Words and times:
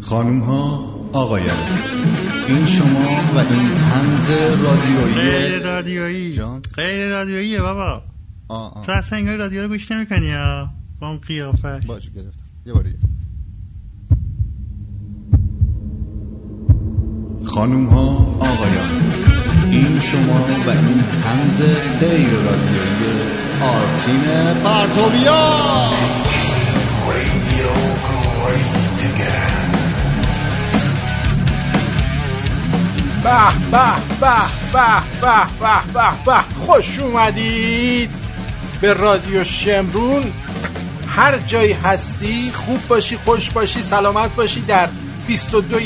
خانوم 0.00 0.40
ها 0.40 0.94
آقایان 1.12 1.58
این 2.48 2.66
شما 2.66 3.20
و 3.34 3.38
این 3.38 3.74
تنز 3.74 4.30
رادیویی 4.64 5.14
غیر 5.14 5.62
رادیویی. 5.62 6.34
جان؟ 6.34 6.62
غیر 6.76 7.08
رادیوییه 7.08 7.60
بابا. 7.60 8.02
آه 8.48 8.74
آه. 8.74 8.86
تو 8.86 8.92
اصلا 8.92 9.18
انگار 9.18 9.36
رادیو 9.36 9.62
رو 9.62 9.68
گوش 9.68 9.90
نمی‌کنی 9.90 10.26
یا؟ 10.26 10.70
با 11.00 11.08
اون 11.08 11.18
قیافه 11.18 11.80
باشه 11.86 12.10
گرفتم. 12.10 12.42
یه 12.66 12.72
بار 12.72 12.82
دیگه. 12.82 12.98
خانوم 17.44 17.86
ها 17.86 18.36
آقایان 18.40 19.12
این 19.70 20.00
شما 20.00 20.46
و 20.66 20.70
این 20.70 21.02
تنز 21.02 21.62
غیر 22.00 22.28
رادیویی 22.28 23.22
آرتین 23.62 24.22
پرتوبیا 24.64 25.66
به 33.26 33.32
به 33.70 33.78
به 34.20 34.32
به 34.72 34.86
به 35.20 35.60
به 35.60 35.92
به 35.94 36.24
به 36.26 36.64
خوش 36.66 36.98
اومدید. 36.98 38.10
به 38.80 38.92
رادیو 38.92 39.44
شمرون. 39.44 40.32
هر 41.08 41.38
جایی 41.38 41.72
هستی 41.72 42.50
خوب 42.54 42.88
باشی 42.88 43.16
خوش 43.16 43.50
باشی 43.50 43.82
سلامت 43.82 44.34
باشی 44.34 44.60
در 44.60 44.88
22 45.26 45.78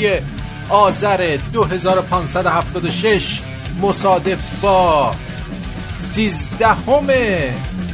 آذر 0.69 1.37
2576 1.53 3.41
مصادف 3.81 4.39
با 4.61 5.15
13 6.13 6.67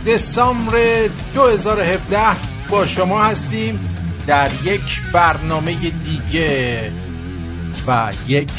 دسامبر 0.08 1.10
2017 1.34 2.20
با 2.70 2.86
شما 2.86 3.24
هستیم 3.24 3.90
در 4.28 4.52
یک 4.64 5.02
برنامه 5.14 5.74
دیگه 5.76 6.92
و 7.88 8.12
یک 8.28 8.52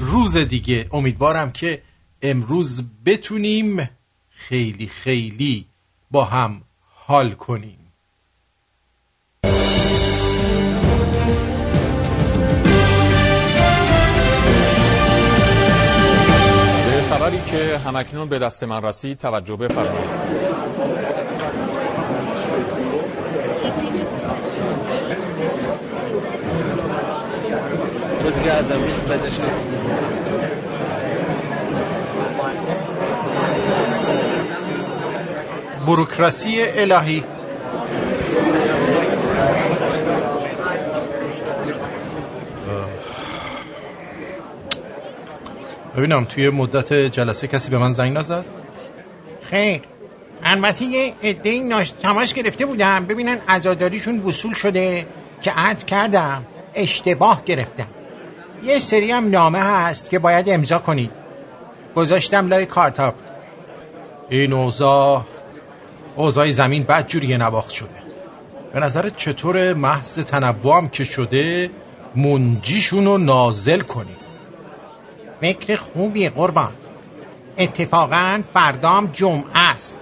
روز 0.00 0.36
دیگه. 0.36 0.86
امیدوارم 0.92 1.52
که 1.52 1.82
امروز 2.22 2.82
بتونیم 3.06 3.90
خیلی 4.30 4.86
خیلی 4.86 5.66
با 6.10 6.24
هم 6.24 6.62
حال 7.06 7.32
کنیم. 7.32 7.78
به 9.42 9.48
خبری 17.10 17.40
که 17.50 17.78
همکنون 17.78 18.28
به 18.28 18.38
دست 18.38 18.62
من 18.64 18.82
رسید 18.82 19.18
توجه 19.18 19.56
بفرمایید. 19.56 20.30
از 28.60 28.70
امروز 28.70 28.92
بدش 28.92 29.40
بروکراسی 35.90 36.62
الهی. 36.62 37.24
ببینم 45.96 46.24
توی 46.24 46.50
مدت 46.50 46.92
جلسه 46.92 47.46
کسی 47.46 47.70
به 47.70 47.78
من 47.78 47.92
زنگ 47.92 48.16
نزد؟ 48.16 48.44
خیر. 49.42 49.80
البته 50.44 50.84
یه 50.84 51.14
عده 51.22 51.58
ناش 51.58 51.90
تماس 51.90 52.34
گرفته 52.34 52.66
بودم. 52.66 53.04
ببینن 53.04 53.38
عزاداریشون 53.48 54.20
وصول 54.20 54.54
شده 54.54 55.06
که 55.42 55.50
عد 55.50 55.84
کردم. 55.84 56.44
اشتباه 56.74 57.44
گرفتم. 57.44 57.88
یه 58.64 58.78
سری 58.78 59.10
هم 59.10 59.30
نامه 59.30 59.58
هست 59.58 60.10
که 60.10 60.18
باید 60.18 60.50
امضا 60.50 60.78
کنید. 60.78 61.10
گذاشتم 61.96 62.48
لای 62.48 62.66
کارتاب. 62.66 63.14
این 64.28 64.52
اوضاع 64.52 65.24
اوضاع 66.20 66.50
زمین 66.50 66.82
بد 66.82 67.06
جوری 67.06 67.36
نواخت 67.36 67.70
شده. 67.70 67.88
به 68.72 68.80
نظر 68.80 69.08
چطور 69.08 69.74
محض 69.74 70.18
تنوع 70.18 70.76
هم 70.76 70.88
که 70.88 71.04
شده 71.04 71.70
منجیشون 72.16 73.04
رو 73.04 73.18
نازل 73.18 73.80
کنیم؟ 73.80 74.16
فکر 75.40 75.76
خوبیه 75.76 76.30
قربان. 76.30 76.72
اتفاقا 77.58 78.42
فردام 78.54 79.10
جمعه 79.12 79.44
است. 79.54 79.98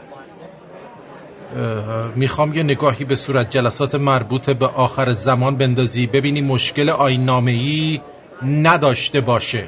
می‌خوام 2.14 2.54
یه 2.54 2.62
نگاهی 2.62 3.04
به 3.04 3.16
صورت 3.16 3.50
جلسات 3.50 3.94
مربوط 3.94 4.50
به 4.50 4.66
آخر 4.66 5.12
زمان 5.12 5.56
بندازی. 5.56 6.06
ببینی 6.06 6.40
مشکل 6.40 6.90
آینامه 6.90 7.50
ای 7.50 8.00
نداشته 8.46 9.20
باشه. 9.20 9.64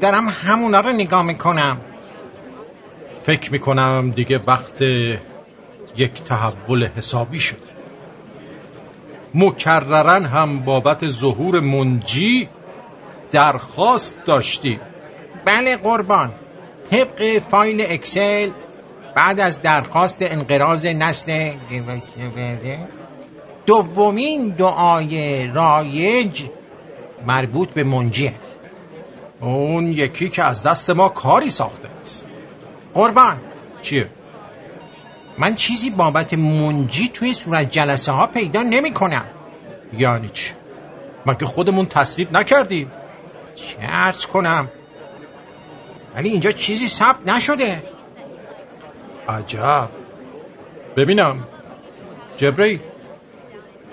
دارم 0.00 0.28
همونا 0.28 0.80
رو 0.80 0.92
نگاه 0.92 1.22
می‌کنم. 1.22 1.76
فکر 3.26 3.52
می‌کنم 3.52 4.12
دیگه 4.14 4.40
وقت 4.46 4.82
یک 5.96 6.22
تحول 6.24 6.86
حسابی 6.86 7.40
شده. 7.40 7.58
مکررن 9.34 10.26
هم 10.26 10.60
بابت 10.60 11.08
ظهور 11.08 11.60
منجی 11.60 12.48
درخواست 13.30 14.24
داشتیم. 14.24 14.80
بله 15.44 15.76
قربان. 15.76 16.32
طبق 16.90 17.38
فایل 17.50 17.84
اکسل 17.88 18.50
بعد 19.14 19.40
از 19.40 19.62
درخواست 19.62 20.18
انقراض 20.20 20.86
نسل 20.86 21.52
دومین 23.66 24.48
دعای 24.48 25.46
رایج 25.46 26.42
مربوط 27.26 27.70
به 27.70 27.84
منجیه 27.84 28.34
اون 29.40 29.92
یکی 29.92 30.28
که 30.28 30.42
از 30.42 30.62
دست 30.62 30.90
ما 30.90 31.08
کاری 31.08 31.50
ساخته 31.50 31.88
است. 32.02 32.26
قربان. 32.94 33.40
چیه؟ 33.82 34.08
من 35.38 35.54
چیزی 35.54 35.90
بابت 35.90 36.34
منجی 36.34 37.08
توی 37.14 37.34
صورت 37.34 37.70
جلسه 37.70 38.12
ها 38.12 38.26
پیدا 38.26 38.62
نمی 38.62 38.92
کنم 38.92 39.24
یعنی 39.98 40.28
چی؟ 40.28 40.52
مگه 41.26 41.46
خودمون 41.46 41.86
تصویب 41.86 42.32
نکردیم؟ 42.32 42.90
چه 43.54 43.76
ارز 43.80 44.26
کنم؟ 44.26 44.68
ولی 46.14 46.28
اینجا 46.28 46.52
چیزی 46.52 46.88
ثبت 46.88 47.28
نشده. 47.28 47.82
عجب. 49.28 49.88
ببینم. 50.96 51.42
جبری 52.36 52.80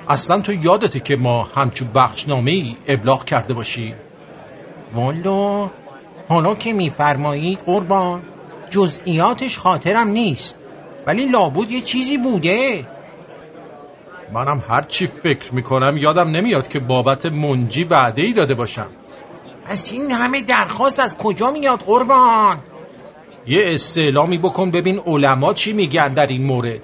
اصلا 0.09 0.39
تو 0.39 0.53
یادته 0.53 0.99
که 0.99 1.15
ما 1.15 1.43
همچون 1.43 1.87
بخشنامه 1.95 2.51
ای 2.51 2.77
ابلاغ 2.87 3.25
کرده 3.25 3.53
باشی 3.53 3.95
والا 4.93 5.69
حالا 6.29 6.55
که 6.55 6.73
میفرمایید 6.73 7.59
قربان. 7.59 8.21
جزئیاتش 8.71 9.57
خاطرم 9.57 10.07
نیست. 10.07 10.57
ولی 11.07 11.25
لابد 11.25 11.71
یه 11.71 11.81
چیزی 11.81 12.17
بوده. 12.17 12.87
منم 14.33 14.63
هر 14.69 14.81
چی 14.81 15.07
فکر 15.07 15.53
می‌کنم 15.53 15.97
یادم 15.97 16.29
نمیاد 16.29 16.67
که 16.67 16.79
بابت 16.79 17.25
منجی 17.25 17.83
وعده 17.83 18.21
ای 18.21 18.33
داده 18.33 18.53
باشم. 18.53 18.87
پس 19.65 19.91
این 19.91 20.11
همه 20.11 20.41
درخواست 20.41 20.99
از 20.99 21.17
کجا 21.17 21.51
میاد 21.51 21.79
قربان؟ 21.79 22.57
یه 23.47 23.73
استعلامی 23.73 24.37
بکن 24.37 24.71
ببین 24.71 24.99
علما 24.99 25.53
چی 25.53 25.73
میگن 25.73 26.07
در 26.07 26.27
این 26.27 26.43
مورد. 26.43 26.79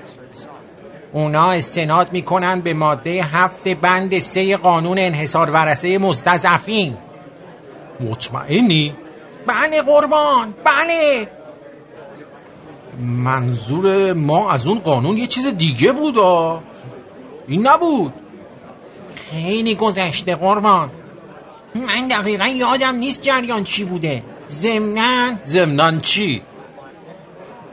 اونا 1.13 1.51
استناد 1.51 2.13
می‌کنن 2.13 2.61
به 2.61 2.73
ماده 2.73 3.23
هفت 3.23 3.67
بند 3.67 4.19
سه 4.19 4.57
قانون 4.57 4.99
انحصار 4.99 5.49
ورسه 5.49 5.97
مستضعفین. 5.97 6.97
مطمئنی؟ 7.99 8.95
بله 9.47 9.81
قربان 9.81 10.53
بله. 10.63 11.27
منظور 12.99 14.13
ما 14.13 14.51
از 14.51 14.67
اون 14.67 14.79
قانون 14.79 15.17
یه 15.17 15.27
چیز 15.27 15.47
دیگه 15.47 15.91
بود. 15.91 16.17
این 17.47 17.67
نبود 17.67 18.13
خیلی 19.31 19.75
گذشته 19.75 20.35
قربان 20.35 20.89
من 21.75 22.07
دقیقا 22.07 22.47
یادم 22.47 22.95
نیست 22.95 23.21
جریان 23.21 23.63
چی 23.63 23.83
بوده 23.83 24.23
ضمناً 24.49 25.31
ضمنان 25.45 25.99
چی؟ 25.99 26.41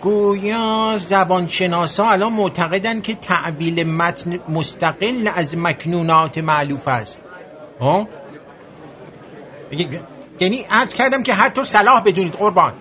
گویا 0.01 0.99
زبانشناسا 1.09 2.11
الان 2.11 2.33
معتقدن 2.33 3.01
که 3.01 3.15
تعبیل 3.15 3.87
متن 3.87 4.41
مستقل 4.49 5.31
از 5.35 5.57
مکنونات 5.57 6.39
معلوف 6.39 6.89
است 6.89 7.21
ها؟ 7.81 8.09
یعنی 10.41 10.67
عرض 10.71 10.95
کردم 10.95 11.23
که 11.23 11.35
هر 11.35 11.49
طور 11.49 11.65
صلاح 11.65 12.01
بدونید 12.01 12.33
قربان 12.33 12.73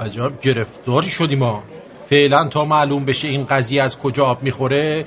عجب 0.00 0.40
گرفتاری 0.40 1.10
شدیم 1.10 1.38
ما. 1.38 1.62
فعلا 2.10 2.44
تا 2.44 2.64
معلوم 2.64 3.04
بشه 3.04 3.28
این 3.28 3.44
قضیه 3.44 3.82
از 3.82 3.98
کجا 3.98 4.24
آب 4.26 4.42
می‌خوره 4.42 5.04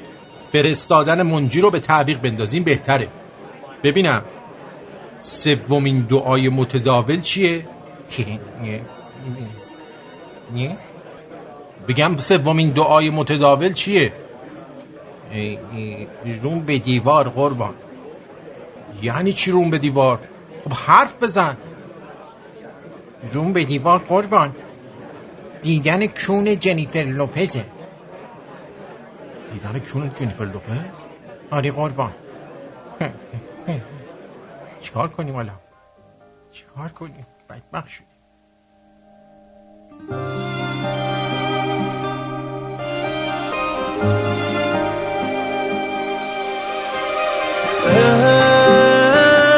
فرستادن 0.51 1.21
منجی 1.21 1.61
رو 1.61 1.69
به 1.71 1.79
تعویق 1.79 2.19
بندازیم 2.21 2.63
بهتره. 2.63 3.07
ببینم 3.83 4.21
سومین 5.19 6.01
دعای 6.01 6.49
متداول 6.49 7.21
چیه؟ 7.21 7.65
بگم 11.87 12.17
سومین 12.17 12.69
دعای 12.69 13.09
متداول 13.09 13.73
چیه؟ 13.73 14.13
روم 16.41 16.59
به 16.59 16.79
دیوار 16.79 17.29
قربان. 17.29 17.73
یعنی 19.01 19.33
چی 19.33 19.51
روم 19.51 19.69
به 19.69 19.77
دیوار؟ 19.77 20.19
خب 20.63 20.73
حرف 20.73 21.23
بزن. 21.23 21.57
روم 23.33 23.53
به 23.53 23.63
دیوار 23.63 23.99
قربان. 23.99 24.55
دیدن 25.65 26.07
کون 26.07 26.59
جنیفر 26.59 27.03
لوپزه 27.03 27.65
دیدن 29.53 29.79
کون 29.79 30.11
جنیفر 30.19 30.45
لوپز؟ 30.45 30.77
آره 31.51 31.71
قربان. 31.71 32.13
چیکار 34.81 35.07
کنیم 35.07 35.35
حالا 35.35 35.51
چیکار 36.51 36.89
کنیم؟ 36.89 37.25
بدبخت 37.49 37.89
شدیم. 37.89 38.07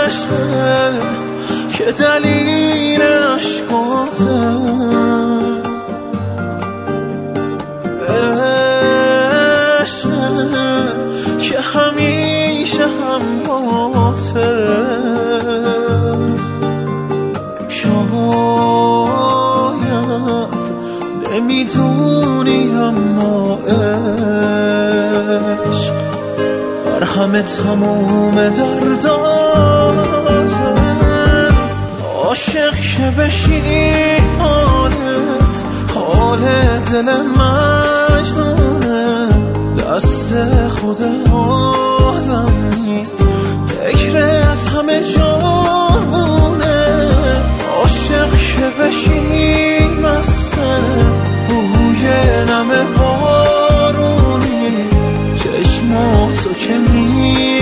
عشقه 0.05 1.01
که 1.69 1.91
دلیل 1.91 3.01
عشقاته 3.01 5.26
همیشه 11.77 12.83
همراته 12.87 14.57
شاید 17.69 18.07
نمی‌دونی 21.31 22.71
اما 22.71 23.57
عشق 23.57 23.93
بر 26.85 27.03
همه 27.03 27.41
تموم 27.41 28.35
درداته 28.35 29.97
عاشق 32.23 32.75
که 32.75 33.11
بشی 33.17 33.61
حالت 34.39 35.63
حال 35.95 36.39
دل 36.91 37.09
مجنونه 37.21 38.06
خود 40.69 41.01
آدم 41.31 42.69
نیست. 42.85 43.17
فکرت 43.67 44.67
همه 44.73 45.03
جامونه 45.15 46.77
عاشق 47.77 48.31
که 48.31 48.65
بشی 48.79 49.79
مسته 50.03 50.81
بوی 51.49 52.03
نم 52.49 52.69
بارونی. 52.97 54.71
چشماتو 55.35 56.53
که 56.53 56.77
میبندی 56.77 57.56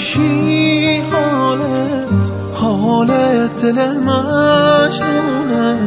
بشی 0.00 1.00
حالت 1.12 2.32
حالت 2.54 3.62
دل 3.62 3.96
مجنونه. 3.96 5.78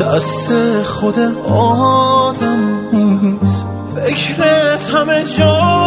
دست 0.00 0.52
خود 0.82 1.18
آدم 1.48 2.80
نیست. 2.92 3.66
فکرت 3.96 4.90
همه 4.94 5.24
جامونه 5.38 5.81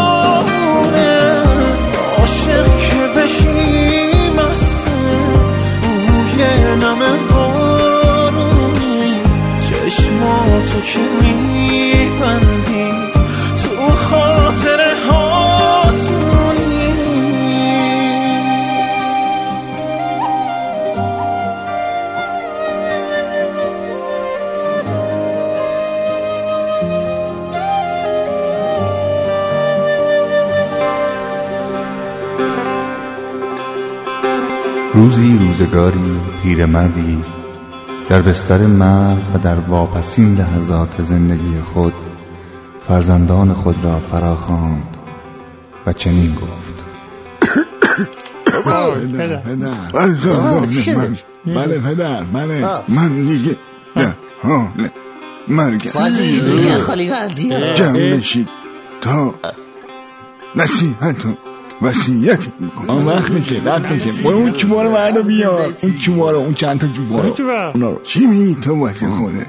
روزگاری 35.65 36.19
پیرمردی 36.43 37.23
در 38.09 38.21
بستر 38.21 38.57
مرگ 38.57 39.35
و 39.35 39.37
در 39.37 39.59
واپسین 39.59 40.35
لحظات 40.35 41.01
زندگی 41.01 41.61
خود 41.61 41.93
فرزندان 42.87 43.53
خود 43.53 43.75
را 43.83 43.99
فرا 43.99 44.35
خواند 44.35 44.97
و 45.85 45.93
چنین 45.93 46.35
گفت. 46.35 46.75
پدر. 48.65 49.41
من. 50.95 51.17
بله 51.45 51.79
پدر 51.79 52.23
بله. 52.23 52.67
من 55.47 55.77
دیگه 55.77 56.77
خالی 56.79 57.07
گردی 57.07 57.49
جمع 57.73 58.17
بشید 58.17 58.47
تا 59.01 59.33
نصیحت 60.55 61.15
وسیعت 61.81 62.39
می‌کنم 62.59 63.07
وقت 63.07 63.31
میشه 63.31 63.61
وقت 63.65 63.91
میشه. 63.91 64.11
برو 64.23 64.37
اون 64.37 64.53
چوبارو 64.53 64.91
بردا 64.91 65.21
بیار 65.21 65.73
اون 65.81 65.97
چوبارو 65.97 66.37
اون 66.37 66.53
چند 66.53 66.79
تا 66.79 66.87
چوبارو 66.87 67.99
چی 68.03 68.25
میگی 68.25 68.55
تو 68.61 68.79
واسه 68.79 69.07
خوده 69.07 69.45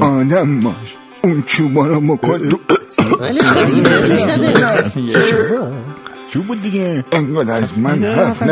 آدم 0.00 0.60
باش. 0.60 0.96
اون 1.22 1.42
چوبارو 1.46 2.00
بکن 2.00 2.38
تو 2.38 2.58
ولی 3.20 3.40
خیلی 3.40 3.80
نده 4.30 4.52
چوب 6.30 6.62
دیگه. 6.62 7.04
انقدر 7.12 7.54
از 7.54 7.78
من 7.78 8.04
حرف 8.04 8.42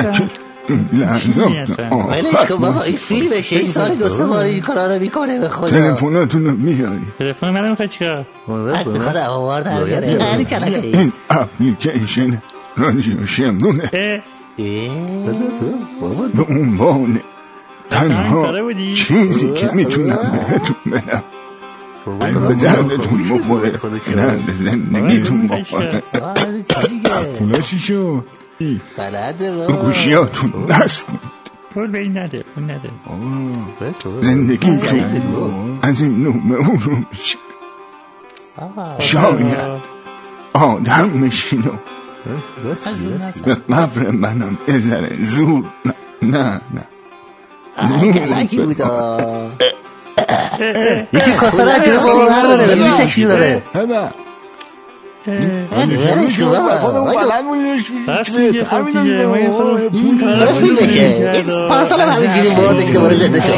لحظات 0.93 1.81
ولش 2.11 2.35
کن 2.49 2.57
بابا 2.57 2.83
این 2.83 2.97
فیلمشه 2.97 3.57
این 3.57 3.69
سال 3.69 3.95
دو 3.95 4.09
سه 4.09 4.27
بار 4.27 4.45
این 4.45 4.61
کارا 4.61 4.95
رو 4.95 5.01
می‌کنه 5.01 5.39
به 5.41 5.49
خدا. 5.49 5.71
تلفناتون 5.71 6.45
رو 6.45 6.57
میاری 6.57 7.03
تلفن 7.19 7.51
منم 7.51 7.71
می‌خواد 7.71 7.89
چیکار؟ 7.89 8.27
می‌خواد 8.87 9.17
هوار 9.17 9.61
در 9.61 9.85
بیاره 9.85 10.09
یعنی 10.09 10.45
کلکه 10.45 10.99
این 10.99 11.13
اپلیکیشن 11.31 12.43
بابا 16.01 16.27
به 16.35 16.43
عنوان 16.43 17.21
تنها؟ 17.91 18.63
چیزی 18.95 19.53
که 19.53 19.71
می‌تونم 19.73 20.19
بهتون 20.51 20.93
بدم 20.93 21.23
به 22.49 22.55
دردتون 22.55 23.29
بخوره 23.29 23.71
درد 24.17 24.55
زندگیتون 24.65 25.49
بخوره 25.49 26.03
اونا 27.41 27.61
چی 27.61 27.79
شد 27.79 28.25
بلده 28.99 29.53
بابا 29.57 29.83
گوشیاتون 29.83 30.53
نصب 30.69 31.07
کنید 31.07 31.21
پول 31.75 31.91
به 31.91 31.99
این 31.99 32.19
نده 32.19 32.45
پول 32.55 32.65
نده 32.65 32.91
زندگیتون 34.21 35.79
از 35.83 36.03
این 36.03 36.23
نومه 36.23 36.55
اون 36.55 36.79
رو 36.81 36.97
میشه 37.11 37.39
شاید 38.99 39.57
آدم 40.53 41.09
میشین 41.09 41.61
و 41.61 41.94
مبر 43.69 44.11
منم 44.11 44.59
ازره 44.69 45.25
زور 45.25 45.65
نه 45.85 45.95
نه 46.23 46.61
نه 47.83 48.45
بودا 48.45 49.51
یکی 51.13 51.33
کاسه 51.33 51.65
را 51.65 51.79
جلو 51.79 52.01
بابا 52.01 52.27
برداره 52.27 52.67
بلیسش 52.67 53.19
داره 53.19 53.63
پنج 61.69 61.87
سال 61.89 62.01
هم 62.01 62.09
همینجوری 62.09 62.51
بردش 62.51 62.91
دوباره 62.91 63.15
زنده 63.15 63.41
شد 63.41 63.55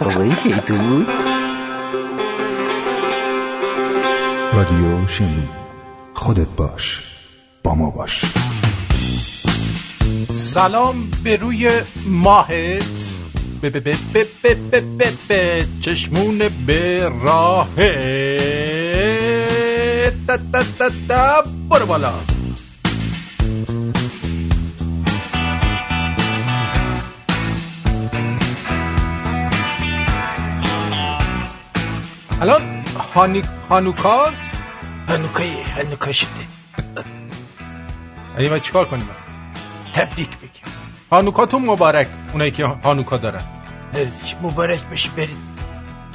بابایی 0.00 0.36
که 0.44 0.60
تو 0.60 0.74
بود 0.74 1.06
رادیو 4.52 5.08
شنید. 5.08 5.65
خودت 6.16 6.48
باش. 6.56 7.02
با 7.62 7.74
ما 7.74 7.90
باش. 7.90 8.24
سلام 10.30 11.10
به 11.24 11.36
روی 11.36 11.70
ماهت. 12.06 12.82
به 13.60 13.70
به 13.70 13.80
به 13.80 13.96
به 14.12 14.26
به 14.42 14.54
به 14.54 14.80
به 14.80 15.12
به 15.28 15.66
چشمون 15.80 16.38
به 16.66 17.08
راهت. 17.22 17.76
دا 21.08 21.44
برو 21.70 21.86
بالا. 21.86 22.12
الان 32.40 32.84
هانی... 33.14 33.42
هانوکاست؟ 33.70 34.65
هانوکای 35.08 35.62
هانوکا 35.62 36.12
شده. 36.12 36.28
یعنی 38.34 38.48
ما 38.48 38.58
چیکار 38.58 38.84
کنیم؟ 38.84 39.08
تبریک 39.94 40.36
بگیم 40.36 40.62
هانوکاتون 41.10 41.64
مبارک 41.64 42.08
اونایی 42.32 42.50
که 42.50 42.64
هانوکا 42.64 43.16
دارن 43.16 43.44
هردیش 43.94 44.34
مبارک 44.42 44.82
بشه 44.84 45.10
برید. 45.10 45.36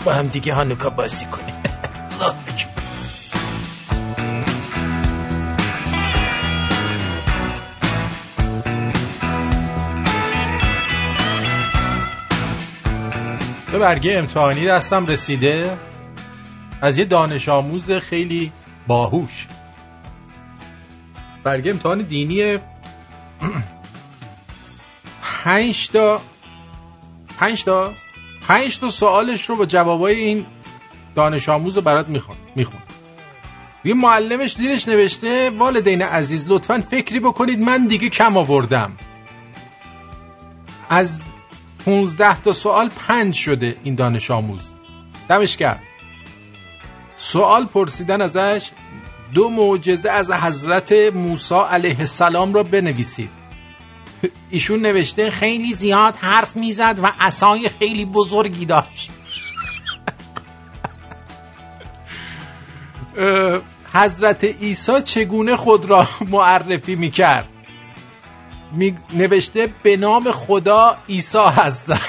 با 0.06 0.14
هم 0.14 0.28
دیگه 0.28 0.54
هانوکا 0.54 0.90
بازی 0.90 1.26
کنید 1.26 1.56
الله 2.12 2.34
اکبر. 2.48 2.82
به 13.72 13.78
برگه 13.80 14.18
امتحانی 14.18 14.66
دستم 14.66 15.06
رسیده. 15.06 15.78
از 16.82 16.98
یه 16.98 17.06
دانش 17.06 17.50
آموز 17.50 17.92
خیلی 17.92 18.52
باهوش. 18.88 19.48
برگه 21.44 21.72
امتحان 21.72 22.02
دینی 22.02 22.58
پنج 25.44 25.90
تا 25.90 26.22
پنج 27.40 27.64
تا 27.64 27.94
پنج 28.48 28.80
تا 28.80 28.90
سوالش 28.90 29.50
رو 29.50 29.56
با 29.56 29.66
جوابای 29.66 30.16
این 30.16 30.46
دانش 31.16 31.50
آموز 31.50 31.76
رو 31.76 31.82
برات 31.82 32.10
میخون 32.10 32.36
میخون 32.56 32.80
یه 33.84 33.94
معلمش 33.94 34.56
زیرش 34.56 34.88
نوشته 34.88 35.50
والدین 35.50 36.02
عزیز 36.02 36.46
لطفا 36.48 36.84
فکری 36.90 37.20
بکنید 37.20 37.60
من 37.60 37.88
دیگه 37.88 38.10
کم 38.10 38.38
آوردم. 38.38 38.92
از 40.90 41.22
15 41.86 42.42
تا 42.42 42.54
سوال 42.54 42.90
پنج 42.90 43.34
شده 43.34 43.78
این 43.84 43.96
دانش 43.96 44.32
آموز. 44.32 44.74
دمش 45.30 45.58
کرد 45.58 45.82
سوال 47.22 47.66
پرسیدن 47.66 48.22
ازش 48.22 48.70
دو 49.34 49.50
معجزه 49.50 50.10
از 50.10 50.32
حضرت 50.32 50.92
موسی 50.92 51.56
علیه 51.56 52.00
السلام 52.00 52.54
را 52.54 52.64
بنویسید. 52.64 53.30
ایشون 54.50 54.82
نوشته 54.82 55.32
خیلی 55.32 55.74
زیاد 55.74 56.18
حرف 56.18 56.56
می‌زد 56.56 57.00
و 57.04 57.12
عصای 57.20 57.70
خیلی 57.80 58.06
بزرگی 58.06 58.66
داشت. 58.66 59.12
حضرت 63.94 64.44
عیسی 64.44 65.02
چگونه 65.02 65.56
خود 65.56 65.86
را 65.86 66.08
معرفی 66.32 66.96
می‌کرد؟ 66.96 67.48
می 68.72 68.96
نوشته 69.14 69.70
به 69.84 69.98
نام 69.98 70.32
خدا 70.32 70.98
عیسی 71.10 71.38
هستم. 71.38 72.02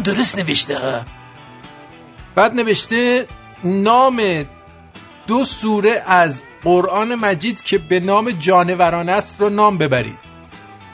البته 0.00 0.12
درست 0.12 0.38
نوشته 0.38 0.78
ها. 0.78 1.04
بعد 2.34 2.54
نوشته 2.54 3.26
نام 3.64 4.44
دو 5.26 5.44
سوره 5.44 6.02
از 6.06 6.42
قرآن 6.62 7.14
مجید 7.14 7.62
که 7.62 7.78
به 7.78 8.00
نام 8.00 8.30
جانوران 8.30 9.08
است 9.08 9.40
رو 9.40 9.48
نام 9.48 9.78
ببرید. 9.78 10.18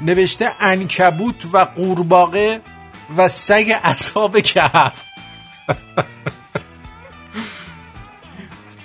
نوشته 0.00 0.52
انکبوت 0.60 1.46
و 1.52 1.58
قورباغه 1.58 2.60
و 3.16 3.28
سگ 3.28 3.80
اصحاب 3.82 4.40
کهف. 4.40 5.02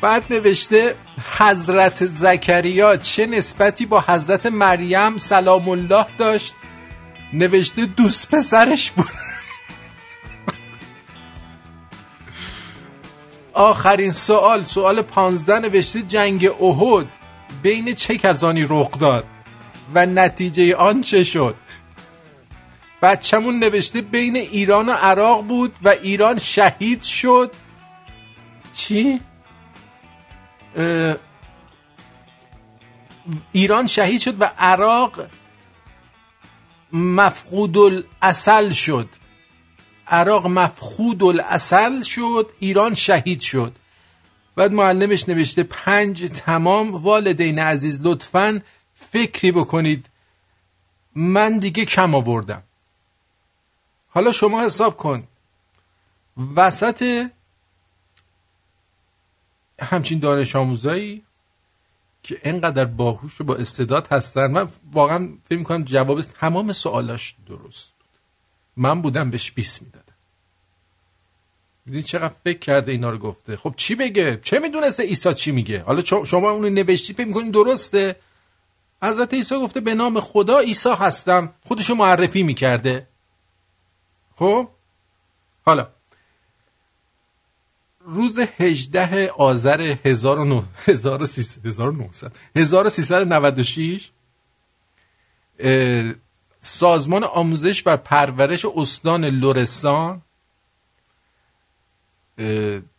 بعد 0.01 0.33
نوشته 0.33 0.95
حضرت 1.37 2.05
زکریا 2.05 2.97
چه 2.97 3.25
نسبتی 3.25 3.85
با 3.85 4.03
حضرت 4.07 4.45
مریم 4.45 5.17
سلام 5.17 5.69
الله 5.69 6.05
داشت؟ 6.17 6.53
نوشته 7.33 7.85
دوست 7.85 8.35
پسرش 8.35 8.91
بود. 8.91 9.09
آخرین 13.53 14.11
سوال 14.11 14.63
سوال 14.63 15.01
پانزده 15.01 15.59
نوشته 15.59 16.01
جنگ 16.01 16.45
احد 16.61 17.07
بین 17.63 17.93
چه 17.93 18.17
کسانی 18.17 18.65
رخ 18.69 18.91
داد؟ 18.99 19.25
و 19.95 20.05
نتیجه 20.05 20.75
آن 20.75 21.01
چه 21.01 21.23
شد؟ 21.23 21.55
بچه‌مون 23.01 23.59
نوشته 23.59 24.01
بین 24.01 24.35
ایران 24.35 24.89
و 24.89 24.91
عراق 24.91 25.47
بود 25.47 25.75
و 25.83 25.89
ایران 25.89 26.39
شهید 26.39 27.01
شد. 27.01 27.51
چی؟ 28.73 29.19
ایران 33.51 33.87
شهید 33.87 34.21
شد 34.21 34.41
و 34.41 34.51
عراق 34.57 35.27
مفقود 36.93 37.77
الاصل 37.77 38.69
شد. 38.69 39.09
عراق 40.11 40.47
مفخود 40.47 41.23
الاصل 41.23 42.03
شد 42.03 42.51
ایران 42.59 42.95
شهید 42.95 43.41
شد. 43.41 43.75
بعد 44.55 44.71
معلمش 44.71 45.29
نوشته 45.29 45.63
پنج 45.63 46.29
تمام 46.29 46.91
والدین 46.91 47.59
عزیز 47.59 47.99
لطفا 48.03 48.61
فکری 48.95 49.51
بکنید. 49.51 50.09
من 51.15 51.57
دیگه 51.57 51.85
کم 51.85 52.15
آوردم. 52.15 52.63
حالا 54.09 54.31
شما 54.31 54.65
حساب 54.65 54.97
کن. 54.97 55.27
وسط 56.55 57.27
همچین 59.79 60.19
دانش 60.19 60.55
آموزایی 60.55 61.23
که 62.23 62.41
اینقدر 62.43 62.85
باهوش 62.85 63.41
و 63.41 63.43
با 63.43 63.55
استعداد 63.55 64.07
هستن 64.11 64.51
من 64.51 64.69
واقعا 64.91 65.29
فکر 65.45 65.57
می‌کنم 65.57 65.83
جواب 65.83 66.21
تمام 66.21 66.73
سوالاش 66.73 67.35
درست 67.47 67.91
بود. 67.97 68.07
من 68.77 69.01
بودم 69.01 69.29
بهش 69.29 69.51
20 69.51 69.81
می‌دادم. 69.81 70.00
دیدی 71.85 72.03
چقدر 72.03 72.33
فکر 72.43 72.59
کرده 72.59 72.91
اینا 72.91 73.09
رو 73.09 73.17
گفته. 73.17 73.57
خب 73.57 73.73
چی 73.77 73.95
بگه؟ 73.95 74.39
چه 74.43 74.59
می‌دونسته 74.59 75.03
عیسی 75.03 75.33
چی 75.33 75.51
میگه؟ 75.51 75.81
حالا 75.81 76.01
شما 76.01 76.51
اونو 76.51 76.69
نوشتی 76.69 77.13
فکر 77.13 77.27
می‌کنین 77.27 77.51
درسته؟ 77.51 78.15
حضرت 79.03 79.33
عیسی 79.33 79.55
گفته 79.55 79.79
به 79.79 79.95
نام 79.95 80.19
خدا 80.19 80.59
عیسی 80.59 80.89
هستم. 80.89 81.53
خودشو 81.67 81.95
معرفی 81.95 82.43
می‌کرده. 82.43 83.07
خب؟ 84.35 84.67
حالا. 85.65 85.87
روز 88.05 88.39
18 88.39 89.29
آذر 89.29 89.95
1300 90.05 92.31
1396 92.55 94.11
اه، 95.59 96.13
سازمان 96.61 97.23
آموزش 97.23 97.83
و 97.85 97.97
پرورش 97.97 98.65
استان 98.75 99.25
لرستان 99.25 100.21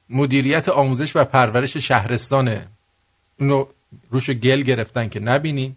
مدیریت 0.08 0.68
آموزش 0.68 1.16
و 1.16 1.24
پرورش 1.24 1.76
شهرستان 1.76 2.66
اونو 3.40 3.66
روشو 4.10 4.32
گل 4.32 4.62
گرفتن 4.62 5.08
که 5.08 5.20
نبینیم 5.20 5.76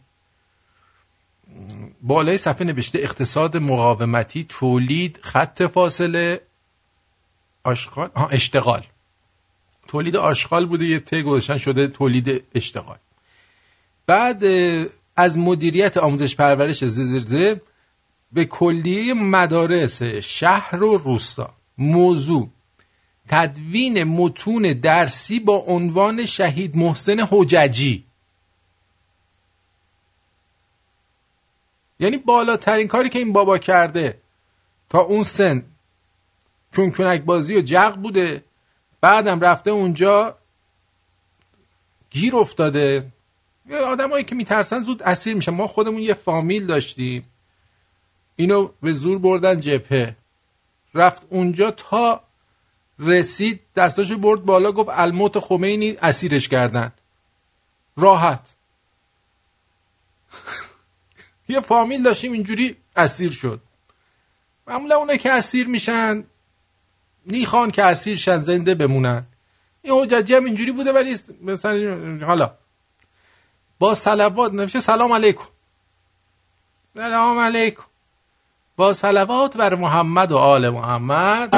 بالای 2.01 2.37
صفحه 2.37 2.67
نوشته 2.67 2.99
اقتصاد 2.99 3.57
مقاومتی 3.57 4.45
تولید 4.49 5.19
خط 5.21 5.63
فاصله 5.63 6.41
آشغال؟ 7.63 8.09
اشتغال. 8.31 8.83
تولید 9.87 10.15
آشغال 10.15 10.65
بوده 10.65 10.85
یه 10.85 10.99
ته 10.99 11.21
گذاشتن 11.21 11.57
شده 11.57 11.87
تولید 11.87 12.43
اشتغال. 12.55 12.97
بعد 14.07 14.43
از 15.15 15.37
مدیریت 15.37 15.97
آموزش 15.97 16.35
پرورش 16.35 16.85
زیرزه 16.85 17.61
به 18.31 18.45
کلیه 18.45 19.13
مدارس 19.13 20.03
شهر 20.03 20.83
و 20.83 20.97
روستا. 20.97 21.53
موضوع 21.77 22.49
تدوین 23.29 24.03
متون 24.03 24.73
درسی 24.73 25.39
با 25.39 25.55
عنوان 25.55 26.25
شهید 26.25 26.77
محسن 26.77 27.19
حججی. 27.19 28.05
یعنی 31.99 32.17
بالاترین 32.17 32.87
کاری 32.87 33.09
که 33.09 33.19
این 33.19 33.33
بابا 33.33 33.57
کرده 33.57 34.21
تا 34.89 34.99
اون 34.99 35.23
سن. 35.23 35.65
چونچونک 36.71 37.21
بازی 37.21 37.57
و 37.57 37.61
جق 37.61 37.95
بوده 37.95 38.43
بعدم 39.01 39.39
رفته 39.39 39.71
اونجا 39.71 40.37
گیر 42.09 42.35
افتاده. 42.35 43.11
آدمایی 43.87 44.23
که 44.23 44.35
میترسن 44.35 44.81
زود 44.81 45.03
اسیر 45.03 45.35
میشن. 45.35 45.51
ما 45.51 45.67
خودمون 45.67 46.01
یه 46.01 46.13
فامیل 46.13 46.65
داشتیم. 46.65 47.25
اینو 48.35 48.69
به 48.81 48.91
زور 48.91 49.19
بردن 49.19 49.59
جبهه. 49.59 50.15
رفت 50.93 51.27
اونجا 51.29 51.71
تا 51.71 52.24
رسید 52.99 53.61
دستاشو 53.75 54.17
برد 54.17 54.45
بالا 54.45 54.71
گفت 54.71 54.89
الموت 54.91 55.39
خمینی 55.39 55.97
اسیرش 56.01 56.47
کردن. 56.47 56.91
راحت. 57.97 58.55
یه 61.49 61.59
فامیل 61.59 62.03
داشتیم 62.03 62.31
اینجوری 62.31 62.77
اسیر 62.95 63.31
شد. 63.31 63.61
معمولا 64.67 64.95
اونه 64.95 65.17
که 65.17 65.31
اسیر 65.31 65.67
میشن 65.67 66.23
نیخوان 67.25 67.71
که 67.71 67.83
اسیر 67.83 68.17
شن 68.17 68.37
زنده 68.37 68.75
بمونن. 68.75 69.25
این 69.81 69.93
حججی 69.93 70.35
هم 70.35 70.45
اینجوری 70.45 70.71
بوده 70.71 70.91
ولی 70.91 71.17
مثلا 71.41 72.25
حالا. 72.25 72.51
با 73.79 73.93
صلوات 73.93 74.53
نمیشه 74.53 74.79
سلام 74.79 75.13
علیکم. 75.13 75.45
سلام 76.95 77.39
علیکم. 77.39 77.83
با 78.75 78.93
صلوات 78.93 79.57
بر 79.57 79.75
محمد 79.75 80.31
و 80.31 80.37
آل 80.37 80.69
محمد. 80.69 81.49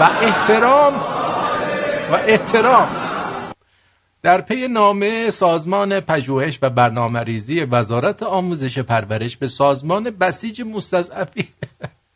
و 0.00 0.02
احترام 0.02 0.94
و 2.12 2.14
احترام. 2.14 3.08
در 4.22 4.40
پی 4.40 4.68
نامه 4.68 5.30
سازمان 5.30 6.00
پژوهش 6.00 6.58
و 6.62 6.70
برنامه 6.70 7.20
ریزی 7.20 7.60
وزارت 7.60 8.22
آموزش 8.22 8.78
پرورش 8.78 9.36
به 9.36 9.48
سازمان 9.48 10.04
بسیج 10.10 10.62
مستضعفین 10.62 11.48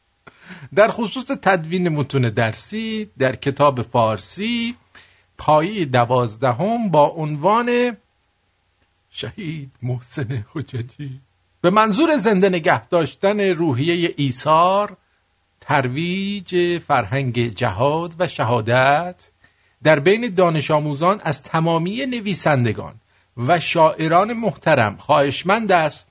در 0.75 0.91
خصوص 0.91 1.25
تدوین 1.25 1.89
متون 1.89 2.23
درسی 2.31 3.11
در 3.19 3.37
کتاب 3.37 3.83
فارسی 3.83 4.77
پایی 5.39 5.87
دوازدهم 5.87 6.89
با 6.89 7.07
عنوان 7.07 7.97
شهید 9.11 9.73
محسن 9.83 10.45
حجتی. 10.55 11.21
به 11.61 11.71
منظور 11.71 12.17
زنده 12.17 12.49
نگه 12.49 12.87
داشتن 12.87 13.41
روحیه 13.41 14.15
ایثار 14.17 14.97
ترویج 15.63 16.79
فرهنگ 16.79 17.49
جهاد 17.49 18.15
و 18.19 18.29
شهادت 18.29 19.29
در 19.83 20.01
بین 20.01 20.35
دانش 20.35 20.71
آموزان 20.71 21.21
از 21.25 21.43
تمامی 21.43 22.07
نویسندگان 22.07 22.95
و 23.37 23.61
شاعران 23.61 24.33
محترم 24.33 24.97
خواهشمند 24.97 25.73
است. 25.73 26.09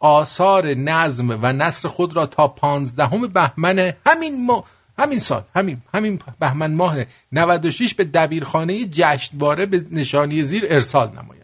آثار 0.00 0.66
نظم 0.74 1.30
و 1.30 1.52
نصر 1.52 1.88
خود 1.88 2.16
را 2.16 2.26
تا 2.26 2.48
پانزدهم 2.48 3.26
بهمن 3.26 3.92
همین 4.06 4.46
ما 4.46 4.64
همین 4.98 5.18
سال 5.18 5.42
همین 5.56 5.78
همین 5.94 6.18
بهمن 6.40 6.74
ماه 6.74 6.96
96 7.32 7.94
به 7.94 8.04
دبیرخانه 8.04 8.84
جشنواره 8.84 9.66
به 9.66 9.84
نشانی 9.90 10.42
زیر 10.42 10.66
ارسال 10.68 11.08
نمایند 11.08 11.43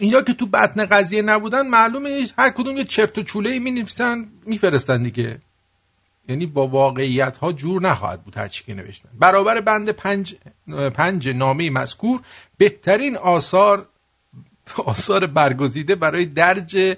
اینا 0.00 0.22
که 0.22 0.34
تو 0.34 0.46
بطن 0.46 0.86
قضیه 0.86 1.22
نبودن 1.22 1.66
معلومه 1.66 2.26
هر 2.38 2.50
کدوم 2.50 2.76
یه 2.76 2.84
چرت 2.84 3.18
و 3.18 3.22
چوله 3.22 3.58
می 3.58 3.70
نویسن 3.70 4.28
میفرستن 4.46 5.02
دیگه. 5.02 5.40
یعنی 6.28 6.46
با 6.46 6.66
واقعیت 6.66 7.36
ها 7.36 7.52
جور 7.52 7.82
نخواهد 7.82 8.24
بود 8.24 8.36
هر 8.36 8.48
چی 8.48 8.64
که 8.64 8.74
نوشتن. 8.74 9.08
برابر 9.18 9.60
بند 9.60 9.90
پنج, 9.90 10.34
پنج 10.94 11.28
نامه 11.28 11.70
مذکور 11.70 12.20
بهترین 12.58 13.16
آثار 13.16 13.88
آثار 14.76 15.26
برگزیده 15.26 15.94
برای 15.94 16.26
درج 16.26 16.96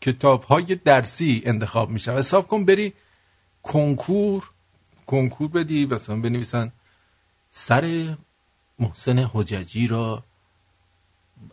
کتاب 0.00 0.42
های 0.42 0.74
درسی 0.74 1.42
انتخاب 1.44 1.90
میشه 1.90 2.12
حساب 2.12 2.48
کن 2.48 2.64
بری 2.64 2.92
کنکور 3.62 4.50
کنکور 5.06 5.48
بدی 5.48 5.86
مثلا 5.86 6.16
بنویسن 6.16 6.72
سر 7.50 8.14
محسن 8.78 9.18
حججی 9.18 9.86
را 9.86 10.24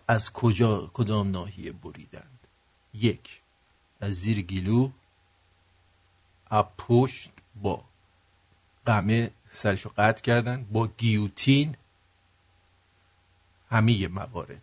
از 0.08 0.34
کجا 0.34 0.92
کدام 0.94 1.32
ناحیه 1.32 1.72
بریدند؟ 1.72 2.40
یک 2.94 3.42
از 4.02 4.14
زیر 4.14 4.42
پشت 6.78 7.32
با 7.56 7.84
قمه 8.86 9.32
سرشو 9.50 9.92
قطع 9.98 10.22
کردن 10.22 10.68
با 10.72 10.88
گیوتین 10.88 11.76
همه 13.70 14.08
موارد. 14.08 14.62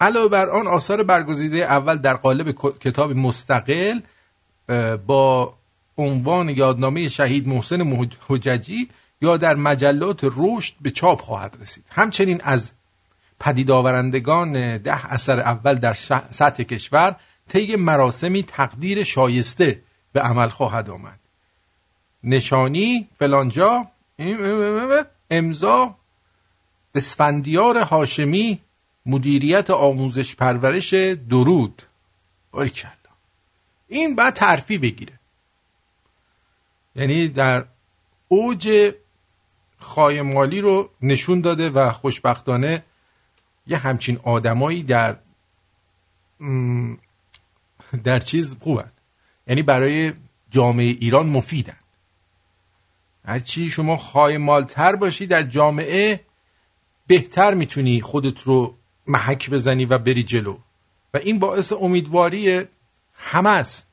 علاوه 0.00 0.28
بر 0.28 0.50
آن 0.50 0.66
آثار 0.66 1.02
برگزیده 1.02 1.56
اول 1.56 1.98
در 1.98 2.14
قالب 2.14 2.50
کتاب 2.80 3.12
مستقل 3.12 4.00
با 5.06 5.54
عنوان 5.98 6.48
یادنامه 6.48 7.08
شهید 7.08 7.48
محسن 7.48 8.08
حججی 8.28 8.88
یا 9.22 9.36
در 9.36 9.54
مجلات 9.54 10.20
رشد 10.36 10.74
به 10.80 10.90
چاپ 10.90 11.20
خواهد 11.20 11.56
رسید. 11.60 11.84
همچنین 11.90 12.40
از 12.44 12.72
پدید 13.40 13.70
آورندگان 13.70 14.78
ده 14.78 15.12
اثر 15.12 15.40
اول 15.40 15.74
در 15.74 15.94
سطح 16.30 16.62
کشور 16.62 17.16
طی 17.48 17.76
مراسمی 17.76 18.42
تقدیر 18.42 19.02
شایسته 19.02 19.82
به 20.12 20.20
عمل 20.20 20.48
خواهد 20.48 20.90
آمد. 20.90 21.18
نشانی 22.24 23.08
فلانجا 23.18 23.86
امضا 25.30 25.96
اسفندیار 26.94 27.78
هاشمی 27.78 28.60
مدیریت 29.06 29.70
آموزش 29.70 30.36
پرورش 30.36 30.94
درود. 30.94 31.82
کلا 32.52 32.90
این 33.88 34.16
بعد 34.16 34.34
ترفی 34.34 34.78
بگیره. 34.78 35.12
یعنی 36.96 37.28
در 37.28 37.64
اوج 38.28 38.94
خایمالی 39.78 40.60
رو 40.60 40.90
نشون 41.02 41.40
داده 41.40 41.70
و 41.70 41.90
خوشبختانه 41.90 42.84
یه 43.66 43.76
همچین 43.76 44.20
آدمایی 44.22 44.82
در 44.82 45.18
در 48.04 48.18
چیز 48.18 48.54
خوبن. 48.60 48.92
یعنی 49.46 49.62
برای 49.62 50.12
جامعه 50.50 50.86
ایران 50.86 51.28
مفیدن. 51.28 51.76
هرچی 53.24 53.70
شما 53.70 53.96
خواهی 53.96 54.36
مالتر 54.36 54.96
باشی 54.96 55.26
در 55.26 55.42
جامعه 55.42 56.20
بهتر 57.06 57.54
می‌تونی 57.54 58.00
خودت 58.00 58.40
رو 58.40 58.76
محک 59.06 59.50
بزنی 59.50 59.84
و 59.84 59.98
بری 59.98 60.22
جلو. 60.22 60.58
و 61.14 61.16
این 61.16 61.38
باعث 61.38 61.72
امیدواری 61.72 62.62
همه 63.14 63.50
است. 63.50 63.88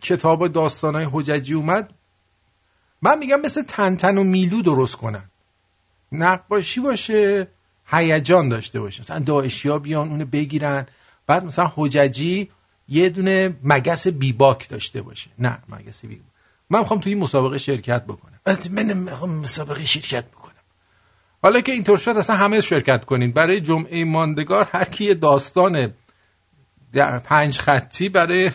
کتاب 0.00 0.48
داستانهای 0.48 1.08
حججی 1.12 1.54
اومد. 1.54 1.94
من 3.02 3.18
میگم 3.18 3.40
مثل 3.40 3.62
تنتن 3.62 4.18
و 4.18 4.24
میلو 4.24 4.62
درست 4.62 4.96
کنن. 4.96 5.30
نقاشی 6.12 6.80
باشه 6.80 7.48
هیجان 7.86 8.48
داشته 8.48 8.80
باشه. 8.80 9.00
مثلا 9.00 9.18
داعشیا 9.18 9.78
بیان 9.78 10.08
اونو 10.08 10.24
بگیرن. 10.24 10.86
بعد 11.26 11.44
مثلا 11.44 11.72
حججی 11.76 12.50
یه 12.88 13.08
دونه 13.08 13.56
مگس 13.62 14.06
بیباک 14.06 14.68
داشته 14.68 15.02
باشه. 15.02 15.30
نه 15.38 15.58
مگس 15.68 16.04
بیباک. 16.04 16.26
من 16.70 16.78
می‌خوام 16.78 17.00
توی 17.00 17.12
این 17.12 17.22
مسابقه 17.22 17.58
شرکت 17.58 18.04
بکنم. 18.04 18.40
من 18.70 18.92
می‌خوام 18.92 19.30
مسابقه 19.30 19.84
شرکت 19.84 20.24
بکنم. 20.24 20.52
حالا 21.42 21.60
که 21.60 21.72
اینطور 21.72 21.98
شد 21.98 22.10
اصلا 22.10 22.36
همه 22.36 22.60
شرکت 22.60 23.04
کنین. 23.04 23.32
برای 23.32 23.60
جمعه 23.60 24.04
ماندگار 24.04 24.68
هر 24.72 24.84
کی 24.84 25.14
داستان 25.14 25.92
پنج 27.24 27.58
خطی 27.58 28.08
برای 28.08 28.50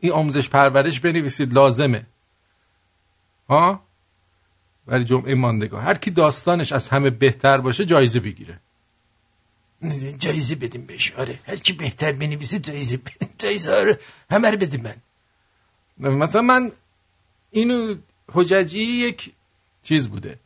این 0.00 0.12
آموزش 0.12 0.48
پرورش 0.48 1.00
بنویسید 1.00 1.52
لازمه. 1.52 2.06
ها؟ 3.48 3.82
برای 4.86 5.04
جمعه 5.04 5.34
ماندگار. 5.34 5.82
هر 5.82 5.94
کی 5.94 6.10
داستانش 6.10 6.72
از 6.72 6.88
همه 6.88 7.10
بهتر 7.10 7.58
باشه 7.58 7.84
جایزه 7.84 8.20
بگیره. 8.20 8.60
جایزه 10.18 10.54
بدیم 10.54 10.86
بهش. 10.86 11.12
آره. 11.12 11.38
هر 11.46 11.56
کی 11.56 11.72
بهتر 11.72 12.12
بنویسه 12.12 12.58
جایزه 12.58 13.00
جایزه 13.38 13.72
آره 13.72 14.00
همه 14.30 14.50
رو 14.50 14.58
بدیم 14.58 14.82
من. 14.82 14.96
مثلا 15.98 16.42
من 16.42 16.72
اینو 17.50 17.94
حججی 18.32 18.78
یک 18.78 19.32
چیز 19.82 20.08
بوده. 20.08 20.38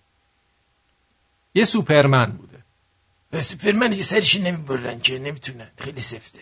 یه 1.55 1.65
سوپرمن 1.65 2.33
بوده. 2.33 2.63
سوپرمن 3.41 3.93
یه 3.93 4.03
سرش 4.03 4.37
نمی‌برن 4.37 5.01
که 5.01 5.19
نمی‌تونن. 5.19 5.71
خیلی 5.79 6.01
سفته. 6.01 6.41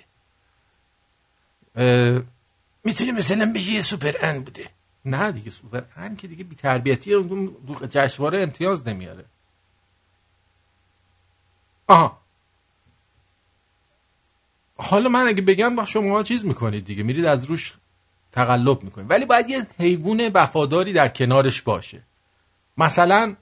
می‌تونی 2.84 3.12
مثلا 3.12 3.52
بگی 3.52 3.72
یه 3.72 3.80
سوپر 3.80 4.14
ان 4.20 4.42
بوده. 4.42 4.70
نه 5.04 5.32
دیگه 5.32 5.50
سوپر 5.50 5.82
ان 5.96 6.16
که 6.16 6.28
دیگه 6.28 6.44
بی 6.44 6.54
تربیتی 6.54 7.14
اون 7.14 7.56
جشنواره 7.90 8.42
امتیاز 8.42 8.88
نمیاره. 8.88 9.24
آها. 11.86 12.20
حالا 14.76 15.08
من 15.08 15.26
اگه 15.26 15.42
بگم 15.42 15.76
با 15.76 15.84
شما 15.84 16.22
چیز 16.22 16.44
می‌کنید 16.44 16.84
دیگه 16.84 17.02
میرید 17.02 17.24
از 17.24 17.44
روش 17.44 17.74
تقلب 18.32 18.82
می‌کنیم 18.82 19.08
ولی 19.08 19.26
باید 19.26 19.50
یه 19.50 19.66
حیوان 19.78 20.30
وفاداری 20.34 20.92
در 20.92 21.08
کنارش 21.08 21.62
باشه. 21.62 22.02
مثلا 22.76 23.36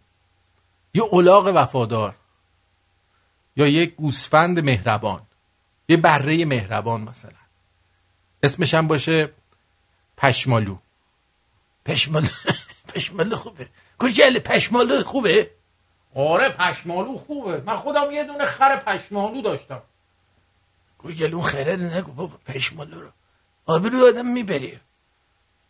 یه 0.95 1.03
الاغ 1.13 1.53
وفادار 1.55 2.15
یا 3.57 3.67
یه 3.67 3.87
گوسفند 3.87 4.59
مهربان 4.59 5.23
یه 5.89 5.97
بره 5.97 6.45
مهربان 6.45 7.01
مثلا. 7.01 7.38
اسمش 8.43 8.75
هم 8.75 8.87
باشه 8.87 9.31
پشمالو. 10.17 10.79
پشمالو 11.85 12.29
پشمالو 12.95 13.37
خوبه. 13.37 13.69
کجل 13.99 14.39
پشمالو 14.39 15.05
خوبه؟ 15.05 15.51
آره 16.15 16.49
پشمالو 16.49 17.19
خوبه. 17.19 17.63
من 17.67 17.77
خودم 17.77 18.11
یه 18.11 18.25
دونه 18.25 18.47
خر 18.47 18.77
پشمالو 18.77 19.43
داشتم. 19.43 19.83
گوگل 20.99 21.35
اون 21.35 21.43
خره 21.43 21.77
نگو 21.77 22.13
بابا 22.13 22.39
پشمالو 22.47 23.01
رو. 23.01 23.11
آبروی 23.67 24.09
آدم 24.09 24.27
می‌بری. 24.27 24.81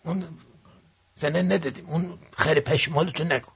اون 0.04 0.38
زنه 1.14 1.42
ندادیم. 1.42 1.87
اون 1.88 2.18
خر 2.37 2.61
پشمالو 2.61 3.11
تو 3.11 3.24
نگو. 3.24 3.50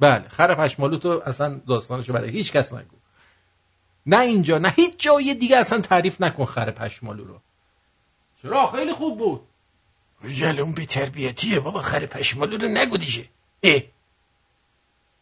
بله 0.00 0.28
خر 0.28 0.54
پشمالو 0.54 0.96
تو 0.98 1.22
اصلا 1.26 1.60
داستانشو 1.68 2.12
برای 2.12 2.30
هیچ 2.30 2.52
کس 2.52 2.72
نگو. 2.72 2.96
نه 4.06 4.20
اینجا 4.20 4.58
نه 4.58 4.68
هیچ 4.76 4.94
جای 4.98 5.34
دیگه 5.34 5.56
اصلا 5.56 5.80
تعریف 5.80 6.20
نکن 6.20 6.44
خر 6.44 6.70
پشمالو 6.70 7.24
رو. 7.24 7.40
چرا؟ 8.42 8.66
خیلی 8.70 8.92
خوب 8.92 9.18
بود. 9.18 9.46
اون 10.42 10.72
بی 10.72 10.86
تربیتیه 10.86 11.60
بابا؟ 11.60 11.82
خر 11.82 12.06
پشمالو 12.06 12.56
رو 12.56 12.68
نگو 12.68 12.96
دیگه. 12.96 13.28
اه. 13.62 13.82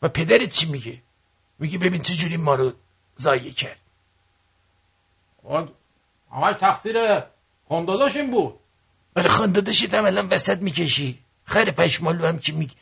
و 0.02 0.08
پدرت 0.08 0.50
چی 0.50 0.66
میگه؟ 0.66 1.02
میگه 1.58 1.78
ببین 1.78 2.02
چه 2.02 2.14
جوری 2.14 2.36
ما 2.36 2.54
رو 2.54 2.72
زایه 3.16 3.50
کرد. 3.50 3.80
همش 6.32 6.56
تقصیر 6.56 6.96
خانداداش 7.68 8.16
این 8.16 8.30
بود. 8.30 8.54
آره 9.16 9.28
خانداداشت 9.28 9.94
هم 9.94 10.04
الان 10.04 10.28
وسط 10.28 10.58
می‌کشی. 10.58 11.18
خیر 11.44 11.70
پشمالو 11.70 12.26
هم 12.26 12.38
که 12.38 12.52
میگه 12.52 12.74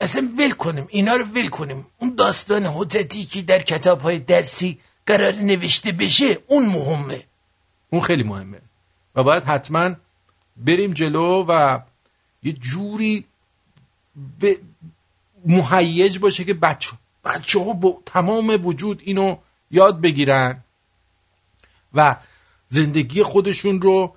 اصلا 0.00 0.30
ول 0.38 0.50
کنیم 0.50 0.86
اینا 0.90 1.16
رو 1.16 1.24
ول 1.24 1.48
کنیم. 1.48 1.86
اون 1.98 2.14
داستان 2.14 2.66
حجتی 2.66 3.24
که 3.24 3.42
در 3.42 3.62
کتاب 3.62 4.00
های 4.00 4.18
درسی 4.18 4.80
قرار 5.06 5.32
نوشته 5.32 5.92
بشه 5.92 6.38
اون 6.46 6.66
مهمه. 6.66 7.24
اون 7.90 8.02
خیلی 8.02 8.22
مهمه. 8.22 8.60
و 9.16 9.22
باید 9.22 9.44
حتما 9.44 9.94
بریم 10.56 10.92
جلو 10.92 11.44
و 11.48 11.80
یه 12.42 12.52
جوری 12.52 13.24
به 14.40 14.58
مهیج 15.46 16.18
باشه 16.18 16.44
که 16.44 16.54
بچه 16.54 16.92
بچه 17.24 17.64
ها 17.64 17.72
با 17.72 18.02
تمام 18.06 18.66
وجود 18.66 19.02
اینو 19.04 19.36
یاد 19.70 20.00
بگیرن 20.00 20.64
و 21.94 22.16
زندگی 22.68 23.22
خودشون 23.22 23.80
رو 23.80 24.16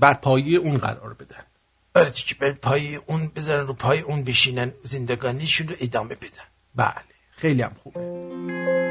بر 0.00 0.14
پایه 0.14 0.58
اون 0.58 0.78
قرار 0.78 1.14
بدن. 1.14 1.44
آره 1.94 2.10
که 2.10 2.34
بر 2.34 2.52
پایه 2.52 3.00
اون 3.06 3.26
بذارن 3.36 3.66
رو 3.66 3.74
پای 3.74 4.00
اون 4.00 4.24
بشینن 4.24 4.72
زندگانیشون 4.82 5.68
رو 5.68 5.74
ادامه 5.80 6.14
بدن. 6.14 6.44
بله 6.74 7.04
خیلی 7.30 7.62
هم 7.62 7.72
خوبه. 7.82 8.83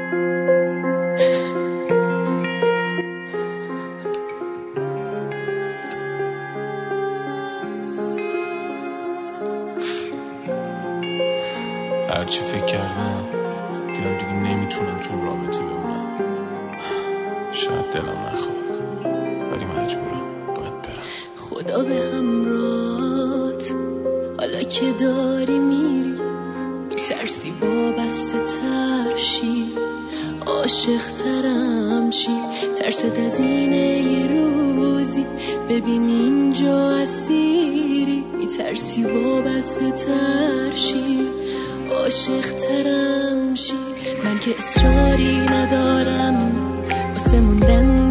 هرچی 12.14 12.40
فکر 12.40 12.64
کردم 12.64 13.24
دیدم 13.86 14.18
دیگه 14.18 14.32
نمی‌تونم 14.32 14.98
تو 15.00 15.26
رابطه 15.26 15.58
بمونم. 15.58 16.06
شاید 17.52 17.90
دلم 17.92 18.18
نخواد. 18.32 18.80
ولی 19.52 19.64
مجبورم. 19.64 20.54
باید 20.56 20.82
برم. 20.82 21.02
خدا 21.36 21.82
به 21.84 21.94
همرات 21.94 23.72
حالا 24.38 24.62
که 24.62 24.92
داری 24.92 25.58
میری 25.58 26.14
میترسی 26.88 27.54
وابسته 27.60 28.38
ترشی 28.40 29.72
عاشق 30.46 31.12
ترم 31.24 32.10
شی. 32.10 32.36
ترسد 32.76 33.18
از 33.18 33.40
اینه 33.40 34.26
روزی. 34.26 35.26
ببین 35.68 36.02
اینجا 36.02 36.90
اسیری. 36.90 38.24
میترسی 38.38 39.04
وابسته 39.04 39.90
ترشی 39.90 41.28
عاشق 42.04 42.52
ترم 42.52 43.54
شی. 43.54 43.74
من 44.24 44.38
که 44.38 44.50
اصراری 44.58 45.36
ندارم. 45.36 46.52
واسه 47.14 47.40
موندن 47.40 48.03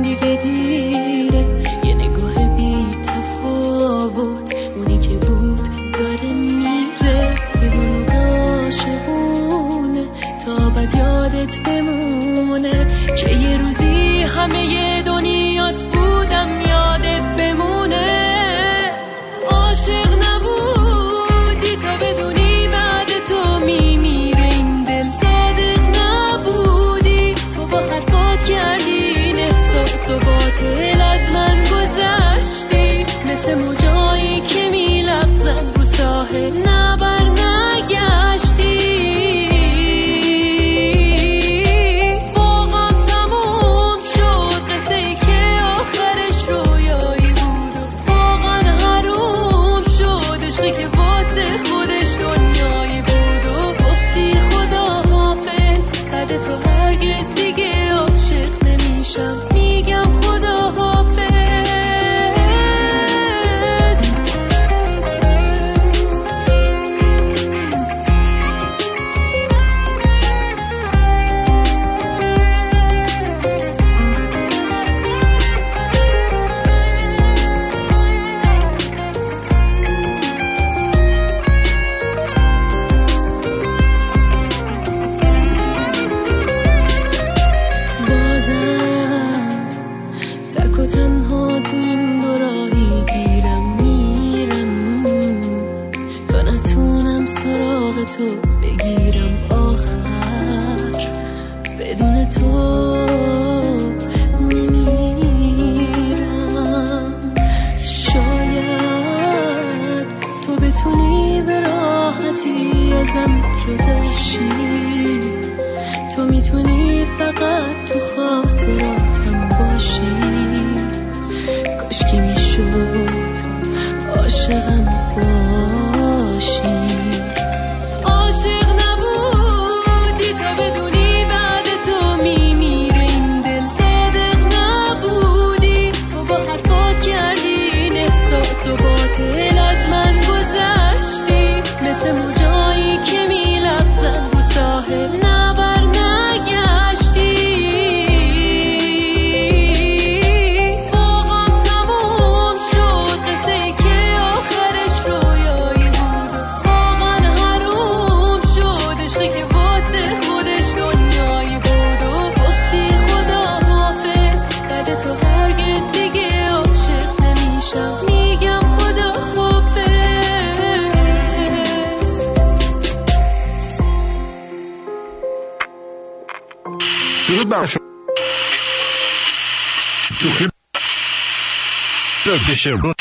بشه 182.63 182.92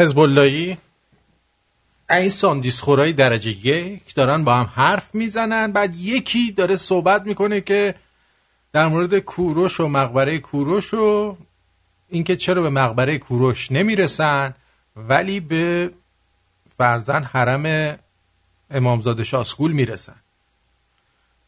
حزب 0.00 0.18
اللهی؟ 0.18 0.76
این 2.10 2.28
ساندیس 2.28 2.80
خورای 2.80 3.12
درجه 3.12 3.50
یک 3.66 4.14
دارن 4.14 4.44
با 4.44 4.56
هم 4.56 4.72
حرف 4.74 5.14
می‌زنن 5.14 5.72
بعد 5.72 5.96
یکی 5.96 6.52
داره 6.52 6.76
صحبت 6.76 7.26
می‌کنه 7.26 7.60
که 7.60 7.94
در 8.72 8.86
مورد 8.86 9.18
کوروش 9.18 9.80
و 9.80 9.88
مقبره 9.88 10.38
کوروش 10.38 10.94
و 10.94 11.36
اینکه 12.08 12.36
چرا 12.36 12.62
به 12.62 12.70
مقبره 12.70 13.18
کوروش 13.18 13.72
نمی‌رسن 13.72 14.54
ولی 14.96 15.40
به 15.40 15.90
فرزن 16.78 17.22
حرم 17.22 17.98
امامزاده 18.70 19.24
شاسکول 19.24 19.72
می‌رسن. 19.72 20.16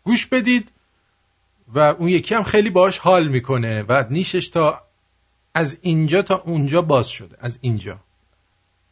گوش 0.04 0.26
بدید 0.26 0.72
و 1.74 1.78
اون 1.78 2.08
یکی 2.08 2.34
هم 2.34 2.42
خیلی 2.42 2.70
باش 2.70 2.98
حال 2.98 3.28
می‌کنه 3.28 3.82
و 3.82 4.04
نیشش 4.10 4.48
تا 4.48 4.82
از 5.54 5.78
اینجا 5.82 6.22
تا 6.22 6.34
اونجا 6.34 6.82
باز 6.82 7.08
شده 7.08 7.36
از 7.40 7.58
اینجا. 7.60 7.98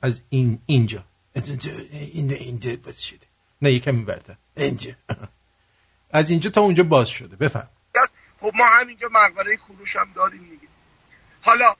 از 0.03 0.23
این 0.29 0.63
اینجا. 0.67 1.05
از 1.35 1.49
اینجا 1.49 2.71
باز 2.85 3.03
شده. 3.03 3.27
نه 3.63 3.73
یکم 3.73 3.95
میبرده 3.95 4.39
اینجا. 4.57 4.93
از 6.13 6.31
اینجا 6.31 6.51
تا 6.51 6.61
اونجا 6.61 6.83
باز 6.83 7.09
شده. 7.09 7.37
بفهم 7.37 7.69
خب 8.41 8.53
ما 8.55 8.67
همینجا 8.67 9.09
مقبره 9.13 9.57
کوروش 9.57 9.97
هم 9.97 10.13
داریم 10.15 10.49
دیگه. 10.51 10.69
حالا 11.41 11.75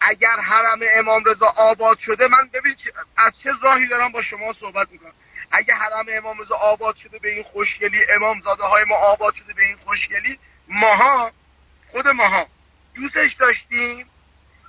اگر 0.00 0.36
حرم 0.40 0.78
امام 0.94 1.24
رضا 1.24 1.46
آباد 1.56 1.98
شده 1.98 2.28
من 2.28 2.48
ببین 2.52 2.76
از 3.16 3.32
چه 3.42 3.50
راهی 3.62 3.88
دارم 3.88 4.12
با 4.12 4.22
شما 4.22 4.52
صحبت 4.60 4.88
می‌کنم. 4.92 5.12
اگه 5.50 5.74
حرم 5.74 6.06
امام 6.08 6.40
رضا 6.40 6.54
آباد 6.56 6.96
شده 6.96 7.18
به 7.18 7.34
این 7.34 7.42
خوشگلی 7.42 7.98
امام 8.16 8.40
زاده 8.40 8.62
های 8.62 8.84
ما 8.84 8.96
آباد 8.96 9.34
شده 9.34 9.52
به 9.52 9.62
این 9.62 9.76
خوشگلی 9.76 10.38
ماها 10.68 11.32
خود 11.90 12.08
ماها 12.08 12.46
دوستش 12.94 13.32
داشتیم. 13.32 14.06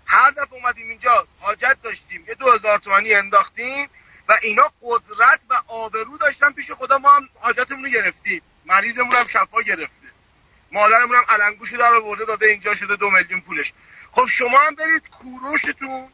هر 0.06 0.32
دفعه 0.32 0.54
اومدیم 0.54 0.90
اینجا 0.90 1.28
حاجت 1.40 1.78
داشتیم 1.84 2.26
یه 2.28 2.34
دو 2.34 2.52
هزار 2.52 2.78
تومانی 2.78 3.14
انداختیم 3.14 3.90
و 4.30 4.34
اینا 4.42 4.72
قدرت 4.82 5.40
و 5.50 5.54
آبرو 5.68 6.18
داشتن 6.18 6.52
پیش 6.52 6.72
خدا 6.72 6.98
ما 6.98 7.10
هم 7.10 7.30
حاجتمون 7.40 7.84
رو 7.84 7.90
گرفتیم. 7.90 8.42
مریضمون 8.66 9.12
هم 9.16 9.28
شفا 9.28 9.62
گرفته. 9.62 10.08
مادرمون 10.72 11.16
هم 11.16 11.24
علنگوشو 11.30 11.78
در 11.78 11.94
آورده 11.94 12.26
داده 12.26 12.46
اینجا 12.46 12.76
شده 12.76 12.96
دو 12.96 13.10
میلیون 13.10 13.42
پولش. 13.42 13.74
خب 14.12 14.26
شما 14.28 14.58
هم 14.68 14.76
برید 14.76 15.10
کوروشتون. 15.10 16.10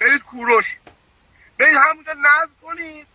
برید 0.00 0.22
کوروش. 0.22 0.76
برید 1.58 1.76
همونجا 1.90 2.12
نصب 2.12 2.50
کنید. 2.62 3.06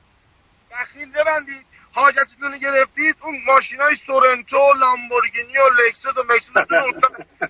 بخیل 0.72 1.12
ببندید. 1.12 1.66
حاجتتون 1.92 2.52
رو 2.52 2.58
گرفتید 2.58 3.16
اون 3.22 3.44
ماشین 3.46 3.82
های 3.82 3.98
سورنتو 4.06 4.74
لامبورگینی 4.80 5.58
و 5.58 5.70
لکسوس 5.70 6.18
و 6.18 6.24
مکسوس 6.24 6.58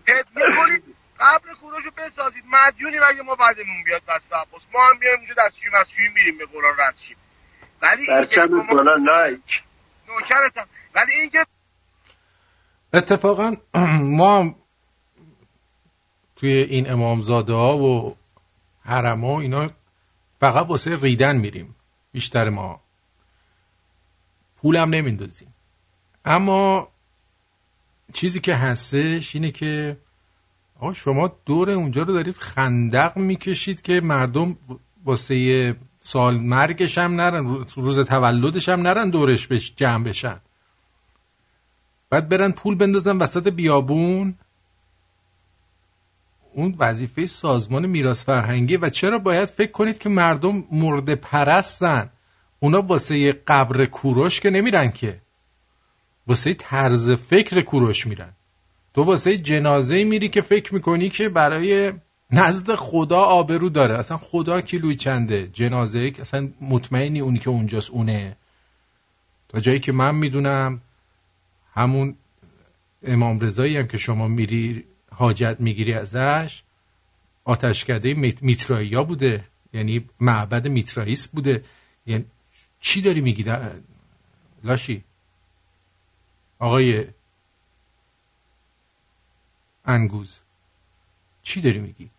هدیه 0.07 0.55
کنید. 0.55 0.96
قبر 1.19 1.53
کوروش 1.61 1.85
رو 1.85 1.91
بسازید. 1.91 2.43
مدیونی 2.47 2.97
مگه 2.97 3.21
ما 3.25 3.35
بعدمون 3.35 3.83
بیاد 3.85 4.01
بس 4.07 4.21
عباس؟ 4.31 4.61
ما 4.73 4.87
هم 4.89 4.99
بیایم 4.99 5.17
اونجا 5.17 5.33
دستشویی 5.37 5.71
مسشویی 5.73 6.07
میریم 6.07 6.37
به 6.37 6.45
قرآن 6.45 6.73
رد 6.77 6.95
شیم. 7.07 7.17
ولی 7.81 8.05
نایک 9.05 9.63
نوکرتم 10.07 10.67
ولی 10.95 11.11
اینکه 11.11 11.45
اتفاقا 12.93 13.55
ما 14.19 14.39
هم 14.39 14.55
توی 16.35 16.51
این 16.51 16.91
امامزاده 16.91 17.53
ها 17.53 17.77
و 17.77 18.17
حرم 18.85 19.25
ها 19.25 19.41
اینا 19.41 19.69
فقط 20.39 20.67
واسه 20.67 20.97
ریدن 21.01 21.35
میریم. 21.35 21.75
بیشتر 22.11 22.49
ما. 22.49 22.81
پولم 24.57 24.89
نمیندازیم. 24.89 25.53
اما 26.25 26.91
چیزی 28.13 28.39
که 28.39 28.55
هستش 28.55 29.35
اینه 29.35 29.51
که 29.51 29.97
آقا 30.79 30.93
شما 30.93 31.35
دور 31.45 31.69
اونجا 31.69 32.03
رو 32.03 32.13
دارید 32.13 32.37
خندق 32.37 33.17
می‌کشید 33.17 33.81
که 33.81 34.01
مردم 34.01 34.57
واسه 35.05 35.75
سال 35.99 36.37
مرگش 36.37 36.97
هم 36.97 37.15
نرن 37.15 37.47
روز- 37.75 38.05
تولدش 38.05 38.69
هم 38.69 38.81
نرن 38.81 39.09
دورش 39.09 39.47
بش 39.47 39.73
جمع 39.75 40.03
بشن. 40.03 40.39
بعد 42.09 42.29
برن 42.29 42.51
پول 42.51 42.75
بندازن 42.75 43.17
وسط 43.17 43.47
بیابون. 43.47 44.35
اون 46.53 46.75
وظیفه 46.79 47.25
سازمان 47.25 47.85
میراث 47.85 48.25
فرهنگی 48.25 48.77
و 48.77 48.89
چرا 48.89 49.19
باید 49.19 49.49
فکر 49.49 49.71
کنید 49.71 49.97
که 49.97 50.09
مردم 50.09 50.63
مرده 50.71 51.15
پرستن؟ 51.15 52.09
اونا 52.59 52.81
واسه 52.81 53.31
قبر 53.31 53.85
کوروش 53.85 54.39
که 54.39 54.49
نمیرن 54.49 54.89
که. 54.89 55.21
واسه 56.27 56.53
طرز 56.53 57.11
فکر 57.11 57.61
کوروش 57.61 58.07
میرن. 58.07 58.33
تو 58.93 59.03
واسه 59.03 59.37
جنازه 59.37 60.03
میری 60.03 60.29
که 60.29 60.41
فکر 60.41 60.73
می‌کنی 60.73 61.09
که 61.09 61.29
برای 61.29 61.93
نزد 62.31 62.75
خدا 62.75 63.19
آبرو 63.19 63.69
داره. 63.69 63.97
اصلا 63.97 64.17
خدا 64.17 64.61
کیلوی 64.61 64.95
چنده؟ 64.95 65.47
جنازه 65.47 66.13
اصلا 66.19 66.49
مطمئنی 66.61 67.19
اونی 67.19 67.39
که 67.39 67.49
اونجاست 67.49 67.91
اونه. 67.91 68.37
تا 69.49 69.59
جایی 69.59 69.79
که 69.79 69.91
من 69.91 70.15
می‌دونم 70.15 70.81
همون 71.73 72.15
امام 73.03 73.39
رضایی 73.39 73.77
هم 73.77 73.87
که 73.87 73.97
شما 73.97 74.27
میری 74.27 74.83
حاجت 75.11 75.55
می‌گیری 75.59 75.93
ازش 75.93 76.63
آتشکده 77.43 78.13
میت- 78.13 78.43
میترائیا 78.43 79.03
بوده. 79.03 79.43
یعنی 79.73 80.09
معبد 80.19 80.67
میترائیس 80.67 81.27
بوده. 81.27 81.63
یعنی 82.05 82.25
چی 82.79 83.01
داری 83.01 83.21
میگی؟ 83.21 83.45
لاشی. 84.63 85.03
آقای 86.59 87.05
انگوز. 89.87 90.39
چی 91.43 91.61
داری 91.61 91.79
میگی؟ 91.79 92.09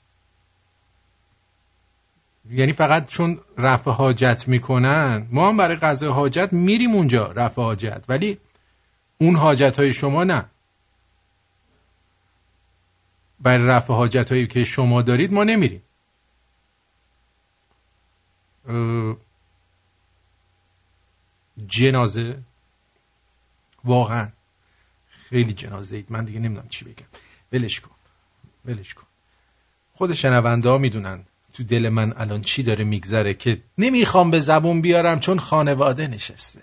یعنی 2.50 2.72
فقط 2.72 3.06
چون 3.06 3.40
رفع 3.58 3.90
حاجت 3.90 4.44
می‌کنن 4.48 5.28
ما 5.30 5.48
هم 5.48 5.56
برای 5.56 5.76
قضای 5.76 6.08
حاجت 6.08 6.52
میریم 6.52 6.90
اونجا 6.94 7.32
رفع 7.32 7.62
حاجت 7.62 8.04
ولی 8.08 8.38
اون 9.18 9.36
حاجت 9.36 9.78
های 9.78 9.92
شما 9.92 10.24
نه. 10.24 10.44
برای 13.40 13.66
رفع 13.66 13.94
حاجت 13.94 14.32
هایی 14.32 14.46
که 14.46 14.64
شما 14.64 15.02
دارید 15.02 15.32
ما 15.32 15.44
نمیریم. 15.44 15.82
جنازه؟ 21.66 22.42
واقعا 23.84 24.28
خیلی 25.08 25.52
جنازه 25.52 25.96
اید. 25.96 26.06
من 26.12 26.24
دیگه 26.24 26.38
نمی‌دونم 26.38 26.68
چی 26.68 26.84
بگم. 26.84 27.06
ولش 27.52 27.80
کن. 27.80 27.90
ولش 28.64 28.94
کن. 28.94 29.06
خود 29.94 30.12
شنونده 30.12 30.68
ها 30.68 30.78
می‌دونن 30.78 31.24
تو 31.52 31.64
دل 31.64 31.88
من 31.88 32.14
الان 32.16 32.42
چی 32.42 32.62
داره 32.62 32.84
میگذره 32.84 33.34
که 33.34 33.62
نمی‌خوام 33.78 34.30
به 34.30 34.40
زبون 34.40 34.80
بیارم 34.80 35.20
چون 35.20 35.38
خانواده 35.38 36.06
نشسته. 36.06 36.62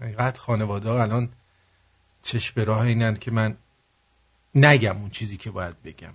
اینقدر 0.00 0.40
خانواده 0.40 0.90
ها 0.90 1.02
الان 1.02 1.28
چشم 2.22 2.52
به 2.54 2.64
راه 2.64 2.80
اینن 2.80 3.16
که 3.16 3.30
من 3.30 3.56
نگم 4.54 4.96
اون 4.96 5.10
چیزی 5.10 5.36
که 5.36 5.50
باید 5.50 5.82
بگم. 5.82 6.14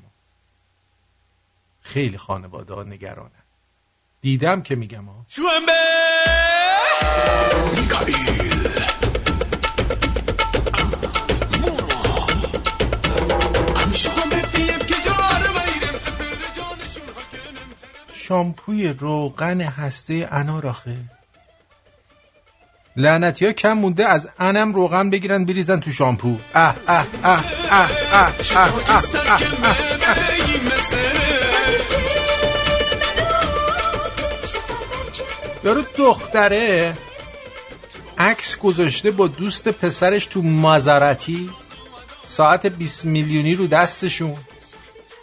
خیلی 1.82 2.18
خانواده 2.18 2.74
ها 2.74 2.84
نگرانن. 2.84 3.44
دیدم 4.22 4.62
که 4.62 4.76
میگم. 4.76 5.06
ها 5.06 5.26
شامپوی 18.34 18.88
روغن 18.88 19.62
هسته 19.62 20.28
انار 20.32 20.68
آخه 20.68 20.98
لعنتی 22.96 23.46
ها 23.46 23.52
کم 23.52 23.74
مونده 23.74 24.08
از 24.08 24.30
انم 24.40 24.74
روغن 24.74 25.10
بگیرن 25.10 25.46
بریزن 25.46 25.80
تو 25.80 25.92
شامپو 25.92 26.38
اه 26.56 26.76
اه 26.88 27.08
اه 27.24 27.46
اه 27.70 27.90
اه 28.14 28.34
دختره 35.98 36.94
عکس 38.18 38.58
گذاشته 38.58 39.12
با 39.12 39.28
دوست 39.28 39.68
پسرش 39.68 40.26
تو 40.26 40.42
مازراتی 40.42 41.50
ساعت 42.26 42.66
20 42.66 43.06
میلیونی 43.06 43.56
رو 43.56 43.68
دستشون 43.68 44.38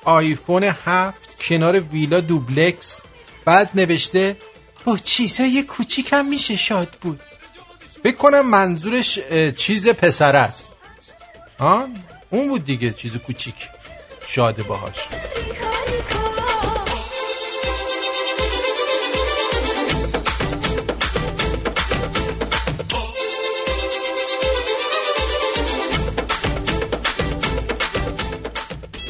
آیفون 0.04 0.64
7 0.64 1.29
کنار 1.40 1.80
ویلا 1.80 2.20
دوبلکس. 2.20 3.00
بعد 3.44 3.70
نوشته 3.74 4.36
با 4.84 4.96
چیزای 4.96 5.62
کوچیکم 5.62 6.24
میشه 6.24 6.56
شاد 6.56 6.88
بود. 7.00 7.20
فکر 8.02 8.16
کنم 8.16 8.46
منظورش 8.46 9.18
چیز 9.56 9.88
پسر 9.88 10.36
است. 10.36 10.72
آه؟ 11.58 11.88
اون 12.30 12.48
بود 12.48 12.64
دیگه 12.64 12.92
چیز 12.92 13.16
کوچیک. 13.16 13.68
شاده 14.26 14.62
باهاش. 14.62 14.96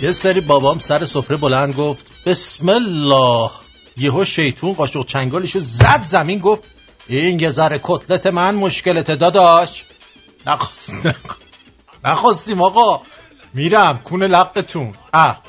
یه 0.03 0.13
سری 0.13 0.41
بابام 0.41 0.79
سر 0.79 1.05
سفره 1.05 1.37
بلند 1.37 1.75
گفت 1.75 2.07
بسم 2.27 2.69
الله. 2.69 3.51
یهو 3.97 4.25
شیطون 4.25 4.73
قاشق 4.73 5.07
چنگالشو 5.07 5.61
زد 5.61 6.03
زمین 6.03 6.39
گفت 6.39 6.63
این 7.09 7.41
یه 7.41 7.51
ذره 7.51 7.81
کتلت 7.83 8.27
من 8.27 8.55
مشکلت 8.55 9.11
داداش. 9.11 9.85
نخواست 10.47 10.91
نخ- 11.07 11.37
نخواستیم 12.05 12.63
آقا. 12.63 13.01
میرم 13.55 13.99
کون 14.05 14.23
لقتون. 14.23 14.95
اه. 15.15 15.43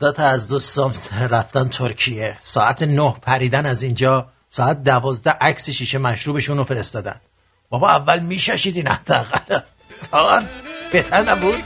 دو 0.00 0.12
تا 0.12 0.22
از 0.22 0.48
دوستام 0.48 0.92
رفتن 1.30 1.68
ترکیه. 1.68 2.38
ساعت 2.40 2.82
نه 2.82 3.14
پریدن 3.22 3.66
از 3.66 3.82
اینجا 3.82 4.28
ساعت 4.48 4.82
دوازده 4.82 5.30
عکس 5.30 5.70
شیشه 5.70 5.98
مشروبشون 5.98 6.56
رو 6.58 6.64
فرستادن. 6.64 7.20
بابا 7.68 7.90
اول 7.90 8.20
میشاشیدین 8.20 8.86
حداقل. 8.86 9.58
تا 10.10 10.42
بهتر 10.92 11.22
نبود؟ 11.22 11.62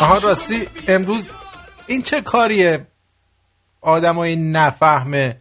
آها 0.00 0.18
راستی 0.18 0.68
امروز 0.88 1.26
این 1.86 2.02
چه 2.02 2.20
کاریه؟ 2.20 2.86
آدمای 3.86 4.36
نفهمه 4.36 5.36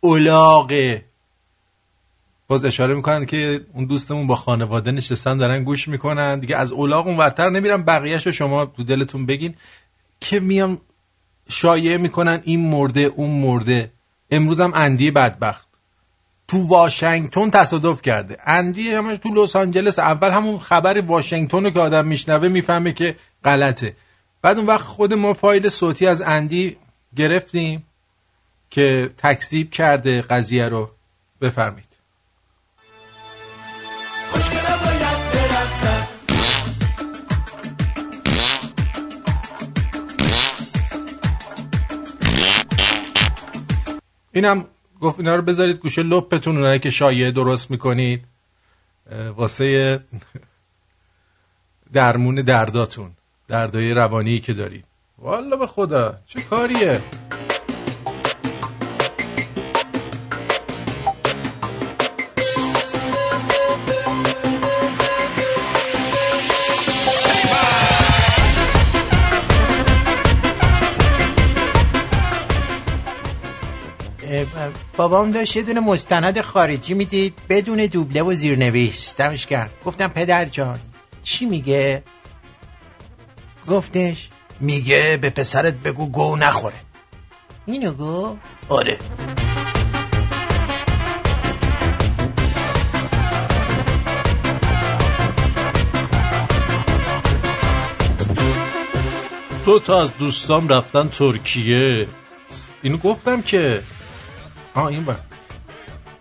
اولاغه 0.00 1.04
باز 2.48 2.64
اشاره 2.64 2.94
می‌کنن 2.94 3.26
که 3.26 3.60
اون 3.74 3.84
دوستمون 3.84 4.26
با 4.26 4.34
خانواده 4.34 4.90
نشستن 4.90 5.36
دارن 5.36 5.64
گوش 5.64 5.88
می‌کنن. 5.88 6.38
دیگه 6.38 6.56
از 6.56 6.72
اولاغ 6.72 7.06
اون 7.06 7.16
ورتر 7.16 7.50
نمیرم 7.50 7.82
بقیهش 7.82 8.26
رو 8.26 8.32
شما 8.32 8.66
تو 8.66 8.84
دلتون 8.84 9.26
بگین. 9.26 9.54
که 10.20 10.40
میان 10.40 10.78
شایعه 11.48 11.98
می‌کنن 11.98 12.40
این 12.44 12.70
مرده 12.70 13.00
اون 13.00 13.30
مرده. 13.30 13.92
امروز 14.30 14.60
هم 14.60 14.72
اندی 14.74 15.10
بدبخت. 15.10 15.66
تو 16.48 16.66
واشنگتن 16.66 17.50
تصادف 17.50 18.02
کرده. 18.02 18.36
اندی 18.46 18.90
همش 18.90 19.18
تو 19.18 19.34
لس 19.34 19.56
آنجلس. 19.56 19.98
اول 19.98 20.30
همون 20.30 20.58
خبر 20.58 21.00
واشنگتن 21.00 21.64
رو 21.64 21.70
که 21.70 21.80
آدم 21.80 22.06
میشنوه 22.06 22.48
می‌فهمه 22.48 22.92
که 22.92 23.16
غلطه. 23.44 23.96
بعد 24.42 24.56
اون 24.56 24.66
وقت 24.66 24.84
خود 24.84 25.14
ما 25.14 25.34
فایل 25.34 25.68
صوتی 25.68 26.06
از 26.06 26.22
اندی 26.22 26.76
گرفتیم 27.16 27.86
که 28.70 29.10
تکذیب 29.18 29.70
کرده 29.70 30.22
قضیه 30.22 30.68
رو 30.68 30.90
بفرمید 31.40 31.90
اینم 44.32 44.64
گفت 45.00 45.18
اینا 45.18 45.36
رو 45.36 45.42
بذارید 45.42 45.76
گوشه 45.76 46.02
لپتون 46.02 46.56
اونایی 46.56 46.78
که 46.78 46.90
شایعه 46.90 47.30
درست 47.30 47.70
می‌کنید 47.70 48.24
واسه 49.36 50.00
درمون 51.92 52.34
درداتون 52.34 53.10
دردای 53.48 53.94
روانی 53.94 54.40
که 54.40 54.52
دارید. 54.52 54.89
والا 55.20 55.56
به 55.56 55.66
خدا 55.66 56.14
چه 56.26 56.40
کاریه؟ 56.40 57.00
بابام 74.96 75.30
داشت 75.30 75.56
یه 75.56 75.62
دونه 75.62 75.80
مستند 75.80 76.40
خارجی 76.40 76.94
می‌دید 76.94 77.34
بدون 77.48 77.86
دوبله 77.86 78.22
و 78.22 78.34
زیرنویس. 78.34 79.16
دمش 79.16 79.46
کرد 79.46 79.70
گفتم 79.84 80.08
پدر 80.08 80.44
جان 80.44 80.80
چی 81.22 81.46
میگه؟ 81.46 82.02
گفتش 83.68 84.30
میگه 84.60 85.18
به 85.22 85.30
پسرت 85.30 85.74
بگو 85.74 86.06
گو 86.06 86.36
نخوره. 86.36 86.80
اینو 87.66 87.92
گو؟ 87.92 88.36
آره. 88.68 88.98
دو 99.66 99.78
تا 99.78 100.02
از 100.02 100.16
دوستام 100.18 100.68
رفتن 100.68 101.08
ترکیه. 101.08 102.06
اینو 102.82 102.96
گفتم 102.96 103.42
که 103.42 103.82
آه 104.74 104.84
این 104.84 105.04
بر 105.04 105.16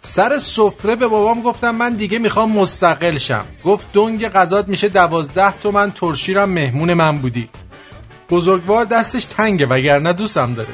سر 0.01 0.37
سفره 0.39 0.95
به 0.95 1.07
بابام 1.07 1.41
گفتم 1.41 1.75
من 1.75 1.93
دیگه 1.93 2.19
می‌خوام 2.19 2.51
مستقل 2.51 3.17
شم. 3.17 3.45
گفت 3.63 3.87
دنگ 3.93 4.27
غذات 4.27 4.67
میشه 4.67 4.89
دوازده 4.89 5.51
تومن 5.51 5.91
ترشیرم 5.91 6.49
مهمون 6.49 6.93
من 6.93 7.17
بودی. 7.17 7.49
بزرگوار 8.29 8.85
دستش 8.85 9.25
تنگه 9.25 9.65
وگرنه 9.65 10.13
دوستم 10.13 10.53
داره. 10.53 10.69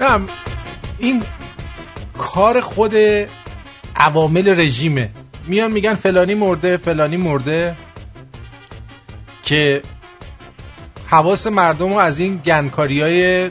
نه 0.00 0.20
این 0.98 1.22
کار 2.18 2.60
خود 2.60 2.94
عوامل 3.96 4.60
رژیمه. 4.60 5.10
میان 5.46 5.72
میگن 5.72 5.94
فلانی 5.94 6.34
مرده 6.34 6.76
فلانی 6.76 7.16
مرده 7.16 7.76
که 9.42 9.82
حواس 11.06 11.46
مردم 11.46 11.88
رو 11.88 11.98
از 11.98 12.18
این 12.18 12.36
گنکاری 12.36 13.00
های 13.00 13.50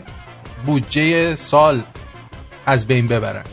بودجه 0.65 1.35
سال 1.35 1.83
از 2.65 2.87
بین 2.87 3.07
ببرن. 3.07 3.43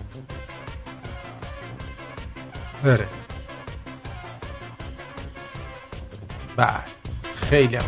بره 2.85 3.07
بله. 6.57 6.69
خیلی 7.51 7.77
هم. 7.77 7.85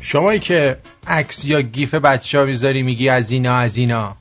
شمایی 0.00 0.40
که 0.40 0.78
عکس 1.06 1.44
یا 1.44 1.60
گیف 1.60 1.94
بچه 1.94 2.38
ها 2.38 2.44
می‌ذاری 2.44 2.82
میگی 2.82 3.08
از 3.08 3.30
اینا 3.30 3.56
از 3.56 3.76
اینا. 3.76 4.16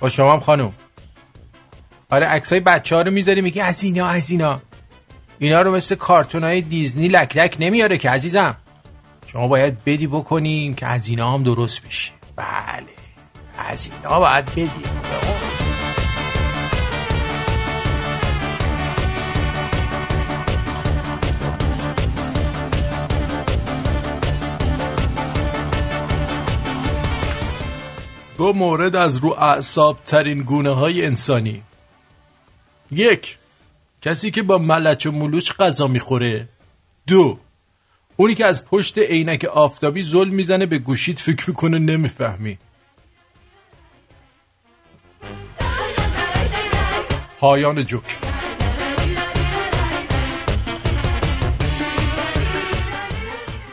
با 0.00 0.08
شما 0.08 0.32
هم 0.32 0.40
خانم. 0.40 0.72
آره 2.10 2.26
عکس 2.26 2.52
های 2.52 2.60
بچه 2.60 2.96
ها 2.96 3.02
رو 3.02 3.10
می‌ذاری 3.10 3.40
میگی 3.40 3.60
از 3.60 3.82
اینا 3.82 4.06
از 4.06 4.30
اینا. 4.30 4.62
اینا 5.42 5.62
رو 5.62 5.74
مثل 5.74 5.94
کارتون 5.94 6.44
های 6.44 6.60
دیزنی 6.60 7.08
لک 7.08 7.36
لک 7.36 7.56
نمیاره 7.60 7.98
که 7.98 8.10
عزیزم. 8.10 8.56
شما 9.26 9.48
باید 9.48 9.84
بدی 9.84 10.06
بکنیم 10.06 10.74
که 10.74 10.86
از 10.86 11.08
اینا 11.08 11.34
هم 11.34 11.42
درست 11.42 11.82
بشه. 11.82 12.12
بله 12.36 12.86
از 13.58 13.90
اینا 13.92 14.20
باید 14.20 14.44
بدی. 14.44 14.70
دو 28.38 28.52
مورد 28.52 28.96
از 28.96 29.16
رو 29.16 29.30
اعصاب 29.38 29.98
ترین 30.04 30.38
گونه 30.38 30.70
های 30.70 31.06
انسانی. 31.06 31.62
یک 32.90 33.38
کسی 34.02 34.30
که 34.30 34.42
با 34.42 34.58
ملچ 34.58 35.06
و 35.06 35.12
ملوچ 35.12 35.52
غذا 35.52 35.86
می‌خوره. 35.86 36.48
دو 37.06 37.38
اونی 38.16 38.34
که 38.34 38.46
از 38.46 38.66
پشت 38.66 38.98
عینک 38.98 39.44
آفتابی 39.44 40.02
زل 40.02 40.28
می‌زنه 40.28 40.66
به 40.66 40.78
گوشید 40.78 41.18
فکر 41.18 41.50
می‌کنه 41.50 41.78
نمی‌فهمی. 41.78 42.58
پایان 47.38 47.84
جوک. 47.84 48.18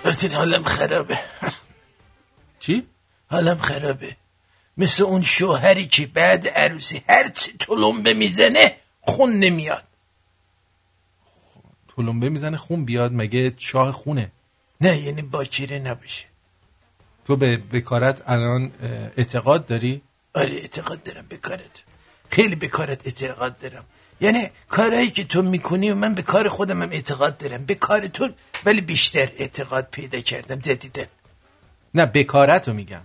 مرتین 0.06 0.32
حالم 0.32 0.64
خرابه. 0.64 1.20
چی؟ 2.60 2.88
حالم 3.28 3.58
خرابه. 3.58 4.16
مثل 4.78 5.04
اون 5.04 5.22
شوهری 5.22 5.88
که 5.88 6.08
بعد 6.08 6.48
عروسی 6.48 7.02
هر 7.10 7.28
چی 7.28 7.52
تلمبه 7.60 8.14
می‌زنه 8.14 8.76
خون 9.02 9.34
نمیاد. 9.34 9.89
تلمبه 12.00 12.30
می‌زنه 12.30 12.58
خون 12.58 12.86
بیاد 12.86 13.12
مگه 13.14 13.54
شاه 13.58 13.91
خونه؟ 13.91 14.32
نه 14.82 14.97
یعنی 14.97 15.22
باکیره 15.22 15.80
نباشه. 15.80 16.26
تو 17.26 17.36
به 17.36 17.58
بکارت 17.58 18.22
الان 18.28 18.72
اعتقاد 19.18 19.66
داری؟ 19.66 20.02
آره 20.34 20.54
اعتقاد 20.54 21.04
دارم 21.04 21.26
به 21.30 21.38
کارت. 21.38 21.84
خیلی 22.30 22.56
به 22.56 22.68
کارت 22.68 23.06
اعتقاد 23.06 23.58
دارم. 23.58 23.86
یعنی 24.22 24.50
کارهایی 24.70 25.12
که 25.12 25.24
تو 25.24 25.41
می‌کنی 25.41 25.91
و 25.91 25.95
من 25.95 26.14
به 26.14 26.22
کار 26.22 26.50
خودم 26.50 26.82
هم 26.82 26.89
اعتقاد 26.91 27.38
دارم. 27.38 27.66
به 27.66 27.76
کار 27.76 28.08
تو 28.08 28.30
ولی 28.66 28.82
بیشتر 28.82 29.32
اعتقاد 29.38 29.88
پیدا 29.91 30.20
کردم 30.20 30.56
جدیدن 30.56 31.08
نه 31.93 32.06
بکارت 32.06 32.68
رو 32.68 32.74
میگم. 32.74 33.02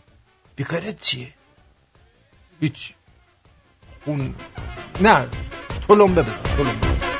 بکارت 0.58 1.00
چیه؟ 1.00 1.34
هیچ 2.60 2.94
خون 4.04 4.34
نه 5.00 5.28
تلمبه 5.88 6.22
بزن 6.22 6.42
تلمبه 6.42 7.13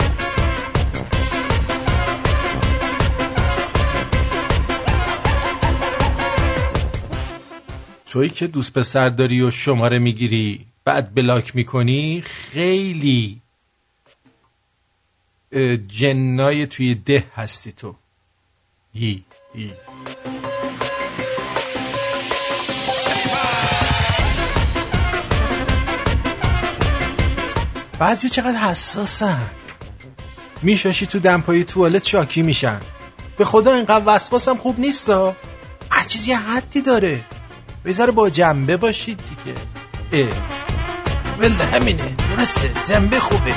تویی 8.15 8.31
که 8.31 8.47
دوست 8.47 8.73
پسر 8.73 9.09
داری 9.09 9.43
و 9.43 9.51
شماره 9.51 9.99
می‌گیری 9.99 10.67
بعد 10.85 11.15
بلاک 11.15 11.57
می‌کنی 11.57 12.23
خیلی 12.27 13.41
جنای 15.89 16.67
توی 16.67 16.95
ده 16.95 17.25
هستی 17.37 17.73
تو. 17.73 17.95
هی 18.95 19.25
هی 19.55 19.73
بعضی 27.99 28.29
چقدر 28.29 28.59
حساسن. 28.59 29.51
میشاشی 30.63 31.07
تو 31.07 31.19
دمپایی 31.19 31.65
توالت 31.65 32.05
شاکی 32.05 32.43
میشن. 32.43 32.81
به 33.39 33.45
خدا 33.45 33.75
اینقدر 33.75 34.05
وسواسم 34.07 34.57
خوب 34.57 34.81
نیست 34.81 35.11
هر 35.91 36.03
چیزی 36.09 36.33
حدی 36.33 36.81
داره. 36.83 37.25
بذاره 37.85 38.13
با 38.13 38.31
جنبه 38.31 38.77
باشید 38.77 39.21
دیگه. 39.29 39.59
اه. 40.13 40.29
ولی 41.39 41.55
همینه 41.55 42.17
درسته 42.37 42.73
جنبه 42.89 43.21
خوبه. 43.21 43.55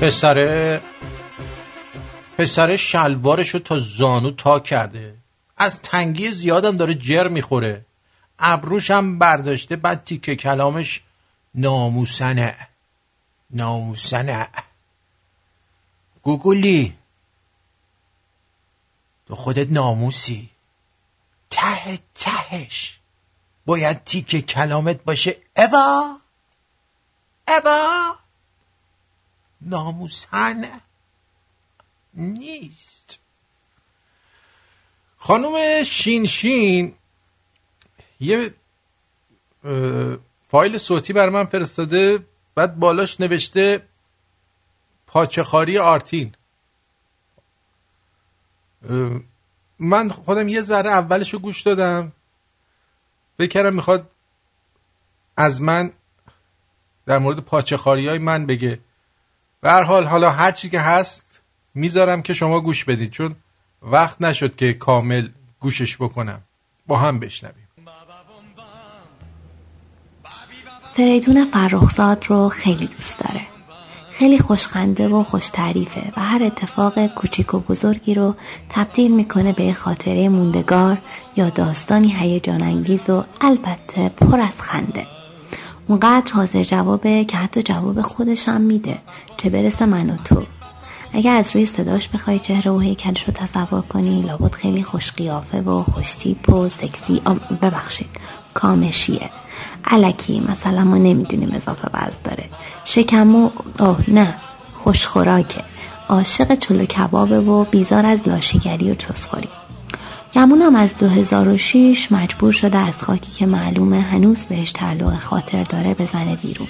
پسره 0.00 0.80
پسره 2.38 2.76
شلوارشو 2.76 3.58
تا 3.58 3.78
زانو 3.78 4.30
تا 4.30 4.60
کرده. 4.60 5.14
از 5.56 5.80
تنگی 5.80 6.30
زیادم 6.30 6.76
داره 6.76 6.94
جر 6.94 7.28
می‌خوره. 7.28 7.84
هم 8.38 9.18
برداشته 9.18 9.76
بعد 9.76 10.04
تیکه 10.04 10.36
کلامش 10.36 11.00
ناموسنه. 11.54 12.56
ناموسنه 13.54 14.48
گوگلی 16.22 16.98
تو 19.26 19.36
خودت 19.36 19.70
ناموسی. 19.70 20.50
ته 21.50 21.98
تهش. 22.14 22.98
باید 23.66 24.04
تیکه 24.04 24.42
کلامت 24.42 25.04
باشه. 25.04 25.36
اوا! 25.56 26.16
اوا! 27.48 28.14
ناموسن 29.60 30.80
نیست. 32.14 33.18
خانم 35.16 35.84
شین 35.84 36.26
شین 36.26 36.94
یه 38.20 38.54
فایل 40.48 40.78
صوتی 40.78 41.12
بر 41.12 41.28
من 41.28 41.44
فرستاده. 41.44 42.26
بعد 42.54 42.78
بالاش 42.78 43.20
نوشته 43.20 43.82
پاچخاری 45.06 45.78
آرتین. 45.78 46.34
من 49.78 50.08
خودم 50.08 50.48
یه 50.48 50.60
ذره 50.60 50.90
اولش 50.90 51.32
رو 51.32 51.38
گوش 51.38 51.62
دادم. 51.62 52.12
کردم 53.50 53.74
می‌خواد 53.74 54.10
از 55.36 55.62
من 55.62 55.92
در 57.06 57.18
مورد 57.18 57.38
پاچخاری 57.38 58.08
های 58.08 58.18
من 58.18 58.46
بگه. 58.46 58.80
به 59.60 59.70
هر 59.70 59.82
حال 59.82 60.04
حالا 60.04 60.30
هر 60.30 60.52
چی 60.52 60.70
که 60.70 60.80
هست 60.80 61.42
می‌ذارم 61.74 62.22
که 62.22 62.34
شما 62.34 62.60
گوش 62.60 62.84
بدید 62.84 63.10
چون 63.10 63.36
وقت 63.82 64.22
نشد 64.22 64.56
که 64.56 64.74
کامل 64.74 65.28
گوشش 65.60 65.96
بکنم. 65.96 66.42
با 66.86 66.96
هم 66.96 67.18
بشنویم. 67.18 67.63
فریدون 70.96 71.44
فرخزاد 71.44 72.24
رو 72.28 72.48
خیلی 72.48 72.86
دوست 72.86 73.18
داره. 73.18 73.40
خیلی 74.10 74.38
خوشخنده 74.38 75.08
و 75.08 75.22
خوش 75.22 75.50
تعریفه 75.50 76.12
و 76.16 76.20
هر 76.20 76.42
اتفاق 76.42 77.06
کوچیک 77.06 77.54
و 77.54 77.58
بزرگی 77.58 78.14
رو 78.14 78.34
تبدیل 78.68 79.14
می‌کنه 79.14 79.52
به 79.52 79.72
خاطره 79.72 80.28
موندگار 80.28 80.98
یا 81.36 81.48
داستانی 81.48 82.14
هیجان 82.18 82.62
انگیز 82.62 83.10
و 83.10 83.24
البته 83.40 84.08
پر 84.08 84.40
از 84.40 84.60
خنده. 84.60 85.06
اونقدر 85.88 86.32
حاضر 86.32 86.62
جوابه 86.62 87.24
که 87.24 87.36
حتی 87.36 87.62
جواب 87.62 88.02
خودش 88.02 88.48
هم 88.48 88.60
میده 88.60 88.98
چه 89.36 89.50
برسه 89.50 89.86
من 89.86 90.10
و 90.10 90.16
تو. 90.16 90.42
اگر 91.12 91.36
از 91.36 91.54
روی 91.54 91.66
صداش 91.66 92.08
بخوای 92.08 92.38
چهره 92.38 92.70
و 92.70 92.78
هیکلش 92.78 93.24
رو 93.24 93.32
تصور 93.34 93.82
کنی 93.82 94.22
لابد 94.22 94.52
خیلی 94.52 94.82
خوش 94.82 95.12
قیافه 95.12 95.60
و 95.60 95.82
خوش 95.82 96.14
تیپ 96.14 96.48
و 96.48 96.68
سکسی. 96.68 97.22
ببخشید. 97.62 98.10
کامشیه. 98.54 99.30
علکی 99.84 100.42
مثلا 100.48 100.84
ما 100.84 100.96
نمی‌دونیم 100.96 101.52
اضافه 101.54 101.88
وزن 101.94 102.16
داره. 102.24 102.44
شکم 102.84 103.36
و 103.36 103.50
آه 103.78 103.98
نه 104.08 104.34
خوش 104.74 105.06
خوراکه 105.06 105.62
عاشق 106.08 106.54
چلو 106.54 106.84
کبابه 106.84 107.40
و 107.40 107.64
بیزار 107.64 108.06
از 108.06 108.28
لاشیگری 108.28 108.90
و 108.90 108.94
چسخوری. 108.94 109.48
گمونم 110.34 110.76
از 110.76 110.98
2006 110.98 112.12
مجبور 112.12 112.52
شده 112.52 112.78
از 112.78 113.02
خاکی 113.02 113.32
که 113.32 113.46
معلومه 113.46 114.00
هنوز 114.00 114.38
بهش 114.38 114.72
تعلق 114.72 115.20
خاطر 115.20 115.62
داره 115.62 115.94
بزنه 115.94 116.36
بیرون. 116.36 116.68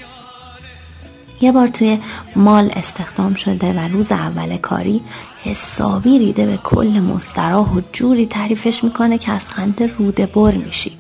یه 1.40 1.52
بار 1.52 1.68
توی 1.68 1.98
مال 2.36 2.70
استخدام 2.76 3.34
شده 3.34 3.72
و 3.72 3.88
روز 3.88 4.12
اول 4.12 4.56
کاری 4.56 5.00
حسابی 5.44 6.18
ریده 6.18 6.46
به 6.46 6.56
کل 6.56 7.00
مستراح 7.00 7.70
و 7.70 7.80
جوری 7.92 8.26
تعریفش 8.26 8.84
می‌کنه 8.84 9.18
که 9.18 9.32
از 9.32 9.44
خنده 9.44 9.86
روده 9.86 10.26
بر 10.26 10.52
میشی. 10.52 10.98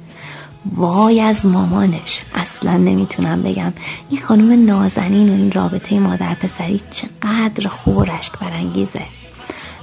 وای 0.72 1.20
از 1.20 1.46
مامانش. 1.46 2.22
اصلا 2.34 2.76
نمی‌تونم 2.76 3.42
بگم. 3.42 3.72
این 4.10 4.20
خانم 4.20 4.66
نازنین 4.66 5.28
و 5.28 5.32
این 5.32 5.52
رابطه 5.52 5.98
مادر 5.98 6.34
پسری 6.34 6.80
چقدر 6.90 7.68
خوب 7.68 7.96
و 7.96 8.04
رشک 8.04 8.38
برانگیزه. 8.38 9.02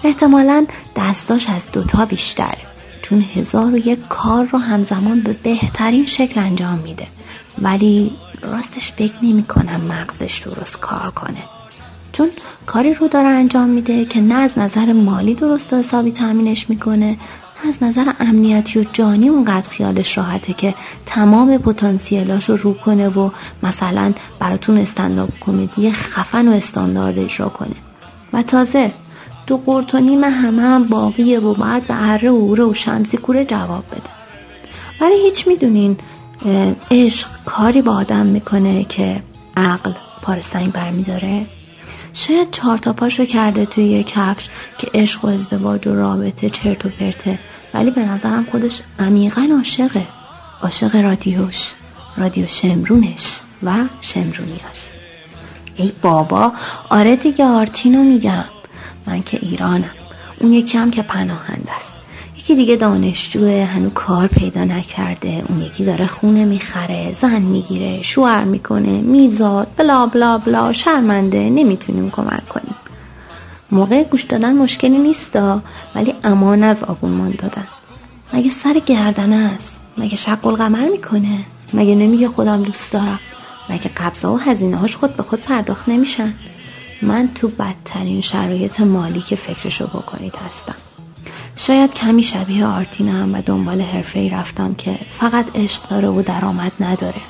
احتمالا 0.04 0.66
دستاش 0.96 1.50
از 1.50 1.72
دوتا 1.72 2.06
بیشتره 2.06 2.58
چون 3.02 3.26
هزار 3.36 3.74
و 3.74 3.78
یک 3.78 4.00
کار 4.10 4.46
رو 4.46 4.60
همزمان 4.60 5.22
به 5.22 5.34
بهترین 5.34 6.06
شکل 6.06 6.40
انجام 6.40 6.80
میده. 6.80 7.08
ولی 7.58 8.12
راستش 8.42 8.92
فکر 8.92 9.14
نمی 9.22 9.44
کنم 9.44 9.82
مغزش 9.82 10.40
درست 10.40 10.80
کار 10.80 11.12
کنه. 11.12 11.44
چون 12.12 12.30
کاری 12.66 12.94
رو 12.94 13.08
داره 13.08 13.28
انجام 13.28 13.70
میده 13.70 14.06
که 14.06 14.22
نه 14.22 14.36
از 14.36 14.58
نظر 14.58 14.94
مالی 14.94 15.36
درست 15.36 15.74
و 15.74 15.78
حسابی 15.78 16.12
تامینش 16.12 16.70
می‌کنه 16.70 17.06
نه 17.06 17.18
از 17.68 17.84
نظر 17.84 18.12
امنیتی 18.20 18.80
و 18.80 18.86
جانی 18.93 19.30
اونقدر 19.30 19.70
خیالش 19.70 20.18
راحته 20.18 20.53
که 20.53 20.74
تمام 21.05 21.57
پتانسیلاش 21.57 22.49
رو 22.49 22.55
رو 22.55 22.74
کنه 22.74 23.09
و 23.09 23.30
مثلا 23.64 24.14
براتون 24.39 24.78
استنداپ 24.78 25.30
کمدی 25.41 25.91
خفن 25.91 26.47
و 26.47 26.51
استاندارد 26.51 27.20
اجرا 27.20 27.49
کنه. 27.49 27.76
و 28.34 28.43
تازه 28.43 28.91
دو 29.47 29.57
قرت 29.57 29.95
و 29.95 29.99
نیم 29.99 30.24
همه 30.24 30.62
هم 30.62 30.84
باقیه 30.84 31.39
و 31.39 31.53
باید 31.53 31.88
به 31.88 32.09
اره 32.09 32.30
و 32.30 32.34
اوره 32.34 32.64
و 32.64 32.74
شمسی 32.74 33.18
کوره 33.18 33.45
جواب 33.45 33.84
بده. 33.91 34.09
ولی 35.01 35.22
هیچ 35.24 35.47
می‌دونین 35.47 35.97
عشق 36.91 37.28
کاری 37.45 37.82
با 37.82 37.95
آدم 37.95 38.26
می‌کنه 38.26 38.84
که 38.84 39.24
عقل 39.57 39.91
پار 40.22 40.41
سنگ 40.41 40.72
برمیداره؟ 40.72 41.45
شاید 42.14 42.51
چهار 42.51 42.78
تا 42.78 42.93
پاشو 42.93 43.26
کرده 43.26 43.66
توی 43.66 43.84
یه 43.84 44.03
کفش 44.03 44.49
که 44.78 44.88
عشق 44.93 45.26
و 45.26 45.28
ازدواج 45.28 45.88
و 45.88 45.95
رابطه 45.95 46.49
چرت 46.49 46.86
و 46.86 46.89
پرته 46.89 47.39
ولی 47.74 47.92
به 47.92 48.06
نظرم 48.06 48.46
خودش 48.52 48.82
عمیقا 49.00 49.48
عاشقه 49.58 50.08
عاشق 50.64 50.96
رادیوش. 50.96 51.72
رادیو 52.18 52.48
شمرونش 52.48 53.40
و 53.64 53.74
شمرونیاش. 54.02 54.92
ای 55.76 55.92
بابا 56.02 56.52
آره 56.90 57.16
دیگه 57.16 57.46
آرتینو 57.46 58.04
میگم. 58.04 58.46
من 59.08 59.24
که 59.24 59.40
ایرانم. 59.42 59.90
اون 60.40 60.54
یکی 60.54 60.78
هم 60.78 60.92
که 60.92 61.02
پناهنده 61.02 61.72
است. 61.76 61.92
یکی 62.38 62.56
دیگه 62.56 62.76
دانشجوه 62.76 63.68
هنو 63.74 63.90
کار 63.90 64.28
پیدا 64.28 64.64
نکرده. 64.64 65.44
اون 65.50 65.62
یکی 65.62 65.86
داره 65.86 66.08
خونه 66.08 66.46
می‌خره 66.46 67.14
زن 67.22 67.42
می‌گیره 67.42 68.02
شوهر 68.02 68.44
می‌کنه 68.44 69.02
میزاد 69.02 69.68
بلا 69.78 70.06
بلا 70.06 70.38
بلا 70.38 70.74
شرمنده 70.74 71.50
نمی‌تونیم 71.50 72.12
کمک 72.12 72.50
کنیم. 72.50 72.76
موقع 73.72 74.04
گوش 74.04 74.24
دادن 74.24 74.54
مشکلی 74.54 74.98
نیستا 74.98 75.62
ولی 75.96 76.14
امان 76.24 76.64
از 76.64 76.84
آبونمان 76.84 77.32
دادن. 77.32 77.68
مگه 78.34 78.50
سر 78.52 78.82
گردنه 78.86 79.36
است؟ 79.36 79.80
مگه 79.98 80.16
شق 80.16 80.48
القمر 80.48 80.88
می‌کنه؟ 80.92 81.46
مگه 81.74 81.96
نمیگه 81.96 82.28
خودم 82.28 82.64
دوست 82.64 82.92
دارم؟ 82.92 83.20
مگه 83.70 83.92
قبضه 83.98 84.28
و 84.28 84.38
هزینه 84.38 84.78
هاش 84.78 84.96
خود 84.96 85.16
به 85.16 85.24
خود 85.24 85.42
پرداخت 85.42 85.90
نمیشن؟ 85.90 86.34
من 87.02 87.30
تو 87.36 87.48
بدترین 87.48 88.22
شرایط 88.22 88.80
مالی 88.80 89.22
که 89.22 89.36
فکرشو 89.36 89.88
بکنید 89.88 90.34
هستم. 90.48 90.76
شاید 91.56 91.94
کمی 91.94 92.24
شبیه 92.24 92.66
آرتینم 92.66 93.34
و 93.34 93.42
دنبال 93.42 93.82
حرفه 93.82 94.20
ای 94.20 94.30
رفتم 94.30 94.74
که 94.74 95.00
فقط 95.10 95.46
عشق 95.56 95.90
داره 95.90 96.08
و 96.08 96.22
درآمد 96.22 96.72
نداره. 96.80 97.22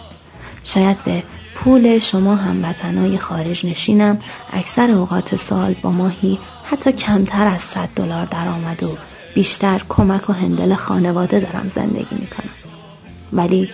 شاید 0.63 1.03
به 1.03 1.23
پول 1.63 1.99
شما 1.99 2.35
هموطنای 2.35 3.17
خارج 3.17 3.65
نشینم. 3.65 4.19
اکثر 4.53 4.91
اوقات 4.91 5.35
سال 5.35 5.75
با 5.81 5.91
ماهی 5.91 6.39
حتی 6.63 6.91
کمتر 6.91 7.47
از 7.47 7.61
100 7.61 7.89
دلار 7.95 8.25
درآمد 8.25 8.83
و 8.83 8.97
بیشتر 9.35 9.81
کمک 9.89 10.29
و 10.29 10.33
هندل 10.33 10.75
خانواده 10.75 11.39
دارم 11.39 11.71
زندگی 11.75 12.15
می‌کنم. 12.15 12.49
ولی 13.33 13.69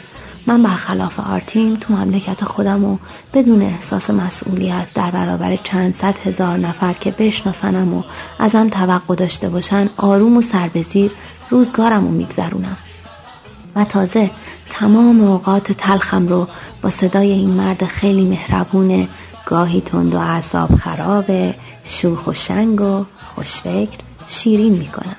من 0.47 0.63
برخلاف 0.63 1.19
آرتین 1.19 1.77
تو 1.77 1.93
مملکت 1.93 2.43
خودم 2.43 2.85
و 2.85 2.97
بدون 3.33 3.61
احساس 3.61 4.09
مسئولیت 4.09 4.87
در 4.95 5.11
برابر 5.11 5.55
چند 5.55 5.93
صد 5.93 6.15
هزار 6.25 6.57
نفر 6.57 6.93
که 6.93 7.11
بشناسنم 7.11 7.93
و 7.93 8.03
ازم 8.39 8.69
توقع 8.69 9.15
داشته 9.15 9.49
باشن 9.49 9.89
آروم 9.97 10.37
و 10.37 10.41
سربزیر 10.41 11.11
روزگارم 11.49 12.03
رو 12.05 12.11
میگذرونم. 12.11 12.77
و 13.77 13.83
تازه 13.83 14.31
تمام 14.69 15.21
اوقات 15.21 15.71
تلخم 15.71 16.27
رو 16.27 16.47
با 16.81 16.89
صدای 16.89 17.31
این 17.31 17.49
مرد 17.49 17.85
خیلی 17.85 18.25
مهربونه 18.25 19.07
گاهی 19.45 19.81
تند 19.81 20.15
و 20.15 20.17
اعصاب 20.17 20.75
خرابه 20.75 21.55
شوخ 21.83 22.27
و 22.27 22.33
شنگ 22.33 22.81
و 22.81 23.05
خوشفکر 23.35 23.97
شیرین 24.27 24.73
می‌کنم. 24.73 25.15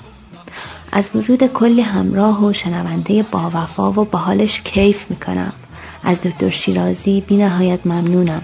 از 0.93 1.05
وجود 1.15 1.47
کلی 1.47 1.81
همراه 1.81 2.45
و 2.45 2.53
شنونده 2.53 3.23
با 3.23 3.51
وفا 3.55 3.91
و 3.91 4.05
با 4.05 4.19
حالش 4.19 4.61
کیف 4.61 5.11
می‌کنم. 5.11 5.53
از 6.05 6.21
دکتر 6.21 6.51
شیرازی 6.51 7.21
بی 7.21 7.37
نهایت 7.37 7.87
ممنونم 7.87 8.43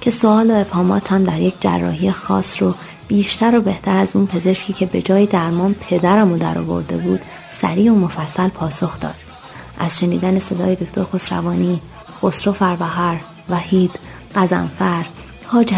که 0.00 0.10
سوال 0.10 0.50
و 0.50 0.54
ابهاماتم 0.54 1.24
در 1.24 1.40
یک 1.40 1.54
جراحی 1.60 2.10
خاص 2.10 2.62
رو 2.62 2.74
بیشتر 3.08 3.58
و 3.58 3.60
بهتر 3.60 3.96
از 3.96 4.16
اون 4.16 4.26
پزشکی 4.26 4.72
که 4.72 4.86
به 4.86 5.02
جای 5.02 5.26
درمان 5.26 5.74
پدرم 5.74 6.30
رو 6.30 6.38
در 6.38 6.58
بود 6.58 7.20
سریع 7.50 7.92
و 7.92 7.94
مفصل 7.94 8.48
پاسخ 8.48 9.00
داد. 9.00 9.23
از 9.78 9.98
شنیدن 9.98 10.38
صدای 10.38 10.74
دکتر 10.74 11.04
خسروانی 11.04 11.80
خسرو 12.22 12.52
فربهر 12.52 13.20
وحید 13.48 13.90
قزنفر 14.34 15.04
حاج 15.46 15.74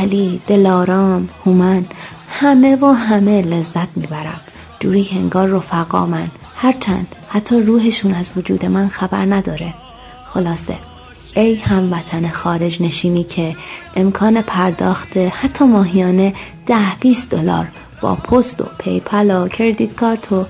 دلارام 0.47 1.29
هومن 1.47 1.85
همه 2.29 2.77
و 2.77 2.87
همه 2.87 3.43
لذت 3.43 3.89
می‌برم. 3.97 4.41
جوری 4.81 5.05
که 5.05 5.17
انگار 5.17 5.49
رفقا 5.49 6.07
من. 6.07 6.29
هرچند 6.57 7.15
حتی 7.29 7.61
روحشون 7.61 8.15
از 8.15 8.31
وجود 8.37 8.67
من 8.67 8.89
خبر 8.89 9.25
نداره. 9.25 9.75
خلاصه 10.27 10.79
ای 11.37 11.55
هموطن 11.55 12.29
خارج 12.29 12.83
نشینی 12.83 13.25
که 13.25 13.57
امکان 13.97 14.43
پرداخت 14.43 15.17
حتی 15.17 15.65
ماهیانه 15.65 16.35
ده 16.67 16.97
20 17.01 17.31
دلار 17.31 17.67
با 18.01 18.15
پست 18.15 18.61
و 18.61 18.65
PayPal 18.79 19.31
و 19.31 19.49
credit 19.49 19.95
card 19.95 20.33
و 20.33 20.47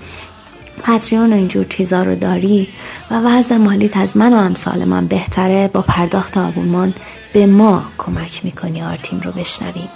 Patreon 0.82 1.32
و 1.33 1.37
اینجور 1.37 1.64
چیزا 1.64 2.03
رو 2.03 2.14
داری 2.14 2.68
و 3.11 3.20
وضع 3.20 3.57
مالیت 3.57 3.97
از 3.97 4.16
من 4.16 4.33
و 4.33 4.37
امثال 4.37 4.85
من 4.85 5.07
بهتره 5.07 5.68
با 5.68 5.83
پرداخت 5.83 6.37
آبونمان 6.37 6.95
به 7.33 7.47
ما 7.47 7.85
کمک 7.99 8.45
می‌کنی 8.45 8.83
آرتیم 8.83 9.20
رو 9.20 9.33
بشنویم 9.33 9.89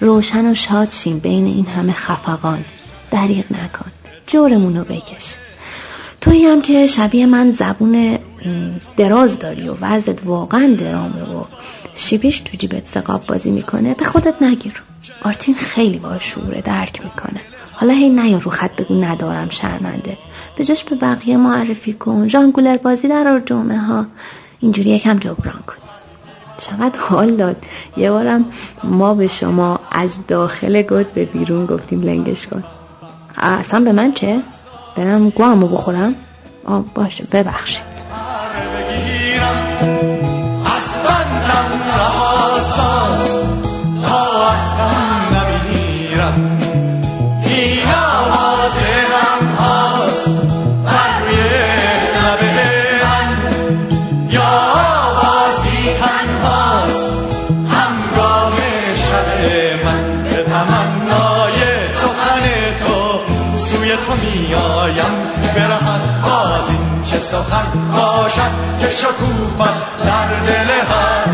روشن 0.00 0.50
و 0.50 0.54
شاد 0.54 0.90
شیم 0.90 1.18
بین 1.18 1.46
این 1.46 1.66
همه 1.66 1.92
خفقان. 1.92 2.64
دریغ 3.10 3.44
نکن. 3.52 3.90
جورمون 4.26 4.76
رو 4.76 4.84
بکش. 4.84 5.34
تویی 6.20 6.46
هم 6.46 6.62
که 6.62 6.86
شبیه 6.86 7.26
من 7.26 7.50
زبون 7.50 8.18
دراز 8.96 9.38
داری 9.38 9.68
و 9.68 9.74
وضعت 9.80 10.20
واقعا 10.24 10.76
درامه 10.80 11.22
و 11.22 11.44
شیبیش 11.94 12.40
تو 12.40 12.56
جیبت 12.56 12.86
سقاب 12.86 13.26
بازی 13.26 13.50
می‌کنه 13.50 13.94
به 13.94 14.04
خودت 14.04 14.42
نگیر. 14.42 14.82
آرتین 15.22 15.54
خیلی 15.54 15.98
با 15.98 16.18
شعوره 16.18 16.60
درک 16.60 17.00
می‌کنه. 17.04 17.40
حالا 17.82 17.94
هی 17.94 18.08
نیا 18.08 18.38
رو 18.38 18.50
خط 18.50 18.76
بگو 18.76 19.04
ندارم 19.04 19.50
شرمنده. 19.50 20.18
به 20.56 20.64
جاش 20.64 20.84
به 20.84 20.96
بقیه 20.96 21.36
معرفی 21.36 21.92
کن. 21.92 22.28
ژانگولر 22.28 22.76
بازی 22.76 23.08
در 23.08 23.42
جمعه 23.46 23.78
ها. 23.78 24.06
اینجوری 24.60 24.90
یکم 24.90 25.18
جبران 25.18 25.62
کن. 25.66 25.74
چقدر 26.58 27.00
حال 27.00 27.36
داد. 27.36 27.56
یه 27.96 28.10
بارم 28.10 28.44
ما 28.84 29.14
به 29.14 29.28
شما 29.28 29.80
از 29.92 30.26
داخل 30.28 30.82
گد 30.82 31.12
به 31.12 31.24
بیرون 31.24 31.66
گفتیم 31.66 32.02
لنگش 32.02 32.46
کن. 32.46 32.64
اصلا 33.36 33.80
به 33.80 33.92
من 33.92 34.12
چه؟ 34.12 34.40
برم 34.96 35.30
گوامو 35.30 35.68
بخورم؟ 35.68 36.14
آه 36.64 36.84
باشه 36.94 37.24
ببخشید. 37.32 37.84
از 40.64 40.94
بندم 41.04 41.82
تا 44.02 44.48
از 44.48 44.91
تو 64.12 64.18
میایم 64.20 65.14
برهد 65.54 66.22
باز 66.22 66.70
این 66.70 67.02
چه 67.04 67.18
سخن 67.20 67.66
باشد 67.92 68.50
که 68.80 68.90
شکوفت 68.90 69.58
در 70.04 70.28
دل 70.46 70.70
هر 70.70 71.26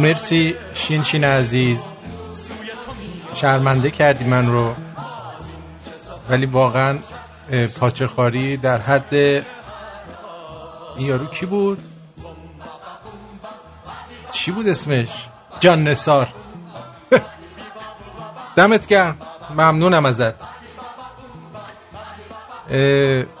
مرسی 0.00 0.54
شین 0.74 1.02
شین 1.02 1.24
عزیز. 1.24 1.82
شرمنده 3.34 3.90
کردی 3.90 4.24
من 4.24 4.46
رو. 4.46 4.74
ولی 6.30 6.46
واقعا 6.46 6.98
پاچه 7.78 8.06
خاری 8.06 8.56
در 8.56 8.78
حد 8.78 9.14
این 9.14 9.46
یارو 10.98 11.26
کی 11.26 11.46
بود؟ 11.46 11.78
چی 14.32 14.50
بود 14.50 14.68
اسمش؟ 14.68 15.08
جان 15.60 15.84
نسار 15.84 16.28
دمت 18.56 18.86
گرم. 18.86 19.16
ممنونم 19.50 20.06
ازت. 20.06 20.34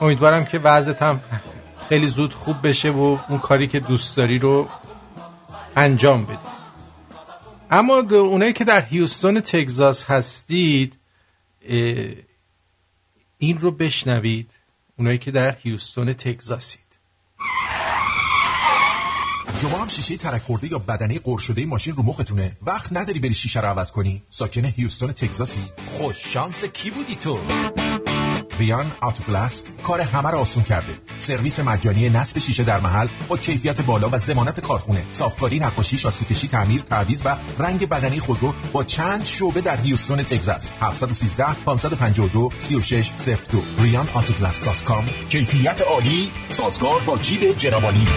امیدوارم 0.00 0.44
که 0.44 0.58
وضعت 0.58 1.02
هم 1.02 1.20
خیلی 1.88 2.06
زود 2.06 2.34
خوب 2.34 2.56
بشه 2.68 2.90
و 2.90 3.18
اون 3.28 3.38
کاری 3.38 3.66
که 3.68 3.80
دوست 3.80 4.16
داری 4.16 4.38
رو 4.38 4.68
انجام 5.80 6.24
بدی. 6.24 6.38
اما 7.70 7.94
اونایی 8.10 8.52
که 8.52 8.64
در 8.64 8.80
هیوستون 8.80 9.40
تگزاس 9.40 10.04
هستید 10.04 10.98
این 13.38 13.58
رو 13.58 13.70
بشنوید 13.70 14.50
اونایی 14.98 15.18
که 15.18 15.30
در 15.30 15.56
هیوستون 15.62 16.12
تگزاسید. 16.12 16.80
شما 19.60 19.78
هم 19.78 19.88
شیشه 19.88 20.16
ترک 20.16 20.42
خورده 20.42 20.72
یا 20.72 20.78
بدنه 20.78 21.18
قور 21.18 21.38
شده 21.38 21.66
ماشین 21.66 21.94
رو 21.94 22.02
مختونه. 22.02 22.56
وقت 22.62 22.92
نداری 22.92 23.20
بری 23.20 23.34
شیشه 23.34 23.60
رو 23.60 23.68
عوض 23.68 23.92
کنی. 23.92 24.22
ساکن 24.28 24.64
هیوستون 24.64 25.12
تگزاسی. 25.12 25.60
خوش 25.86 26.16
شانس 26.32 26.64
کی 26.64 26.90
بودی 26.90 27.16
تو؟ 27.16 27.38
ریان 28.60 28.92
آتوگلاس 29.00 29.66
کار 29.82 30.00
همه 30.00 30.30
رو 30.30 30.38
آسون 30.38 30.62
کرده. 30.62 30.92
سرویس 31.18 31.60
مجانی 31.60 32.08
نصب 32.08 32.38
شیشه 32.38 32.64
در 32.64 32.80
محل 32.80 33.08
با 33.28 33.36
کیفیت 33.36 33.80
بالا 33.80 34.08
و 34.08 34.18
ضمانت 34.18 34.60
کارخونه. 34.60 35.06
صافکاری 35.10 35.58
نقاشی 35.58 35.98
شاسی 35.98 36.24
کشی 36.24 36.48
تعمیر 36.48 36.80
تعویض 36.80 37.22
و 37.24 37.36
رنگ 37.58 37.88
بدنی 37.88 38.20
خودرو 38.20 38.54
با 38.72 38.84
چند 38.84 39.24
شعبه 39.24 39.60
در 39.60 39.76
هیوستون 39.76 40.18
تگزاس. 40.18 40.74
713 40.80 41.44
552 41.64 42.50
3602 42.58 43.58
rianautoGlass.com 43.58 45.28
کیفیت 45.28 45.80
عالی 45.80 46.30
سازگار 46.48 47.00
با 47.06 47.18
جیب 47.18 47.52
جنابانی 47.52 48.08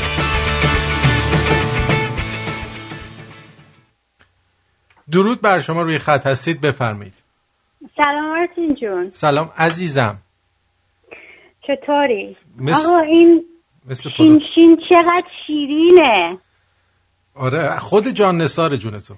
درود 5.12 5.42
بر 5.42 5.60
شما 5.60 5.82
روی 5.82 6.00
خط 6.00 6.28
هستید 6.28 6.62
بفرمایید. 6.62 7.14
سلام 7.96 8.32
آرتین 8.32 8.76
جون. 8.76 9.10
سلام 9.12 9.52
عزیزم. 9.58 10.23
چطوری؟ 11.68 12.38
مثل- 12.60 12.92
آقا 12.92 13.00
این 13.02 13.46
مثل 13.90 14.10
شین. 14.18 14.40
شین 14.56 14.78
چقدر 14.90 15.28
شیرینه. 15.48 16.38
آره 17.36 17.80
خود 17.80 18.08
جان 18.08 18.38
نثار 18.38 18.76
جون 18.76 19.00
تو. 19.00 19.14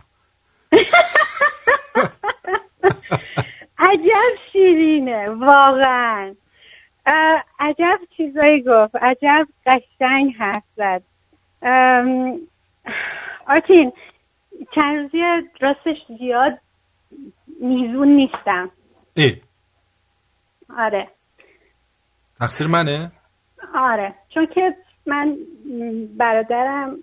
عجب 3.77 4.39
شیرینه 4.51 5.29
واقعا. 5.29 6.35
عجب 7.59 7.99
چیزایی 8.17 8.61
گفت 8.61 8.95
عجب 8.95 9.47
قشنگ 9.65 10.35
حرف 10.39 10.63
زد. 10.77 11.01
ام، 11.61 12.39
آرتین 13.47 13.91
چند 14.75 14.95
روزی 14.97 15.17
راستش 15.61 15.97
زیاد 16.19 16.59
میزون 17.61 18.07
نیستم. 18.07 18.71
ای. 19.15 19.41
آره. 20.77 21.07
تقصیر 22.45 22.67
منه؟ 22.67 23.11
آره 23.75 24.15
چون 24.33 24.45
که 24.45 24.75
من 25.05 25.37
برادرم 26.17 26.97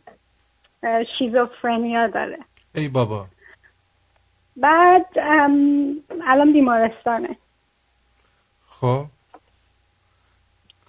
شیزوفرنیا 1.18 2.06
داره. 2.06 2.38
ای 2.74 2.88
بابا. 2.88 3.26
بعد 4.56 5.06
الان 6.26 6.52
بیمارستانه. 6.52 7.36
خب. 8.66 9.04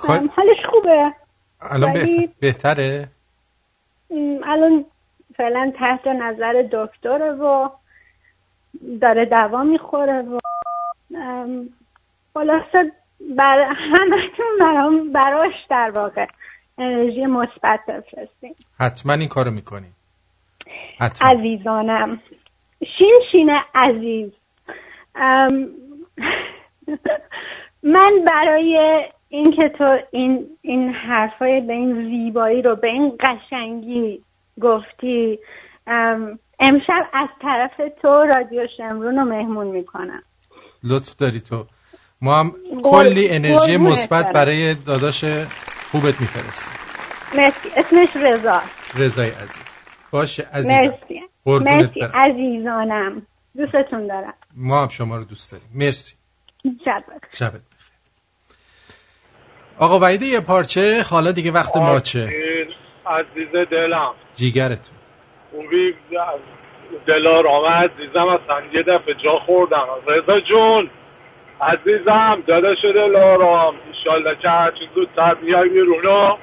حالش 0.08 0.58
خوبه. 0.72 1.14
الان 1.62 1.92
ولی- 1.92 2.30
بهتره؟ 2.40 3.08
الان 4.44 4.86
فعلا 5.38 5.74
تحت 5.80 6.08
نظر 6.08 6.68
دکتره 6.72 7.32
و 7.32 7.70
داره 9.02 9.26
دوا 9.26 9.64
می‌خوره 9.64 10.22
و 10.22 10.40
خلاصه 12.34 12.92
بر 13.38 13.74
همتون 13.78 14.58
برام 14.62 15.12
براش 15.12 15.54
در 15.70 15.92
واقع 15.96 16.28
انرژی 16.78 17.26
مثبت 17.26 17.80
بفرستین. 17.88 18.56
حتما 18.80 19.14
این 19.14 19.28
کارو 19.28 19.52
می‌کنی 19.52 19.88
حتما. 21.00 21.30
عزیزانم. 21.30 22.22
شین 22.98 23.16
شین 23.32 23.50
عزیز. 23.76 24.32
ام، 25.16 25.70
من 27.84 28.26
برای 28.34 29.04
اینکه 29.30 29.70
تو 29.78 29.98
این 30.12 30.48
این 30.62 30.90
حرفای 30.94 31.62
به 31.62 31.74
این 31.74 32.10
زیبایی 32.10 32.62
رو 32.62 32.76
به 32.76 32.88
این 32.88 33.18
قشنگی 33.20 34.22
گفتی 34.62 35.40
ام، 35.88 36.40
امشب 36.60 37.10
از 37.14 37.30
طرف 37.42 37.82
تو 38.02 38.08
رادیو 38.08 38.68
شمرون 38.78 39.16
رو 39.16 39.26
مهمون 39.26 39.68
می‌کنم. 39.68 40.24
لطف 40.84 41.16
داری 41.16 41.40
تو. 41.40 41.66
ما 42.24 42.40
هم 42.40 42.56
کلی 42.84 43.30
انرژی 43.30 43.78
مثبت. 43.78 44.34
برای 44.34 44.74
داداش 44.76 45.26
خوبت 45.92 46.22
میفرستیم 46.22 46.78
مرسی. 47.36 47.70
اسمش 47.78 48.16
رضا. 48.16 48.62
رضای 48.96 49.30
عزیز. 49.30 49.78
باشه 50.12 50.48
عزیزم. 50.54 50.74
مرسی. 50.74 51.22
مرسی. 51.46 52.00
برم. 52.00 52.12
عزیزانم. 52.14 53.28
دوستتون 53.58 54.08
دارم. 54.08 54.34
ما 54.56 54.82
هم 54.82 54.88
شما 54.88 55.18
رو 55.18 55.24
دوست 55.24 55.52
داریم. 55.52 55.68
مرسی. 55.76 56.16
شب 56.86 57.04
بخیر. 57.08 57.20
شبت 57.34 57.52
بخیر. 57.52 57.64
آقا 59.78 60.00
وحید 60.00 60.22
یه 60.22 60.40
پارچه 60.40 61.04
حالا 61.10 61.32
دیگه 61.32 61.52
وقت 61.52 61.78
ماچه 61.78 62.30
عزیز 63.06 63.70
دلم. 63.72 64.14
جیگرتون. 64.36 64.98
خوبی؟ 65.52 65.94
دلارام 67.08 67.66
عزیزم 67.66 68.28
اصلا 68.28 68.62
یه 68.74 68.84
دفعه 68.84 69.14
جا 69.24 69.40
خوردم. 69.46 69.86
رضا 70.08 70.40
جون. 70.40 70.90
عزیزم 71.68 72.44
داداش 72.48 72.86
دلارام 72.86 73.76
ایشالله 73.94 74.36
که 74.42 74.50
هرچی 74.50 74.90
زودتر 74.96 75.34
بیای 75.34 75.70
بیرونو 75.70 76.36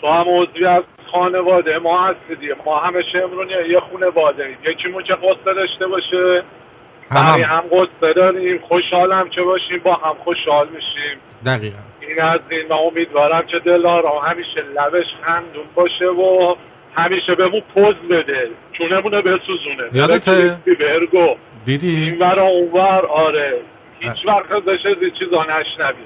تو 0.00 0.06
هم 0.06 0.24
عضوی 0.28 0.66
از 0.66 0.82
خانواده 1.12 1.78
ما 1.78 2.06
هستی 2.06 2.34
دیگه 2.40 2.56
ما 2.66 2.78
همه 2.78 3.02
شمرونی 3.12 3.52
یه 3.68 3.80
خانواده 3.80 4.44
ایم 4.44 4.58
یکیمون 4.64 5.02
که 5.02 5.14
قصه 5.14 5.54
داشته 5.54 5.86
باشه. 5.86 6.42
بقیه 7.10 7.46
هم 7.46 7.64
قصه 7.72 8.12
داریم. 8.12 8.58
خوشحالم 8.68 9.28
که 9.28 9.42
باشیم. 9.42 9.80
با 9.84 9.94
هم 9.94 10.14
خوشحال 10.24 10.68
میشیم. 10.68 11.18
دقیقا. 11.46 11.78
این 12.00 12.22
از 12.22 12.40
این 12.50 12.66
من 12.70 12.76
امیدوارم 12.76 13.46
که 13.46 13.58
دلارام 13.58 14.24
همیشه 14.26 14.60
لبش 14.76 15.06
خندون 15.22 15.64
باشه 15.74 16.06
و 16.06 16.54
همیشه 16.94 17.34
بهمون 17.34 17.62
پوز 17.74 17.94
بده. 18.10 18.50
چونمون 18.72 19.12
رو 19.12 19.22
بسوزونه. 19.22 19.88
یادته؟ 19.92 20.58
برگو. 20.80 21.36
دیدی؟ 21.64 21.96
این 21.96 22.18
ور 22.18 22.40
اونور 22.40 23.06
آره. 23.06 23.60
هیچ 24.00 24.26
وقت 24.26 24.52
ازش 24.52 24.86
از 24.86 25.18
چیزا 25.18 25.42
نشنوی 25.42 26.04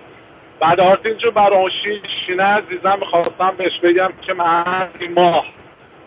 بعد 0.61 0.81
آرتین 0.81 1.19
جو 1.19 1.31
برای 1.31 1.71
شین 1.85 2.03
شینه 2.27 2.43
عزیزم 2.43 2.99
می‌خواستم 3.01 3.55
بهش 3.59 3.81
بگم 3.83 4.13
که 4.27 4.33
من 4.35 4.89
این 5.01 5.13
ماه 5.13 5.45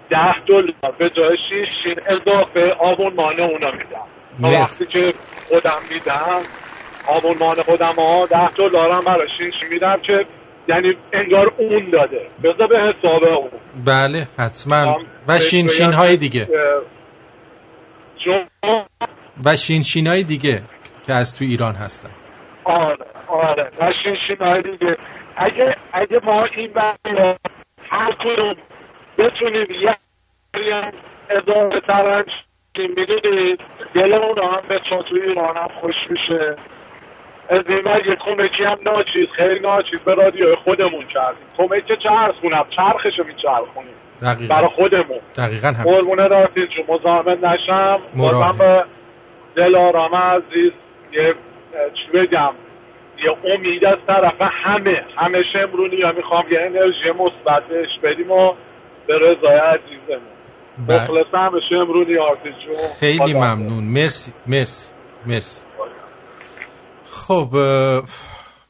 ده 0.10 0.46
دلار 0.48 0.96
به 0.98 1.10
جای 1.10 1.38
شین 1.84 1.96
اضافه 2.08 2.76
آبون 2.80 3.14
مانه 3.14 3.42
اونا 3.42 3.72
میدم. 3.72 4.60
وقتی 4.62 4.86
که 4.86 5.14
خودم 5.50 5.80
میدم 5.94 6.42
آبون 7.08 7.38
مانه 7.40 7.64
خودم 7.64 7.94
ها 7.98 8.26
ده 8.26 8.50
دلارم 8.50 9.02
برای 9.06 9.28
شین 9.38 9.52
میدم 9.72 9.96
که 10.08 10.26
یعنی 10.68 10.98
انگار 11.14 11.54
اون 11.58 11.90
داده. 11.90 12.28
بذار 12.44 12.68
به 12.68 12.80
حساب 12.80 13.24
اون. 13.24 13.50
بله 13.86 14.28
حتما. 14.40 14.98
و 15.28 15.40
شین 15.40 15.68
شین 15.68 15.94
های 15.94 16.18
دیگه. 16.18 16.48
و 19.46 19.56
شین 19.56 19.82
شین 19.82 20.08
های 20.08 20.24
دیگه. 20.24 20.62
که 21.08 21.14
از 21.14 21.36
تو 21.36 21.45
ایران 21.45 21.76
هستن. 21.76 22.10
آره 22.64 23.06
آره. 23.28 23.72
و 23.80 23.93
شینشینای 24.03 24.62
دیگه. 24.62 24.97
اگه 25.36 25.76
اگه 25.93 26.20
ما 26.24 26.45
این 26.45 26.74
برنامه 26.74 27.36
هر 27.89 28.12
کدوم 28.12 28.56
بتونیم 29.18 29.68
یه 29.82 29.95
هم 30.74 30.91
اضافه 31.30 31.80
ترنج 31.88 32.28
می‌دونید؟ 32.78 33.60
دلمون 33.93 34.38
هم 34.38 34.62
به 34.70 34.80
چون 34.89 35.01
توی 35.01 35.22
ایران 35.22 35.58
هم 35.58 35.70
خوش 35.82 35.95
میشه. 36.10 36.56
از 37.49 37.64
این 37.68 38.16
کمکی 38.26 38.64
هم 38.64 38.78
ناچیز 38.86 39.28
خیلی 39.36 39.60
ناچیز 39.60 39.99
به 39.99 40.14
رادیو 40.14 40.56
خودمون 40.56 41.06
کردیم. 41.14 41.47
کمک 41.58 41.99
چرخونم 42.03 42.66
چرخشو 42.76 43.24
میچرخونیم. 43.24 43.93
دقیقا. 44.22 44.56
برای 44.56 44.70
خودمون. 44.76 45.20
دقیقا 45.38 45.68
هم 45.68 45.84
قربونه 45.84 46.24
رفتید 46.24 46.70
چون 46.70 46.95
مزاحمت 46.95 47.43
نشم. 47.43 47.99
بازم 48.18 48.58
به 48.58 48.86
دلارام 49.56 50.16
عزیز. 50.16 50.72
یه 51.16 51.36
چی 51.93 52.18
بگم 52.18 52.53
یه 53.24 53.53
امید 53.53 53.86
از 53.86 53.97
طرف 54.07 54.41
همه. 54.41 55.05
همه 55.18 55.43
شمرونی 55.53 56.01
ها 56.01 56.11
می‌خوام 56.11 56.43
یه 56.51 56.59
انرژی 56.61 57.11
مثبت 57.20 57.63
بهش 57.68 57.99
بدیم 58.03 58.32
و 58.32 58.53
به 59.07 59.13
رضای 59.20 59.57
عزیزمون. 59.57 60.36
بله. 60.88 61.03
مخلصم 61.03 61.49
به 61.51 61.61
شمرونی 61.70 62.18
آرتیز 62.18 62.53
جون. 62.53 62.76
خیلی. 62.99 63.34
ممنون. 63.34 63.84
مرسی. 63.84 64.34
مرسی. 64.47 64.91
مرسی. 65.26 65.66
خب 67.05 67.49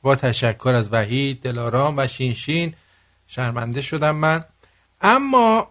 با 0.04 0.16
تشکر 0.16 0.70
از 0.76 0.94
وحید 0.94 1.44
دلارام 1.44 1.98
و 1.98 2.08
شینشین 2.08 2.74
شرمنده 3.28 3.82
شدم 3.82 4.16
من. 4.16 4.40
اما 5.02 5.68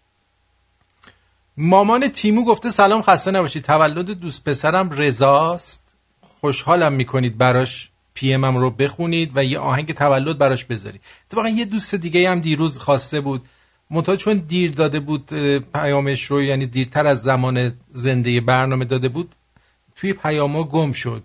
مامان 1.56 2.08
تیمو 2.08 2.44
گفته 2.44 2.70
سلام 2.70 3.02
خسته 3.02 3.30
نباشید. 3.30 3.62
تولد 3.62 4.10
دوست 4.10 4.44
پسرم 4.44 4.90
رضاست. 4.90 5.82
خوشحالم 6.40 6.92
می‌کنید 6.92 7.38
براش 7.38 7.90
PM 8.14 8.56
رو 8.56 8.70
بخونید 8.70 9.32
و 9.34 9.44
یه 9.44 9.58
آهنگ 9.58 9.92
تولد 9.92 10.38
براش 10.38 10.64
بذارید. 10.64 11.00
اتفاقا 11.26 11.48
یه 11.48 11.64
دوست 11.64 11.94
دیگه 11.94 12.30
هم 12.30 12.40
دیروز 12.40 12.78
خواسته 12.78 13.20
بود. 13.20 13.48
منتها 13.90 14.16
چون 14.16 14.34
دیر 14.34 14.70
داده 14.70 15.00
بود 15.00 15.34
پیامش 15.74 16.24
رو 16.24 16.42
یعنی 16.42 16.66
دیرتر 16.66 17.06
از 17.06 17.22
زمان 17.22 17.72
زنده 17.92 18.40
برنامه 18.40 18.84
داده 18.84 19.08
بود 19.08 19.34
توی 19.96 20.12
پیاما 20.12 20.64
گم 20.64 20.92
شد. 20.92 21.22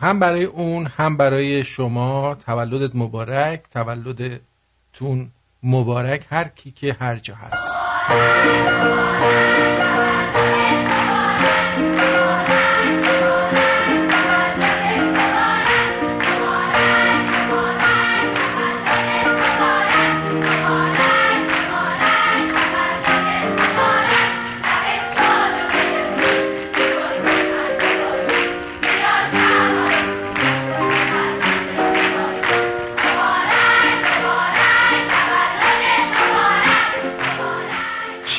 هم 0.00 0.18
برای 0.18 0.44
اون 0.44 0.86
هم 0.86 1.16
برای 1.16 1.64
شما. 1.64 2.34
تولدت 2.46 2.94
مبارک. 2.94 3.62
تولدتون 3.72 5.30
مبارک. 5.62 6.26
هر 6.30 6.48
کی 6.48 6.70
که 6.70 6.96
هر 7.00 7.16
جا 7.16 7.34
هست. 7.34 7.99
Thank 8.10 9.74
you. 9.76 9.79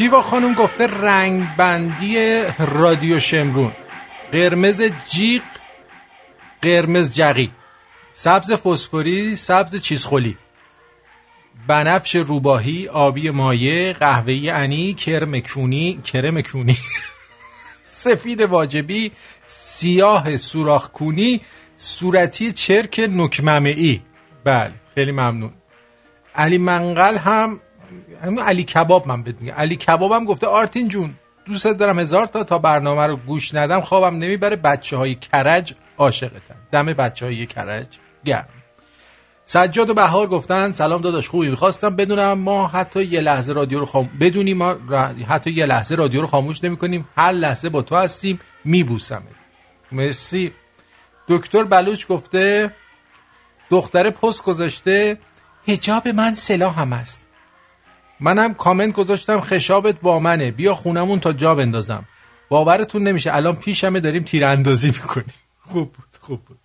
شیوا 0.01 0.21
خانم 0.21 0.53
گفته 0.53 0.87
رنگ 0.87 1.55
بندی 1.55 2.43
رادیو 2.59 3.19
شمرون؟ 3.19 3.75
قرمز 4.31 4.81
جیغ 4.81 5.43
قرمز 6.61 7.15
جقی 7.15 7.51
سبز 8.13 8.51
فسفوری 8.51 9.35
سبز 9.35 9.75
چیزخولی. 9.81 10.37
بنفش 11.67 12.15
روباهی 12.15 12.87
آبی 12.87 13.29
مایه 13.29 13.93
قهوه‌ای 13.93 14.49
انی 14.49 14.93
کرم 14.93 15.39
کونی 15.39 16.01
کرم 16.03 16.41
کونی. 16.41 16.77
سفید 17.83 18.41
واجبی 18.41 19.11
سیاه 19.47 20.37
سوراخ 20.37 20.89
کونی 20.89 21.41
صورتی 21.77 22.51
چرک 22.51 22.99
نکممعی. 23.09 24.01
بله 24.43 24.73
خیلی 24.95 25.11
ممنون. 25.11 25.53
علی 26.35 26.57
منقل 26.57 27.17
هم 27.17 27.59
علی 28.45 28.63
کباب 28.63 29.07
من 29.07 29.23
بهت 29.23 29.41
میگم. 29.41 29.53
علی 29.53 29.75
کباب 29.75 30.11
هم 30.11 30.25
گفته 30.25 30.47
آرتین 30.47 30.87
جون 30.87 31.13
دوست 31.45 31.67
دارم 31.67 31.99
هزار 31.99 32.27
تا 32.27 32.43
تا 32.43 32.59
برنامه 32.59 33.07
رو 33.07 33.17
گوش 33.17 33.55
ندم 33.55 33.81
خوابم 33.81 34.17
نمی‌بره 34.17 34.55
بچه 34.55 34.97
های 34.97 35.15
کرج 35.15 35.73
عاشقتن. 35.97 36.55
دم 36.71 36.85
بچه 36.85 37.25
های 37.25 37.45
کرج 37.45 37.97
گرم. 38.25 38.47
سجاد 39.45 39.89
و 39.89 39.93
بهار 39.93 40.27
گفتن 40.27 40.71
سلام 40.71 41.01
داداش 41.01 41.29
خوبی؟ 41.29 41.49
می‌خواستم 41.49 41.95
بدونم 41.95 42.33
ما 42.33 42.67
حتی 42.67 43.03
یه 43.03 43.21
لحظه 43.21 43.53
رادیو 43.53 43.79
رو 43.79 43.85
خام... 43.85 44.09
بدونی 44.19 44.53
ما 44.53 44.71
ر- 44.89 45.23
حتی 45.29 45.51
یه 45.51 45.65
لحظه 45.65 45.95
رادیو 45.95 46.21
رو 46.21 46.27
خاموش 46.27 46.63
نمی 46.63 46.77
کنیم 46.77 47.07
هر 47.17 47.31
لحظه 47.31 47.69
با 47.69 47.81
تو 47.81 47.95
هستیم 47.95 48.39
میبوسمت. 48.65 49.21
مرسی. 49.91 50.51
دکتر 51.27 51.63
بلوچ 51.63 52.07
گفته 52.07 52.71
دختر 53.69 54.09
پست 54.09 54.43
گذاشته 54.43 55.17
هجاب 55.67 56.07
من 56.07 56.33
سلاحم 56.33 56.93
است. 56.93 57.21
منم 58.21 58.53
کامنت 58.53 58.93
گذاشتم 58.93 59.39
خشابت 59.39 59.99
با 59.99 60.19
منه. 60.19 60.51
بیا 60.51 60.75
خونمون 60.75 61.19
تا 61.19 61.33
جا 61.33 61.55
بندازم. 61.55 62.05
باورتون 62.49 63.03
نمیشه 63.03 63.35
الان 63.35 63.55
پیشمه 63.55 63.99
داریم 63.99 64.23
تیراندازی 64.23 64.87
می‌کنیم. 64.87 65.33
خوب 65.69 65.91
بود 65.91 66.17
خوب 66.21 66.41
بود. 66.45 66.59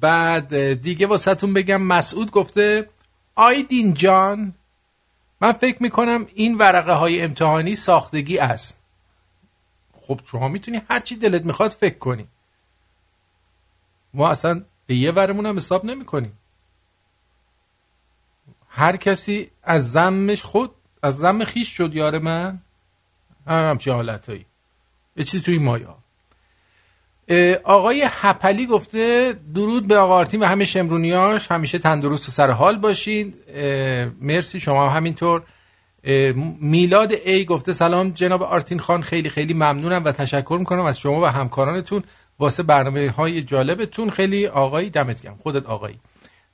بعد 0.00 0.74
دیگه 0.74 1.06
واسهتون 1.06 1.52
بگم 1.52 1.82
مسعود 1.82 2.30
گفته 2.30 2.88
آیدین 3.34 3.94
جان 3.94 4.54
من 5.40 5.52
فکر 5.52 5.82
می‌کنم 5.82 6.26
این 6.34 6.58
ورقه 6.58 6.92
های 6.92 7.22
امتحانی 7.22 7.76
ساختگی 7.76 8.38
است. 8.38 8.78
خب 10.00 10.20
شما 10.24 10.48
می‌تونی 10.48 10.82
هرچی 10.90 11.16
دلت 11.16 11.44
می‌خواد 11.44 11.70
فکر 11.70 11.98
کنی. 11.98 12.26
ما 14.14 14.30
اصلا 14.30 14.64
به 14.86 14.96
یه 14.96 15.12
ورمون 15.12 15.46
هم 15.46 15.56
حساب 15.56 15.84
نمی‌کنیم. 15.84 16.38
هر 18.74 18.96
کسی 18.96 19.50
از 19.62 19.92
زمش 19.92 20.42
خود 20.42 20.70
از 21.02 21.16
زم 21.16 21.44
خیش 21.44 21.68
شد 21.68 21.94
یار 21.94 22.18
من. 22.18 22.58
هم 23.46 23.70
همچین 23.70 23.92
حالتهایی. 23.92 24.46
یه 25.16 25.24
چیزی 25.24 25.42
توی 25.42 25.58
مایا. 25.58 25.96
آقای 27.64 28.04
هپلی 28.06 28.66
گفته 28.66 29.34
درود 29.54 29.88
به 29.88 29.98
آقا 29.98 30.14
آرتین 30.14 30.42
و 30.42 30.46
همه 30.46 30.64
شمرونیاش. 30.64 31.50
همیشه 31.50 31.78
تندرست 31.78 32.28
و 32.28 32.32
سر 32.32 32.50
حال 32.50 32.78
باشین. 32.78 33.34
مرسی 34.20 34.60
شما 34.60 34.88
هم 34.88 34.96
همینطور 34.96 35.42
میلاد 36.60 37.12
ای 37.12 37.44
گفته 37.44 37.72
سلام 37.72 38.10
جناب 38.10 38.42
آرتین 38.42 38.78
خان 38.78 39.02
خیلی 39.02 39.28
خیلی 39.28 39.54
ممنونم 39.54 40.04
و 40.04 40.12
تشکر 40.12 40.56
می‌کنم 40.58 40.84
از 40.84 40.98
شما 40.98 41.20
و 41.20 41.26
همکارانتون. 41.26 42.02
واسه 42.38 42.62
برنامه 42.62 43.10
های 43.10 43.42
جالبتون 43.42 44.10
خیلی 44.10 44.46
آقایی 44.46 44.90
دمت 44.90 45.22
گرم. 45.22 45.38
خودت 45.42 45.66
آقایی. 45.66 45.98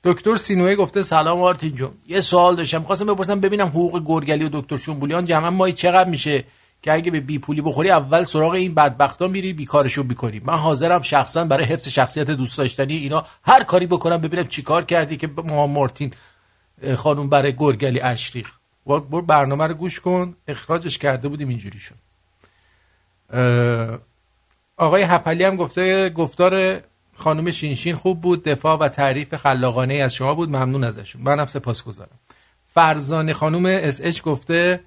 دکتر 0.03 0.37
سینوی 0.37 0.75
گفته 0.75 1.03
سلام 1.03 1.41
آرتین 1.41 1.71
جون. 1.71 1.91
یه 2.07 2.21
سوال 2.21 2.55
داشتم. 2.55 2.83
خواستم 2.83 3.05
بپرسم 3.05 3.39
ببینم 3.39 3.67
حقوق 3.67 4.03
گرگلی 4.05 4.45
و 4.45 4.49
دکتر 4.53 4.77
شنبولیان 4.77 5.25
جمعا 5.25 5.49
مایی 5.49 5.73
چقدر 5.73 6.09
میشه 6.09 6.43
که 6.81 6.93
اگه 6.93 7.11
به 7.11 7.19
بی 7.19 7.39
پولی 7.39 7.61
بخوری 7.61 7.91
اول 7.91 8.23
سراغ 8.23 8.51
این 8.51 8.75
بدبختا 8.75 9.27
میری 9.27 9.53
بیکارشو 9.53 10.03
بیکنی 10.03 10.41
من 10.45 10.57
حاضرم 10.57 11.01
شخصا 11.01 11.45
برای 11.45 11.65
حفظ 11.65 11.87
شخصیت 11.87 12.31
دوست 12.31 12.57
داشتنی 12.57 12.97
اینا 12.97 13.25
هر 13.43 13.63
کاری 13.63 13.85
بکنم 13.87 14.17
ببینم 14.17 14.47
چیکار 14.47 14.85
کردی 14.85 15.17
که 15.17 15.27
ما 15.27 15.67
مارتین 15.67 16.13
اه، 16.81 16.95
خانوم 16.95 17.29
برای 17.29 17.55
گرگلی 17.55 17.99
اشریق. 17.99 18.47
برو 18.85 19.21
برنامه 19.21 19.67
رو 19.67 19.73
گوش 19.73 19.99
کن. 19.99 20.35
اخراجش 20.47 20.97
کرده 20.97 21.27
بودیم 21.27 21.49
اینجوری 21.49 21.79
شد. 21.79 21.95
آقای 24.77 25.03
هپلی 25.03 25.43
هم 25.43 25.55
گفته 25.55 26.09
گفتار 26.09 26.81
خانم 27.19 27.51
شینشین 27.51 27.95
خوب 27.95 28.21
بود 28.21 28.43
دفاع 28.43 28.77
و 28.77 28.87
تعریف 28.87 29.35
خلاقانه 29.35 29.93
از 29.93 30.13
شما 30.13 30.35
بود 30.35 30.49
ممنون 30.49 30.83
ازشون. 30.83 31.21
منم 31.21 31.45
سپاسگزارم 31.45 32.19
فرزانه 32.73 33.33
خانم 33.33 33.65
اس 33.65 33.99
اچ 34.03 34.21
گفته 34.21 34.79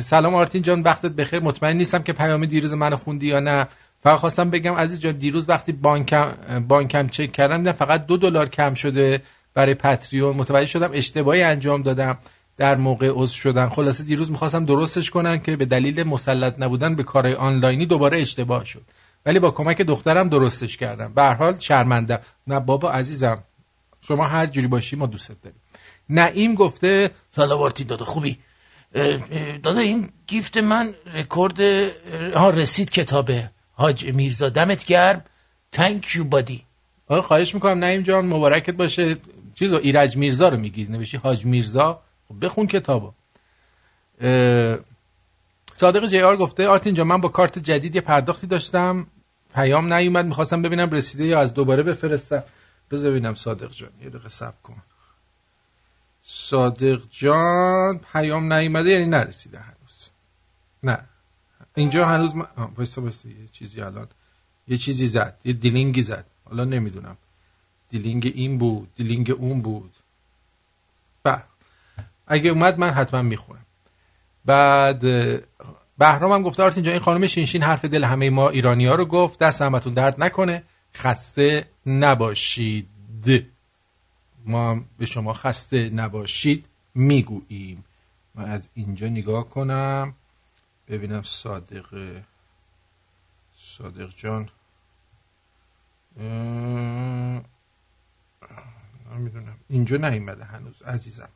سلام 0.00 0.34
آرتین 0.34 0.62
جان 0.62 0.82
وقتت 0.82 1.12
بخیر. 1.12 1.40
مطمئن 1.40 1.76
نیستم 1.76 2.02
که 2.02 2.12
پیام 2.12 2.46
دیروز 2.46 2.72
منو 2.72 2.96
خوندی 2.96 3.26
یا 3.26 3.40
نه. 3.40 3.66
فقط 4.02 4.18
خواستم 4.18 4.50
بگم 4.50 4.74
عزیز 4.74 5.00
جان 5.00 5.12
دیروز 5.12 5.48
وقتی 5.48 5.72
بانکم 5.72 6.32
بانکم 6.68 7.08
چک 7.08 7.32
کردم 7.32 7.56
دیدم 7.56 7.72
فقط 7.72 8.06
دو 8.06 8.16
دلار 8.16 8.48
کم 8.48 8.74
شده 8.74 9.22
برای 9.54 9.74
پتریون. 9.74 10.36
متوجه 10.36 10.66
شدم 10.66 10.90
اشتباهی 10.92 11.42
انجام 11.42 11.82
دادم 11.82 12.18
در 12.56 12.76
موقع 12.76 13.10
عضو 13.14 13.34
شدن 13.34 13.68
خلاصه 13.68 14.04
دیروز 14.04 14.30
می‌خواستم 14.30 14.64
درستش 14.64 15.10
کنم 15.10 15.38
که 15.38 15.56
به 15.56 15.64
دلیل 15.64 16.02
مسلط 16.02 16.62
نبودن 16.62 16.94
به 16.94 17.02
کارهای 17.02 17.34
آنلاینی 17.34 17.86
دوباره 17.86 18.20
اشتباه 18.20 18.64
شد. 18.64 18.82
ولی 19.26 19.38
با 19.38 19.50
کمک 19.50 19.82
دخترم 19.82 20.28
درستش 20.28 20.76
کردم. 20.76 21.14
به 21.14 21.22
هر 21.22 21.34
حال 21.34 21.58
شرمنده. 21.58 22.20
نه 22.46 22.60
بابا 22.60 22.92
عزیزم 22.92 23.44
شما 24.00 24.24
هر 24.24 24.46
جوری 24.46 24.66
باشی 24.66 24.96
ما 24.96 25.06
دوستت 25.06 25.42
داریم. 25.42 25.60
نعیم 26.08 26.54
گفته 26.54 27.10
سلام 27.30 27.62
آرتین 27.62 27.86
دادا 27.86 28.04
خوبی 28.04 28.38
دادا 29.62 29.80
این 29.80 30.08
gift 30.26 30.56
من 30.58 30.94
رکورد 31.14 31.60
ها 32.34 32.50
رسید 32.50 32.90
کتابه. 32.90 33.50
حاج 33.72 34.04
میرزا 34.04 34.48
دمت 34.48 34.84
گرم. 34.84 35.24
thank 35.72 36.16
you 36.16 36.24
buddy 36.24 36.62
خواهش 37.08 37.54
می‌کنم. 37.54 37.78
نعیم 37.78 38.02
جان 38.02 38.26
مبارکت 38.26 38.74
باشه. 38.74 39.16
چیزو 39.54 39.76
ایرج 39.76 40.16
میرزا 40.16 40.48
رو 40.48 40.56
میگی. 40.56 40.84
نوشی 40.84 41.16
حاج 41.16 41.44
میرزا؟ 41.44 42.02
خب 42.28 42.44
بخون 42.44 42.66
کتابو. 42.66 43.12
صادق 45.74 46.06
JR 46.06 46.36
گفته 46.36 46.68
آرتین 46.68 46.94
جان 46.94 47.06
من 47.06 47.20
با 47.20 47.28
کارت 47.28 47.58
جدید 47.58 47.94
یه 47.94 48.00
پرداختی 48.00 48.46
داشتم. 48.46 49.06
پیام 49.56 49.92
نیومد 49.92 50.26
می‌خواستم 50.26 50.62
ببینم 50.62 50.90
رسیده 50.90 51.24
یا 51.24 51.40
از 51.40 51.54
دوباره 51.54 51.82
بفرستم. 51.82 52.42
بذار 52.90 53.10
ببینم 53.10 53.34
صادق 53.34 53.70
جان 53.70 53.90
یه 54.02 54.08
دقیقه 54.08 54.28
صبر 54.28 54.60
کن. 54.62 54.82
صادق 56.22 57.02
جان 57.10 58.00
پیام 58.12 58.52
نیومده 58.52 58.90
یعنی 58.90 59.06
نرسیده 59.06 59.58
هنوز. 59.58 60.10
نه. 60.82 60.98
اینجا 61.74 62.06
هنوز 62.06 62.34
من... 62.34 62.46
آه، 62.56 62.70
وایسا 62.76 63.02
وایسا 63.02 63.28
یه 63.28 63.48
چیزی 63.52 63.80
الان. 63.80 64.08
یه 64.68 64.76
چیزی 64.76 65.06
زد 65.06 65.38
یه 65.44 65.52
دیلینگی 65.52 66.02
زد. 66.02 66.24
حالا 66.44 66.64
نمی‌دونم. 66.64 67.16
دیلینگ 67.90 68.32
این 68.34 68.58
بود 68.58 68.88
دیلینگ 68.94 69.30
اون 69.30 69.62
بود. 69.62 69.94
بعد 71.22 71.46
اگه 72.26 72.50
اومد 72.50 72.78
من 72.78 72.90
حتما 72.90 73.22
می‌خونم. 73.22 73.66
بعد 74.44 75.04
بهرام 75.98 76.32
هم 76.32 76.42
گفته 76.42 76.62
آرتین 76.62 76.88
این 76.88 76.98
خانم 76.98 77.26
شینشین 77.26 77.62
حرف 77.62 77.84
دل 77.84 78.04
همه 78.04 78.30
ما 78.30 78.48
ایرانی 78.48 78.86
ها 78.86 78.94
رو 78.94 79.06
گفت. 79.06 79.38
دست 79.38 79.62
همتون 79.62 79.94
درد 79.94 80.22
نکنه. 80.22 80.62
خسته 80.94 81.70
نباشید. 81.86 82.88
ما 84.44 84.70
هم 84.70 84.84
به 84.98 85.06
شما 85.06 85.32
خسته 85.32 85.90
نباشید 85.90 86.66
می‌گوییم. 86.94 87.84
من 88.34 88.44
از 88.44 88.68
اینجا 88.74 89.08
نگاه 89.08 89.50
کنم. 89.50 90.14
ببینم 90.88 91.22
صادق 91.22 92.22
صادق 93.56 94.10
جان. 94.16 94.48
نمی‌دونم. 99.14 99.56
اینجا 99.68 99.96
نیومده 99.96 100.44
هنوز 100.44 100.82
عزیزم. 100.82 101.28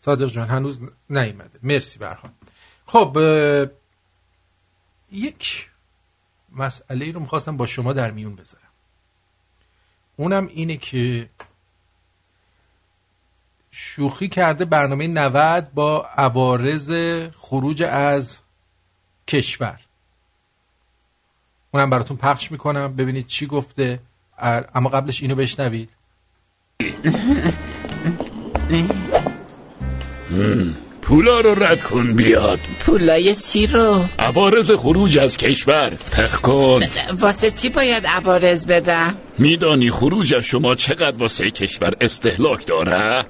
صادق 0.00 0.26
جان 0.26 0.48
هنوز 0.48 0.80
نیومده. 1.10 1.58
مرسی 1.62 1.98
برها 1.98 2.30
خب 2.88 3.18
یک 5.12 5.70
مسئله 6.52 7.12
رو 7.12 7.20
می‌خواستم 7.20 7.56
با 7.56 7.66
شما 7.66 7.92
در 7.92 8.10
میون 8.10 8.36
بذارم. 8.36 8.68
اونم 10.16 10.46
اینه 10.46 10.76
که 10.76 11.28
شوخی 13.70 14.28
کرده 14.28 14.64
برنامه 14.64 15.06
90 15.06 15.70
با 15.74 16.06
عوارض 16.16 16.92
خروج 17.36 17.82
از 17.82 18.38
کشور. 19.28 19.80
اونم 21.70 21.90
براتون 21.90 22.16
پخش 22.16 22.52
می‌کنم. 22.52 22.96
ببینید 22.96 23.26
چی 23.26 23.46
گفته. 23.46 24.00
اما 24.74 24.88
قبلش 24.88 25.22
اینو 25.22 25.34
بشنوید. 25.34 25.90
پولا 31.08 31.40
رو 31.40 31.64
رد 31.64 31.82
کن 31.82 32.12
بیاد. 32.12 32.58
پولای 32.80 33.34
چی 33.34 33.66
رو؟ 33.66 34.04
عوارض 34.18 34.70
خروج 34.70 35.18
از 35.18 35.36
کشور. 35.36 35.90
تخ 35.90 36.40
کن. 36.40 36.80
واسه 37.20 37.50
چی 37.50 37.68
باید 37.68 38.06
عوارض 38.06 38.66
بدم؟ 38.66 39.14
میدانی 39.38 39.90
خروج 39.90 40.34
از 40.34 40.42
شما 40.42 40.74
چقدر 40.74 41.16
واسه 41.16 41.50
کشور 41.50 41.92
استهلاک 42.00 42.66
داره؟ 42.66 43.26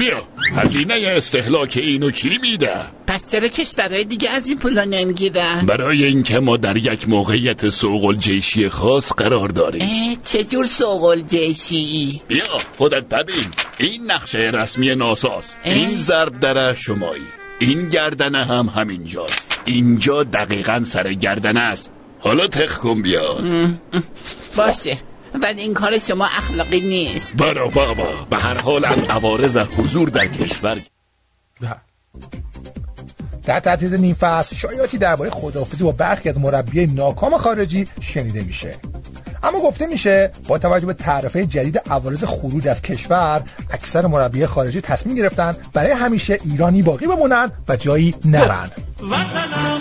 بیا. 0.00 0.22
هزینه 0.56 0.94
استهلاک 1.16 1.76
اینو 1.76 2.10
کی 2.10 2.38
میده؟ 2.38 2.76
پس 3.06 3.30
چرا 3.30 3.48
کشورهای 3.48 4.04
دیگه 4.04 4.30
از 4.30 4.46
این 4.46 4.58
پولا 4.58 4.84
نمی‌گیرن 4.84 5.66
برای 5.66 6.04
اینکه 6.04 6.40
ما 6.40 6.56
در 6.56 6.76
یک 6.76 7.08
موقعیت 7.08 7.68
سوق 7.70 8.04
الجیشی 8.04 8.68
خاص 8.68 9.12
قرار 9.12 9.48
داریم. 9.48 9.82
اه، 9.82 10.16
چجور 10.22 10.66
سوقل 10.66 11.22
جیشی 11.22 12.22
بیا 12.28 12.44
خودت 12.78 13.04
ببین. 13.04 13.44
این 13.78 14.10
نقشه 14.10 14.38
رسمی 14.38 14.94
ناساست. 14.94 15.56
این 15.64 15.96
ضرب 15.96 16.40
در 16.40 16.74
شمایی. 16.74 17.22
این 17.58 17.88
گردنه 17.88 18.44
هم 18.44 18.66
همینجاست. 18.76 19.60
اینجا 19.64 20.22
دقیقا 20.22 20.82
سر 20.84 21.12
گردنه 21.12 21.60
است. 21.60 21.90
حالا 22.20 22.46
تخ 22.46 22.78
کن 22.78 23.02
بیا 23.02 23.38
باشه. 24.56 24.98
ولی 25.42 25.62
این 25.62 25.74
کار 25.74 25.98
شما 25.98 26.24
اخلاقی 26.24 26.80
نیست. 26.80 27.36
برا 27.36 27.68
بابا. 27.68 28.26
به 28.30 28.36
هر 28.36 28.62
حال 28.62 28.84
از 28.84 29.02
عوارض 29.02 29.56
حضور 29.56 30.08
در 30.08 30.26
کشور 30.26 30.80
در 33.44 33.60
تعطیل 33.60 33.96
نیم 33.96 34.14
فصل 34.14 34.56
شایعاتی 34.56 34.98
درباره 34.98 35.30
خداحافظی 35.30 35.84
با 35.84 35.92
برخی 35.92 36.28
از 36.28 36.38
مربی 36.38 36.86
ناکام 36.86 37.36
خارجی 37.36 37.86
شنیده 38.00 38.42
میشه. 38.42 38.74
اما 39.42 39.60
گفته 39.60 39.86
میشه 39.86 40.32
با 40.48 40.58
توجه 40.58 40.86
به 40.86 40.92
تعرفه 40.92 41.46
جدید 41.46 41.78
عوارض 41.78 42.24
خروج 42.24 42.68
از 42.68 42.82
کشور 42.82 43.42
اکثر 43.70 44.06
مربی 44.06 44.46
خارجی 44.46 44.80
تصمیم 44.80 45.16
گرفتن 45.16 45.56
برای 45.72 45.92
همیشه 45.92 46.38
ایرانی 46.44 46.82
باقی 46.82 47.06
بمونن 47.06 47.52
و 47.68 47.76
جایی 47.76 48.14
نرن. 48.24 48.70
وطنم 49.00 49.80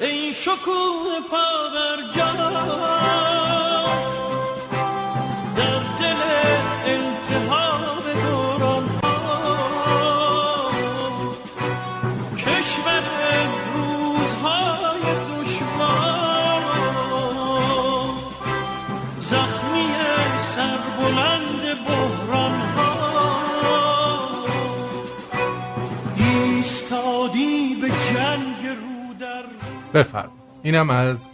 ای 0.00 0.34
شکوه 0.34 1.20
پاورجا 1.30 3.39
بفرم 29.94 30.30
اینم 30.62 30.90
از 30.90 31.28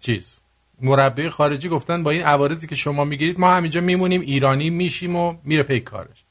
چیز؟ 0.00 0.40
مربی 0.82 1.28
خارجی 1.28 1.68
گفتن 1.68 2.02
با 2.02 2.10
این 2.10 2.22
عوارضی 2.22 2.66
که 2.66 2.74
شما 2.74 3.04
می‌گیرید 3.04 3.40
ما 3.40 3.50
همینجا 3.50 3.80
میمونیم 3.80 4.20
ایرانی 4.20 4.70
میشیم 4.70 5.16
و 5.16 5.34
میره 5.44 5.62
پی 5.62 5.80
کارش. 5.80 6.24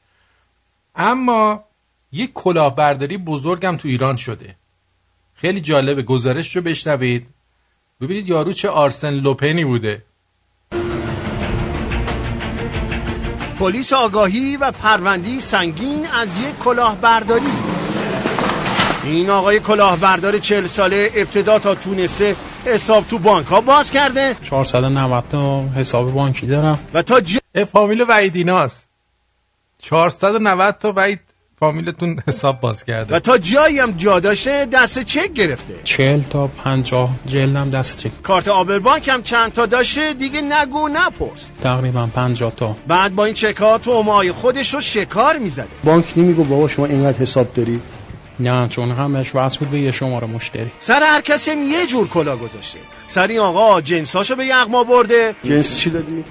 اما 0.95 1.63
یک 2.11 2.33
کلاهبرداری 2.33 3.17
بزرگم 3.17 3.77
تو 3.77 3.87
ایران 3.87 4.15
شده. 4.15 4.55
خیلی 5.33 5.61
جالبه 5.61 6.03
گزارش 6.03 6.55
رو 6.55 6.61
بشنوید. 6.61 7.27
ببینید 8.01 8.27
یارو 8.27 8.53
چه 8.53 8.69
آرسن 8.69 9.13
لوپنی 9.13 9.65
بوده. 9.65 10.03
پلیس 13.59 13.93
آگاهی 13.93 14.57
و 14.57 14.71
پروندی 14.71 15.41
سنگین 15.41 16.07
از 16.07 16.41
یک 16.41 16.59
کلاهبرداری. 16.59 17.78
این 19.03 19.29
آقای 19.29 19.59
کلاهبردار 19.59 20.37
چهل 20.37 20.67
ساله 20.67 21.11
ابتدا 21.15 21.59
تا 21.59 21.75
تونسته 21.75 22.35
حساب 22.65 23.07
تو 23.07 23.17
بانک. 23.17 23.47
ها 23.47 23.61
باز 23.61 23.91
کرده؟ 23.91 24.35
490 24.43 25.23
تا 25.31 25.63
حساب 25.75 26.13
بانکی 26.13 26.47
دارم. 26.47 26.79
و 26.93 27.01
تا 27.01 27.19
ج... 27.19 27.37
فامیل 27.67 28.05
وحیدیناست 28.09 28.87
490 29.79 30.75
تا 30.79 30.93
وحید 30.95 31.19
فامیلتون 31.59 32.19
حساب 32.27 32.59
باز 32.59 32.85
کرده. 32.85 33.15
و 33.15 33.19
تا 33.19 33.37
جایی 33.37 33.79
هم 33.79 33.91
جا 33.91 34.19
داشته 34.19 34.65
دست 34.65 34.99
چک 35.03 35.33
گرفته. 35.33 35.73
40 35.83 36.21
تا 36.29 36.47
50 36.47 37.09
جلدم 37.25 37.69
دست 37.69 37.97
چک. 37.97 38.21
کارت 38.23 38.47
آبر 38.47 38.79
بانک 38.79 39.07
هم 39.07 39.23
چند 39.23 39.51
تا 39.51 39.65
داشته 39.65 40.13
دیگه 40.13 40.41
نگو 40.41 40.87
نپرس. 40.87 41.49
تقریبا 41.63 42.07
50 42.15 42.55
تا. 42.55 42.75
بعد 42.87 43.15
با 43.15 43.25
این 43.25 43.33
چکات 43.33 43.87
و 43.87 44.03
مای 44.03 44.31
خودش 44.31 44.73
رو 44.73 44.81
شکار 44.81 45.37
می‌زده. 45.37 45.67
بانک 45.83 46.13
نمیگو 46.17 46.43
بابا 46.43 46.67
شما 46.67 46.85
اینقدر 46.85 47.17
حساب 47.17 47.53
داری؟ 47.53 47.81
نه 48.39 48.67
چون 48.67 48.91
همش 48.91 49.35
وصل 49.35 49.59
بود 49.59 49.69
به 49.69 49.79
یه 49.79 49.91
شماره 49.91 50.27
مشتری. 50.27 50.71
سر 50.79 51.03
هر 51.03 51.21
کسی 51.21 51.51
یه 51.51 51.87
جور 51.87 52.07
کلا 52.07 52.37
گذاشته. 52.37 52.79
سر 53.07 53.27
این 53.27 53.39
آقا 53.39 53.81
جنساشو 53.81 54.35
به 54.35 54.45
یغما 54.45 54.83
برده. 54.83 55.35
جنس 55.43 55.77
چی 55.77 55.89
دادی؟ 55.89 56.23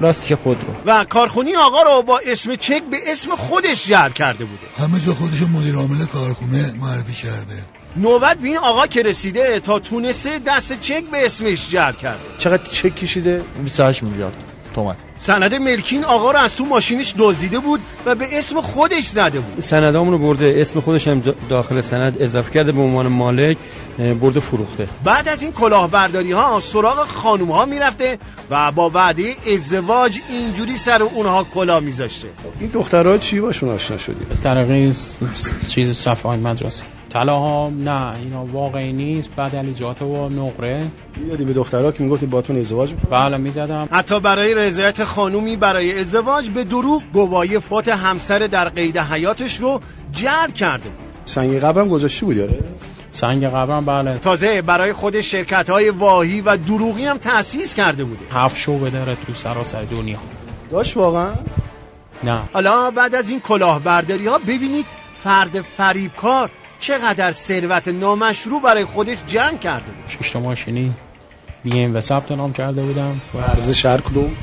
راست 0.00 0.26
که 0.26 0.36
خود 0.36 0.64
رو. 0.64 0.74
و 0.86 1.04
کارخونی 1.04 1.56
آقا 1.56 1.82
رو 1.82 2.02
با 2.02 2.20
اسم 2.26 2.56
چک 2.56 2.82
به 2.90 2.96
اسم 3.06 3.30
خودش 3.36 3.86
جر 3.86 4.08
کرده 4.08 4.44
بوده. 4.44 4.84
همه 4.84 5.00
جا 5.06 5.14
خودش 5.14 5.42
مدیر 5.42 5.74
عامل 5.74 6.06
کارخونه 6.06 6.74
معرفی 6.80 7.12
کرده. 7.12 7.62
نوبت 7.96 8.38
به 8.38 8.48
این 8.48 8.58
آقا 8.58 8.86
که 8.86 9.02
رسیده 9.02 9.60
تا 9.60 9.78
تونسته 9.78 10.40
دست 10.46 10.80
چک 10.80 11.04
به 11.04 11.26
اسمش 11.26 11.70
جر 11.70 11.92
کرده. 11.92 12.20
چقدر 12.38 12.62
چک 12.70 12.94
کشیده؟ 12.94 13.42
28 13.64 14.02
میلیارد. 14.02 14.34
تومن 14.74 14.94
سند 15.18 15.54
ملکین 15.54 16.04
آقا 16.04 16.30
رو 16.30 16.38
از 16.38 16.56
تو 16.56 16.64
ماشینش 16.64 17.14
دزدیده 17.18 17.58
بود 17.58 17.80
و 18.06 18.14
به 18.14 18.38
اسم 18.38 18.60
خودش 18.60 19.06
زده 19.06 19.40
بود. 19.40 19.60
سندامون 19.60 20.12
رو 20.12 20.18
برده 20.18 20.54
اسم 20.56 20.80
خودش 20.80 21.08
هم 21.08 21.22
داخل 21.48 21.80
سند 21.80 22.16
اضافه 22.22 22.50
کرده 22.50 22.72
به 22.72 22.80
عنوان 22.80 23.06
مالک 23.06 23.56
برده 24.20 24.40
فروخته. 24.40 24.88
بعد 25.04 25.28
از 25.28 25.42
این 25.42 25.52
کلاهبرداری 25.52 26.32
ها 26.32 26.60
سراغ 26.60 27.06
خانوم 27.06 27.50
ها 27.50 27.64
می‌رفته 27.64 28.18
و 28.50 28.72
با 28.72 28.90
وعده 28.90 29.34
ازدواج 29.54 30.18
اینجوری 30.28 30.76
سر 30.76 31.02
اونها 31.02 31.44
کلاه 31.54 31.80
میذاشته. 31.80 32.28
این 32.60 32.70
دخترها 32.70 33.18
چی 33.18 33.40
باشون 33.40 33.68
آشنا 33.68 33.98
شدی؟ 33.98 34.26
از 34.30 34.42
طریق 34.42 34.94
چیز 35.68 35.96
صفحه 35.96 36.36
مدرسه. 36.36 36.84
طلاها 37.08 37.70
نه 37.70 38.16
اینا 38.16 38.44
واقعی 38.44 38.92
نیست. 38.92 39.30
بدلیجات 39.36 40.02
و 40.02 40.28
نقره. 40.28 40.86
یادی 41.28 41.44
به 41.44 41.52
دخترها 41.52 41.92
که 41.92 42.02
می‌گفتی 42.02 42.26
باتون 42.26 42.60
ازدواج 42.60 42.92
می‌کنه 42.92 43.10
بله 43.10 43.36
می‌دادم. 43.36 43.88
حتی 43.92 44.20
برای 44.20 44.54
رضایت 44.54 45.04
خانومی 45.04 45.56
برای 45.56 46.00
ازدواج 46.00 46.50
به 46.50 46.64
دروغ 46.64 47.02
گواهی 47.12 47.58
فوت 47.58 47.88
همسر 47.88 48.38
در 48.38 48.68
قید 48.68 48.98
حیاتش 48.98 49.56
رو 49.60 49.80
جر 50.12 50.50
کرده. 50.50 50.88
بود 50.88 50.98
سنگ 51.24 51.58
قبرم 51.58 51.88
گذاشتی 51.88 52.24
بود 52.26 52.36
یاره 52.36 52.58
سنگ 53.12 53.44
قبرم 53.44 53.84
بله. 53.84 54.18
تازه 54.18 54.62
برای 54.62 54.92
خود 54.92 55.20
شرکت 55.20 55.70
های 55.70 55.90
واهی 55.90 56.40
و 56.40 56.56
دروغی 56.56 57.04
هم 57.04 57.18
تأسیس 57.18 57.74
کرده 57.74 58.04
بوده. 58.04 58.20
هفت 58.32 58.56
شعبه 58.56 58.90
داره 58.90 59.16
تو 59.26 59.34
سراسر 59.34 59.82
دنیا. 59.82 60.18
داشت 60.70 60.96
واقعا؟ 60.96 61.32
نه. 62.24 62.40
حالا 62.52 62.90
بعد 62.90 63.14
از 63.14 63.30
این 63.30 63.40
کلاهبرداری 63.40 64.26
ها 64.26 64.38
ببینید 64.38 64.86
فرد 65.22 65.60
فریبکار 65.60 66.50
چقدر 66.80 67.32
ثروت 67.32 67.88
نامشروع 67.88 68.62
برای 68.62 68.84
خودش 68.84 69.18
جمع 69.26 69.58
کرده 69.58 69.84
بود؟ 69.84 70.08
شش 70.08 70.30
تا 70.30 70.40
ماشینی 70.40 70.92
بی 71.64 71.80
ام 71.80 71.96
و 71.96 72.00
ثبت 72.00 72.32
نام 72.32 72.52
کرده 72.52 72.82
بودم. 72.82 73.20
و 73.34 73.38
ارزش 73.38 73.86
هر 73.86 74.00
کدوم؟ 74.00 74.36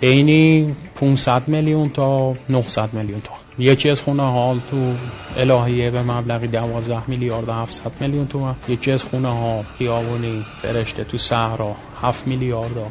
بینی 0.00 0.76
500 0.94 1.48
میلیون 1.48 1.88
تا 1.88 2.34
900 2.48 2.92
میلیون 2.92 3.20
تا 3.20 3.30
یکی 3.58 3.90
از 3.90 4.00
خونه 4.00 4.22
ها 4.22 4.56
تو 4.70 4.94
الهیه 5.36 5.90
به 5.90 6.02
مبلغی 6.02 6.46
12 6.46 7.02
میلیارد 7.06 7.48
و 7.48 7.52
700 7.52 7.90
میلیون 8.00 8.26
تومن 8.26 8.54
یکی 8.68 8.92
از 8.92 9.02
خونه 9.04 9.28
ها 9.28 9.64
خیابونی 9.78 10.44
فرشته 10.62 11.04
تو 11.04 11.18
صحرا 11.18 11.76
7 12.02 12.26
میلیارد. 12.26 12.76
و 12.76 12.86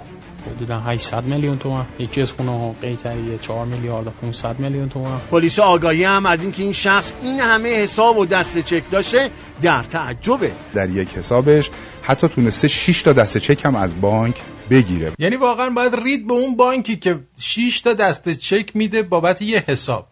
حدودا 0.56 0.80
800 0.80 1.24
میلیون 1.24 1.58
تومن. 1.58 1.86
یکی 2.00 2.22
از 2.22 2.32
خونه 2.32 2.52
ها 2.52 2.76
قیتریه 2.82 3.38
4 3.38 3.66
میلیارد 3.66 4.08
و 4.08 4.10
500 4.10 4.60
میلیون 4.60 4.90
تومن. 4.90 5.20
پلیس 5.32 5.60
آگاهی 5.60 6.04
هم 6.04 6.26
از 6.26 6.44
اینکه 6.44 6.64
این 6.64 6.74
شخص 6.74 7.14
این 7.22 7.40
همه 7.40 7.70
حساب 7.70 8.18
و 8.18 8.26
دست 8.26 8.60
چک 8.60 8.84
داشته 8.92 9.30
در 9.62 9.84
تعجبه. 9.84 10.52
در 10.74 10.90
یک 10.90 11.10
حسابش 11.10 11.70
حتی 12.02 12.28
تونسته 12.28 12.68
6 12.68 13.02
تا 13.02 13.14
دست 13.14 13.38
چک 13.38 13.66
هم 13.66 13.76
از 13.76 14.02
بانک 14.02 14.36
بگیره. 14.70 15.12
یعنی 15.20 15.36
واقعا 15.36 15.70
باید 15.70 15.96
رید 15.96 16.28
به 16.28 16.34
اون 16.34 16.56
بانکی 16.56 16.98
که 16.98 17.20
6 17.38 17.82
تا 17.82 17.94
دست 17.94 18.30
چک 18.30 18.76
میده 18.76 19.02
بابت 19.02 19.42
یه 19.42 19.64
حساب. 19.68 20.11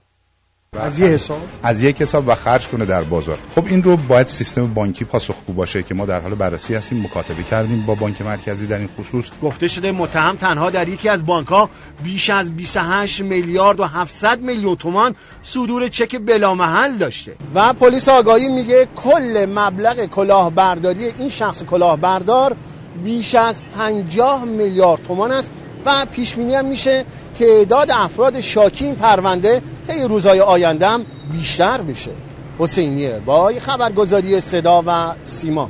از 0.78 1.00
یه 1.00 1.08
حساب؟ 1.08 1.42
از 1.64 1.84
یک 1.84 2.02
حساب 2.02 2.28
و 2.28 2.36
خرج 2.36 2.68
کنه 2.68 2.86
در 2.86 3.04
بازار. 3.04 3.40
خب 3.56 3.66
این 3.66 3.84
رو 3.84 3.98
باید 3.98 4.28
سیستم 4.28 4.74
بانکی 4.74 5.06
پاسخگو 5.06 5.54
باشه 5.54 5.84
که 5.84 5.94
ما 5.94 6.06
در 6.06 6.22
حال 6.22 6.36
بررسی 6.36 6.76
هستیم 6.76 7.02
مکاتبه 7.02 7.44
کردیم 7.44 7.84
با 7.86 7.96
بانک 7.96 8.22
مرکزی 8.22 8.68
در 8.68 8.78
این 8.78 8.90
خصوص. 9.00 9.26
گفته 9.44 9.68
شده 9.68 9.92
متهم 9.92 10.36
تنها 10.36 10.70
در 10.70 10.88
یکی 10.88 11.10
از 11.10 11.26
بانک 11.26 11.48
ها 11.48 11.70
بیش 12.04 12.30
از 12.30 12.56
28 12.56 13.22
میلیارد 13.22 13.80
و 13.80 13.84
700 13.84 14.42
میلیون 14.42 14.76
تومان 14.76 15.16
صدور 15.44 15.88
چک 15.88 16.20
بلامحل 16.20 16.98
داشته. 16.98 17.36
و 17.56 17.74
پلیس 17.74 18.10
آگاهی 18.10 18.48
میگه 18.48 18.88
کل 18.96 19.46
مبلغ 19.56 20.06
کلاهبرداری 20.06 21.06
این 21.06 21.30
شخص 21.30 21.64
کلاهبردار 21.64 22.56
بیش 23.04 23.36
از 23.36 23.62
50 23.78 24.46
میلیارد 24.46 25.04
تومان 25.04 25.32
است. 25.32 25.52
و 25.86 26.06
پیش 26.12 26.36
بینی 26.36 26.56
هم 26.56 26.66
میشه 26.66 27.06
تعداد 27.40 27.92
افراد 27.92 28.40
شاکی 28.40 28.86
این 28.86 28.96
پرونده 28.96 29.62
طی 29.88 30.04
روزهای 30.04 30.40
آینده 30.42 30.88
هم 30.88 31.06
بیشتر 31.32 31.82
بشه. 31.82 32.12
حسینیه 32.60 33.22
با 33.26 33.54
خبرگزاری 33.60 34.42
صدا 34.42 34.84
و 34.88 35.16
سیما. 35.26 35.70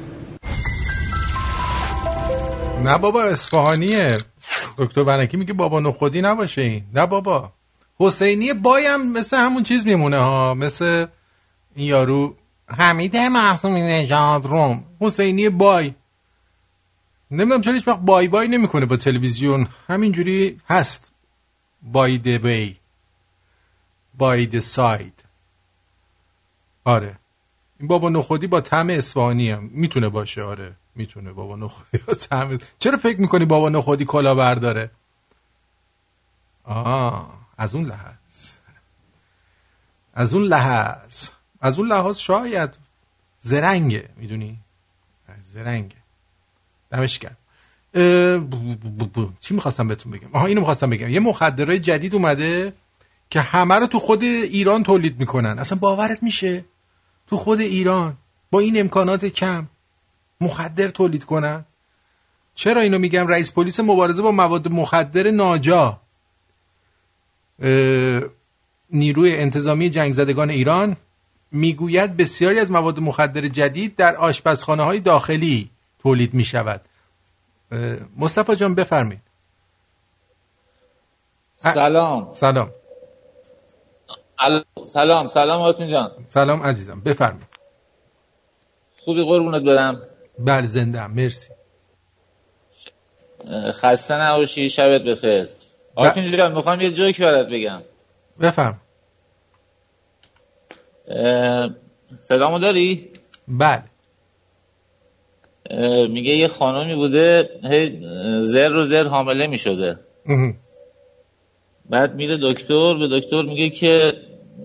نه 2.83 2.97
بابا 2.97 3.23
اصفهانیه. 3.23 4.17
دکتر 4.77 5.03
بنکی 5.03 5.37
میگه 5.37 5.53
بابا 5.53 5.79
نخودی 5.79 6.21
نباشه 6.21 6.61
این. 6.61 6.83
نه 6.93 7.05
بابا. 7.05 7.51
حسینی 7.99 8.53
بایم 8.53 9.11
مثل 9.11 9.37
همون 9.37 9.63
چیز 9.63 9.85
میمونه 9.85 10.17
ها 10.17 10.53
مثل 10.53 11.05
این 11.75 11.87
یارو. 11.87 12.35
حمید 12.77 13.17
معصومی 13.17 13.81
نژاد 13.81 14.45
روم. 14.45 14.83
حسینی 15.01 15.49
بای. 15.49 15.93
نمی‌دونم 17.31 17.61
چرا 17.61 17.73
هیچ 17.73 17.87
وقت 17.87 17.99
بای 17.99 18.27
بای 18.27 18.47
نمی‌کنه 18.47 18.85
با 18.85 18.97
تلویزیون. 18.97 19.67
همینجوری 19.87 20.61
هست. 20.69 21.11
بای 21.81 22.17
دی 22.17 22.37
وی 22.37 22.77
بای 24.17 24.45
دی 24.45 24.61
ساید 24.61 25.23
آره. 26.83 27.19
این 27.79 27.87
بابا 27.87 28.09
نخودی 28.09 28.47
با 28.47 28.61
طعم 28.61 28.89
اصفهانی 28.89 29.49
هم 29.49 29.63
می‌تونه 29.63 30.09
باشه. 30.09 30.43
آره. 30.43 30.75
می‌تونه 30.95 31.33
بابا 31.33 31.55
نخودی 31.55 32.03
با 32.07 32.13
طعم. 32.13 32.57
چرا 32.79 32.97
فکر 32.97 33.21
می‌کنی 33.21 33.45
بابا 33.45 33.69
نخودی 33.69 34.05
کلا 34.05 34.35
برداره؟ 34.35 34.91
آه. 36.63 37.39
از 37.57 37.75
اون 37.75 37.85
لحاظ. 37.85 38.15
از 40.13 40.33
اون 40.33 40.43
لحاظ. 40.43 41.27
از 41.61 41.79
اون 41.79 41.87
لحاظ 41.87 42.17
شاید 42.17 42.77
زرنگه. 43.39 44.09
می‌دونی؟ 44.17 44.59
زرنگه. 45.53 45.98
دمش 46.91 47.19
کرد. 47.19 47.37
چی 49.39 49.53
می‌خواستم 49.53 49.87
بهتون 49.87 50.11
بگم؟ 50.11 50.29
آها 50.33 50.45
اینو 50.45 50.59
می‌خواستم 50.59 50.89
بگم. 50.89 51.09
یه 51.09 51.19
مخدرای 51.19 51.79
جدید 51.79 52.15
اومده 52.15 52.73
که 53.29 53.41
همه 53.41 53.75
رو 53.75 53.87
تو 53.87 53.99
خود 53.99 54.23
ایران 54.23 54.83
تولید 54.83 55.19
می‌کنن. 55.19 55.59
اصلا 55.59 55.77
باورت 55.77 56.23
میشه؟ 56.23 56.65
تو 57.27 57.37
خود 57.37 57.59
ایران 57.59 58.17
با 58.51 58.59
این 58.59 58.79
امکانات 58.79 59.25
کم 59.25 59.67
مخدر 60.41 60.87
تولید 60.87 61.23
کنن؟ 61.23 61.65
چرا 62.55 62.81
اینو 62.81 62.99
میگم؟ 62.99 63.27
رئیس 63.27 63.53
پلیس 63.53 63.79
مبارزه 63.79 64.21
با 64.21 64.31
مواد 64.31 64.67
مخدر 64.67 65.31
ناجا. 65.31 66.01
نیروی 68.89 69.37
انتظامی 69.37 69.89
جنگ 69.89 70.13
زدگان 70.13 70.49
ایران 70.49 70.97
می‌گوید 71.51 72.17
بسیاری 72.17 72.59
از 72.59 72.71
مواد 72.71 72.99
مخدر 72.99 73.47
جدید 73.47 73.95
در 73.95 74.15
آشپزخانه 74.15 74.83
های 74.83 74.99
داخلی 74.99 75.69
تولید 75.99 76.33
می 76.33 76.43
شود. 76.43 76.81
مصطفی 78.17 78.55
جان 78.55 78.75
بفرمایید. 78.75 79.21
سلام. 81.55 82.33
سلام. 82.33 82.71
سلام 84.83 85.27
سلام 85.27 85.61
آتون 85.61 85.87
جان. 85.87 86.25
سلام 86.29 86.63
عزیزم 86.63 87.01
بفرمایید. 87.01 87.47
خوبی 89.03 89.23
قربونت 89.23 89.61
برم. 89.63 89.99
بله 90.39 90.67
زنده 90.67 91.07
مرسی. 91.07 91.49
خسته 93.71 94.21
نباشی 94.21 94.69
شبت 94.69 95.01
بخیر. 95.01 95.49
آتون 95.95 96.37
جان 96.37 96.55
می‌خوام 96.55 96.81
یه 96.81 96.91
جوک 96.91 97.21
برات 97.21 97.47
بگم. 97.47 97.81
بفرم. 98.41 98.81
صدامو 102.19 102.59
داری؟ 102.59 103.13
بله. 103.47 103.83
میگه 106.09 106.35
یه 106.35 106.47
خانمی 106.47 106.95
بوده 106.95 107.49
هی 107.63 107.99
زر 108.43 108.69
رو 108.69 108.85
زر 108.85 109.03
حامله 109.03 109.47
می‌شده. 109.47 109.97
بعد 111.89 112.15
میره 112.15 112.37
دکتر 112.41 112.97
به 112.97 113.07
دکتر 113.19 113.41
میگه 113.41 113.69
که 113.69 114.13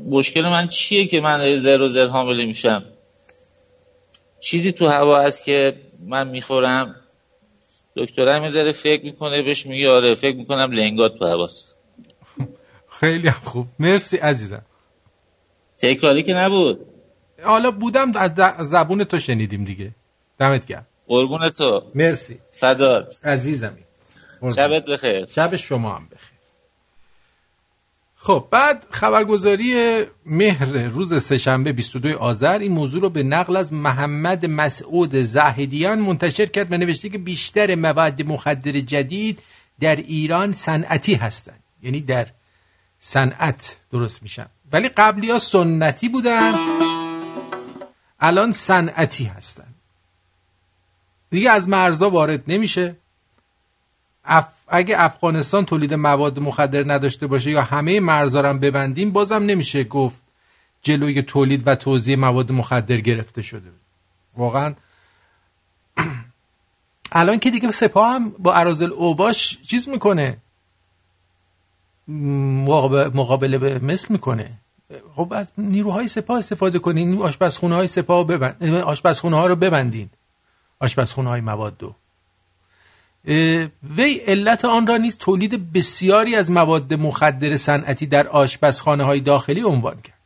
مشکل 0.06 0.48
من 0.48 0.68
چیه 0.68 1.06
که 1.06 1.20
من 1.20 1.56
زر 1.56 1.80
و 1.80 1.88
زر 1.88 2.06
حامله 2.06 2.46
میشم؟ 2.46 2.84
چیزی 4.40 4.72
تو 4.72 4.86
هوا 4.86 5.22
هست 5.22 5.44
که 5.44 5.74
من 6.06 6.28
می‌خورم. 6.28 6.96
دکترم 7.96 8.44
یه 8.44 8.50
ذره 8.50 8.72
فکر 8.72 9.04
می‌کنه 9.04 9.42
بهش 9.42 9.66
میگه 9.66 9.90
آره 9.90 10.14
فکر 10.14 10.36
می‌کنم 10.36 10.72
لنگات 10.72 11.18
تو 11.18 11.26
هواست. 11.26 11.76
خیلی 13.00 13.28
هم 13.28 13.40
خوب. 13.44 13.66
مرسی 13.78 14.16
عزیزم. 14.16 14.62
تکراری 15.78 16.22
که 16.22 16.34
نبود. 16.34 16.86
حالا 17.42 17.70
بودم 17.70 18.12
از 18.16 18.68
زبون 18.68 19.04
تو 19.04 19.18
شنیدیم 19.18 19.64
دیگه. 19.64 19.90
دمت 20.38 20.66
گرم. 20.66 20.86
قربون 21.06 21.48
تو. 21.48 21.82
مرسی. 21.94 22.38
فدات 22.52 23.26
عزیزمی. 23.26 23.84
شبت 24.56 24.84
بخیر. 24.84 25.26
شب 25.26 25.56
شما 25.56 25.94
هم 25.94 26.06
بخیر. 26.06 26.34
خب 28.16 28.48
بعد 28.50 28.86
خبرگزاری 28.90 30.02
مهر 30.26 30.66
روز 30.66 31.22
سهشنبه 31.22 31.72
22 31.72 32.18
آذر 32.18 32.58
این 32.58 32.72
موضوع 32.72 33.00
رو 33.00 33.10
به 33.10 33.22
نقل 33.22 33.56
از 33.56 33.72
محمد 33.72 34.46
مسعود 34.46 35.22
زاهدیان 35.22 35.98
منتشر 35.98 36.46
کرد 36.46 36.72
و 36.72 36.76
نوشته 36.76 37.08
که 37.08 37.18
بیشتر 37.18 37.74
مواد 37.74 38.22
مخدر 38.22 38.72
جدید 38.72 39.42
در 39.80 39.96
ایران 39.96 40.52
صنعتی 40.52 41.14
هستند. 41.14 41.62
یعنی 41.82 42.00
در 42.00 42.26
صنعت 42.98 43.76
درست 43.92 44.22
میشن. 44.22 44.46
ولی 44.72 44.88
قبلی 44.88 45.30
ها 45.30 45.38
سنتی 45.38 46.08
بودن 46.08 46.54
الان 48.20 48.52
صنعتی 48.52 49.24
هستن. 49.24 49.73
دیگه 51.34 51.50
از 51.50 51.68
مرزا 51.68 52.10
وارد 52.10 52.42
نمیشه. 52.48 52.96
اف... 54.24 54.46
اگه 54.68 54.94
افغانستان 54.98 55.64
تولید 55.64 55.94
مواد 55.94 56.38
مخدر 56.38 56.92
نداشته 56.92 57.26
باشه 57.26 57.50
یا 57.50 57.62
همه 57.62 58.00
مرزا 58.00 58.40
رو 58.40 58.48
هم 58.48 58.58
ببندیم 58.58 59.10
بازم 59.10 59.42
نمیشه 59.42 59.84
گفت 59.84 60.16
جلوی 60.82 61.22
تولید 61.22 61.62
و 61.66 61.74
توزیع 61.74 62.16
مواد 62.16 62.52
مخدر 62.52 62.96
گرفته 62.96 63.42
شده. 63.42 63.70
واقعا. 64.36 64.74
الان 67.12 67.38
که 67.38 67.50
دیگه 67.50 67.70
سپاه 67.70 68.14
هم 68.14 68.30
با 68.38 68.54
ارازل 68.54 68.92
اوباش 68.92 69.58
چیز 69.62 69.88
می‌کنه. 69.88 70.36
مقابله, 72.08 73.58
به 73.58 73.78
مثل 73.78 74.06
می‌کنه. 74.10 74.50
خب 75.16 75.32
از 75.36 75.46
نیروهای 75.58 76.08
سپاه 76.08 76.38
استفاده 76.38 76.78
کنین 76.78 77.22
آشپزخونه 77.22 77.74
های 77.74 77.88
سپاه 77.88 78.26
ببند 78.26 78.64
آشپزخونه 78.64 79.36
ها 79.36 79.46
رو 79.46 79.56
ببندین. 79.56 80.10
آشپزخونه 80.80 81.28
های 81.28 81.40
مواد 81.40 81.78
دو. 81.78 81.94
وی 83.96 84.14
علت 84.26 84.64
آن 84.64 84.86
را 84.86 84.96
نیز 84.96 85.18
تولید 85.18 85.72
بسیاری 85.72 86.36
از 86.36 86.50
مواد 86.50 86.94
مخدر 86.94 87.56
صنعتی 87.56 88.06
در 88.06 88.28
آشپزخانه 88.28 89.04
های 89.04 89.20
داخلی 89.20 89.62
عنوان 89.62 90.00
کرد. 90.00 90.18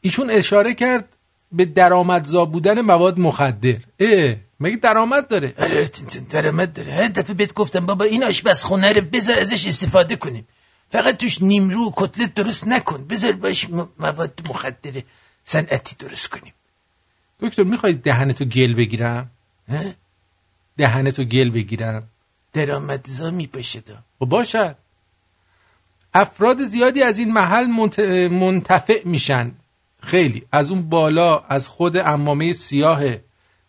ایشون 0.00 0.30
اشاره 0.30 0.74
کرد 0.74 1.08
به 1.52 1.64
درآمدزا 1.64 2.44
بودن 2.44 2.80
مواد 2.80 3.18
مخدر. 3.18 3.76
اه 4.00 4.36
مگه 4.60 4.76
درآمد 4.76 5.28
داره؟ 5.28 5.54
درآمد 6.30 6.72
داره. 6.72 6.92
هر 6.92 7.08
دفعه 7.08 7.34
بهت 7.34 7.54
گفتم 7.54 7.86
بابا 7.86 8.04
این 8.04 8.24
آشپزخونه 8.24 8.92
رو 8.92 9.00
بذار 9.00 9.38
ازش 9.38 9.66
استفاده 9.66 10.16
کنیم. 10.16 10.48
فقط 10.90 11.16
توش 11.16 11.42
نیمرو 11.42 11.88
و 11.88 11.92
کتلت 11.96 12.34
درست 12.34 12.66
نکن. 12.68 13.04
بذار 13.04 13.32
باش 13.32 13.66
مواد 13.98 14.40
مخدر 14.48 15.02
صنعتی 15.44 15.96
درست 15.98 16.28
کنیم. 16.28 16.52
دکتر 17.40 17.62
می‌خواید 17.62 18.02
دهنتو 18.02 18.44
گل 18.44 18.74
بگیرم؟ 18.74 19.30
دهنتو 20.76 21.24
گل 21.24 21.50
بگیرم. 21.50 22.08
درآمدزا 22.52 23.30
میپشه 23.30 23.80
دا 23.80 23.94
و 24.20 24.26
باشد 24.26 24.76
افراد 26.14 26.64
زیادی 26.64 27.02
از 27.02 27.18
این 27.18 27.32
محل 27.32 27.66
منت... 27.66 27.98
منتفع 28.30 29.08
میشن. 29.08 29.52
خیلی. 30.00 30.42
از 30.52 30.70
اون 30.70 30.88
بالا 30.88 31.38
از 31.38 31.68
خود 31.68 31.96
امامه 31.96 32.52
سیاه 32.52 33.02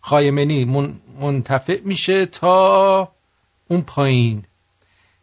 خایمنی 0.02 0.66
من... 0.66 0.94
منتفع 1.20 1.82
میشه 1.86 2.26
تا 2.26 3.12
اون 3.68 3.82
پایین. 3.82 4.44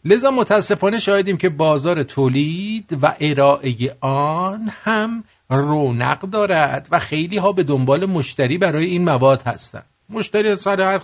لذا 0.05 0.31
متاسفانه 0.31 0.99
شاهدیم 0.99 1.37
که 1.37 1.49
بازار 1.49 2.03
تولید 2.03 2.99
و 3.03 3.17
ارائه 3.21 3.97
آن 4.01 4.71
هم 4.85 5.25
رونق 5.51 6.21
دارد 6.21 6.89
و 6.91 6.99
خیلی 6.99 7.37
ها 7.37 7.53
به 7.53 7.63
دنبال 7.63 8.07
مشتری 8.07 8.59
برای 8.59 8.87
این 8.87 9.05
مواد 9.05 9.43
هستند 9.43 9.87
مشتری 10.11 10.55
سر 10.55 10.81
هر 10.81 11.01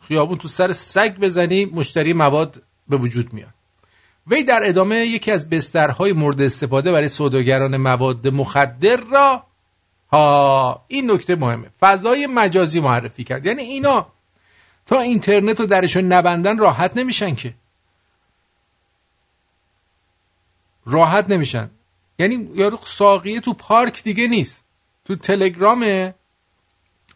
خیابون 0.00 0.38
تو 0.38 0.48
سر 0.48 0.72
سگ 0.72 1.18
بزنی 1.18 1.64
مشتری 1.64 2.12
مواد 2.12 2.62
به 2.88 2.96
وجود 2.96 3.32
میاد. 3.32 3.54
وی 4.26 4.44
در 4.44 4.60
ادامه 4.64 4.96
یکی 4.96 5.32
از 5.32 5.50
بسترهای 5.50 6.12
مورد 6.12 6.42
استفاده 6.42 6.92
برای 6.92 7.08
سوداگران 7.08 7.76
مواد 7.76 8.28
مخدر 8.28 8.96
را 9.12 9.42
ها 10.12 10.84
این 10.88 11.10
نکته 11.10 11.36
مهمه. 11.36 11.70
فضای 11.80 12.26
مجازی 12.26 12.80
معرفی 12.80 13.24
کرد. 13.24 13.46
یعنی 13.46 13.62
اینا 13.62 14.06
تا 14.86 15.00
اینترنت 15.00 15.60
رو 15.60 15.66
درشون 15.66 16.04
نبندن 16.04 16.58
راحت 16.58 16.96
نمیشن 16.96 17.34
که. 17.34 17.54
راحت 20.86 21.30
نمیشن. 21.30 21.70
یعنی 22.18 22.48
یارو 22.54 22.78
ساقیه 22.84 23.40
تو 23.40 23.52
پارک 23.52 24.02
دیگه 24.02 24.26
نیست. 24.26 24.64
تو 25.04 25.16
تلگرامه 25.16 26.14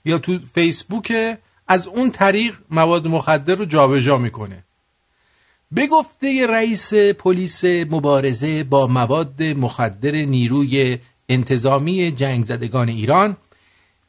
یا 0.05 0.19
تو 0.19 0.39
فیسبوک 0.55 1.39
از 1.69 1.89
اون 1.89 2.11
طریق 2.11 2.55
مواد 2.71 3.07
مخدر 3.07 3.55
رو 3.55 3.65
جابجا 3.65 4.19
می‌کنه. 4.19 4.65
به 5.73 5.87
گفته 5.87 6.47
رئیس 6.47 6.95
پلیس 6.95 7.65
مبارزه 7.65 8.65
با 8.65 8.87
مواد 8.87 9.43
مخدر 9.43 10.11
نیروی 10.11 10.99
انتظامی 11.29 12.13
جنگ 12.13 12.45
زدگان 12.45 12.89
ایران. 12.89 13.37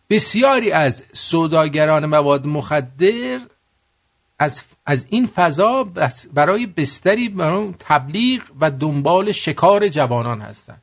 بسیاری 0.09 0.71
از 0.71 1.03
سوداگران 1.13 2.05
مواد 2.05 2.47
مخدر 2.47 3.39
از, 4.41 4.63
از 4.85 5.05
این 5.09 5.27
فضا 5.27 5.83
برای 6.33 6.65
بستری 6.65 7.29
برای 7.29 7.73
تبلیغ 7.79 8.41
و 8.59 8.71
دنبال 8.71 9.31
شکار 9.31 9.89
جوانان 9.89 10.41
هستند. 10.41 10.81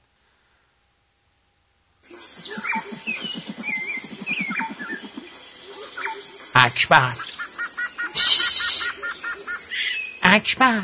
اکبر. 6.54 7.12
اکبر. 10.22 10.82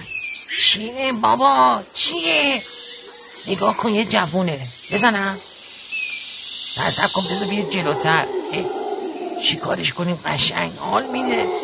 چیه 0.58 1.12
بابا؟ 1.12 1.82
چیه؟ 1.94 2.62
نگاه 3.48 3.76
کن 3.76 3.88
یه 3.88 4.04
جوونه. 4.04 4.68
بزنم. 4.92 5.38
سب 6.90 7.12
کن 7.12 7.22
بذار 7.22 7.48
بیاد 7.48 7.70
جلوتر. 7.70 8.26
چی 9.42 9.56
کارش 9.56 9.92
کنیم؟ 9.92 10.18
قشنگ 10.24 10.72
حال 10.76 11.06
میده. 11.06 11.63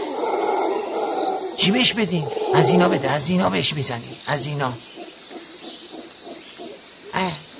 چی 1.60 1.70
بهش 1.70 1.92
بدیم 1.92 2.28
از 2.54 2.70
اینا 2.70 2.88
بده 2.88 3.10
از 3.10 3.28
اینا 3.28 3.50
بهش 3.50 3.72
می‌زنیم 3.72 4.16
از 4.26 4.46
اینا. 4.46 4.72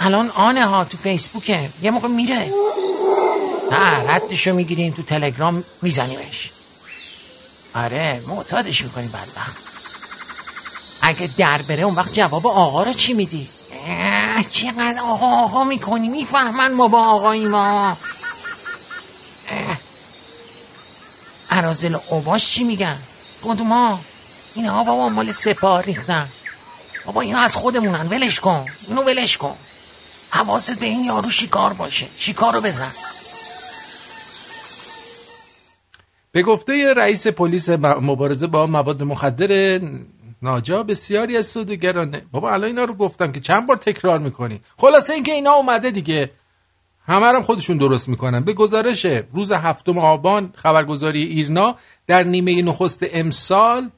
الان 0.00 0.30
آنه 0.30 0.66
ها 0.66 0.84
تو 0.84 0.96
فیسبوکه 0.96 1.70
یه 1.82 1.90
موقع 1.90 2.08
میره. 2.08 2.52
نه 3.70 4.10
ردشو 4.10 4.54
می‌گیریم 4.54 4.92
تو 4.92 5.02
تلگرام 5.02 5.64
میزنیمش. 5.82 6.50
آره 7.74 8.22
معتادش 8.26 8.82
می‌کنیم 8.82 9.08
بدبخت. 9.08 9.56
اگه 11.02 11.30
در 11.38 11.62
بره 11.62 11.82
اون 11.82 11.94
وقت 11.94 12.12
جواب 12.12 12.46
آقا 12.46 12.82
رو 12.82 12.92
چی 12.92 13.14
میدی؟ 13.14 13.48
چقدر 14.50 15.00
آقا 15.00 15.26
آقا 15.26 15.64
می‌کنی؟ 15.64 16.08
می‌فهمن 16.08 16.72
ما 16.72 16.88
با 16.88 17.04
آقایی 17.04 17.46
ما 17.46 17.96
اه. 19.48 19.80
عرازل 21.50 21.98
اوباش 22.10 22.54
چی 22.54 22.64
میگن؟ 22.64 23.09
کدوما 23.42 24.00
اینا 24.54 24.84
بابا 24.84 25.08
مال 25.08 25.32
سپاه 25.32 25.82
ریختن. 25.82 26.28
بابا 27.04 27.20
اینا 27.20 27.38
از 27.38 27.56
خودمونن. 27.56 28.06
ولش 28.08 28.40
کن. 28.40 28.66
اینو 28.88 29.02
ولش 29.02 29.36
کن. 29.36 29.56
حواست 30.30 30.80
به 30.80 30.86
این 30.86 31.04
یارو 31.04 31.30
شکار 31.30 31.72
باشه. 31.72 32.06
شکار 32.16 32.54
رو 32.54 32.60
بزن. 32.60 32.92
به 36.32 36.42
گفته 36.42 36.94
رئیس 36.94 37.26
پلیس 37.26 37.68
مبارزه 37.70 38.46
با 38.46 38.66
مواد 38.66 39.02
مخدر 39.02 39.80
ناجا 40.42 40.82
بسیاری 40.82 41.36
از 41.36 41.46
سوداگران 41.46 42.20
بابا 42.32 42.52
الان 42.52 42.64
اینا 42.64 42.84
رو 42.84 42.94
گفتم 42.94 43.32
که 43.32 43.40
چند 43.40 43.66
بار 43.66 43.76
تکرار 43.76 44.18
می‌کنی؟ 44.18 44.60
خلاصه 44.78 45.14
اینکه 45.14 45.32
اینا 45.32 45.52
اومده 45.52 45.90
دیگه. 45.90 46.30
همه 47.10 47.26
هم 47.26 47.42
خودشون 47.42 47.76
درست 47.76 48.08
می‌کنن. 48.08 48.40
به 48.40 48.52
گزارش 48.52 49.06
روز 49.32 49.52
هفتم 49.52 49.98
آبان 49.98 50.52
خبرگزاری 50.56 51.22
ایرنا 51.22 51.76
در 52.06 52.22
نیمه 52.22 52.62
نخست 52.62 53.04
امسال 53.12 53.90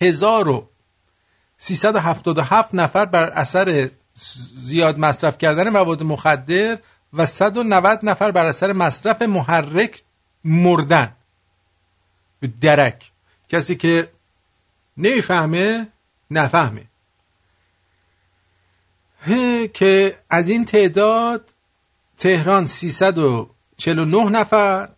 1377 0.00 2.74
نفر 2.74 3.04
بر 3.04 3.28
اثر 3.28 3.90
زیاد 4.54 4.98
مصرف 4.98 5.38
کردن 5.38 5.68
مواد 5.68 6.02
مخدر 6.02 6.78
و 7.12 7.26
190 7.26 7.98
نفر 8.02 8.30
بر 8.30 8.46
اثر 8.46 8.72
مصرف 8.72 9.22
محرک 9.22 10.02
مردن. 10.44 11.12
به 12.40 12.50
درک. 12.60 13.10
کسی 13.48 13.76
که 13.76 14.08
نمی‌فهمه 14.96 15.86
نفهمه. 16.30 16.84
که 19.74 20.18
از 20.30 20.48
این 20.48 20.64
تعداد 20.64 21.55
تهران 22.18 22.66
349 22.66 24.24
نفر 24.24 24.88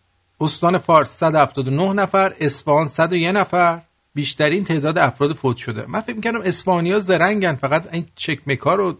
استان 0.40 0.78
فارس 0.78 1.10
179 1.10 1.92
نفر 1.92 2.34
اصفهان 2.40 2.88
101 2.88 3.36
نفر. 3.36 3.82
بیشترین 4.14 4.64
تعداد 4.64 4.98
افراد 4.98 5.36
فوت 5.36 5.56
شده. 5.56 5.86
من 5.86 6.00
فکر 6.00 6.16
می‌کنم 6.16 6.40
اسپانیا 6.44 6.98
زرنگن 6.98 7.54
فقط 7.54 7.88
این 7.92 8.06
چکمکا 8.14 8.74
رو 8.74 8.98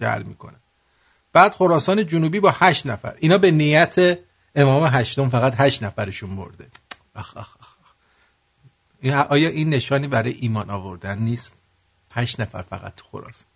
جعل 0.00 0.22
می‌کنن. 0.22 0.56
بعد 1.32 1.54
خراسان 1.54 2.06
جنوبی 2.06 2.40
با 2.40 2.54
8 2.58 2.86
نفر. 2.86 3.14
اینا 3.18 3.38
به 3.38 3.50
نیت 3.50 4.18
امام 4.54 4.84
هشتم 4.92 5.28
فقط 5.28 5.54
8 5.56 5.82
نفرشون 5.82 6.30
مرده. 6.30 6.66
اخ 7.14 7.36
اخ 7.36 7.56
اخ. 7.60 7.72
آیا 9.28 9.48
این 9.48 9.70
نشانی 9.70 10.06
برای 10.06 10.32
ایمان 10.32 10.70
آوردن 10.70 11.18
نیست؟ 11.18 11.56
هشت 12.14 12.40
نفر 12.40 12.62
فقط 12.62 13.00
خراسان. 13.12 13.51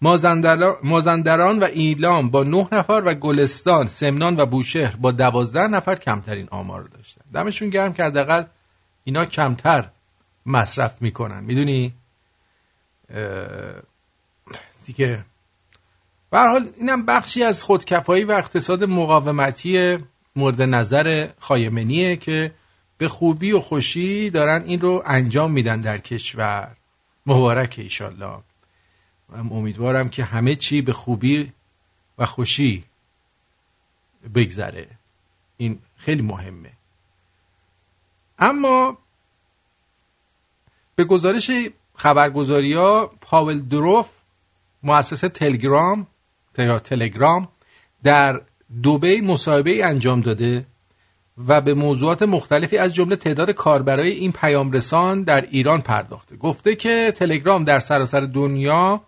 مازندران 0.00 1.58
و 1.58 1.64
ایلام 1.64 2.30
با 2.30 2.42
نه 2.42 2.68
نفر 2.72 3.02
و 3.06 3.14
گلستان 3.14 3.86
سمنان 3.86 4.40
و 4.40 4.46
بوشهر 4.46 4.96
با 4.96 5.12
دوازده 5.12 5.66
نفر 5.66 5.94
کمترین 5.94 6.48
آمار 6.50 6.82
رو 6.82 6.88
داشتن. 6.88 7.22
دمشون 7.32 7.70
گرم 7.70 7.92
که 7.92 8.04
حداقل 8.04 8.44
اینا 9.04 9.24
کمتر 9.24 9.88
مصرف 10.46 11.02
می‌کنن. 11.02 11.44
می‌دونی؟ 11.44 11.94
دیگه. 14.86 15.24
به 16.30 16.38
حال 16.38 16.68
اینم 16.80 17.06
بخشی 17.06 17.42
از 17.42 17.62
خودکفایی 17.62 18.24
و 18.24 18.32
اقتصاد 18.32 18.84
مقاومتی 18.84 19.98
مورد 20.36 20.62
نظر 20.62 21.28
خایمنیه 21.38 22.16
که 22.16 22.52
به 22.98 23.08
خوبی 23.08 23.52
و 23.52 23.60
خوشی 23.60 24.30
دارن 24.30 24.62
این 24.62 24.80
رو 24.80 25.02
انجام 25.06 25.52
میدن 25.52 25.80
در 25.80 25.98
کشور. 25.98 26.76
مبارک 27.26 27.74
ایشالله. 27.78 28.38
امیدوارم 29.34 30.08
که 30.08 30.24
همه 30.24 30.56
چی 30.56 30.82
به 30.82 30.92
خوبی 30.92 31.52
و 32.18 32.26
خوشی 32.26 32.84
بگذره. 34.34 34.88
این 35.56 35.78
خیلی 35.96 36.22
مهمه. 36.22 36.72
اما 38.38 38.98
به 40.94 41.04
گزارش 41.04 41.50
خبرگزاری 41.94 42.72
ها 42.74 43.10
پاول 43.20 43.60
دروف 43.60 44.08
مؤسسه 44.82 45.28
تلگرام 45.28 46.06
یا 46.58 46.78
تلگرام 46.78 47.48
در 48.02 48.40
دوبی 48.82 49.20
مصاحبه 49.20 49.86
انجام 49.86 50.20
داده 50.20 50.66
و 51.48 51.60
به 51.60 51.74
موضوعات 51.74 52.22
مختلفی 52.22 52.78
از 52.78 52.94
جمله 52.94 53.16
تعداد 53.16 53.50
کاربرای 53.50 54.10
این 54.10 54.32
پیام 54.32 54.72
رسان 54.72 55.22
در 55.22 55.40
ایران 55.40 55.80
پرداخته. 55.80 56.36
گفته 56.36 56.74
که 56.74 57.12
تلگرام 57.16 57.64
در 57.64 57.78
سراسر 57.78 58.20
دنیا 58.20 59.02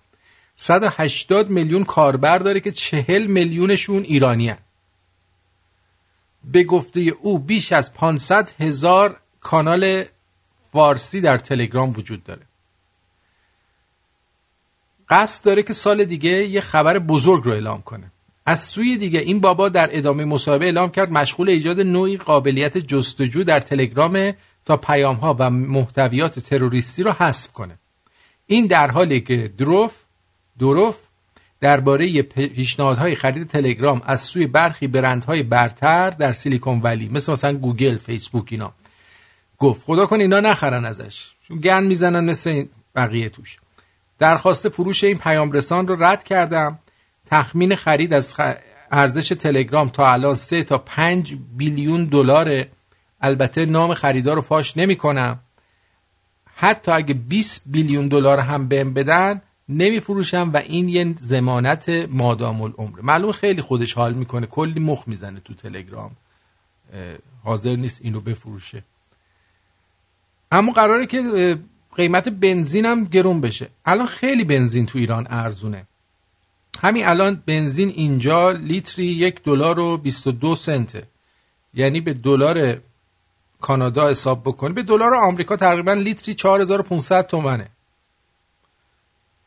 180 0.60 1.50
میلیون 1.50 1.84
کاربر 1.84 2.38
داره 2.38 2.60
که 2.60 2.70
40 2.70 3.26
میلیونشون 3.26 4.02
ایرانی 4.02 4.48
هن. 4.48 4.58
به 6.44 6.64
گفته 6.64 7.00
او 7.00 7.38
بیش 7.38 7.72
از 7.72 7.92
500 7.94 8.52
هزار 8.60 9.20
کانال 9.40 10.04
فارسی 10.72 11.20
در 11.20 11.38
تلگرام 11.38 11.90
وجود 11.90 12.24
داره. 12.24 12.42
قصد 15.08 15.44
داره 15.44 15.62
که 15.62 15.72
سال 15.72 16.04
دیگه 16.04 16.30
یه 16.30 16.60
خبر 16.60 16.98
بزرگ 16.98 17.44
رو 17.44 17.52
اعلام 17.52 17.82
کنه. 17.82 18.12
از 18.46 18.60
سوی 18.60 18.96
دیگه 18.96 19.20
این 19.20 19.40
بابا 19.40 19.68
در 19.68 19.88
ادامه 19.92 20.24
مصاحبه 20.24 20.64
اعلام 20.64 20.90
کرد 20.90 21.12
مشغول 21.12 21.48
ایجاد 21.48 21.80
نوعی 21.80 22.16
قابلیت 22.16 22.78
جستجو 22.78 23.44
در 23.44 23.60
تلگرام 23.60 24.32
تا 24.64 24.76
پیام 24.76 25.16
ها 25.16 25.36
و 25.38 25.50
محتویات 25.50 26.38
تروریستی 26.38 27.02
رو 27.02 27.12
حذف 27.12 27.52
کنه. 27.52 27.78
این 28.46 28.66
در 28.66 28.90
حالی 28.90 29.20
که 29.20 29.52
دروف 29.58 29.92
دروف 30.58 30.96
درباره 31.60 32.22
پیشنهادهای 32.22 33.14
خرید 33.14 33.48
تلگرام 33.48 34.02
از 34.04 34.20
سوی 34.20 34.46
برخی 34.46 34.86
برندهای 34.86 35.42
برتر 35.42 36.10
در 36.10 36.32
سیلیکون 36.32 36.80
ولی 36.80 37.08
مثل 37.08 37.32
مثلا 37.32 37.54
گوگل 37.54 37.98
فیسبوک 37.98 38.48
اینا. 38.50 38.72
گفت 39.58 39.84
خدا 39.84 40.06
کن 40.06 40.20
اینا 40.20 40.40
نخرن 40.40 40.84
ازش 40.84 41.28
چون 41.48 41.60
گن 41.60 41.84
می‌زنن 41.84 42.24
مثل 42.24 42.64
بقیه 42.96 43.28
توش. 43.28 43.58
درخواست 44.18 44.68
فروش 44.68 45.04
این 45.04 45.18
پیام 45.18 45.52
رسان 45.52 45.88
رو 45.88 46.04
رد 46.04 46.24
کردم. 46.24 46.78
تخمین 47.26 47.74
خرید 47.74 48.12
از 48.12 48.34
ارزش 48.90 49.28
تلگرام 49.28 49.88
تا 49.88 50.12
الان 50.12 50.34
3 50.34 50.62
تا 50.62 50.78
5 50.78 51.36
بیلیون 51.56 52.04
دلار 52.04 52.66
البته 53.20 53.66
نام 53.66 53.94
خریدار 53.94 54.36
رو 54.36 54.42
فاش 54.42 54.76
نمی 54.76 54.96
کنم 54.96 55.40
حتی 56.54 56.92
اگه 56.92 57.14
20 57.14 57.62
بیلیون 57.66 58.08
دلار 58.08 58.40
هم 58.40 58.68
بهم 58.68 58.94
بدن 58.94 59.42
نمیفروشم 59.68 60.50
و 60.54 60.56
این 60.56 60.88
یه 60.88 61.14
زمانت 61.18 61.88
مادام 62.10 62.62
العمر 62.62 63.00
معلوم 63.00 63.32
خیلی 63.32 63.62
خودش 63.62 63.94
حال 63.94 64.14
می‌کنه 64.14 64.46
کلی 64.46 64.80
مخ 64.80 65.02
می‌زنه 65.06 65.40
تو 65.40 65.54
تلگرام. 65.54 66.10
حاضر 67.44 67.76
نیست 67.76 68.00
اینو 68.02 68.20
بفروشه. 68.20 68.84
اما 70.52 70.72
قراره 70.72 71.06
که 71.06 71.58
قیمت 71.96 72.28
بنزین 72.28 72.86
هم 72.86 73.04
گرون 73.04 73.40
بشه. 73.40 73.68
الان 73.86 74.06
خیلی 74.06 74.44
بنزین 74.44 74.86
تو 74.86 74.98
ایران 74.98 75.26
ارزونه. 75.30 75.86
همین 76.80 77.06
الان 77.06 77.42
بنزین 77.46 77.88
اینجا 77.88 78.50
لیتری 78.50 79.04
یک 79.04 79.42
دلار 79.42 79.78
و 79.80 79.96
22 79.96 80.54
سنته. 80.54 81.02
یعنی 81.74 82.00
به 82.00 82.14
دلار 82.14 82.80
کانادا 83.60 84.10
حساب 84.10 84.42
بکنی 84.42 84.72
به 84.72 84.82
دلار 84.82 85.14
آمریکا 85.14 85.56
تقریبا 85.56 85.92
لیتری 85.92 86.34
4500 86.34 87.26
تومنه. 87.26 87.68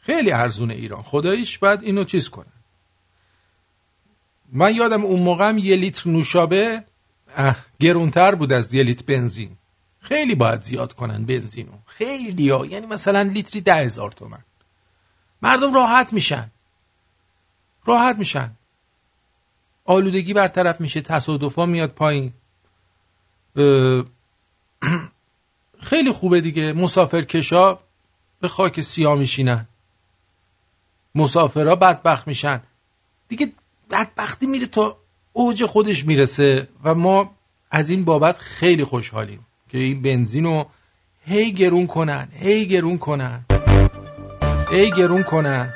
خیلی 0.02 0.32
ارزونه 0.32 0.74
ایران. 0.74 1.04
خداییش 1.04 1.58
باید 1.58 1.84
اینو 1.84 2.04
چیز 2.04 2.30
کنه. 2.30 2.52
من 4.52 4.76
یادم 4.76 5.04
اون 5.04 5.20
موقع 5.20 5.50
هم 5.50 5.58
یه 5.58 5.76
لیتر 5.76 6.10
نوشابه 6.10 6.84
گرونتر 7.80 8.36
بود 8.36 8.54
از 8.54 8.74
یه 8.74 8.84
لیتر 8.84 9.06
بنزین. 9.06 9.58
خیلی 10.00 10.36
باید 10.36 10.62
زیاد 10.62 10.94
کنن 10.94 11.26
بنزینو 11.26 11.72
خیلی 11.86 12.50
ها. 12.50 12.66
یعنی 12.66 12.86
مثلا 12.86 13.22
لیتری 13.22 13.62
ده 13.62 13.76
هزار 13.76 14.12
تومن. 14.12 14.44
مردم 15.42 15.74
راحت 15.74 16.14
میشن. 16.14 16.52
راحت 17.86 18.16
میشن. 18.16 18.52
آلودگی 19.86 20.34
برطرف 20.34 20.82
میشه. 20.82 21.02
تصادفا 21.02 21.66
میاد 21.66 21.92
پایین. 21.92 22.34
خیلی 25.90 26.12
خوبه 26.12 26.42
دیگه. 26.42 26.74
مسافرکشا 26.74 27.78
به 28.40 28.48
خاک 28.48 28.82
سیاه 28.82 29.16
میشینن. 29.16 29.68
مسافرها 31.16 31.76
بدبخت 31.76 32.28
میشن. 32.28 32.62
دیگه 33.28 33.48
بدبختی 33.92 34.46
میره 34.46 34.66
تا 34.66 34.98
اوج 35.34 35.66
خودش 35.66 36.06
می‌رسه 36.06 36.68
و 36.84 36.94
ما 36.96 37.32
از 37.72 37.90
این 37.90 38.06
بابت 38.06 38.40
خیلی 38.40 38.84
خوشحالیم 38.84 39.46
که 39.70 39.78
این 39.78 40.02
بنزین 40.02 40.44
رو 40.44 40.66
هی 41.26 41.52
گرون 41.52 41.88
کنن 41.88 42.28
هی 42.34 42.68
گرون 42.68 42.98
کنن 42.98 43.46
هی 44.72 44.92
گرون 44.92 45.24
کنن. 45.24 45.74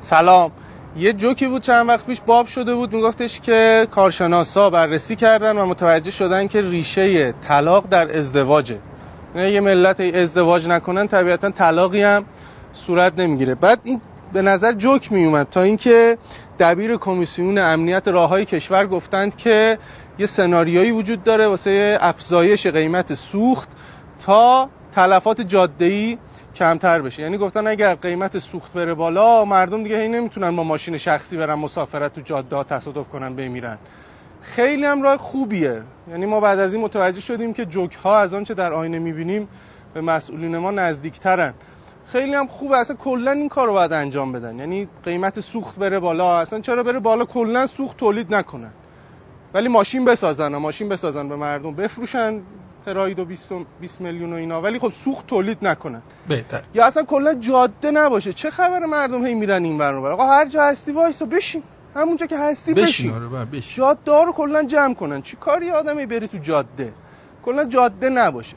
سلام. 0.00 0.52
یه 0.96 1.12
جوکی 1.12 1.46
بود 1.46 1.62
چند 1.62 1.88
وقت 1.88 2.06
پیش 2.06 2.20
باب 2.20 2.46
شده 2.46 2.74
بود 2.74 2.92
میگفتش 2.92 3.40
که 3.40 3.88
کارشناسا 3.90 4.70
بررسی 4.70 5.16
کردن 5.16 5.58
و 5.58 5.66
متوجه 5.66 6.10
شدن 6.10 6.48
که 6.48 6.60
ریشه 6.60 7.32
طلاق 7.32 7.88
در 7.88 8.18
ازدواجه. 8.18 8.78
یعنی 9.34 9.50
یه 9.50 9.60
ملت 9.60 10.00
ازدواج 10.00 10.66
نکنن 10.66 11.06
طبیعتا 11.06 11.50
طلاقی 11.50 12.02
هم 12.02 12.24
صورت 12.72 13.18
نمی‌گیره. 13.18 13.54
بعد 13.54 13.80
این 13.84 14.00
به 14.36 14.42
نظر 14.42 14.72
جوک 14.72 15.12
میومد 15.12 15.48
تا 15.50 15.62
اینکه 15.62 16.18
دبیر 16.58 16.96
کمیسیون 16.96 17.58
امنیت 17.58 18.08
راههای 18.08 18.44
کشور 18.44 18.86
گفتند 18.86 19.36
که 19.36 19.78
یه 20.18 20.26
سناریویی 20.26 20.90
وجود 20.90 21.24
داره 21.24 21.46
واسه 21.46 21.98
افزایش 22.00 22.66
قیمت 22.66 23.14
سوخت 23.14 23.68
تا 24.26 24.70
تلفات 24.94 25.40
جاده‌ای 25.40 26.18
کمتر 26.54 27.02
بشه. 27.02 27.22
یعنی 27.22 27.38
گفتن 27.38 27.66
اگر 27.66 27.94
قیمت 27.94 28.38
سوخت 28.38 28.72
بره 28.72 28.94
بالا 28.94 29.44
مردم 29.44 29.82
دیگه 29.82 29.98
هی 30.00 30.08
نمی‌تونن 30.08 30.56
با 30.56 30.64
ماشین 30.64 30.96
شخصی 30.96 31.36
برن 31.36 31.54
مسافرت 31.54 32.14
تو 32.14 32.20
جاده 32.20 32.56
ها 32.56 32.64
تصادف 32.64 33.08
کنن 33.08 33.36
بمیرن. 33.36 33.78
خیلی 34.42 34.84
هم 34.84 35.02
راه 35.02 35.16
خوبیه. 35.16 35.82
یعنی 36.10 36.26
ما 36.26 36.40
بعد 36.40 36.58
از 36.58 36.74
این 36.74 36.82
متوجه 36.82 37.20
شدیم 37.20 37.54
که 37.54 37.64
جوک 37.64 37.94
ها 37.94 38.18
از 38.18 38.34
آنچه 38.34 38.54
در 38.54 38.72
آینه 38.72 38.98
می‌بینیم 38.98 39.48
به 39.94 40.00
مسئولین 40.00 40.58
ما 40.58 40.70
نزدیکترن. 40.70 41.54
خیلی 42.16 42.34
هم 42.34 42.46
خوبه. 42.46 42.76
اصلا 42.76 42.96
کلا 42.96 43.30
این 43.30 43.48
کار 43.48 43.66
رو 43.66 43.72
باید 43.72 43.92
انجام 43.92 44.32
بدن. 44.32 44.58
یعنی 44.58 44.88
قیمت 45.04 45.40
سوخت 45.40 45.76
بره 45.76 45.98
بالا. 45.98 46.38
اصلا 46.38 46.60
چرا 46.60 46.82
بره 46.82 46.98
بالا؟ 46.98 47.24
کلا 47.24 47.66
سوخت 47.66 47.96
تولید 47.96 48.34
نکنن. 48.34 48.70
ولی 49.54 49.68
ماشین 49.68 50.04
بسازن 50.04 50.54
و 50.54 50.58
ماشین 50.58 50.88
بسازن 50.88 51.28
به 51.28 51.36
مردم. 51.36 51.74
بفروشن 51.74 52.40
پراید 52.86 53.18
و 53.18 53.24
20, 53.24 53.44
20 53.80 54.00
میلیون 54.00 54.32
و 54.32 54.36
اینا. 54.36 54.62
ولی 54.62 54.78
خب 54.78 54.92
سوخت 55.04 55.26
تولید 55.26 55.58
نکنن. 55.62 56.02
بهتر. 56.28 56.62
یا 56.74 56.86
اصلا 56.86 57.02
کلا 57.02 57.34
جاده 57.34 57.90
نباشه. 57.90 58.32
چه 58.32 58.50
خبر 58.50 58.84
مردم 58.86 59.26
هی 59.26 59.34
میرن 59.34 59.64
این 59.64 59.78
ور؟ 59.78 59.94
آقا 59.94 60.26
هر 60.26 60.48
جا 60.48 60.62
هستی 60.62 60.92
وایسا 60.92 61.24
بشین. 61.24 61.62
همونجا 61.96 62.26
که 62.26 62.38
هستی 62.38 62.74
بشین, 62.74 62.84
بشین. 62.84 63.10
آره 63.10 63.44
بشین. 63.44 63.76
جاده 63.76 64.24
رو 64.24 64.32
کلا 64.32 64.62
جمع 64.62 64.94
کنن. 64.94 65.22
چی 65.22 65.36
کاری 65.36 65.70
آدمی 65.70 66.06
بری 66.06 66.28
تو 66.28 66.38
جاده؟ 66.38 66.92
کلا 67.44 67.64
جاده 67.64 68.08
نباشه. 68.08 68.56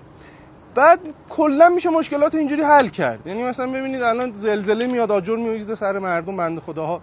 بعد 0.76 1.00
کلا 1.30 1.70
میشه 1.70 1.90
مشکلات 1.90 2.36
اینجوری 2.36 2.62
حل 2.62 2.88
کرد 2.88 3.28
یعنی 3.28 3.44
مثلا 3.44 3.68
ببینید 3.68 4.02
الان 4.02 4.32
زلزله 4.32 4.88
میاد 4.88 5.12
آجر 5.12 5.36
میریزه 5.36 5.76
سر 5.76 6.00
مردم 6.00 6.38
بنده 6.38 6.62
خداها 6.62 7.02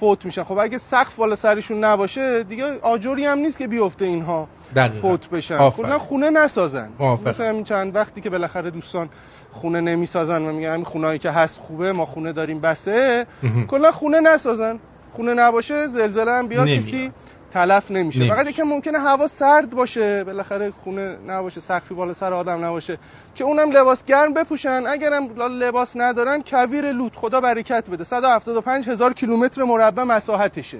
فوت 0.00 0.24
میشن 0.24 0.44
خب 0.44 0.58
اگه 0.58 0.78
سقف 0.78 1.16
بالا 1.16 1.36
سرشون 1.36 1.84
نباشه 1.84 2.42
دیگه 2.42 2.78
آجری 2.82 3.24
هم 3.24 3.38
نیست 3.38 3.58
که 3.58 3.66
بیفته 3.66 4.04
اینها 4.04 4.48
دقیقاً. 4.76 5.08
فوت 5.08 5.30
بشن. 5.30 5.70
کلا 5.70 5.98
خونه 5.98 6.30
نسازن 6.30 6.88
موافقم. 6.98 7.30
مثلا 7.30 7.48
همین 7.48 7.64
چند 7.64 7.94
وقتی 7.94 8.20
که 8.20 8.30
بالاخره 8.30 8.70
دوستان 8.70 9.08
خونه 9.52 9.80
نمی‌سازن 9.80 10.42
و 10.42 10.52
میگن 10.52 10.72
همین 10.72 10.84
خونهایی 10.84 11.18
که 11.18 11.30
هست 11.30 11.58
خوبه 11.60 11.92
ما 11.92 12.06
خونه 12.06 12.32
داریم 12.32 12.60
بسه. 12.60 13.26
کلا 13.68 13.92
خونه 13.92 14.20
نسازن 14.20 14.78
خونه 15.12 15.34
نباشه 15.34 15.86
زلزله 15.86 16.32
هم 16.32 16.46
بیاد. 16.46 16.68
کسی 16.68 17.12
تلف 17.50 17.90
نمیشه. 17.90 18.28
فقط 18.28 18.48
یکم 18.48 18.62
ممکنه 18.62 18.98
هوا 18.98 19.28
سرد 19.28 19.70
باشه 19.70 20.24
بالاخره 20.24 20.70
خونه 20.70 21.16
نباشه 21.26 21.60
سقفی 21.60 21.94
بالا 21.94 22.14
سر 22.14 22.32
آدم 22.32 22.64
نباشه 22.64 22.98
که 23.34 23.44
اونم 23.44 23.70
لباس 23.70 24.04
گرم 24.04 24.34
بپوشن. 24.34 24.84
اگرم 24.86 25.28
لباس 25.38 25.96
ندارن 25.96 26.42
کویر 26.42 26.92
لوت 26.92 27.16
خدا 27.16 27.40
برکت 27.40 27.90
بده. 27.90 28.04
175 28.04 28.88
هزار 28.88 29.12
کیلومتر 29.12 29.64
مربع 29.64 30.02
مساحتشه. 30.02 30.78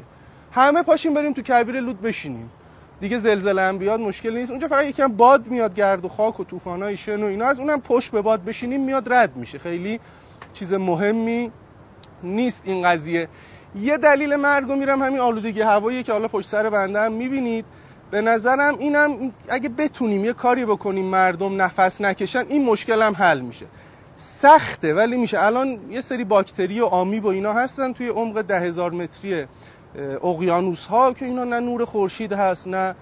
همه 0.53 0.83
پاشیم 0.83 1.15
بریم 1.15 1.33
تو 1.33 1.43
کویر 1.43 1.81
لوت 1.81 1.97
بشینیم. 1.97 2.51
دیگه 3.01 3.19
زلزله 3.19 3.63
هم 3.63 3.79
بیاد 3.79 4.01
مشکلی 4.01 4.39
نیست. 4.39 4.51
اونجا 4.51 4.69
فقط 4.69 4.85
یکم 4.85 5.09
باد 5.09 5.47
میاد 5.47 5.75
گرد 5.75 6.05
و 6.05 6.09
خاک 6.09 6.41
و 6.41 6.45
طوفانای 6.45 6.97
شن 6.97 7.23
و 7.23 7.27
اینا. 7.27 7.47
از 7.47 7.59
اونم 7.59 7.81
پشت 7.81 8.11
به 8.11 8.23
باد 8.23 8.45
بشینیم 8.45 8.85
میاد 8.85 9.13
رد 9.13 9.37
میشه. 9.37 9.59
خیلی 9.59 10.01
چیز 10.53 10.75
مهمی 10.75 11.51
نیست 12.23 12.63
این 12.65 12.89
قضیه. 12.89 13.29
یه 13.81 13.97
دلیل 13.99 14.37
مرگ 14.37 14.71
و 14.71 14.75
میرم 14.75 15.03
همین 15.03 15.21
آلودگی 15.21 15.61
هوایی 15.61 16.03
که 16.03 16.13
حالا 16.13 16.29
پشت 16.29 16.49
سر 16.49 16.71
بنده 16.71 17.01
هم 17.01 17.13
می‌بینید. 17.13 17.65
به 18.11 18.21
نظرم 18.21 18.79
اینم 18.79 19.33
اگه 19.49 19.69
بتونیم 19.69 20.25
یه 20.25 20.33
کاری 20.33 20.65
بکنیم 20.65 21.05
مردم 21.05 21.63
نفس 21.63 22.01
نکشن 22.01 22.45
این 22.49 22.65
مشکل 22.65 23.03
هم 23.03 23.15
حل 23.15 23.41
میشه. 23.41 23.67
سخته 24.17 24.95
ولی 24.95 25.17
میشه. 25.17 25.41
الان 25.43 25.79
یه 25.91 26.01
سری 26.01 26.25
باکتری 26.25 26.81
و 26.81 26.85
آمیب 26.85 27.25
و 27.25 27.29
اینا 27.29 27.53
هستن 27.53 27.93
توی 27.93 28.09
عمق 28.09 28.43
ده 28.43 28.61
هزار 28.61 28.91
متری 28.91 29.47
اقیانوس 30.23 30.87
ها 30.87 31.13
که 31.13 31.25
اینا 31.25 31.45
نه 31.45 31.61
نور 31.61 31.85
خورشید 31.85 32.33
هست 32.33 32.67
نه 32.69 32.95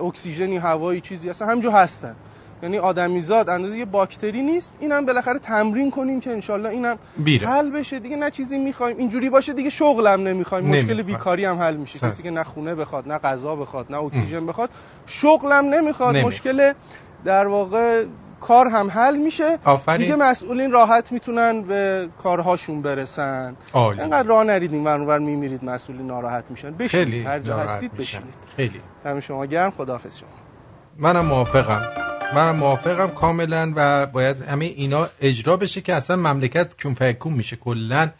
اکسیژنی 0.00 0.56
هوایی 0.56 1.00
چیزی 1.00 1.28
هستن. 1.28 1.46
همجا 1.48 1.70
هستن. 1.70 2.16
یعنی 2.62 2.78
آدمیزاد 2.78 3.48
اندازه 3.48 3.78
یه 3.78 3.84
باکتری 3.84 4.42
نیست. 4.42 4.74
اینم 4.80 5.06
بالاخره 5.06 5.38
تمرین 5.38 5.90
کنیم 5.90 6.20
که 6.20 6.30
انشالله 6.30 6.68
اینم 6.68 6.98
بیره. 7.18 7.48
حل 7.48 7.70
بشه. 7.70 7.98
دیگه 7.98 8.16
نه 8.16 8.30
چیزی 8.30 8.58
می‌خوایم. 8.58 8.98
اینجوری 8.98 9.30
باشه 9.30 9.52
دیگه 9.52 9.70
شغلم 9.70 10.28
نمی‌خوایم. 10.28 10.64
مشکل. 10.64 11.02
بیکاری 11.02 11.44
هم 11.44 11.58
حل 11.58 11.76
میشه. 11.76 11.98
سن. 11.98 12.10
کسی 12.10 12.22
که 12.22 12.30
نه 12.30 12.44
خونه 12.44 12.74
بخواد 12.74 13.08
نه 13.08 13.18
غذا 13.18 13.56
بخواد 13.56 13.86
نه 13.90 13.98
اکسیژن 13.98 14.46
بخواد 14.46 14.70
شغلم 15.06 15.74
نمی‌خواد. 15.74 16.16
نمی‌خواد. 16.16 16.32
مشکل 16.32 16.72
در 17.24 17.46
واقع 17.46 18.04
کار 18.40 18.66
هم 18.66 18.90
حل 18.90 19.16
میشه. 19.16 19.58
آفرین. 19.64 19.98
دیگه 19.98 20.16
مسئولین 20.16 20.70
راحت 20.72 21.12
می‌تونن 21.12 21.62
به 21.62 22.08
کارهاشون 22.22 22.82
برسن. 22.82 23.56
عالی. 23.72 24.00
انقدر 24.00 24.28
راه 24.28 24.44
نریدین 24.44 24.84
ور 24.84 24.98
اونور 24.98 25.18
میمیرید 25.18 25.64
مسئولین 25.64 26.06
ناراحت 26.06 26.44
میشن. 26.50 26.70
بشینید. 26.70 27.26
هر 27.26 27.38
جا 27.38 27.56
هستید. 27.56 27.94
بشینید. 27.94 28.34
خیلی. 28.56 28.80
دم 29.04 29.20
شما 29.20 29.46
گرم. 29.46 29.70
خداحافظ 29.70 30.18
شما. 30.18 30.28
منم 30.98 31.24
موافقم. 31.24 32.17
منم 32.34 32.56
موافقم 32.56 33.10
کاملا 33.10 33.72
و 33.76 34.06
باید 34.06 34.42
همه 34.42 34.64
اینا 34.64 35.08
اجرا 35.20 35.56
بشه 35.56 35.80
که 35.80 35.94
اصلا 35.94 36.16
مملکت 36.16 36.82
کون 37.18 37.32
میشه. 37.32 37.56
کلا 37.56 38.10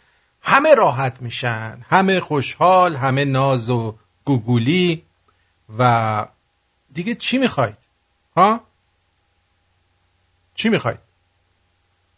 همه 0.41 0.75
راحت 0.75 1.21
میشن. 1.21 1.81
همه 1.89 2.19
خوشحال 2.19 2.95
همه 2.95 3.25
ناز 3.25 3.69
و 3.69 3.95
گوگولی. 4.25 5.03
و 5.79 6.25
دیگه 6.93 7.15
چی 7.15 7.37
می‌خواید؟ 7.37 7.77
ها؟ 8.37 8.63
چی 10.55 10.69
می‌خواید؟ 10.69 10.99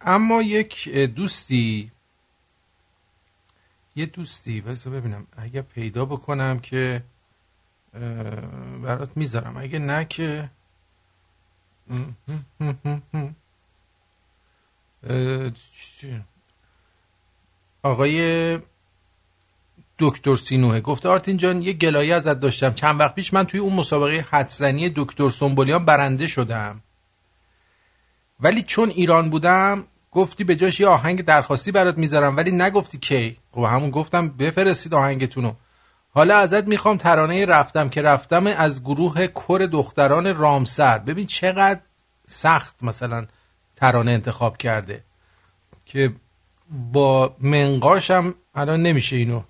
اما 0.02 0.42
یک 0.42 0.90
دوستی 0.90 1.92
یه 3.96 4.06
دوستی 4.06 4.62
بذار 4.62 4.94
ببینم. 4.94 5.28
اگه 5.38 5.62
پیدا 5.62 6.06
بکنم 6.06 6.60
که 6.60 7.04
برات 8.84 9.10
می‌ذارم. 9.16 9.58
اگه 9.58 9.80
نه 9.80 10.06
که؟ 10.06 10.50
آقای 17.84 18.60
دکتر 20.00 20.36
سینوه 20.36 20.82
گفته 20.82 21.10
آرتین 21.10 21.38
جان 21.38 21.62
یه 21.62 21.74
گلایه 21.74 22.16
ازت 22.16 22.40
داشتم. 22.40 22.74
چند 22.74 23.00
وقت 23.00 23.16
پیش 23.16 23.34
من 23.34 23.46
توی 23.46 23.60
اون 23.60 23.74
مسابقه 23.74 24.26
حدزنی 24.30 24.92
دکتر 24.96 25.30
سنبولیان 25.30 25.86
برنده 25.86 26.28
شدم. 26.28 26.82
ولی 28.40 28.62
چون 28.62 28.90
ایران 28.90 29.30
بودم 29.30 29.88
گفتی 30.12 30.44
به 30.44 30.56
جاش 30.56 30.80
یه 30.80 30.88
آهنگ 30.88 31.22
درخواستی 31.22 31.72
برات 31.72 31.98
می‌ذارم 31.98 32.38
ولی 32.38 32.52
نگفتی 32.52 32.98
کی. 32.98 33.38
خب 33.52 33.64
همون 33.64 33.90
گفتم 33.90 34.30
بفرستید 34.30 34.94
آهنگتونو. 34.94 35.54
حالا 36.14 36.38
ازت 36.38 36.68
می‌خوام 36.68 36.98
ترانه 36.98 37.46
رفتم 37.46 37.90
که 37.90 38.02
رفتم 38.02 38.48
از 38.48 38.84
گروه 38.84 39.28
کر 39.28 39.68
دختران 39.72 40.36
رامسر. 40.36 40.98
ببین 40.98 41.28
چقدر 41.28 41.80
سخت 42.28 42.84
مثلا 42.84 43.28
ترانه 43.76 44.12
انتخاب 44.12 44.58
کرده 44.58 45.04
که 45.86 46.14
با 46.92 47.36
منقاشم 47.40 48.34
الان 48.56 48.82
نمیشه 48.82 49.16
اینو. 49.16 49.44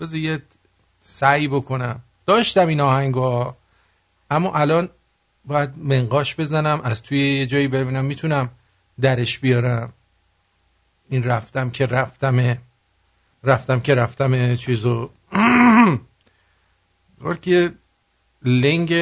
بذار 0.00 0.16
یه 0.16 0.42
سعی 1.00 1.48
بکنم. 1.48 2.00
داشتم 2.26 2.66
این 2.66 2.80
آهنگا 2.80 3.56
اما 4.30 4.52
الان 4.54 4.88
باید 5.44 5.78
منقاش 5.78 6.36
بزنم 6.36 6.80
از 6.84 7.02
توی 7.02 7.38
یه 7.38 7.46
جایی 7.46 7.68
ببینم 7.68 8.04
می‌تونم 8.04 8.50
درش 9.00 9.38
بیارم. 9.38 9.92
این 11.08 11.24
رفتم 11.24 11.70
که 11.70 11.86
رفتمه. 11.86 12.60
رفتم 13.44 13.80
که 13.80 13.94
رفتم 13.94 14.54
چیزو. 14.54 15.10
که 17.42 17.74
لنگ 18.42 18.92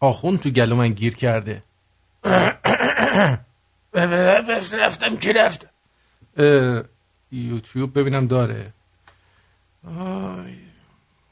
آخون 0.00 0.38
تو 0.38 0.50
گلو 0.50 0.76
من 0.76 0.88
گیر 0.88 1.14
کرده. 1.14 1.62
رفتم 4.72 5.16
که 5.16 5.32
رفتم 5.32 5.68
یوتیوب 7.32 7.98
ببینم 7.98 8.26
داره. 8.26 8.72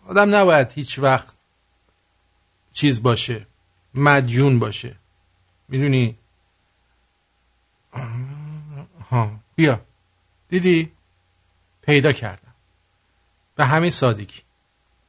آدم 0.06 0.34
نباید 0.34 0.72
هیچ 0.72 0.98
وقت 0.98 1.34
چیز 2.72 3.02
باشه 3.02 3.46
مدیون 3.94 4.58
باشه. 4.58 4.96
می‌دونی؟ 5.68 6.18
ها 9.10 9.40
بیا. 9.54 9.80
دیدی؟ 10.48 10.92
پیدا 11.82 12.12
کردم 12.12 12.43
به 13.56 13.64
همین 13.64 13.90
سادگی. 13.90 14.40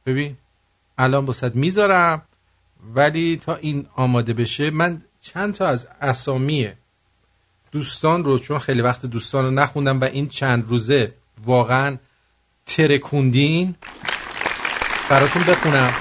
ببین 0.06 0.36
الان 0.98 1.26
باست 1.26 1.54
می‌ذارم 1.54 2.22
ولی 2.94 3.36
تا 3.36 3.54
این 3.54 3.86
آماده 3.96 4.32
بشه 4.32 4.70
من 4.70 5.02
چند 5.20 5.54
تا 5.54 5.66
از 5.66 5.88
اسامی 6.00 6.68
دوستان 7.72 8.24
رو 8.24 8.38
چون 8.38 8.58
خیلی 8.58 8.80
وقت 8.80 9.06
دوستان 9.06 9.44
رو 9.44 9.50
نخوندم 9.50 10.00
و 10.00 10.04
این 10.04 10.28
چند 10.28 10.68
روزه 10.68 11.14
واقعا 11.44 11.96
ترکوندین 12.66 13.74
براتون 15.08 15.42
بخونم. 15.42 15.94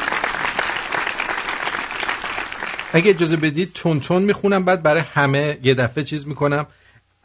اگه 2.94 3.10
اجازه 3.10 3.38
بدید 3.38 3.74
تون 3.74 4.00
تون 4.00 4.22
می‌خونم 4.22 4.66
بعد 4.66 4.84
برای 4.84 5.04
همه 5.14 5.58
یه 5.64 5.74
دفعه 5.74 6.04
چیز 6.04 6.28
می‌کنم. 6.28 6.68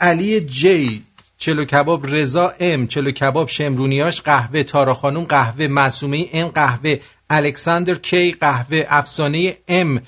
علی 0.01 0.41
جی 0.41 1.05
چلو 1.41 1.65
کباب 1.65 2.07
رضا 2.07 2.53
ام 2.61 2.87
چلو 2.87 3.11
کباب 3.11 3.49
شمرونیاش 3.49 4.21
قهوه 4.23 4.63
تارا 4.63 4.95
خانوم 4.95 5.25
قهوه 5.25 5.67
معصومه 5.67 6.27
ام 6.33 6.49
قهوه 6.49 7.01
الکساندر 7.31 7.95
K 7.95 8.33
قهوه 8.33 8.85
افسانه 8.89 9.57
M 9.69 10.01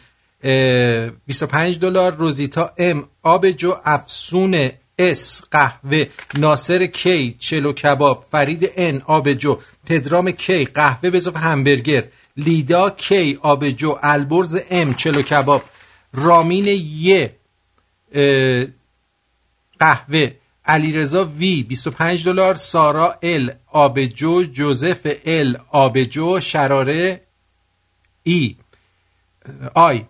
25 0.42 1.78
دلار 1.78 2.12
روزیتا 2.12 2.72
M 2.78 3.04
آب 3.22 3.50
جو 3.50 3.74
افسون 3.84 4.70
S 4.98 5.42
قهوه 5.50 6.06
ناصر 6.38 6.86
K 6.86 7.36
چلو 7.38 7.72
کباب 7.72 8.24
فرید 8.32 8.70
N 8.76 9.02
آبجو 9.06 9.58
پدرام 9.86 10.30
K 10.30 10.64
قهوه 10.64 11.10
به 11.10 11.38
همبرگر 11.38 12.04
لیدا 12.36 12.90
K 12.90 13.38
آبجو 13.42 13.98
البرز 14.02 14.58
M 14.70 14.94
چلو 14.94 15.22
کباب 15.22 15.62
رامین 16.14 16.66
یه 17.00 17.36
قهوه 19.80 20.41
علیرضا 20.66 21.24
V 21.24 21.62
25 21.62 22.24
دلار. 22.24 22.54
سارا 22.54 23.14
L 23.22 23.50
آبجو. 23.66 24.42
جوزف 24.42 25.06
L 25.24 25.56
آبجو. 25.70 26.40
شراره 26.40 27.20
AI 28.22 30.02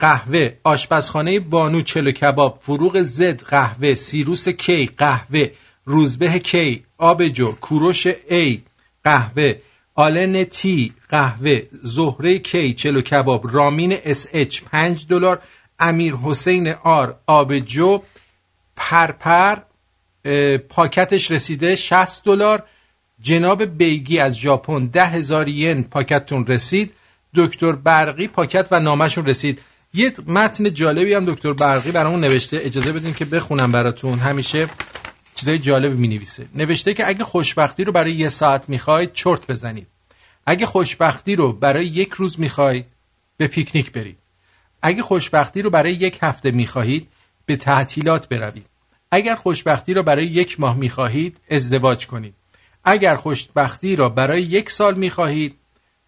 قهوه. 0.00 0.50
آشپزخانه 0.64 1.40
بانو 1.40 1.82
چلو 1.82 2.12
کباب. 2.12 2.58
فروغ 2.62 3.02
Z 3.02 3.42
قهوه. 3.42 3.94
سیروس 3.94 4.48
K 4.48 4.86
قهوه. 4.86 5.46
روزبه 5.84 6.38
K 6.38 6.84
آبجو. 6.98 7.52
کوروش 7.52 8.06
A 8.28 8.62
قهوه. 9.04 9.54
آلن 9.94 10.44
T 10.44 10.92
قهوه. 11.08 11.62
زهره 11.82 12.38
K 12.38 12.72
چلو 12.72 13.00
کباب. 13.00 13.56
رامین 13.56 13.96
SH 14.04 14.62
5 14.62 15.06
دلار. 15.06 15.38
امیر 15.78 16.14
حسین 16.14 16.74
R 16.82 17.14
آبجو. 17.26 18.02
پرپر. 18.76 19.56
پاکتش 20.68 21.30
رسیده 21.30 21.76
60 21.76 22.24
دلار. 22.24 22.62
جناب 23.22 23.64
بیگی 23.64 24.18
از 24.18 24.38
ژاپن 24.38 24.86
ده 24.86 25.06
هزار 25.06 25.48
ین 25.48 25.82
پاکتتون 25.82 26.46
رسید. 26.46 26.92
دکتر 27.34 27.72
برقی 27.72 28.28
پاکت 28.28 28.68
و 28.70 28.80
نامشون 28.80 29.26
رسید. 29.26 29.60
یه 29.94 30.12
متن 30.26 30.72
جالبی 30.72 31.14
هم 31.14 31.24
دکتر 31.24 31.52
برقی 31.52 31.90
برامون 31.90 32.20
نوشته. 32.20 32.60
اجازه 32.62 32.92
بدین 32.92 33.14
که 33.14 33.24
بخونم 33.24 33.72
براتون. 33.72 34.18
همیشه 34.18 34.68
چیزای 35.34 35.58
جالبی 35.58 36.00
می 36.00 36.08
نویسه 36.08 36.46
نوشته 36.54 36.94
که 36.94 37.08
اگه 37.08 37.24
خوشبختی 37.24 37.84
رو 37.84 37.92
برای 37.92 38.12
یه 38.12 38.28
ساعت 38.28 38.68
می‌خواید 38.68 39.12
چرت 39.12 39.46
بزنید. 39.46 39.86
اگه 40.46 40.66
خوشبختی 40.66 41.36
رو 41.36 41.52
برای 41.52 41.86
یک 41.86 42.12
روز 42.12 42.40
می‌خواید 42.40 42.86
به 43.36 43.46
پیکنیک 43.46 43.92
برید. 43.92 44.18
اگه 44.82 45.02
خوشبختی 45.02 45.62
رو 45.62 45.70
برای 45.70 45.92
یک 45.92 46.18
هفته 46.22 46.50
می‌خواهید 46.50 47.08
به 47.46 47.56
تعطیلات 47.56 48.28
بروید. 48.28 48.66
اگر 49.10 49.34
خوشبختی 49.34 49.94
را 49.94 50.02
برای 50.02 50.26
یک 50.26 50.60
ماه 50.60 50.76
می‌خواهید 50.76 51.40
ازدواج 51.50 52.06
کنید. 52.06 52.34
اگر 52.84 53.16
خوشبختی 53.16 53.96
را 53.96 54.08
برای 54.08 54.42
یک 54.42 54.70
سال 54.70 54.94
می‌خواهید 54.94 55.56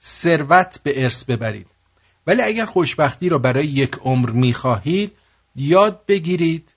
ثروت 0.02 0.80
به 0.82 1.02
ارث 1.02 1.24
ببرید. 1.24 1.66
ولی 2.26 2.42
اگر 2.42 2.64
خوشبختی 2.64 3.28
را 3.28 3.38
برای 3.38 3.66
یک 3.66 3.92
عمر 4.04 4.30
می‌خواهید 4.30 5.12
یاد 5.56 6.00
بگیرید 6.06 6.68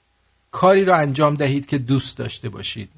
کاری 0.52 0.86
را 0.86 0.96
انجام 0.96 1.36
دهید 1.36 1.66
که 1.66 1.78
دوست 1.78 2.18
داشته 2.18 2.50
باشید. 2.50 2.90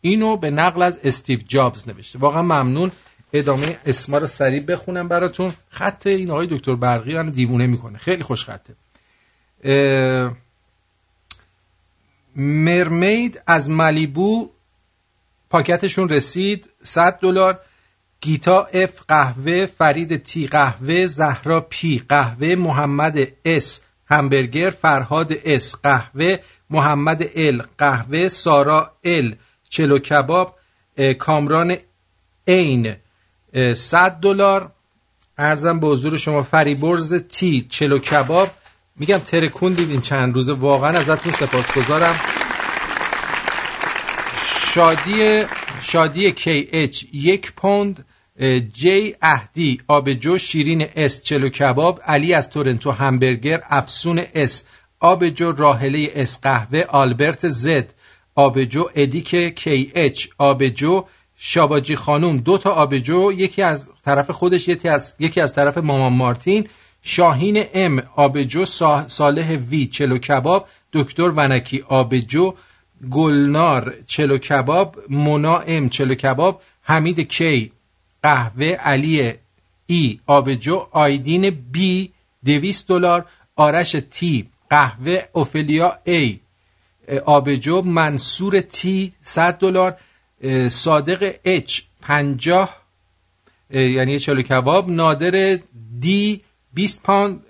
اینو 0.00 0.36
به 0.36 0.50
نقل 0.50 0.82
از 0.82 0.98
استیو 1.04 1.40
جابز 1.48 1.88
نوشته. 1.88 2.18
واقعا 2.18 2.42
ممنون. 2.42 2.92
ادامه 3.32 3.78
اسما 3.86 4.18
رو 4.18 4.26
سریع 4.26 4.60
بخونم 4.60 5.08
براتون. 5.08 5.52
خط 5.70 6.06
این 6.06 6.30
آقای 6.30 6.46
دکتر 6.46 6.74
برقی 6.74 7.14
من 7.14 7.26
دیوونه 7.26 7.66
می‌کنه. 7.66 7.98
خیلی 7.98 8.22
خوش 8.22 8.44
خطه. 8.44 8.74
مرمید 12.36 13.42
از 13.46 13.70
ملیبو 13.70 14.50
پاکتشون 15.50 16.08
رسید. 16.08 16.68
100 16.82 17.18
دلار. 17.20 17.58
گیتا 18.22 18.62
F 18.64 19.02
قهوه 19.08 19.66
فرید 19.66 20.16
T 20.16 20.46
قهوه 20.46 21.06
زهرا 21.06 21.60
P 21.60 22.02
قهوه 22.08 22.54
محمد 22.54 23.18
S 23.44 23.80
همبرگر 24.06 24.70
فرهاد 24.70 25.32
S 25.44 25.74
قهوه 25.82 26.36
محمد 26.70 27.22
L 27.34 27.62
قهوه 27.78 28.28
سارا 28.28 28.90
L 29.04 29.34
چلو 29.68 29.98
کباب 29.98 30.58
کامران 31.18 31.76
عین 32.48 32.94
100 33.74 34.10
دلار. 34.10 34.72
عرضم 35.38 35.80
به 35.80 35.86
حضور 35.86 36.16
شما 36.16 36.42
فریبرز 36.42 37.14
T 37.14 37.66
چلو 37.70 37.98
کباب. 37.98 38.50
میگم 38.96 39.18
ترکون 39.18 39.72
دیدین 39.72 40.00
چند 40.00 40.34
روزه 40.34 40.52
واقعا 40.52 40.98
ازتون 40.98 41.32
سپاسگزارم. 41.32 42.20
شادی 44.74 45.44
شادی 45.82 46.32
KH 46.32 47.04
یک 47.12 47.52
پوند 47.52 48.04
جی 48.72 49.14
اهدی 49.22 49.78
آبجو 49.88 50.38
شیرین 50.38 50.86
S 50.96 51.22
چلو 51.22 51.48
کباب 51.48 52.00
علی 52.06 52.34
از 52.34 52.50
تورنتو 52.50 52.90
همبرگر 52.90 53.62
افسون 53.68 54.22
S 54.34 54.64
آبجو 55.00 55.52
راحله 55.52 56.12
S 56.14 56.38
قهوه 56.42 56.84
آلبرت 56.88 57.48
Z 57.48 57.94
آبجو 58.34 58.84
ادیک 58.94 59.54
KH 59.54 60.26
آبجو 60.38 61.04
شاباجی 61.36 61.96
خانوم 61.96 62.36
دو 62.36 62.58
تا 62.58 62.70
آبجو 62.70 63.32
یکی 63.32 63.62
از 63.62 63.88
طرف 64.04 64.30
خودش 64.30 64.68
یکی 64.68 64.88
از 64.88 65.12
یکی 65.18 65.40
از 65.40 65.54
طرف 65.54 65.78
مامان 65.78 66.12
آرتین. 66.12 66.68
شاهین 67.02 67.64
ام 67.74 68.02
آبجو 68.16 68.64
صالح 69.08 69.56
وی 69.56 69.86
چلو 69.86 70.18
کباب 70.18 70.68
دکتر 70.92 71.30
ونکی 71.36 71.80
آبجو 71.88 72.54
گلنار 73.10 73.94
چلو 74.06 74.38
کباب 74.38 74.98
مونا 75.08 75.56
ام 75.56 75.88
چلو 75.88 76.14
کباب 76.14 76.62
حمید 76.82 77.20
کی 77.20 77.72
قهوه 78.22 78.66
علی 78.66 79.32
ای 79.86 80.20
آبجو 80.26 80.86
آیدین 80.90 81.50
بی 81.50 82.12
دویست 82.44 82.88
دلار 82.88 83.24
آرش 83.56 83.96
تی 84.10 84.46
قهوه 84.70 85.22
اوفلیا 85.32 85.92
ای 86.04 86.40
آبجو 87.26 87.82
منصور 87.82 88.60
تی 88.60 89.12
100 89.22 89.58
دلار 89.58 89.96
صادق 90.68 91.34
اچ 91.44 91.82
50 92.02 92.68
یعنی 93.70 94.18
چلو 94.18 94.42
کباب 94.42 94.90
نادر 94.90 95.58
دی 96.00 96.40
20 96.72 97.02
پوند 97.02 97.42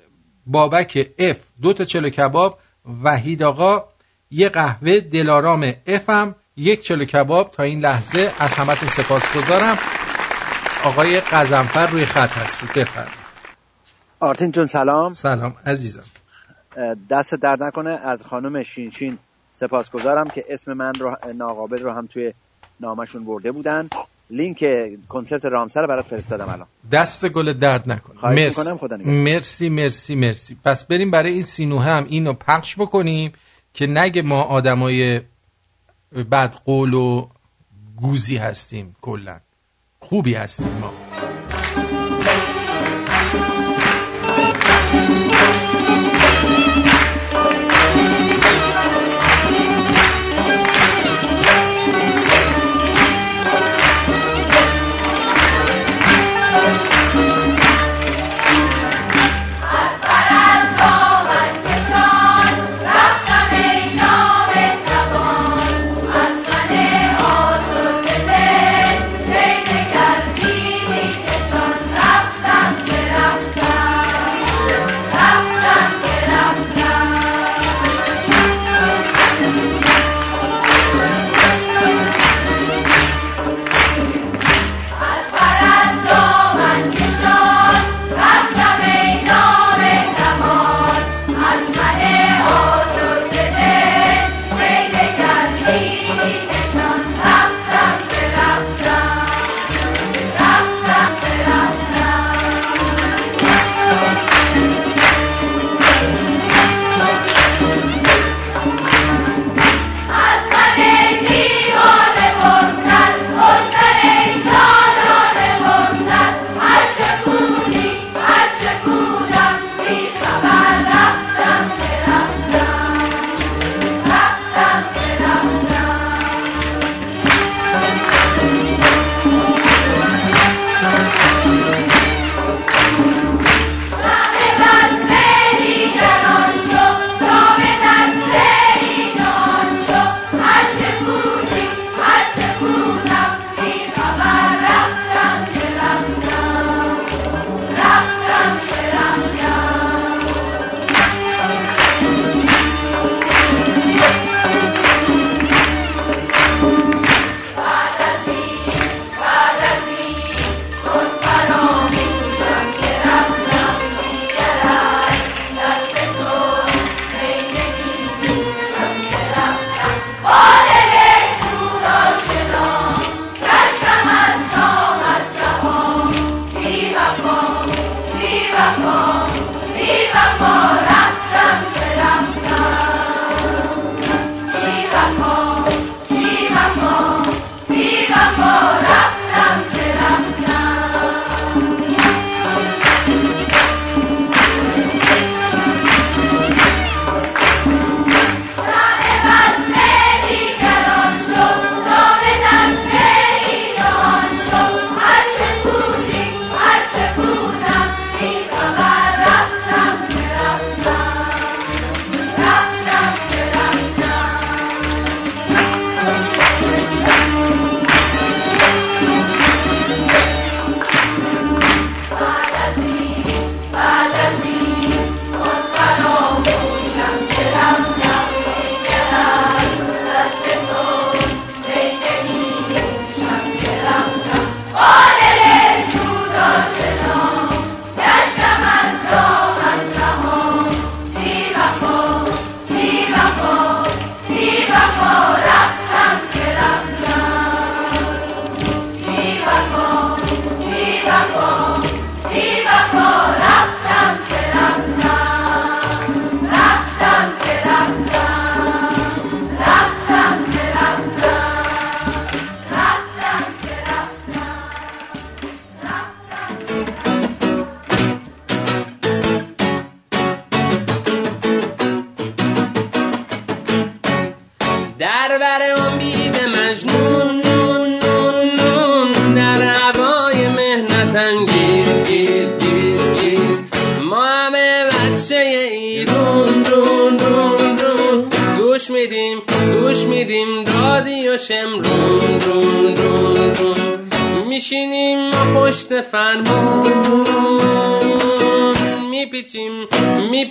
بابک 0.47 1.15
اف 1.19 1.37
دو 1.63 1.73
تا 1.73 1.85
چلو 1.85 2.11
کباب 2.11 2.59
وحید 3.03 3.43
آقا 3.43 3.85
یه 4.31 4.49
قهوه 4.49 5.01
دلارام 5.01 5.73
افم 5.87 6.35
یک 6.57 6.83
چلو 6.83 7.05
کباب 7.05 7.51
تا 7.51 7.63
این 7.63 7.81
لحظه 7.81 8.33
از 8.39 8.55
همتون 8.55 8.89
سپاس 8.89 9.23
گذارم. 9.37 9.79
آقای 10.85 11.21
قزنفر 11.21 11.87
روی 11.87 12.07
خط 12.07 12.31
هستید 12.31 12.73
بفرمایید. 12.73 13.23
آرتین 14.21 14.51
جون 14.51 14.67
سلام. 14.67 15.15
سلام 15.15 15.57
عزیزم. 15.67 16.05
دست 17.11 17.35
درد 17.35 17.63
نکنه 17.63 17.91
از 17.91 18.23
خانم 18.23 18.63
شینشین 18.63 19.19
سپاسگزارم 19.53 20.29
که 20.29 20.45
اسم 20.49 20.73
من 20.73 20.95
رو 20.95 21.17
ناقابل 21.35 21.83
رو 21.83 21.93
هم 21.93 22.07
توی 22.07 22.33
نامشون 22.81 23.25
برده 23.25 23.53
بودن. 23.53 23.89
لینک 24.33 24.65
کنسرت 25.09 25.45
رامسر 25.45 25.87
برات 25.87 26.05
فرستادم 26.05 26.49
الان. 26.49 26.67
دست 26.93 27.29
گل 27.29 27.53
درد 27.53 27.91
نکنه 27.93 28.17
خواهش 28.19 28.39
مرسی. 28.39 28.77
خدا. 28.79 28.97
مرسی 28.97 29.69
مرسی 29.69 30.15
مرسی. 30.15 30.57
پس 30.65 30.85
بریم 30.85 31.11
برای 31.11 31.33
این 31.33 31.43
سینوه 31.43 31.83
هم 31.85 32.07
اینو 32.09 32.33
پخش 32.33 32.77
بکنیم 32.77 33.33
که 33.75 33.87
نگه 33.87 34.23
ما 34.23 34.43
آدمای 34.43 35.21
بد 36.33 36.55
قول 36.65 36.95
و 36.95 37.27
گوزی 37.97 38.37
هستیم 38.37 38.97
کلا. 39.01 39.41
خوبی 40.01 40.35
هستیم 40.35 40.69
ما. 40.81 41.12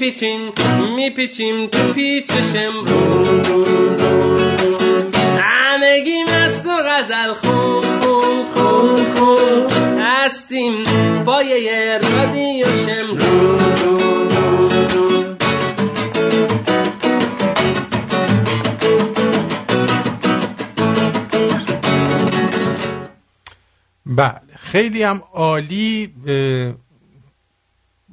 میپیچیم 0.02 0.52
میپیچیم 0.96 1.68
تو 1.68 1.94
پیچ 1.94 2.32
شمرون 2.32 3.42
همگی 5.40 6.24
مست 6.24 6.66
و 6.66 6.70
غزل 6.70 7.34
خون 7.34 7.82
خون 8.00 8.46
خون 8.54 9.06
خون. 9.16 9.68
هستیم 10.00 10.84
پایه 11.24 12.00
رادیو 12.00 12.66
شمرون 12.66 13.60
بله 24.06 24.42
خیلی 24.60 25.04
هم 25.04 25.22
عالی 25.34 26.14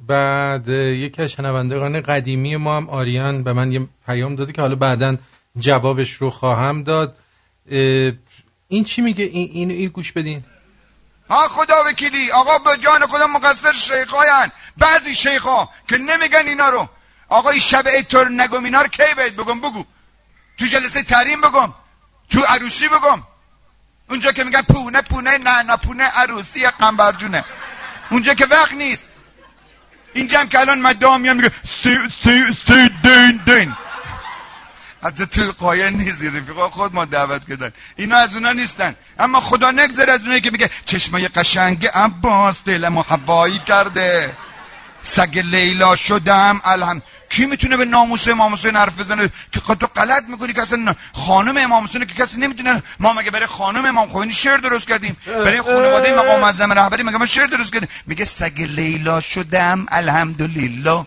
بعد 0.09 0.67
یکی 0.67 1.21
از 1.21 1.31
شنوندگان 1.31 2.01
قدیمی 2.01 2.55
ما 2.55 2.77
هم 2.77 2.89
آریان 2.89 3.43
به 3.43 3.53
من 3.53 3.71
یه 3.71 3.87
پیام 4.05 4.35
داده 4.35 4.51
که 4.51 4.61
حالا 4.61 4.75
بعدا 4.75 5.17
جوابش 5.59 6.13
رو 6.13 6.29
خواهم 6.29 6.83
داد. 6.83 7.17
این 8.67 8.83
چی 8.85 9.01
میگه؟ 9.01 9.23
این 9.23 9.49
این, 9.53 9.71
این 9.71 9.89
گوش 9.89 10.11
بدین. 10.11 10.43
ها 11.29 11.47
خدا 11.47 11.83
وکیلی 11.85 12.31
آقا 12.31 12.57
به 12.57 12.77
جان 12.77 13.07
خدا 13.07 13.27
مقصر 13.27 13.71
شیخاین 13.71 14.51
بعضی 14.77 15.15
شیخا 15.15 15.69
که 15.89 15.97
نمیگن 15.97 16.47
اینا 16.47 16.69
رو. 16.69 16.89
آقا 17.29 17.49
این 17.49 17.59
شب 17.59 17.87
عید 17.87 18.07
تو 18.07 18.17
رو 18.17 18.29
نگم 18.29 18.63
اینا 18.63 18.81
رو 18.81 18.87
کی 18.87 19.13
باید 19.17 19.35
بگم؟ 19.35 19.61
بگو. 19.61 19.85
تو 20.57 20.65
جلسه 20.65 21.03
تحریم 21.03 21.41
بگم. 21.41 21.73
تو 22.31 22.39
عروسی 22.39 22.87
بگم. 22.87 23.23
اونجا 24.09 24.31
که 24.31 24.43
میگن 24.43 24.61
پونه 24.61 25.01
پونه 25.01 25.37
نه 25.37 25.63
نه 25.63 25.77
پونه 25.77 26.03
عروسی 26.03 26.67
قنبرجونه. 26.67 27.43
اونجا 28.11 28.33
که 28.33 28.45
وقت 28.45 28.73
نیست. 28.73 29.08
اینجا 30.13 30.39
هم 30.39 30.49
که 30.49 30.59
الان 30.59 30.79
مدام 30.81 31.21
میان 31.21 31.37
میگه 31.37 31.51
سی 31.83 31.97
سی 32.23 32.43
سی 32.67 32.89
دین 33.03 33.39
دین. 33.45 33.73
حتی 35.03 35.25
تو 35.25 35.51
قایه 35.51 35.89
نیستی 35.89 36.29
رفیقا 36.29 36.69
خود 36.69 36.93
ما 36.93 37.05
دعوت 37.05 37.49
کردن. 37.49 37.71
اینا 37.95 38.17
از 38.17 38.33
اونا 38.35 38.51
نیستن. 38.51 38.95
اما 39.19 39.39
خدا 39.39 39.71
نگذره 39.71 40.13
از 40.13 40.21
اونایی 40.21 40.41
که 40.41 40.51
میگه 40.51 40.69
چشمای 40.85 41.27
قشنگ 41.27 41.87
عباس 41.87 42.63
دلمو 42.65 43.01
هوایی 43.01 43.59
کرده. 43.59 44.35
سگ 45.01 45.37
لیلا 45.37 45.95
شدم 45.95 46.61
الهم 46.63 47.01
کی 47.29 47.45
می‌تونه 47.45 47.77
به 47.77 47.85
ناموس 47.85 48.27
امام 48.27 48.53
حسین 48.53 48.75
حرف 48.75 48.99
بزنه؟ 48.99 49.29
که 49.51 49.59
تو 49.59 49.87
غلط 49.95 50.23
می‌کنی 50.27 50.53
که 50.53 50.61
اصلا 50.61 50.95
خانم 51.13 51.57
امام 51.57 51.83
حسین 51.83 52.05
که 52.05 52.13
کسی 52.13 52.39
نمی‌تونه 52.39 52.83
ما 52.99 53.13
مگه 53.13 53.31
برای 53.31 53.45
خانم 53.45 53.85
امام 53.85 54.09
خمینی 54.09 54.33
شعر 54.33 54.57
درست 54.57 54.87
کردیم. 54.87 55.17
برای 55.25 55.61
خانواده 55.61 56.19
مقام 56.19 56.41
معظم 56.41 56.73
رهبری 56.73 57.03
مگه 57.03 57.17
ما 57.17 57.25
شعر 57.25 57.47
درست 57.47 57.73
کردیم؟ 57.73 57.89
میگه 58.07 58.25
سگ 58.25 58.61
لیلا 58.61 59.21
شدم 59.21 59.85
الحمدلله. 59.91 61.05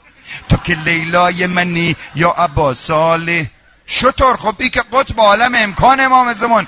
تو 0.48 0.56
که 0.56 0.74
لیلای 0.74 1.46
منی 1.46 1.96
یا 2.14 2.30
عباس 2.30 2.78
صالح. 2.78 3.44
شطور. 3.86 4.36
خب 4.36 4.54
ای 4.58 4.70
که 4.70 4.82
قطب 4.92 5.20
عالم 5.20 5.52
امکان 5.54 6.00
امام 6.00 6.32
زمان. 6.32 6.66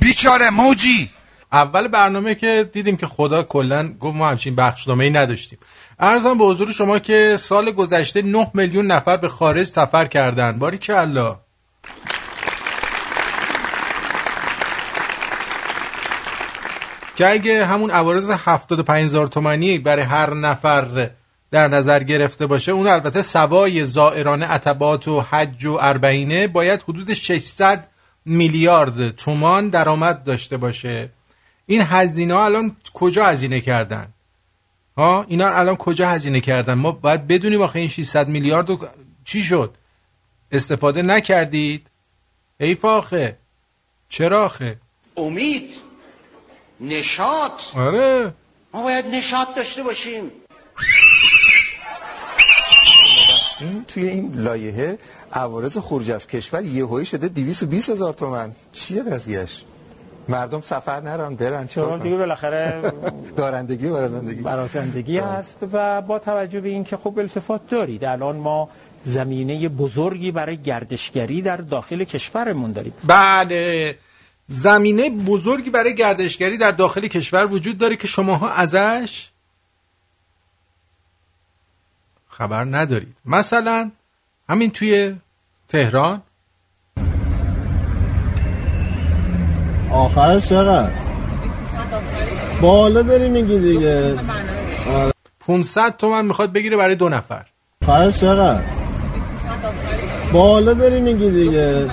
بیچاره 0.00 0.50
موجی. 0.50 1.10
اول 1.52 1.88
برنامه 1.88 2.34
که 2.34 2.70
دیدیم 2.72 2.96
که 2.96 3.06
خدا 3.06 3.42
کلا 3.42 3.92
گفت 3.92 4.16
ما 4.16 4.28
همچین 4.28 4.54
بخشنامه 4.54 5.04
ای 5.04 5.10
نداشتیم. 5.10 5.58
ارزم 6.04 6.38
به 6.38 6.44
حضور 6.44 6.72
شما 6.72 6.98
که 6.98 7.36
سال 7.40 7.70
گذشته 7.70 8.22
9 8.22 8.50
میلیون 8.54 8.86
نفر 8.86 9.16
به 9.16 9.28
خارج 9.28 9.64
سفر 9.64 10.04
کردن 10.04 10.58
باری 10.58 10.78
کلا 10.78 11.40
که 17.16 17.30
اگه 17.30 17.66
همون 17.66 17.90
عوارض 17.90 18.30
75 18.30 19.04
هزار 19.04 19.26
تومانی 19.26 19.78
برای 19.78 20.02
هر 20.02 20.34
نفر 20.34 21.10
در 21.50 21.68
نظر 21.68 22.02
گرفته 22.02 22.46
باشه 22.46 22.72
اون 22.72 22.86
البته 22.86 23.22
سوای 23.22 23.84
زائران 23.84 24.42
عتبات 24.42 25.08
و 25.08 25.20
حج 25.20 25.64
و 25.64 25.78
اربعینه 25.80 26.46
باید 26.46 26.82
حدود 26.82 27.14
600 27.14 27.88
میلیارد 28.24 29.10
تومان 29.10 29.68
درآمد 29.68 30.24
داشته 30.24 30.56
باشه. 30.56 31.10
این 31.66 31.82
هزینه 31.82 32.34
ها 32.34 32.44
الان 32.44 32.76
کجا 32.94 33.24
هزینه 33.24 33.60
کردن؟ 33.60 34.06
ها 34.96 35.24
اینا 35.28 35.48
الان 35.48 35.76
کجا 35.76 36.08
هزینه 36.08 36.40
کردن؟ 36.40 36.74
ما 36.74 36.92
باید 36.92 37.26
بدونیم 37.26 37.62
آخه 37.62 37.78
این 37.78 37.88
600 37.88 38.28
میلیارد 38.28 38.68
رو 38.68 38.88
چی 39.24 39.42
شد؟ 39.42 39.74
استفاده 40.52 41.02
نکردید؟ 41.02 41.90
حیف 42.60 42.84
آخه 42.84 43.38
چرا 44.08 44.44
آخه؟ 44.44 44.78
امید 45.16 45.74
نشاط. 46.80 47.62
آره. 47.74 48.32
ما 48.74 48.82
باید 48.82 49.06
نشاط 49.06 49.48
داشته 49.56 49.82
باشیم. 49.82 50.30
این 53.60 53.84
توی 53.84 54.08
این 54.08 54.32
لایحه 54.34 54.98
عوارض 55.32 55.78
خروج 55.78 56.10
از 56.10 56.26
کشور 56.26 56.64
یهویی 56.64 57.06
شده 57.06 57.28
220 57.28 57.90
هزار 57.90 58.12
تومن. 58.12 58.54
چیه 58.72 59.02
قضیهش 59.02 59.64
مردم 60.28 60.60
سفر 60.60 61.00
نرن 61.00 61.34
برن 61.34 61.66
چون 61.66 61.98
دیگه 61.98 62.16
بالاخره 62.16 62.92
دارندگی 63.36 63.90
برای 63.90 64.08
زندگی 64.08 64.42
برازندگی 64.42 65.18
هست 65.18 65.58
و 65.72 66.02
با 66.02 66.18
توجه 66.18 66.60
به 66.60 66.68
اینکه 66.68 66.96
خب 66.96 67.18
التفات 67.18 67.60
دارید 67.68 68.04
الان 68.04 68.36
ما 68.36 68.68
زمینه 69.04 69.68
بزرگی 69.68 70.32
برای 70.32 70.56
گردشگری 70.56 71.42
در 71.42 71.56
داخل 71.56 72.04
کشورمون 72.04 72.72
داریم. 72.72 72.92
بله. 73.04 73.98
زمینه 74.48 75.10
بزرگی 75.10 75.70
برای 75.70 75.94
گردشگری 75.94 76.58
در 76.58 76.70
داخل 76.70 77.06
کشور 77.06 77.46
وجود 77.46 77.78
داره 77.78 77.96
که 77.96 78.06
شماها 78.06 78.50
ازش 78.50 79.28
خبر 82.28 82.64
ندارید. 82.64 83.16
مثلا 83.24 83.90
همین 84.48 84.70
توی 84.70 85.16
تهران 85.68 86.22
آخرش 89.92 90.48
چقدر؟ 90.48 90.90
بالا 92.60 93.02
داری 93.02 93.28
میگی 93.28 93.58
دیگه. 93.58 94.14
500 95.46 95.96
تومن 95.96 96.26
می‌خواد 96.26 96.52
بگیره 96.52 96.76
برای 96.76 96.94
دو 96.94 97.08
نفر. 97.08 97.46
آخرش 97.82 98.20
چقدر؟ 98.20 98.60
بالا 100.32 100.74
داری 100.74 101.00
میگی 101.00 101.30
دیگه. 101.30 101.90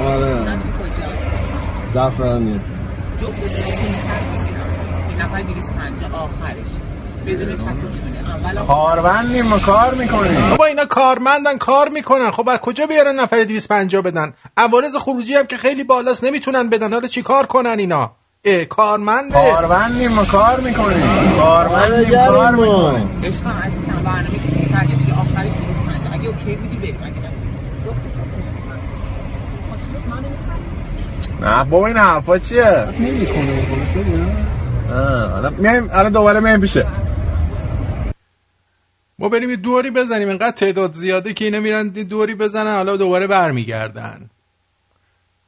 آره. 0.00 0.36
زفرانی 1.94 2.60
کارمندیم 8.68 9.46
ما 9.46 9.58
کار 9.58 9.94
می‌کنیم. 9.94 10.50
بابا 10.50 10.64
اینا 10.64 10.84
کارمندن 10.84 11.58
کار 11.58 11.88
می‌کنن. 11.88 12.30
خب 12.30 12.48
از 12.48 12.58
کجا 12.58 12.86
بیارن 12.86 13.20
نفر 13.20 13.44
250 13.44 14.02
بدن؟ 14.02 14.32
عوارض 14.56 14.96
خروجی 14.96 15.34
هم 15.34 15.46
که 15.46 15.56
خیلی 15.56 15.84
بالاست 15.84 16.24
نمی‌تونن 16.24 16.70
بدن. 16.70 16.92
حالا 16.92 17.08
چی 17.08 17.22
کار 17.22 17.46
کنن 17.46 17.78
اینا؟ 17.78 18.10
اه 18.44 18.64
کارمنده. 18.64 19.34
کارمندیم 19.34 20.12
ما 20.12 20.24
کار 20.24 20.60
می‌کنیم. 20.60 21.32
کارمندیم 21.38 22.26
کار 22.26 22.50
می‌کنیم. 22.50 23.22
نه 31.40 31.64
بابا 31.64 31.86
این 31.86 31.96
حرفا 31.96 32.38
چیه؟ 32.38 32.88
نمی‌کنه 33.00 33.66
الان 35.36 35.54
میایم 35.58 35.90
الان 35.92 36.12
دوباره 36.12 36.40
میایم 36.40 36.60
پیشه 36.60 36.86
ما 39.22 39.28
بریم 39.28 39.50
یه 39.50 39.56
دوری 39.56 39.90
بزنیم. 39.90 40.28
انقدر 40.28 40.50
تعداد 40.50 40.92
زیاده 40.92 41.34
که 41.34 41.44
اینا 41.44 41.60
میرن 41.60 41.88
دوری 41.88 42.34
بزنن 42.34 42.74
حالا 42.74 42.96
دوباره 42.96 43.26
برمیگردن. 43.26 44.30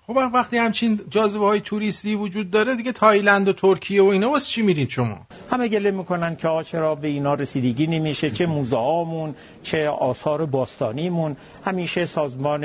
خب 0.07 0.17
وقتی 0.35 0.57
همچین 0.59 1.01
جاذبه 1.11 1.45
های 1.45 1.61
توریستی 1.61 2.15
وجود 2.15 2.51
داره 2.51 2.77
دیگه 2.77 2.93
تایلند 2.93 3.49
و 3.49 3.53
ترکیه 3.53 4.03
و 4.03 4.07
اینا 4.07 4.31
واسه 4.31 4.47
چی 4.47 4.63
میرید 4.63 4.89
شما؟ 4.89 5.27
همه 5.51 5.69
گله 5.69 5.91
می‌کنن 5.91 6.37
که 6.37 6.49
چرا 6.67 6.95
به 6.95 7.09
اینا 7.09 7.35
رسیدگی 7.35 7.87
نمیشه 7.87 8.31
چه 8.31 8.47
موزه 8.47 8.77
هامون 8.77 9.35
چه 9.63 9.89
آثار 9.89 10.47
باستانیمون. 10.47 11.37
همیشه 11.65 12.07
سازمان 12.07 12.65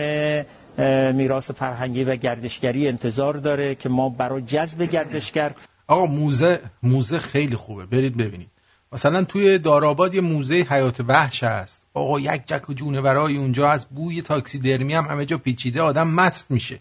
میراث 1.12 1.52
فرهنگی 1.52 2.04
و 2.04 2.16
گردشگری 2.16 2.88
انتظار 2.88 3.34
داره 3.34 3.76
که 3.76 3.90
ما 3.90 4.10
برای 4.10 4.42
جذب 4.42 4.84
گردشگر 4.84 5.52
آقا 5.88 6.06
موزه 6.06 6.60
موزه 6.84 7.20
خیلی 7.20 7.56
خوبه. 7.56 7.86
برید 7.86 8.18
ببینید. 8.18 8.59
مثلا 8.92 9.24
توی 9.24 9.58
داراباد 9.58 10.16
یه 10.16 10.22
موزه 10.22 10.56
حیات 10.70 11.00
وحش 11.08 11.44
هست. 11.44 11.82
آقا 11.94 12.20
یک 12.20 12.42
جک 12.46 12.70
و 12.70 12.74
جونورای 12.74 13.38
اونجا 13.38 13.70
هست 13.70 13.88
بوی 13.90 14.22
تاکسی 14.22 14.60
درمی 14.60 14.94
هم 14.94 15.06
همه 15.06 15.26
جا 15.26 15.38
پیچیده 15.38 15.82
آدم 15.82 16.08
مست 16.08 16.52
میشه. 16.52 16.80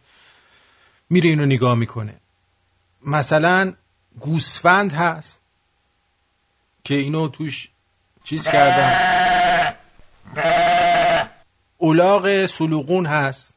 میره 1.10 1.30
اینو 1.30 1.46
نگاه 1.46 1.74
می‌کنه. 1.74 2.14
مثلا 3.06 3.72
گوسفند 4.20 4.92
هست 4.92 5.40
که 6.84 6.94
اینو 6.94 7.28
توش 7.28 7.68
چیز 8.24 8.48
کردن. 8.48 9.74
اولاغ 11.78 12.46
سلوغون 12.46 13.06
هست. 13.06 13.54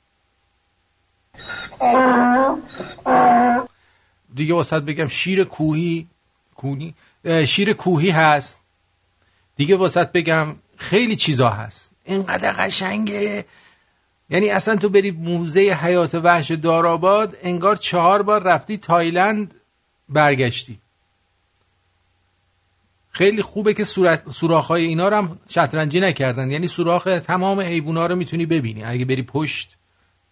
دیگه 4.35 4.53
واسط 4.53 4.81
بگم 4.81 5.07
شیر 5.07 5.43
کوهی 5.43 6.07
کونی 6.55 6.95
شیر 7.45 7.73
کوهی 7.73 8.09
هست. 8.09 8.59
دیگه 9.55 9.75
واسط 9.75 10.11
بگم 10.11 10.55
خیلی 10.77 11.15
چیزا 11.15 11.49
هست. 11.49 11.91
اینقدر 12.05 12.51
قشنگه. 12.51 13.45
یعنی 14.29 14.49
اصلا 14.49 14.75
تو 14.75 14.89
بری 14.89 15.11
موزه 15.11 15.61
حیات 15.61 16.15
وحش 16.15 16.51
داراباد 16.51 17.37
انگار 17.41 17.75
چهار 17.75 18.21
بار 18.21 18.43
رفتی 18.43 18.77
تایلند 18.77 19.55
برگشتی. 20.09 20.79
خیلی 23.11 23.41
خوبه 23.41 23.73
که 23.73 23.83
سوراخ 24.29 24.67
های 24.67 24.85
اینا 24.85 25.09
رو 25.09 25.17
هم 25.17 25.39
شطرنجی 25.49 25.99
نکردن. 25.99 26.51
یعنی 26.51 26.67
سوراخ 26.67 27.03
تمام 27.03 27.59
حیوونا 27.59 28.05
رو 28.05 28.15
می‌تونی 28.15 28.45
ببینی. 28.45 28.83
اگه 28.83 29.05
بری 29.05 29.23
پشت 29.23 29.77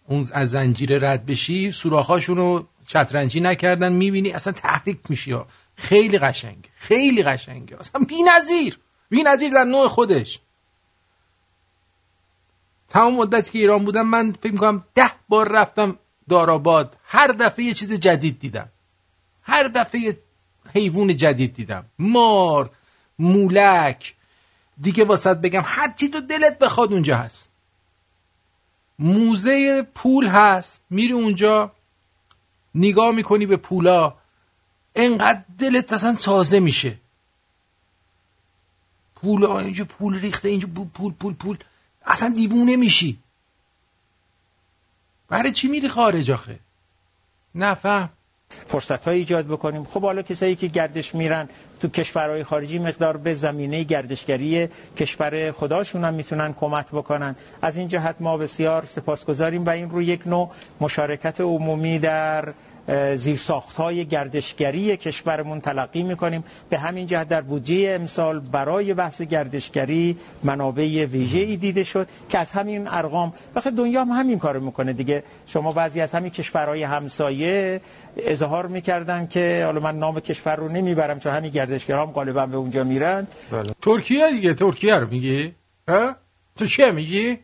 اون 0.06 0.28
از 0.32 0.50
زنجیره 0.50 1.10
رد 1.10 1.26
بشی 1.26 1.72
سوراخاشون 1.72 2.36
رو 2.36 2.66
شطرنجی 2.86 3.40
نکردن 3.40 3.92
می‌بینی 3.92 4.30
اصلا 4.30 4.52
تحریک 4.52 4.98
میشی. 5.08 5.36
خیلی 5.80 6.18
قشنگه 6.18 6.68
خیلی 6.76 7.22
قشنگه 7.22 7.80
اصلا 7.80 8.04
بی‌نظیر 8.08 8.78
بی‌نظیر 9.10 9.52
در 9.52 9.64
نوع 9.64 9.88
خودش. 9.88 10.40
تمام 12.88 13.14
مدتی 13.14 13.50
که 13.50 13.58
ایران 13.58 13.84
بودم 13.84 14.06
من 14.06 14.32
فکر 14.32 14.52
می‌کنم 14.52 14.84
ده 14.94 15.10
بار 15.28 15.48
رفتم 15.52 15.98
داراباد 16.28 16.96
هر 17.04 17.26
دفعه 17.26 17.64
یه 17.64 17.74
چیز 17.74 17.92
جدید 17.92 18.38
دیدم. 18.38 18.68
هر 19.42 19.68
دفعه 19.68 20.18
حیوان 20.74 21.16
جدید 21.16 21.54
دیدم. 21.54 21.84
مار 21.98 22.70
مولک. 23.18 24.14
دیگه 24.80 25.04
واسط 25.04 25.36
بگم 25.36 25.62
هر 25.64 25.92
چی 25.96 26.08
تو 26.08 26.20
دلت 26.20 26.58
بخواد 26.58 26.92
اونجا 26.92 27.16
هست. 27.16 27.48
موزه 28.98 29.82
پول 29.82 30.26
هست. 30.26 30.84
میری 30.90 31.12
اونجا 31.12 31.72
نگاه 32.74 33.10
می‌کنی 33.10 33.46
به 33.46 33.56
پولا. 33.56 34.19
انقدر 34.94 35.42
دلت 35.58 35.92
اصلا 35.92 36.14
تازه 36.14 36.60
میشه. 36.60 36.96
پول 39.14 39.44
اینجا 39.44 39.84
پول 39.84 40.20
ریخته 40.20 40.48
اینجا 40.48 40.68
پول 40.94 41.12
پول 41.12 41.34
پول 41.34 41.56
اصلا 42.06 42.28
دیوونه 42.28 42.76
میشی. 42.76 43.18
برای 45.28 45.52
چی 45.52 45.68
میری 45.68 45.88
خارج 45.88 46.30
آخه؟ 46.30 46.58
نفهم. 47.54 48.08
فرصت 48.66 49.04
های 49.04 49.18
ایجاد 49.18 49.46
بکنیم. 49.46 49.84
خب 49.84 50.02
حالا 50.02 50.22
کسایی 50.22 50.56
که 50.56 50.66
گردش 50.66 51.14
میرن 51.14 51.48
تو 51.80 51.88
کشورهای 51.88 52.44
خارجی 52.44 52.78
مقدار 52.78 53.16
به 53.16 53.34
زمینه 53.34 53.82
گردشگری 53.82 54.68
کشور 54.96 55.52
خداشون 55.52 56.04
هم 56.04 56.14
می‌تونن 56.14 56.52
کمک 56.52 56.86
بکنن. 56.86 57.36
از 57.62 57.76
این 57.76 57.88
جهت 57.88 58.16
ما 58.20 58.36
بسیار 58.36 58.84
سپاسگزاریم 58.84 59.66
و 59.66 59.70
این 59.70 59.90
رو 59.90 60.02
یک 60.02 60.26
نوع 60.26 60.50
مشارکت 60.80 61.40
عمومی 61.40 61.98
در 61.98 62.54
زیرساخت 63.16 63.76
های 63.76 64.04
گردشگری 64.04 64.96
کشورمون 64.96 65.60
تلقی 65.60 66.02
می‌کنیم. 66.02 66.44
به 66.70 66.78
همین 66.78 67.06
جهت 67.06 67.28
در 67.28 67.40
بودجه 67.40 67.96
امسال 68.00 68.40
برای 68.40 68.94
بحث 68.94 69.22
گردشگری 69.22 70.16
منابع 70.42 71.04
ویژه 71.04 71.38
ای 71.38 71.56
دیده 71.56 71.84
شد 71.84 72.08
که 72.28 72.38
از 72.38 72.50
همین 72.52 72.88
ارقام 72.88 73.32
بخاطر 73.56 73.76
دنیا 73.76 74.00
هم 74.04 74.08
همین 74.08 74.38
کارو 74.38 74.60
می‌کنه 74.60 74.92
دیگه. 74.92 75.22
شما 75.46 75.72
بعضی 75.72 76.00
از 76.00 76.12
همین 76.12 76.30
کشورهای 76.30 76.82
همسایه 76.82 77.80
اظهار 78.16 78.66
می‌کردن 78.66 79.26
که 79.26 79.62
حالا 79.64 79.80
من 79.80 79.98
نام 79.98 80.20
کشور 80.20 80.56
رو 80.56 80.68
نمی‌برم 80.68 81.18
چون 81.18 81.32
همین 81.32 81.50
گردشگرام 81.50 82.12
غالبا 82.12 82.46
به 82.46 82.56
اونجا 82.56 82.84
میرن. 82.84 83.26
بله. 83.52 83.72
ترکیه 83.82 84.30
دیگه 84.30 84.54
ترکیه 84.54 84.94
رو 84.94 85.08
میگی؟ 85.08 85.54
ها؟ 85.88 86.14
تو 86.56 86.66
چه 86.66 86.90
میگی؟ 86.90 87.38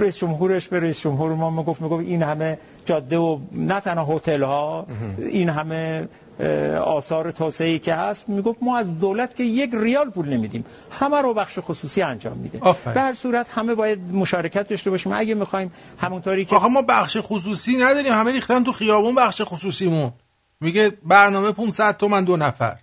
رئیس 0.00 0.16
جمهورش 0.18 0.68
به 0.68 0.80
رئیس 0.80 1.00
جمهور 1.00 1.34
ما 1.34 1.50
می‌گفت 1.50 1.82
می‌گفت 1.82 2.04
این 2.06 2.22
همه 2.22 2.58
جاده 2.84 3.18
و 3.18 3.38
نه 3.52 3.80
تنها 3.80 4.16
هتل 4.16 4.42
ها 4.42 4.86
این 5.18 5.48
همه 5.48 6.08
آثار 6.84 7.30
توسعه 7.30 7.78
که 7.78 7.94
هست 7.94 8.28
می‌گفت 8.28 8.58
ما 8.62 8.78
از 8.78 8.86
دولت 9.00 9.36
که 9.36 9.44
یک 9.44 9.70
ریال 9.72 10.10
پول 10.10 10.28
نمیدیم 10.28 10.64
همه 11.00 11.22
رو 11.22 11.34
بخش 11.34 11.58
خصوصی 11.58 12.02
انجام 12.02 12.36
میده. 12.38 12.58
به 12.94 13.00
هر 13.00 13.14
صورت 13.14 13.46
همه 13.50 13.74
باید 13.74 13.98
مشارکت 14.12 14.68
داشته 14.68 14.90
باشیم. 14.90 15.12
اگه 15.12 15.34
می‌خوایم 15.34 15.72
همونطوری 15.98 16.44
که 16.44 16.56
آخه 16.56 16.68
ما 16.68 16.82
بخش 16.82 17.16
خصوصی 17.20 17.76
نداریم 17.76 18.12
همه 18.12 18.32
ریختن 18.32 18.64
تو 18.64 18.72
خیابون 18.72 19.14
بخش 19.14 19.42
خصوصیمون. 19.44 20.12
میگه 20.60 20.92
برنامه 21.02 21.52
500 21.52 21.96
تومن 21.96 22.24
دو 22.24 22.36
نفر. 22.36 22.76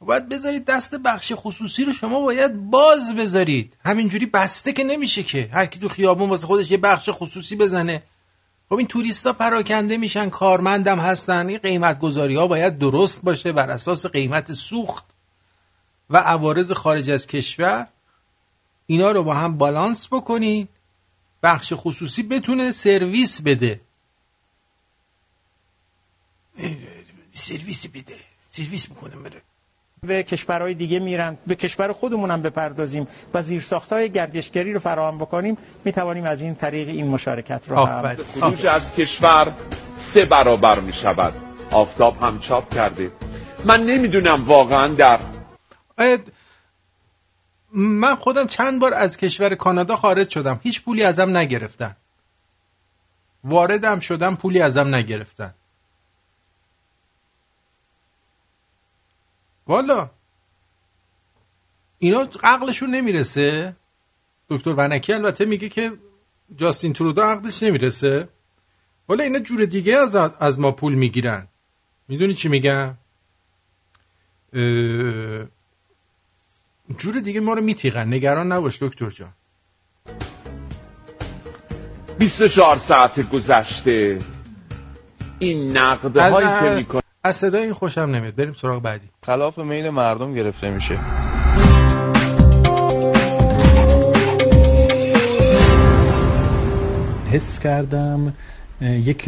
باید 0.00 0.28
بذارید 0.28 0.64
دست 0.64 0.94
بخش 0.94 1.32
خصوصی 1.36 1.84
رو 1.84 1.92
شما 1.92 2.20
باید 2.20 2.70
باز 2.70 3.14
بذارید. 3.14 3.76
همینجوری 3.84 4.26
بسته 4.26 4.72
که 4.72 4.84
نمیشه 4.84 5.22
که. 5.22 5.48
هر 5.52 5.66
کی 5.66 5.78
تو 5.78 5.88
خیابون 5.88 6.30
واسه 6.30 6.46
خودش 6.46 6.70
یه 6.70 6.78
بخش 6.78 7.10
خصوصی 7.12 7.56
بزنه. 7.56 8.02
خب 8.68 8.74
این 8.74 8.86
توریستا 8.86 9.32
پراکنده 9.32 9.96
میشن 9.96 10.30
کارمندم 10.30 11.00
هستن. 11.00 11.48
این 11.48 11.58
قیمت 11.58 12.00
گذاری 12.00 12.34
ها 12.34 12.46
باید 12.46 12.78
درست 12.78 13.22
باشه 13.22 13.52
بر 13.52 13.70
اساس 13.70 14.06
قیمت 14.06 14.52
سوخت 14.52 15.04
و 16.10 16.16
عوارض 16.16 16.72
خارج 16.72 17.10
از 17.10 17.26
کشور. 17.26 17.86
اینا 18.86 19.10
رو 19.10 19.22
با 19.22 19.34
هم 19.34 19.58
بالانس 19.58 20.06
بکنین 20.06 20.68
بخش 21.42 21.72
خصوصی 21.76 22.22
بتونه 22.22 22.72
سرویس 22.72 23.42
بده. 23.42 23.80
سرویس 27.30 27.86
بده. 27.86 28.18
سرویس 28.50 28.88
می‌کنه 28.88 29.42
به 30.02 30.22
کشورهای 30.22 30.74
دیگه 30.74 30.98
میرن 30.98 31.38
به 31.46 31.54
کشور 31.54 31.92
خودمون 31.92 32.30
هم 32.30 32.42
بپردازیم 32.42 33.08
و 33.34 33.42
زیرساختهای 33.42 34.10
گردشگری 34.10 34.72
رو 34.72 34.80
فراهم 34.80 35.18
بکنیم 35.18 35.58
می‌توانیم 35.84 36.24
از 36.24 36.40
این 36.40 36.54
طریق 36.54 36.88
این 36.88 37.06
مشارکت 37.06 37.62
رو 37.68 37.76
هم 37.76 38.16
خروج 38.40 38.66
از 38.66 38.92
کشور 38.92 39.54
سه 39.96 40.24
برابر 40.24 40.80
می 40.80 40.92
شود 40.92 41.34
آفتاب 41.70 42.22
هم 42.22 42.38
چاپ 42.38 42.74
کرده. 42.74 43.12
من 43.64 43.86
نمی‌دونم 43.86 44.48
واقعا 44.48 44.94
در 44.94 45.20
من 47.72 48.14
خودم 48.14 48.46
چند 48.46 48.80
بار 48.80 48.94
از 48.94 49.16
کشور 49.16 49.54
کانادا 49.54 49.96
خارج 49.96 50.28
شدم. 50.28 50.60
هیچ 50.62 50.82
پولی 50.82 51.02
ازم 51.02 51.36
نگرفتن. 51.36 51.96
واردم 53.44 54.00
شدم 54.00 54.36
پولی 54.36 54.60
ازم 54.60 54.94
نگرفتن. 54.94 55.54
والا. 59.68 60.10
اینا 61.98 62.28
عقلشون 62.42 62.90
نمی‌رسه. 62.90 63.76
دکتر 64.48 64.74
ونکی 64.76 65.12
البته 65.12 65.44
میگه 65.44 65.68
که 65.68 65.92
جاستین 66.56 66.92
ترودو 66.92 67.22
عقلش 67.22 67.62
نمی‌رسه. 67.62 68.28
والا 69.08 69.24
اینا 69.24 69.38
جور 69.38 69.64
دیگه 69.64 69.96
از, 69.96 70.16
از 70.16 70.60
ما 70.60 70.70
پول 70.70 70.94
می‌گیرن. 70.94 71.48
می‌دونی 72.08 72.34
چی 72.34 72.48
میگم؟ 72.48 72.94
جور 76.98 77.20
دیگه 77.20 77.40
ما 77.40 77.54
رو 77.54 77.62
میتیغن. 77.62 78.14
نگران 78.14 78.52
نباش 78.52 78.82
دکتر 78.82 79.10
جان. 79.10 79.32
24 82.18 82.78
ساعت 82.78 83.30
گذشته. 83.30 84.22
این 85.38 85.76
نقده 85.76 86.30
هایی 86.30 86.46
که 86.46 86.76
می‌کنه 86.76 87.07
از 87.28 87.36
صدای 87.36 87.62
این 87.62 87.72
خوشم 87.72 88.00
نمیاد. 88.00 88.34
بریم 88.34 88.52
سراغ 88.52 88.82
بعدی. 88.82 89.06
خلاف 89.26 89.58
میل 89.58 89.90
مردم 89.90 90.34
گرفته 90.34 90.70
میشه. 90.70 90.98
حس 97.32 97.58
کردم 97.58 98.32
یک 98.80 99.24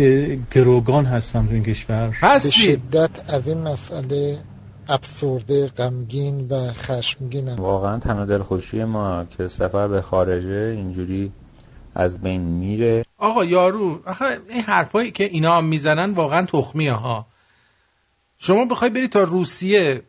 گروگان 0.50 1.04
هستم 1.04 1.46
تو 1.46 1.54
این 1.54 1.64
کشور. 1.64 2.16
به 2.22 2.38
شدت 2.38 3.34
از 3.34 3.48
این 3.48 3.58
مسئله 3.58 4.38
افسرده 4.88 5.66
غمگین 5.66 6.48
و 6.50 6.72
خشمگینم. 6.72 7.56
واقعا 7.56 7.98
تنها 7.98 8.24
دلخوشی 8.24 8.84
ما 8.84 9.24
که 9.36 9.48
سفر 9.48 9.88
به 9.88 10.02
خارجه 10.02 10.74
اینجوری 10.76 11.32
از 11.94 12.18
بین 12.18 12.40
میره. 12.40 13.04
آقا 13.18 13.44
یارو 13.44 14.00
آخه 14.06 14.24
این 14.48 14.62
حرفایی 14.62 15.10
که 15.10 15.24
اینا 15.24 15.60
می‌زنن 15.60 16.14
واقعا 16.14 16.46
تخمیه 16.46 16.92
ها. 16.92 17.26
شما 18.40 18.64
بخوای 18.64 18.90
بری 18.90 19.08
تا 19.08 19.22
روسیه 19.24 20.02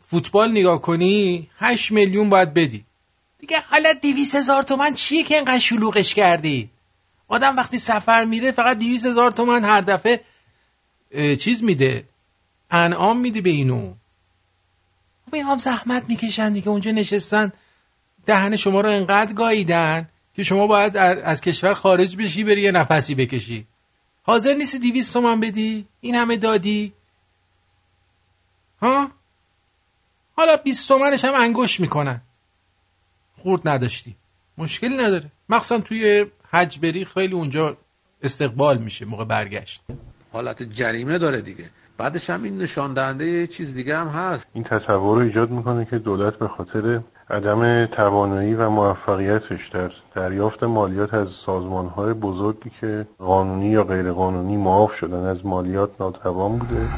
فوتبال 0.00 0.50
نگاه 0.50 0.80
کنی 0.80 1.50
8 1.58 1.92
میلیون 1.92 2.28
باید 2.28 2.54
بدی. 2.54 2.84
دیگه 3.38 3.60
حالا 3.60 3.92
200 3.92 4.36
هزار 4.36 4.62
تومن 4.62 4.94
چیه 4.94 5.22
که 5.22 5.34
اینقدر 5.34 5.58
شلوغش 5.58 6.14
کردی؟ 6.14 6.70
آدم 7.28 7.56
وقتی 7.56 7.78
سفر 7.78 8.24
میره 8.24 8.52
فقط 8.52 8.78
200 8.78 9.06
هزار 9.06 9.30
تومن 9.30 9.64
هر 9.64 9.80
دفعه 9.80 10.20
چیز 11.36 11.62
میده 11.62 12.04
انعام 12.70 13.20
میده 13.20 13.40
به 13.40 13.50
اینو. 13.50 13.94
خب 15.26 15.34
هم 15.34 15.58
زحمت 15.58 16.04
می‌کشن 16.08 16.52
دیگه 16.52 16.68
اونجا 16.68 16.90
نشستن 16.90 17.52
دهن 18.26 18.56
شما 18.56 18.80
رو 18.80 18.88
انقدر 18.88 19.32
گاییدن 19.32 20.08
که 20.34 20.44
شما 20.44 20.66
باید 20.66 20.96
از 20.96 21.40
کشور 21.40 21.74
خارج 21.74 22.16
بشی 22.16 22.44
بری 22.44 22.60
یه 22.60 22.72
نفسی 22.72 23.14
بکشی. 23.14 23.66
حاضر 24.22 24.54
نیستی 24.54 24.78
200 24.78 25.12
تومن 25.12 25.40
بدی؟ 25.40 25.86
این 26.00 26.14
همه 26.14 26.36
دادی؟ 26.36 26.92
ها؟ 28.82 29.08
حالا 30.36 30.56
20 30.56 30.88
تومنش 30.88 31.24
هم 31.24 31.34
انگوش 31.34 31.80
می‌کنن. 31.80 32.20
خورد 33.42 33.68
نداشتی. 33.68 34.16
مشکلی 34.58 34.96
نداره. 34.96 35.32
مخصوصا 35.48 35.80
توی 35.80 36.26
حج 36.50 36.78
بری 36.78 37.04
خیلی 37.04 37.34
اونجا 37.34 37.76
استقبال 38.22 38.78
میشه 38.78 39.04
موقع 39.04 39.24
برگشت. 39.24 39.82
حالت 40.32 40.62
جریمه 40.62 41.18
داره 41.18 41.40
دیگه. 41.40 41.70
بعدش 41.98 42.30
هم 42.30 42.42
این 42.42 42.58
نشان 42.58 42.94
دهنده 42.94 43.46
چیز 43.46 43.74
دیگه 43.74 43.96
هم 43.96 44.08
هست. 44.08 44.46
این 44.52 44.64
تصور 44.64 45.16
رو 45.18 45.24
ایجاد 45.24 45.50
می‌کنه 45.50 45.84
که 45.84 45.98
دولت 45.98 46.34
به 46.38 46.48
خاطر 46.48 47.00
عدم 47.30 47.86
توانایی 47.86 48.54
و 48.54 48.70
موفقیتش 48.70 49.68
در 49.68 49.92
دریافت 50.14 50.62
مالیات 50.64 51.14
از 51.14 51.28
سازمانهای 51.46 52.12
بزرگی 52.12 52.70
که 52.80 53.06
قانونی 53.18 53.68
یا 53.68 53.84
غیرقانونی 53.84 54.56
معاف 54.56 54.94
شدن 54.94 55.26
از 55.26 55.46
مالیات 55.46 55.90
ناتوان 56.00 56.58
بوده. 56.58 56.88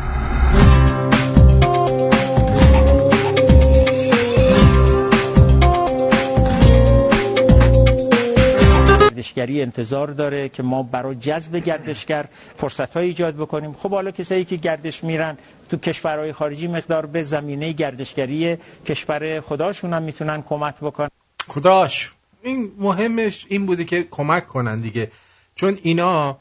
گردشگری 9.41 9.63
انتظار 9.63 10.09
داره 10.09 10.49
که 10.49 10.63
ما 10.63 10.83
برای 10.83 11.15
جذب 11.15 11.57
گردشگر 11.57 12.29
فرصت 12.57 12.97
ایجاد 12.97 13.37
بکنیم. 13.37 13.73
خب 13.73 13.91
حالا 13.91 14.11
کسایی 14.11 14.45
که 14.45 14.57
گردش 14.57 15.05
میرن 15.05 15.39
تو 15.71 15.77
کشورهای 15.77 16.33
خارجی 16.33 16.67
مقدار 16.67 17.07
به 17.07 17.23
زمینه 17.23 17.73
گردشگری 17.73 18.57
کشور 18.87 19.41
خداشون 19.41 19.93
هم 19.93 20.03
می‌تونن 20.03 20.43
کمک 20.43 20.77
بکنن. 20.77 21.11
خداش 21.49 22.11
این 22.43 22.73
مهمش 22.79 23.47
این 23.49 23.67
بوده 23.67 23.85
که 23.85 24.03
کمک 24.11 24.47
کنن 24.49 24.81
دیگه. 24.81 25.11
چون 25.55 25.79
اینا 25.83 26.39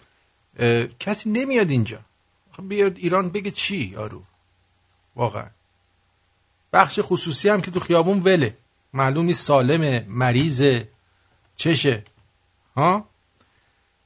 کسی 0.99 1.29
نمیاد 1.29 1.69
اینجا. 1.69 1.99
خب 2.51 2.67
بیاد 2.67 2.97
ایران 2.97 3.29
بگه 3.29 3.51
چی 3.51 3.77
یارو؟ 3.95 4.21
واقعا. 5.15 5.47
بخش 6.73 6.99
خصوصی 7.01 7.49
هم 7.49 7.61
که 7.61 7.71
تو 7.71 7.79
خیابون 7.79 8.19
وله 8.19 8.57
معلوم 8.93 9.25
نیست 9.25 9.45
سالمه 9.45 10.05
مریضه 10.07 10.87
چشه. 11.55 12.03
ها؟ 12.75 13.09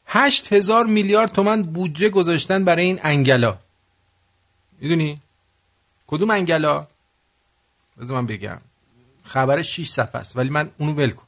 هشت 0.06 0.54
هزار 0.54 0.86
میلیارد 0.86 1.32
تومن 1.32 1.64
بودجه 1.64 2.10
گذاشتن 2.10 2.66
برای 2.66 2.86
این 2.86 3.00
انگلا. 3.04 3.58
می‌دونی؟ 4.80 5.20
کدوم 6.08 6.32
انگلا؟ 6.32 6.88
بذار 8.00 8.22
من 8.22 8.28
بگم. 8.28 8.62
خبر 9.24 9.62
6 9.62 9.90
صفحه 9.90 10.22
است 10.22 10.38
ولی 10.38 10.50
من 10.50 10.70
اونو 10.78 10.94
ول 10.94 11.10
کن. 11.10 11.28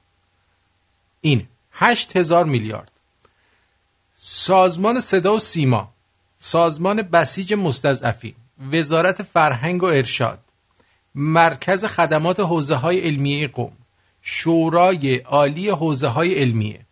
این 1.22 1.48
هشت 1.72 2.18
هزار 2.18 2.46
میلیارد. 2.46 2.92
سازمان 4.16 5.00
صدا 5.00 5.36
و 5.36 5.40
سیما 5.40 5.94
سازمان 6.40 7.02
بسیج 7.02 7.54
مستضعفین 7.54 8.36
وزارت 8.72 9.24
فرهنگ 9.24 9.84
و 9.84 9.86
ارشاد 9.86 10.40
مرکز 11.16 11.86
خدمات 11.86 12.40
حوزه 12.40 12.76
های 12.76 13.00
علمیه 13.00 13.48
قوم 13.48 13.78
شورای 14.22 15.18
عالی 15.18 15.70
حوزه 15.70 16.08
های 16.08 16.36
علمیه. 16.36 16.85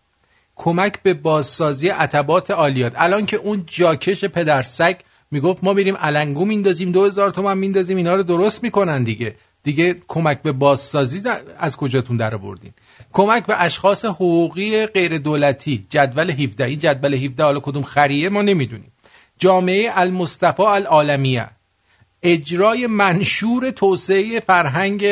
کمک 0.64 1.02
به 1.04 1.14
بازسازی 1.14 1.90
عتبات 1.90 2.52
عالیات 2.52 2.94
الان 2.96 3.26
که 3.26 3.38
اون 3.38 3.64
جاکش 3.68 4.26
پدرسگ 4.26 4.96
می‌گفت 5.32 5.64
ما 5.64 5.74
میریم 5.74 5.98
علنگو 5.98 6.46
میندازیم 6.46 6.92
دو 6.92 7.06
هزار 7.06 7.30
تومن 7.30 7.58
میندازیم 7.58 7.98
اینا 7.98 8.16
رو 8.16 8.24
درست 8.24 8.64
می‌کنن 8.64 9.04
دیگه. 9.04 9.36
دیگه 9.64 9.96
کمک 10.08 10.42
به 10.42 10.52
بازسازی 10.52 11.22
از 11.58 11.78
کجاتون 11.78 12.18
در 12.18 12.36
آوردین؟ 12.36 12.72
کمک 13.14 13.46
به 13.46 13.62
اشخاص 13.62 14.06
حقوقی 14.06 14.86
غیر 14.86 15.18
دولتی 15.18 15.86
جدول 15.90 16.32
17 16.32 16.64
این 16.64 16.80
جدول 16.80 17.14
17 17.14 17.44
حالا 17.44 17.60
کدوم 17.60 17.84
خریه 17.84 18.30
ما 18.30 18.42
نمی‌دونیم. 18.42 18.92
جامعه 19.38 19.92
المصطفى 19.94 20.64
العالمیه. 20.64 21.50
اجرای 22.24 22.88
منشور 22.88 23.72
توسعه 23.72 24.40
فرهنگ 24.40 25.06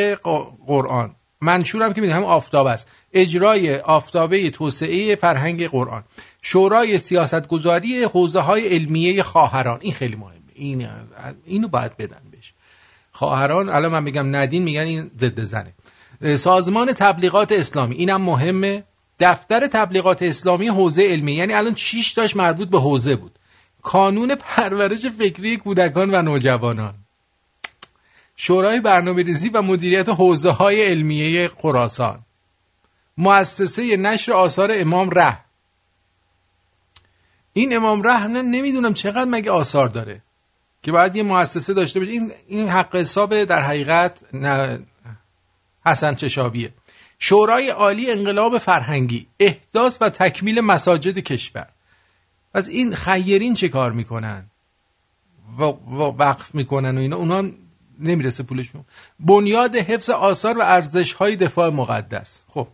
قرآن. 0.68 1.16
منشور 1.42 1.84
هم 1.84 1.94
که 1.94 2.02
می‌دونم 2.02 2.20
هم 2.20 2.26
آفتاب 2.26 2.68
است. 2.68 2.88
اجرای 3.14 3.78
آفتابه 3.78 4.50
توسعه 4.50 5.16
فرهنگ 5.16 5.68
قرآن. 5.68 6.04
شورای 6.42 6.98
سیاستگذاری 6.98 8.04
حوزه 8.04 8.40
های 8.40 8.68
علمیه 8.68 9.24
خواهران. 9.24 9.78
این 9.82 9.94
خیلی 9.94 10.16
مهمه. 10.16 10.36
این 10.56 10.88
اینو 11.46 11.68
باید 11.68 11.98
بدن 11.98 12.22
بهش. 12.32 12.54
خواهران 13.12 13.70
الان 13.70 13.92
من 13.92 14.04
میگم 14.04 14.36
ندین 14.36 14.64
میگن 14.64 14.82
این 14.82 15.12
ضد 15.20 15.42
زنه. 15.42 15.74
سازمان 16.38 16.94
تبلیغات 16.94 17.52
اسلامی. 17.52 17.96
اینم 17.96 18.22
مهمه. 18.22 18.84
دفتر 19.20 19.68
تبلیغات 19.68 20.24
اسلامی 20.24 20.68
حوزه 20.68 21.04
علمی 21.04 21.34
یعنی 21.34 21.54
الان 21.54 21.74
چیش 21.74 22.12
داشت 22.12 22.36
مربوط 22.36 22.70
به 22.70 22.80
حوزه 22.80 23.16
بود. 23.16 23.40
کانون 23.82 24.36
پرورش 24.36 25.06
فکری 25.06 25.58
کودکان 25.58 26.16
و 26.16 26.22
نوجوانان. 26.22 26.94
شورای 28.36 28.82
برنامه 28.82 29.24
ریزی 29.24 29.50
و 29.50 29.62
مدیریت 29.62 30.10
حوزه 30.10 30.50
های 30.50 30.88
علمیه 30.88 31.48
خراسان. 31.48 32.26
مؤسسه 33.18 33.98
نشر 33.98 34.34
آثار 34.34 34.70
امام 34.74 35.10
ره. 35.10 35.38
این 37.54 37.76
امام 37.76 38.02
ره 38.02 38.28
نه 38.28 38.42
نمی‌دونم 38.42 38.94
چقدر 38.94 39.26
مگه 39.26 39.52
آثار 39.52 39.88
داره 39.88 40.22
که 40.84 40.92
باید 40.92 41.16
یه 41.16 41.24
مؤسسه 41.24 41.74
داشته 41.74 42.00
باشه. 42.00 42.12
این 42.12 42.32
این 42.48 42.70
حق 42.70 42.96
حساب 42.96 43.44
در 43.44 43.62
حقیقت 43.62 44.24
نه 44.34 44.80
حسن 45.86 46.16
چشابیه. 46.16 46.74
شورای 47.20 47.70
عالی 47.70 48.12
انقلاب 48.12 48.58
فرهنگی 48.58 49.28
احداث 49.40 49.98
و 50.02 50.10
تکمیل 50.10 50.62
مساجد 50.62 51.20
کشور. 51.20 51.68
از 52.54 52.68
این 52.68 52.96
خیرین 52.96 53.54
چه 53.54 53.70
کار 53.70 53.92
می‌کنن؟ 53.92 54.46
و 55.60 55.64
وقف 56.18 56.56
می‌کنن 56.56 56.98
و 56.98 57.02
اینا؟ 57.02 57.18
اونا 57.18 57.52
نمی‌رسه 58.00 58.44
پولشون. 58.44 58.86
بنیاد 59.20 59.76
حفظ 59.76 60.10
آثار 60.10 60.58
و 60.58 60.62
ارزش 60.62 61.14
های 61.14 61.36
دفاع 61.36 61.70
مقدس. 61.70 62.40
خب 62.48 62.68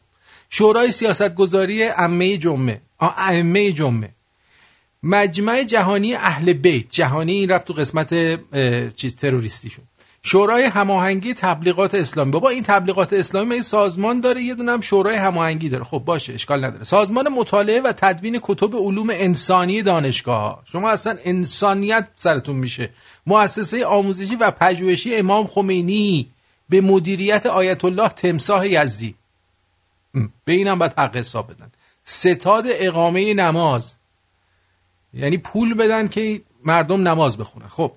شورای 0.49 0.91
سیاستگذاری 0.91 1.83
عمه 1.83 2.37
جمعه 2.37 2.81
ائمه 2.99 3.71
جمعه. 3.71 4.09
مجمع 5.03 5.63
جهانی 5.63 6.15
اهل 6.15 6.53
بیت. 6.53 6.85
جهانی 6.89 7.31
این 7.33 7.49
رفت 7.49 7.65
تو 7.65 7.73
قسمت 7.73 8.13
چیز 8.95 9.15
تروریستیشون. 9.15 9.85
شورای 10.27 10.63
هماهنگی 10.63 11.33
تبلیغات 11.33 11.95
اسلامی. 11.95 12.31
بابا 12.31 12.49
این 12.49 12.63
تبلیغات 12.63 13.13
اسلامی 13.13 13.53
این 13.53 13.63
سازمان 13.63 14.19
داره 14.19 14.41
یه 14.41 14.55
دونه 14.55 14.71
هم 14.71 14.81
شورای 14.81 15.15
هماهنگی 15.15 15.69
داره. 15.69 15.83
خب 15.83 15.99
باشه 15.99 16.33
اشکال 16.33 16.65
نداره. 16.65 16.83
سازمان 16.83 17.29
مطالعه 17.29 17.81
و 17.81 17.91
تدوین 17.91 18.39
کتب 18.43 18.75
علوم 18.75 19.09
انسانی 19.09 19.81
دانشگاه. 19.81 20.61
شما 20.65 20.89
اصلا 20.89 21.17
انسانیت 21.23 22.07
سرتون 22.15 22.55
میشه. 22.55 22.89
مؤسسه 23.27 23.85
آموزشی 23.85 24.35
و 24.35 24.51
پژوهشی 24.51 25.15
امام 25.15 25.47
خمینی 25.47 26.27
به 26.69 26.81
مدیریت 26.81 27.45
آیت 27.45 27.85
الله 27.85 28.09
تمساح 28.09 28.67
یزدی. 28.67 29.15
به 30.45 30.53
اینم 30.53 30.79
باید 30.79 30.93
حق 30.97 31.15
حساب 31.15 31.53
بدن. 31.53 31.71
ستاد 32.03 32.65
اقامه 32.67 33.33
نماز. 33.33 33.95
یعنی 35.13 35.37
پول 35.37 35.73
بدن 35.73 36.07
که 36.07 36.41
مردم 36.65 37.07
نماز 37.07 37.37
بخونن. 37.37 37.67
خب 37.67 37.91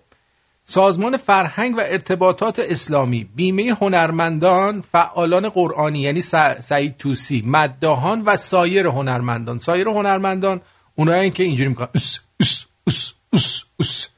سازمان 0.71 1.17
فرهنگ 1.17 1.77
و 1.77 1.81
ارتباطات 1.81 2.59
اسلامی 2.59 3.25
بیمه 3.25 3.77
هنرمندان 3.81 4.81
فعالان 4.93 5.49
قرآنی 5.49 6.01
یعنی 6.01 6.21
سعید 6.61 6.97
توسی 6.97 7.43
مداهان 7.47 8.23
و 8.23 8.37
سایر 8.37 8.87
هنرمندان. 8.87 9.59
سایر 9.59 9.89
هنرمندان 9.89 10.61
اونایی 10.95 11.31
که 11.31 11.43
اینجوری 11.43 11.69
می‌کنن. 11.69 11.89
اس 11.95 12.21
اس 12.41 12.65
اس 12.87 13.13
اس 13.33 13.63
اس 13.81 14.09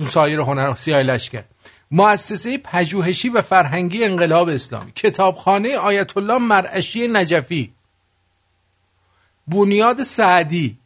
سایر 0.00 0.40
هنر 0.40 0.74
سیاه 0.74 1.02
لشکر. 1.02 1.44
مؤسسه 1.90 2.58
پژوهشی 2.58 3.28
و 3.28 3.42
فرهنگی 3.42 4.04
انقلاب 4.04 4.48
اسلامی. 4.48 4.92
کتابخانه 4.92 5.76
آیت 5.76 6.16
الله 6.16 6.38
مرعشی 6.38 7.08
نجفی. 7.08 7.72
بنیاد 9.48 10.02
سعدی. 10.02 10.78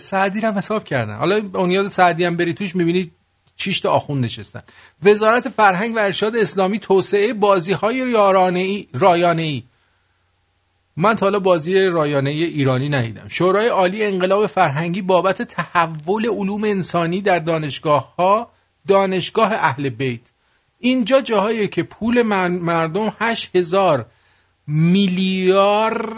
سعدی 0.00 0.40
رو 0.40 0.52
حساب 0.52 0.84
کردن. 0.84 1.16
حالا 1.16 1.40
بنیاد 1.40 1.88
سعدی 1.88 2.24
هم 2.24 2.36
بری 2.36 2.54
توش 2.54 2.76
می‌بینی 2.76 3.10
چیش 3.56 3.80
تا 3.80 3.90
آخوند 3.90 4.24
نشستن. 4.24 4.62
وزارت 5.02 5.48
فرهنگ 5.48 5.96
و 5.96 5.98
ارشاد 5.98 6.36
اسلامی 6.36 6.78
توسعه 6.78 7.32
بازی 7.32 7.72
های 7.72 8.12
رایانه 8.92 9.42
ای 9.42 9.62
من 10.96 11.16
تا 11.16 11.26
حالا 11.26 11.38
بازی 11.38 11.86
رایانه 11.86 12.30
ای 12.30 12.44
ایرانی 12.44 12.88
ندیدم. 12.88 13.28
شورای 13.28 13.68
عالی 13.68 14.04
انقلاب 14.04 14.46
فرهنگی 14.46 15.02
بابت 15.02 15.42
تحول 15.42 16.28
علوم 16.28 16.64
انسانی 16.64 17.22
در 17.22 17.38
دانشگاه 17.38 18.16
ها 18.16 18.50
دانشگاه 18.88 19.52
اهل 19.52 19.88
بیت. 19.88 20.20
اینجا 20.78 21.20
جاهایی 21.20 21.68
که 21.68 21.82
پول 21.82 22.22
مردم 22.22 23.16
هشت 23.20 23.56
هزار 23.56 24.06
میلیارد 24.66 26.12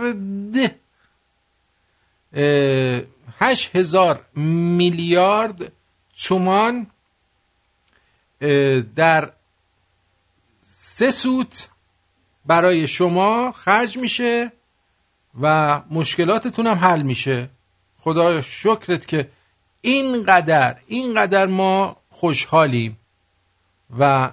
اه، 2.33 3.03
هشت 3.39 3.77
هزار 3.77 4.25
میلیارد 4.77 5.73
تومان 6.23 6.87
در 8.97 9.33
سه 10.63 11.11
سوت 11.11 11.69
برای 12.47 12.87
شما 12.87 13.53
خرج 13.53 13.99
میشه 13.99 14.53
و 15.41 15.83
مشکلاتتون 15.91 16.67
هم 16.67 16.79
حل 16.79 17.03
میشه. 17.03 17.51
خدا 17.99 18.43
شکرت 18.43 19.07
که 19.07 19.31
اینقدر 19.81 20.77
اینقدر 20.87 21.47
ما 21.47 21.97
خوشحالیم 22.11 22.99
و 23.99 24.33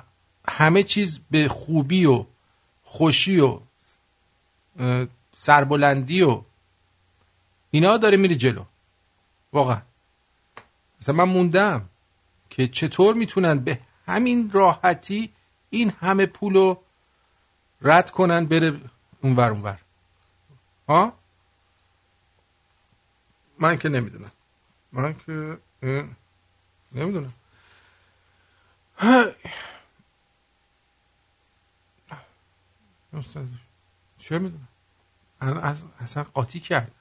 همه 0.49 0.83
چیز 0.83 1.19
به 1.31 1.47
خوبی 1.47 2.05
و 2.05 2.25
خوشی 2.83 3.39
و 3.39 3.59
سربلندی 5.33 6.21
و 6.21 6.41
اینا 7.71 7.97
داره 7.97 8.17
میره 8.17 8.35
جلو. 8.35 8.63
واقعا. 9.53 9.81
مثلا 11.01 11.15
من 11.15 11.23
موندم 11.23 11.89
که 12.49 12.67
چطور 12.67 13.15
می‌تونن 13.15 13.59
به 13.59 13.79
همین 14.11 14.51
راحتی 14.51 15.33
این 15.69 15.89
همه 15.89 16.25
پولو 16.25 16.75
رد 17.81 18.11
کنن 18.11 18.45
بره 18.45 18.79
اونور 19.21 19.51
اونور. 19.51 19.79
ها؟ 20.89 21.13
من 23.59 23.77
که 23.77 23.89
نمی‌دونم. 23.89 24.31
من 24.91 25.13
که 25.13 25.57
نمی‌دونم. 26.91 27.33
چه 34.17 34.39
می‌دونم؟ 34.39 34.67
اصلا 35.99 36.23
قاطی 36.23 36.59
کرد 36.59 36.91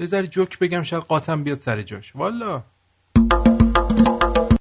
ذره 0.00 0.26
جوک 0.26 0.58
بگم 0.58 0.82
شاید 0.82 1.02
قاتم 1.02 1.44
بیاد 1.44 1.60
سر 1.60 1.82
جاش. 1.82 2.16
والا. 2.16 2.62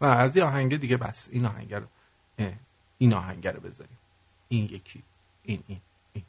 نه 0.02 0.07
از 0.07 0.38
این 0.38 0.45
آهنگه 0.45 0.78
دیگه 0.78 0.98
بس. 0.98 1.30
این 1.32 1.45
آهنگه 1.45 1.80
رو. 1.80 1.88
این 2.98 3.14
آهنگه 3.14 3.52
رو 3.52 3.60
بذاریم. 3.60 3.98
این 4.48 4.64
یکی. 4.64 5.03
این 5.44 5.64
این 5.68 5.82
این. 6.14 6.26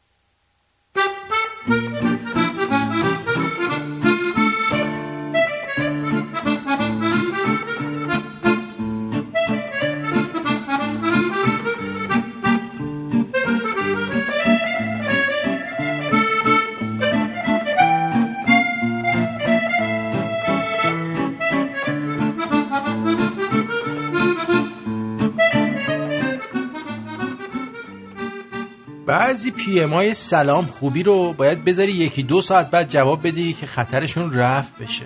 بعضی 29.13 29.51
پی 29.51 29.81
ام 29.81 30.13
سلام 30.13 30.67
خوبی 30.67 31.03
رو 31.03 31.33
باید 31.33 31.65
بذاری 31.65 31.93
یکی 31.93 32.23
دو 32.23 32.43
ساعت 32.43 32.71
بعد 32.71 32.89
جواب 32.89 33.27
بدی 33.27 33.53
که 33.53 33.67
خطرشون 33.67 34.35
رفت 34.35 34.79
بشه. 34.79 35.05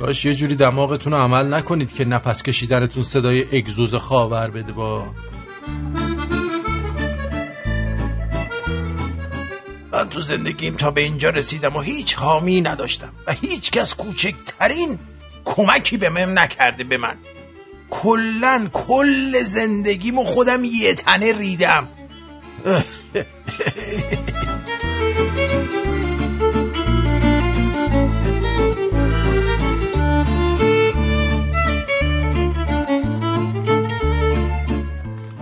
باش 0.00 0.24
یه 0.24 0.34
جوری 0.34 0.54
دماغتون 0.54 1.12
رو 1.12 1.18
عمل 1.18 1.54
نکنید 1.54 1.92
که 1.92 2.04
نفس 2.04 2.42
کشیدنتون 2.42 3.02
صدای 3.02 3.58
اگزوز 3.58 3.94
خاور 3.94 4.50
بده 4.50 4.72
با. 4.72 5.06
من 9.92 10.08
تو 10.08 10.20
زندگیم 10.20 10.74
تا 10.74 10.90
به 10.90 11.00
اینجا 11.00 11.30
رسیدم 11.30 11.76
و 11.76 11.80
هیچ 11.80 12.14
حامی 12.14 12.60
نداشتم 12.60 13.12
و 13.26 13.32
هیچ 13.32 13.70
کس 13.70 13.94
کوچکترین 13.94 14.98
کمکی 15.44 15.96
به 15.96 16.08
من 16.08 16.38
نکرده 16.38 16.84
به 16.84 16.96
من. 16.96 17.16
کلا 17.90 18.68
کل 18.72 19.42
زندگیمو 19.42 20.24
خودم 20.24 20.64
یه 20.64 20.94
تنه 20.94 21.32
ریدم. 21.32 21.88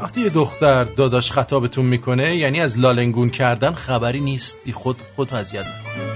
وقتی 0.02 0.20
یه 0.20 0.28
دختر 0.28 0.84
داداش 0.84 1.32
خطابتون 1.32 1.86
می‌کنه 1.86 2.36
یعنی 2.36 2.60
از 2.60 2.78
لالنگون 2.78 3.30
کردن 3.30 3.72
خبری 3.72 4.20
نیست. 4.20 4.56
بی 4.64 4.72
خود 4.72 4.96
خود 5.16 5.34
اذیت 5.34 5.64
نکن 5.64 6.13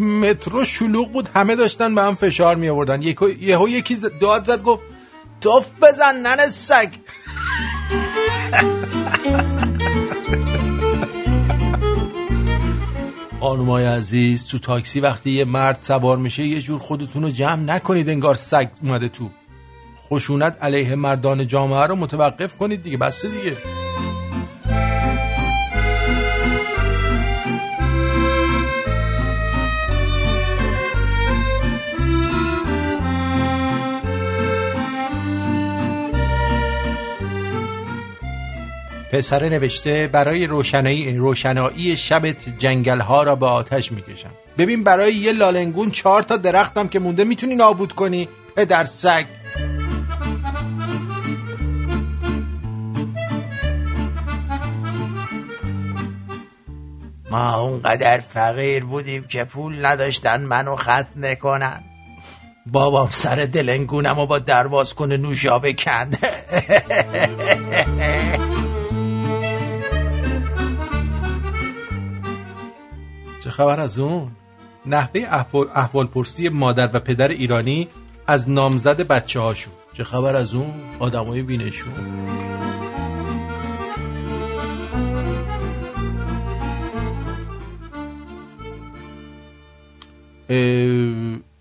مترو 0.00 0.64
شلوغ 0.64 1.12
بود 1.12 1.28
همه 1.34 1.56
داشتن 1.56 1.94
به 1.94 2.02
هم 2.02 2.14
فشار 2.14 2.56
می 2.56 2.68
آوردن 2.68 3.02
یهو 3.40 3.68
یکی 3.68 3.94
ز- 3.94 4.06
داد 4.20 4.46
زد 4.46 4.62
گفت 4.62 4.82
توف 5.40 5.68
بزن 5.82 6.16
نن 6.16 6.48
سگ. 6.48 6.88
خانمای 13.40 13.84
عزیز 13.84 14.46
تو 14.46 14.58
تاکسی 14.58 15.00
وقتی 15.00 15.30
یه 15.30 15.44
مرد 15.44 15.78
سوار 15.82 16.18
میشه 16.18 16.42
یه 16.42 16.60
جور 16.60 16.78
خودتون 16.78 17.22
رو 17.22 17.30
جمع 17.30 17.62
نکنید 17.62 18.08
انگار 18.08 18.34
سگ 18.34 18.68
اومده 18.82 19.08
تو. 19.08 19.30
خشونت 20.10 20.58
علیه 20.62 20.94
مردان 20.94 21.46
جامعه 21.46 21.86
رو 21.86 21.96
متوقف 21.96 22.56
کنید 22.56 22.82
دیگه 22.82 22.96
بسته 22.96 23.28
دیگه. 23.28 23.56
پسره 39.12 39.48
نوشته 39.48 40.08
برای 40.12 40.46
روشنایی 40.46 41.16
روشنایی 41.16 41.96
شبت 41.96 42.58
جنگل 42.58 43.00
ها 43.00 43.22
را 43.22 43.36
به 43.36 43.46
آتش 43.46 43.92
می‌کشم. 43.92 44.30
ببین 44.58 44.84
برای 44.84 45.14
یه 45.14 45.32
لالنگون 45.32 45.90
چهار 45.90 46.22
تا 46.22 46.36
درختم 46.36 46.88
که 46.88 46.98
مونده 46.98 47.24
می‌تونی 47.24 47.54
نابود 47.54 47.92
کنی 47.92 48.28
پدر 48.56 48.84
سگ. 48.84 49.24
ما 57.30 57.54
اونقدر 57.54 58.20
فقیر 58.20 58.84
بودیم 58.84 59.24
که 59.24 59.44
پول 59.44 59.86
نداشتن 59.86 60.40
منو 60.40 60.76
ختنه 60.76 61.34
کنن 61.34 61.80
بابام 62.66 63.08
سر 63.10 63.36
دلنگونم 63.36 64.18
و 64.18 64.26
با 64.26 64.38
درواز 64.38 64.94
کنه 64.94 65.16
نوشابه 65.16 65.72
کند. 65.72 66.18
خبر 73.60 73.80
از 73.80 73.98
اون. 73.98 74.30
نحوه 74.86 75.20
احوال, 75.74 76.06
پرسی 76.06 76.48
مادر 76.48 76.90
و 76.92 77.00
پدر 77.00 77.28
ایرانی 77.28 77.88
از 78.26 78.50
نامزد 78.50 79.00
بچه 79.00 79.40
هاشون 79.40 79.72
چه 79.92 80.04
خبر 80.04 80.36
از 80.36 80.54
اون؟ 80.54 80.74
آدمای 80.98 81.42
بینشون. 81.42 81.92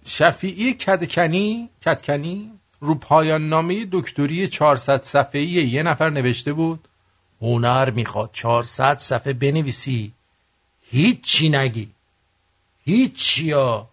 شفیعی 0.05 0.73
کدکنی 0.73 1.69
کدکنی 1.85 2.51
رو 2.80 2.95
پایان 2.95 3.49
نامه 3.49 3.88
دکتری 3.91 4.47
400 4.47 5.03
صفحه‌ای 5.03 5.47
یه 5.47 5.84
نفر 5.84 6.09
نوشته 6.09 6.53
بود 6.53 6.88
هنر 7.41 7.89
می‌خواد 7.89 8.30
400 8.34 8.97
صفحه 8.97 9.34
بنویسی. 9.34 10.13
هیچی 10.91 11.49
نگی. 11.49 11.89
هیچی 12.85 13.51
ها 13.51 13.89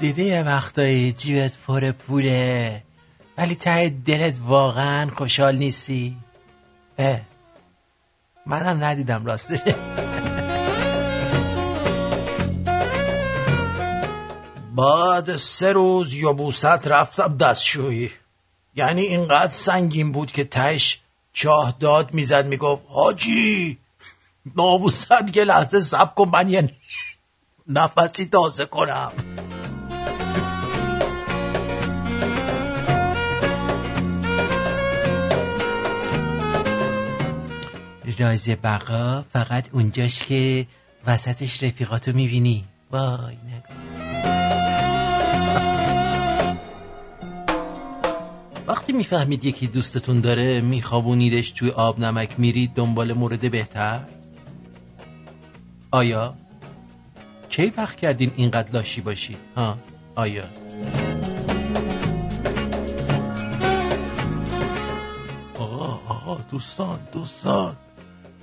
دیده 0.00 0.22
یه 0.22 0.42
وقتایی 0.42 1.12
جیبت 1.12 1.58
پر 1.66 1.90
پوله 1.90 2.82
ولی 3.38 3.54
ته 3.54 3.88
دلت 3.88 4.40
واقعا 4.46 5.10
خوشحال 5.16 5.56
نیستی. 5.56 6.16
اه 6.98 7.20
منم 8.46 8.84
ندیدم 8.84 9.26
راستش. 9.26 9.58
بعد 14.80 15.36
سه 15.36 15.72
روز 15.72 16.14
یبوست 16.14 16.64
رفتم 16.64 17.36
دستشویی. 17.36 18.10
یعنی 18.76 19.02
اینقدر 19.02 19.52
سنگین 19.52 20.12
بود 20.12 20.32
که 20.32 20.44
تش 20.44 21.00
چاه 21.32 21.74
داد 21.80 22.14
می‌زد 22.14 22.46
می‌گفت 22.46 22.82
حاجی 22.88 23.78
نابوست 24.56 25.06
یه 25.34 25.44
لحظه 25.44 25.80
سب 25.80 26.14
کن 26.14 26.28
من 26.28 26.48
یه 26.48 26.70
نفسی 27.68 28.26
تازه 28.26 28.66
کنم. 28.66 29.12
راز 38.18 38.48
بقا 38.48 39.24
فقط 39.32 39.68
اونجاش 39.72 40.18
که 40.18 40.66
وسطش 41.06 41.62
رفیقاتو 41.62 42.12
می‌بینی. 42.12 42.64
وای 42.90 43.36
نگاه. 43.46 43.89
وقتی 48.70 48.92
می‌فهمید 48.92 49.44
یکی 49.44 49.66
دوستتون 49.66 50.20
داره 50.20 50.60
میخوابونیدش 50.60 51.50
توی 51.50 51.70
آب 51.70 52.00
نمک 52.00 52.30
میرید 52.38 52.74
دنبال 52.74 53.12
مورد 53.12 53.50
بهتر؟ 53.50 54.00
آیا؟ 55.90 56.34
کی 57.48 57.72
وقت 57.76 57.96
کردین 57.96 58.32
اینقدر 58.36 58.72
لاشی 58.72 59.00
باشید 59.00 59.36
ها 59.56 59.78
آیا؟ 60.14 60.44
آقا 65.58 66.00
آقا 66.08 66.40
دوستان 66.50 67.00
دوستان 67.12 67.76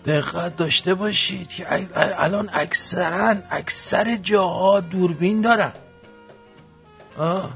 دقت 0.06 0.56
داشته 0.56 0.94
باشید 0.94 1.48
که 1.48 1.64
ال- 1.66 1.94
ال- 1.96 2.16
الان 2.18 2.50
اکثرا 2.54 3.36
اکثر 3.50 4.16
جاها 4.16 4.80
دوربین 4.80 5.42
دارن. 5.42 5.74
آه 7.18 7.50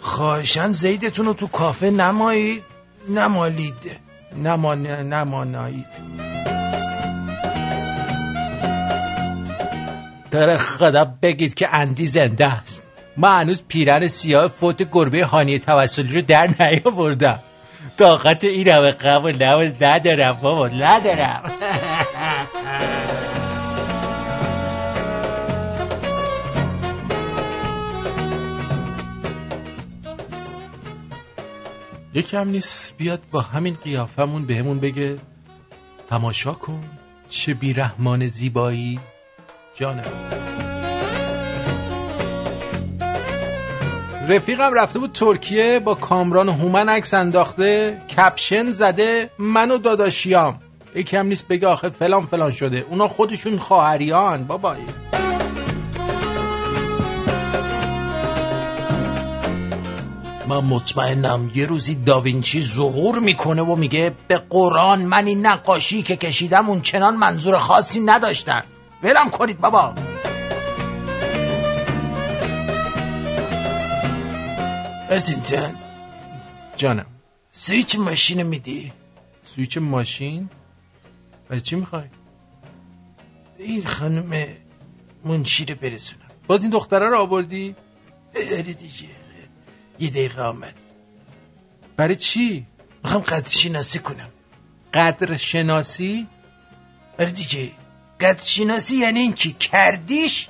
خواهشن 0.00 0.72
زیدتون 0.72 1.26
رو 1.26 1.34
تو 1.34 1.46
کافه 1.46 1.90
نمایید. 1.90 2.64
نمالید. 3.08 4.00
نمان 4.42 4.86
نمانایید. 4.86 5.86
در 10.30 10.56
خدا 10.56 11.04
بگید 11.22 11.54
که 11.54 11.74
اندی 11.74 12.06
زنده 12.06 12.46
است. 12.46 12.82
من 13.16 13.40
هنوز 13.40 13.62
پیرن 13.68 14.06
سیاه 14.06 14.48
فوت 14.48 14.90
گربه 14.92 15.24
هانی 15.24 15.58
توسلی 15.58 16.14
رو 16.14 16.22
در 16.22 16.54
نیاوردم. 16.60 17.38
طاقت 17.98 18.44
این 18.44 18.68
همه 18.68 18.92
قبول 18.92 19.36
ندارم 19.80 20.38
بابا 20.42 20.68
ندارم. 20.68 21.42
یکم 32.14 32.48
نیست 32.48 32.94
بیاد 32.96 33.20
با 33.30 33.40
همین 33.40 33.76
قیافمون 33.84 34.44
بهمون 34.44 34.78
بگه 34.78 35.18
تماشا 36.08 36.52
کن 36.52 36.84
چه 37.28 37.54
بیرحمان 37.54 38.26
زیبایی. 38.26 39.00
جانم. 39.74 40.04
رفیقم 44.28 44.74
رفته 44.74 44.98
بود 44.98 45.12
ترکیه 45.12 45.80
با 45.84 45.94
کامران 45.94 46.48
هومن 46.48 46.88
عکس 46.88 47.14
انداخته 47.14 48.00
کپشن 48.16 48.72
زده 48.72 49.30
من 49.38 49.70
و 49.70 49.78
داداشیام. 49.78 50.60
یکم 50.94 51.26
نیست 51.26 51.48
بگه 51.48 51.66
آخه 51.66 51.88
فلان 51.88 52.26
فلان 52.26 52.50
شده. 52.50 52.86
اونا 52.90 53.08
خودشون 53.08 53.58
خواهریان 53.58 54.44
بابا 54.44 54.76
من 60.50 60.64
مطمئنم 60.64 61.50
یه 61.54 61.66
روزی 61.66 61.94
داوینچی 61.94 62.62
ظهور 62.62 63.18
می‌کنه 63.18 63.62
و 63.62 63.76
میگه 63.76 64.14
به 64.28 64.38
قرآن 64.38 65.02
من 65.02 65.26
این 65.26 65.46
نقاشی 65.46 66.02
که 66.02 66.16
کشیدم 66.16 66.68
اون 66.68 66.80
چنان 66.80 67.16
منظور 67.16 67.58
خاصی 67.58 68.00
نداشتن. 68.00 68.62
ولم 69.02 69.30
کنید 69.30 69.60
بابا. 69.60 69.94
ارتینتن 75.10 75.74
جانم. 76.76 77.06
سویچ 77.52 77.96
ماشین 77.98 78.42
میدی؟ 78.42 78.92
سویچ 79.42 79.78
ماشین؟ 79.78 80.48
برای 81.48 81.60
چی 81.60 81.76
می‌خوای؟ 81.76 82.04
این 83.58 83.84
خانم 83.84 84.46
منشی 85.24 85.64
رو 85.64 85.74
برسونم. 85.74 86.30
باز 86.46 86.60
این 86.60 86.70
دختره 86.70 87.08
رو 87.08 87.18
آوردی؟ 87.18 87.74
آره 88.36 88.62
دیگه. 88.62 89.19
یه 90.00 90.10
دقیقه 90.10 90.42
آمد. 90.42 90.74
برای 91.96 92.16
چی؟ 92.16 92.66
می‌خوام 93.04 93.22
قدر 93.22 93.50
شناسی 93.50 93.98
کنم. 93.98 94.28
قدر 94.94 95.36
شناسی 95.36 96.26
آره 97.18 97.30
دیگه. 97.30 97.72
قدر 98.20 98.44
شناسی 98.44 98.96
یعنی 98.96 99.20
این 99.20 99.32
که 99.32 99.52
کردیش 99.52 100.48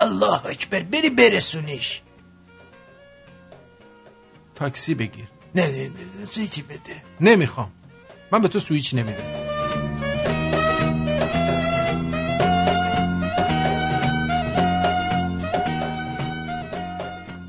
الله 0.00 0.46
اکبر 0.46 0.80
بری 0.80 1.10
برسونیش. 1.10 2.00
تاکسی 4.54 4.94
بگیر. 4.94 5.28
نه 5.54 5.66
نه 5.68 5.90
نه 6.20 6.26
سویچی 6.30 6.62
بده. 6.62 7.02
نمی‌خوام. 7.20 7.72
من 8.32 8.42
به 8.42 8.48
تو 8.48 8.58
سویچ 8.58 8.94
نمیدم. 8.94 9.24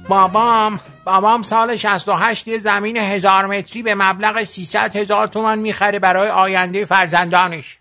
بابام. 0.10 0.80
بابام 1.03 1.44
سال 1.44 1.76
68 1.76 2.48
یه 2.48 2.57
زمین 2.57 2.98
هزار 2.98 3.45
متری 3.45 3.84
به 3.84 3.95
مبلغ 3.95 4.44
300 4.44 4.95
هزار 4.95 5.28
تومن 5.28 5.60
می‌خره 5.60 5.99
برای 5.99 6.30
آینده 6.30 6.86
فرزندانش. 6.86 7.80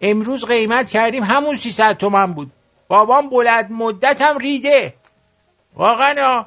امروز 0.00 0.44
قیمت 0.44 0.90
کردیم 0.90 1.24
همون 1.24 1.56
300 1.56 1.96
تومن 1.96 2.32
بود. 2.32 2.52
بابام 2.88 3.30
بلند 3.30 3.72
مدتم 3.72 4.38
ریده. 4.38 4.94
واقعا. 5.74 6.46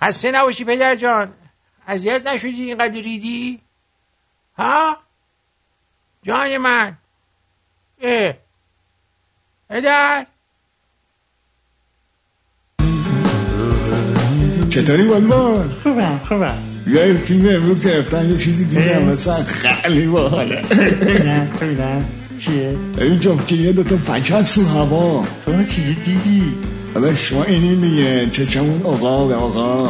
خسته 0.00 0.30
نباشی 0.30 0.64
پدر 0.64 0.94
جان. 0.94 1.34
اذیت 1.86 2.26
نشدی 2.26 2.64
اینقدر 2.64 3.00
ریدی؟ 3.00 3.60
ها؟ 4.58 4.96
جان 6.22 6.56
من. 6.56 6.96
اه. 8.00 8.34
پدر. 9.68 10.26
چطوری 14.72 15.02
بلبل؟ 15.02 15.62
خوبم 15.82 16.20
خوبم. 16.28 16.54
بیا 16.86 17.04
این 17.04 17.16
فیلم 17.16 17.48
امروز 17.56 17.86
گرفتن 17.86 18.30
یه 18.30 18.36
چیزی 18.36 18.64
دیدم 18.64 19.02
مثلا 19.02 19.44
خیلی 19.44 20.06
باحاله. 20.06 20.62
ببینم 21.00 21.48
ببینم 21.60 22.04
چیه؟ 22.38 22.74
ببین 22.98 23.20
جفتی 23.20 23.54
یه 23.56 23.72
دوتا 23.72 23.96
پکت 23.96 24.54
تو 24.54 24.68
هوا. 24.68 25.24
تو 25.46 25.52
چیزی 25.64 25.94
دیدی؟ 25.94 26.42
حالا 26.94 27.14
شما 27.14 27.44
اینی 27.44 27.74
میگه 27.74 28.26
چچمون 28.30 28.82
آقا 28.84 29.26
به 29.26 29.34
آقا. 29.34 29.88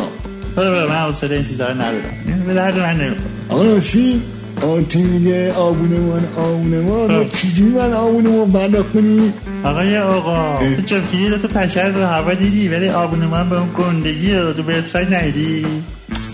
برو 0.56 0.70
برو 0.70 0.88
من 0.88 0.94
حوصله 0.94 1.36
این 1.36 1.44
چیزا 1.44 1.68
رو 1.68 1.74
ندارم. 1.74 2.44
به 2.46 2.54
درد 2.54 2.78
من 2.78 2.96
نمی‌خوره. 2.96 3.30
آقا 3.48 3.62
راستی؟ 3.62 4.22
آتی 4.62 5.02
میگه 5.02 5.52
آبونمان 5.52 6.24
آبونمان 6.36 7.24
خب. 7.24 7.36
چجوری 7.36 7.70
من 7.70 7.92
آبونمان 7.92 8.52
پرداخت 8.52 8.92
کنی؟ 8.92 9.32
آقای 9.64 9.98
آقا 9.98 10.58
تو 10.86 11.00
دو 11.28 11.38
تا 11.38 11.48
پشر 11.48 11.88
رو 11.88 12.04
هوا 12.06 12.34
دیدی 12.34 12.68
ولی 12.68 12.88
آبونمان 12.88 13.48
به 13.48 13.58
اون 13.58 13.68
گندگی 13.74 14.34
رو 14.34 14.52
تو 14.52 14.62
وبسایت 14.62 15.12
ندیدی. 15.12 15.66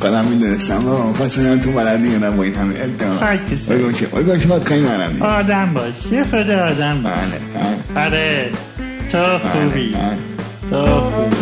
قدم 0.03 0.25
می‌دونستم 0.25 0.89
آقا 0.89 1.13
خواستم 1.13 1.59
تو 1.59 1.73
بلدی 1.73 2.09
یا 2.09 2.31
با 2.31 2.43
این 2.43 2.55
همه 2.55 2.75
ادعا. 2.75 3.37
تو. 3.37 3.73
بگم 3.75 3.93
که 3.93 4.07
بگم 4.07 4.39
که 4.39 4.47
باید 4.49 4.65
خیلی 4.65 4.81
نرم 4.87 5.13
دیگه. 5.13 5.25
آدم 5.27 5.75
باش 5.75 6.13
یه 6.13 6.25
خود 6.25 6.51
آدم 6.51 7.03
باش 7.03 7.13
آره 7.97 8.51
تو 9.13 9.19
خوبی. 9.39 9.95
تو 10.71 10.85
خوبی. 10.87 11.39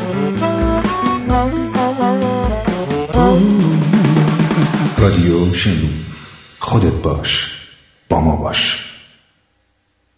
رادیو 4.99 5.55
شنو. 5.55 6.06
خودت 6.67 6.93
باش 6.93 7.63
با 8.09 8.21
ما 8.21 8.37
باش. 8.37 8.93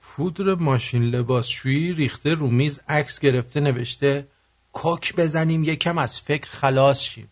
پودر 0.02 0.54
ماشین 0.54 1.02
لباسشویی 1.02 1.92
ریخته 1.92 2.34
رو 2.34 2.46
میز 2.50 2.80
عکس 2.88 3.20
گرفته 3.20 3.60
نوشته 3.60 4.28
کوک 4.72 5.16
بزنیم 5.16 5.64
یکم 5.64 5.98
از 5.98 6.20
فکر 6.20 6.50
خلاص 6.50 7.02
شیم. 7.02 7.30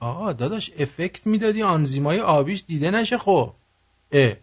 آقا 0.00 0.32
داداش 0.32 0.72
افکت 0.78 1.26
می‌دادی 1.26 1.62
آنزیمای 1.62 2.20
آبیش 2.20 2.64
دیده 2.66 2.90
نشه 2.90 3.18
خب. 3.18 3.54
اه 4.12 4.36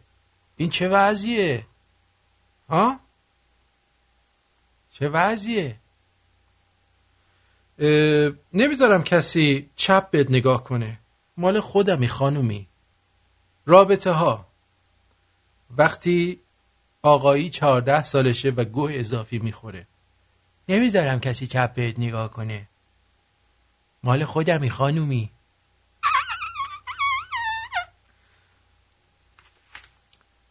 این 0.58 0.70
چه 0.70 0.90
وضعیه؟ 0.90 1.66
ها 2.70 3.00
چه 4.92 5.10
وضعیه؟ 5.10 5.80
نمی‌ذارم 8.54 9.04
کسی 9.04 9.70
چپ 9.76 10.10
بهت 10.10 10.32
نگاه 10.32 10.64
کنه. 10.64 11.00
مال 11.38 11.60
خودمی 11.60 12.08
خانومی. 12.08 12.68
رابطه 13.66 14.12
ها 14.12 14.48
وقتی 15.78 16.40
آقایی 17.02 17.50
چهارده 17.50 18.04
سالشه 18.04 18.50
و 18.50 18.64
گوه 18.64 18.92
اضافی 18.94 19.40
می‌خوره 19.40 19.88
نمی‌ذارم 20.70 21.20
کسی 21.20 21.48
چپ 21.48 21.74
بهت 21.74 22.00
نگاه 22.00 22.32
کنه. 22.32 22.68
مال 24.04 24.26
خودمی 24.26 24.70
خانومی. 24.70 25.32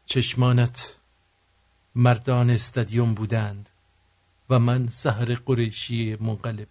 چشمانت 0.07 0.95
مردان 1.95 2.51
استادیوم 2.51 3.15
بودند 3.15 3.69
و 4.51 4.59
من 4.59 4.89
سهر 4.93 5.35
قریشی 5.35 6.17
منقلب. 6.21 6.69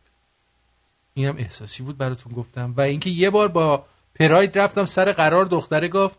اینم 1.13 1.37
احساسی 1.37 1.83
بود 1.83 1.97
براتون 1.97 2.33
گفتم. 2.33 2.73
و 2.77 2.81
اینکه 2.81 3.09
یه 3.09 3.29
بار 3.29 3.47
با 3.47 3.85
پراید 4.15 4.57
رفتم 4.57 4.85
سر 4.85 5.11
قرار 5.11 5.45
دختره 5.45 5.87
گفت 5.87 6.17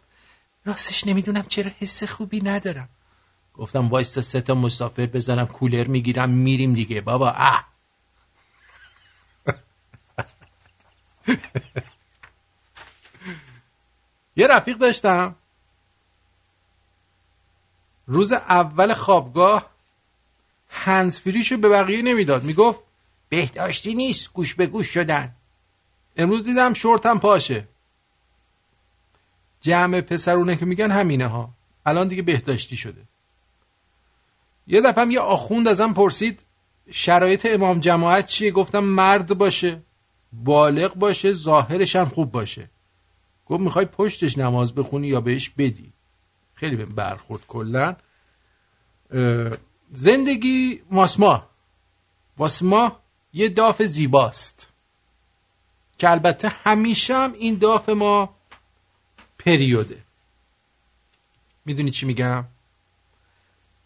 راستش 0.65 1.07
نمی‌دونم 1.07 1.43
چرا 1.43 1.71
حس 1.81 2.05
خوبی 2.05 2.41
ندارم. 2.41 2.89
گفتم 3.55 3.89
وایستا 3.89 4.23
سه 4.23 4.41
تا 4.41 4.55
مسافر 4.55 5.07
بزنم 5.07 5.47
کولر 5.47 5.85
می‌گیرم 5.85 6.31
میریم 6.31 6.75
دیگه. 6.75 7.01
بابا 7.01 7.31
اه! 7.31 7.69
یه 14.37 14.47
رفیق 14.47 14.79
داشتم. 14.79 15.37
روز 18.07 18.33
اول 18.33 18.95
خوابگاه 18.95 19.71
هنسفریشو 20.69 21.57
به 21.57 21.69
بقیه 21.69 22.03
نمی‌داد. 22.03 22.43
می‌گفت 22.45 22.81
بهداشتی 23.29 23.95
نیست 23.95 24.33
گوش 24.33 24.55
به 24.55 24.67
گوش 24.67 24.89
شدن. 24.95 25.35
امروز 26.17 26.45
دیدم 26.45 26.75
شورتم 26.75 27.19
پاشه. 27.19 27.69
جمع 29.63 30.01
پسرونه 30.01 30.57
که 30.57 30.65
میگن 30.65 30.91
همینه 30.91 31.27
ها 31.27 31.51
الان 31.87 32.09
دیگه 32.09 32.23
بهداشتی 32.23 32.77
شده. 32.77 33.03
یه 34.67 34.81
دفعه 34.81 35.07
یه 35.07 35.21
آخوند 35.21 35.69
ازم 35.69 35.93
پرسید 35.93 36.41
شرایط 36.91 37.47
امام 37.51 37.81
جماعت 37.81 38.27
چیه؟ 38.27 38.51
گفتم 38.51 38.85
مرد 38.85 39.39
باشه 39.39 39.83
بالغ 40.33 40.95
باشه 40.95 41.33
ظاهرش 41.33 41.97
هم 41.97 42.09
خوب 42.09 42.33
باشه. 42.33 42.71
گفت 43.47 43.61
می‌خوای 43.61 43.85
پشتش 43.85 44.39
نماز 44.39 44.75
بخونی 44.75 45.09
یا 45.09 45.21
بهش 45.21 45.49
بدی؟ 45.49 45.93
خیلی 46.55 46.77
به 46.77 46.87
برخورد 46.87 47.43
کلا. 47.49 47.97
زندگی 49.93 50.83
ماسما 50.91 51.49
واسما 52.39 53.01
یه 53.33 53.49
داف 53.49 53.83
زیباست. 53.83 54.69
که 55.99 56.11
البته 56.11 56.49
همیشه 56.49 57.15
هم 57.15 57.33
این 57.33 57.55
داف 57.55 57.89
ما 57.89 58.35
پریوده. 59.45 60.03
می‌دونی 61.65 61.91
چی 61.91 62.07
میگم؟ 62.07 62.45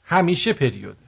همیشه 0.04 0.52
پریوده. 0.52 1.06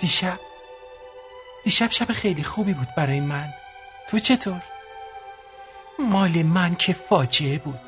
دیشب 0.00 0.40
دیشب 1.64 1.90
شب 1.90 2.12
خیلی 2.12 2.42
خوبی 2.42 2.74
بود 2.74 2.94
برای 2.96 3.20
من. 3.20 3.54
تو 4.08 4.18
چطور؟ 4.18 4.62
مال 5.98 6.42
من 6.42 6.74
که 6.74 6.92
فاجعه 6.92 7.58
بود. 7.58 7.80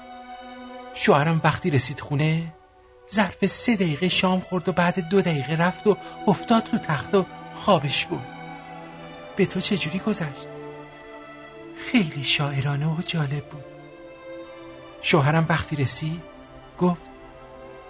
شوهرم 0.95 1.41
وقتی 1.45 1.71
رسید 1.71 2.01
خونه 2.01 2.54
ظرف 3.15 3.47
سه 3.47 3.77
دقیقه 3.77 4.09
شام 4.09 4.41
خورد 4.41 4.69
و 4.69 4.73
بعد 4.73 5.09
دو 5.09 5.21
دقیقه 5.21 5.57
رفت 5.57 5.87
و 5.87 5.97
افتاد 6.29 6.69
رو 6.73 6.79
تخت 6.79 7.15
و 7.15 7.27
خوابش 7.55 8.05
بود 8.05 8.27
به 9.37 9.47
تو 9.47 9.61
چجوری 9.61 9.99
گذشت؟ 9.99 10.49
خیلی 11.77 12.25
شاعرانه 12.25 12.87
و 12.87 13.03
جالب 13.07 13.45
بود. 13.45 13.65
شوهرم 15.03 15.47
وقتی 15.49 15.77
رسید 15.77 16.23
گفت 16.79 17.03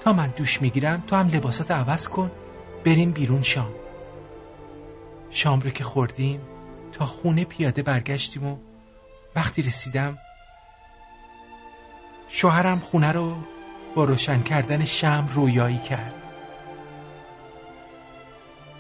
تا 0.01 0.13
من 0.13 0.27
دوش 0.37 0.63
می‌گیرم 0.63 1.05
تو 1.07 1.17
هم 1.17 1.29
لباسات 1.29 1.71
عوض 1.71 2.09
کن 2.09 2.31
بریم 2.85 3.13
بیرون 3.13 3.43
شام. 3.43 3.75
شام 5.31 5.61
رو 5.61 5.71
که 5.71 5.85
خوردیم 5.85 6.41
تا 6.93 7.07
خونه 7.07 7.45
پیاده 7.45 7.83
برگشتیم 7.83 8.45
و 8.45 8.57
وقتی 9.37 9.63
رسیدم 9.63 10.19
شوهرم 12.29 12.81
خونه 12.81 13.13
رو 13.13 13.37
با 13.95 14.05
روشن 14.05 14.43
کردن 14.43 14.85
شم 14.85 15.29
رویایی 15.35 15.79
کرد. 15.79 16.15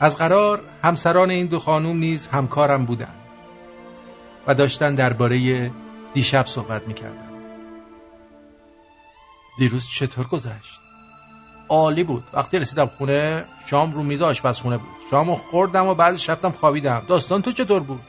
از 0.00 0.16
قرار 0.16 0.62
همسران 0.82 1.30
این 1.30 1.46
دو 1.46 1.58
خانوم 1.58 1.96
نیز 1.96 2.28
همکارم 2.28 2.84
بودن 2.84 3.14
و 4.46 4.54
داشتن 4.54 4.94
درباره 4.94 5.70
دیشب 6.14 6.46
صحبت 6.46 6.88
می‌کردن 6.88 7.28
دیروز 9.58 9.88
چطور 9.88 10.26
گذشت؟ 10.26 10.80
عالی 11.68 12.04
بود. 12.04 12.24
وقتی 12.32 12.58
رسیدم 12.58 12.86
خونه 12.86 13.44
شام 13.66 13.92
رو 13.92 14.02
میز 14.02 14.22
آشپزخونه 14.22 14.78
بود. 14.78 14.88
شامو 15.10 15.36
خوردم 15.36 15.86
و 15.86 15.94
بعدش 15.94 16.30
رفتم 16.30 16.50
خوابیدم. 16.50 17.02
داستان 17.08 17.42
تو 17.42 17.52
چطور 17.52 17.80
بود؟ 17.80 18.00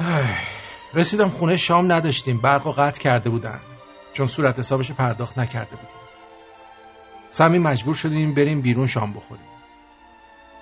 رسیدم 0.94 1.28
خونه 1.28 1.56
شام 1.56 1.92
نداشتیم. 1.92 2.40
برق 2.40 2.66
و 2.66 2.72
قطع 2.72 3.00
کرده 3.00 3.30
بودن. 3.30 3.60
چون 4.20 4.28
صورت 4.28 4.58
حسابش 4.58 4.92
پرداخت 4.92 5.38
نکرده 5.38 5.70
بودیم. 5.70 6.00
سمی 7.30 7.58
مجبور 7.58 7.94
شدیم 7.94 8.34
بریم 8.34 8.60
بیرون 8.60 8.86
شام 8.86 9.12
بخوریم. 9.12 9.44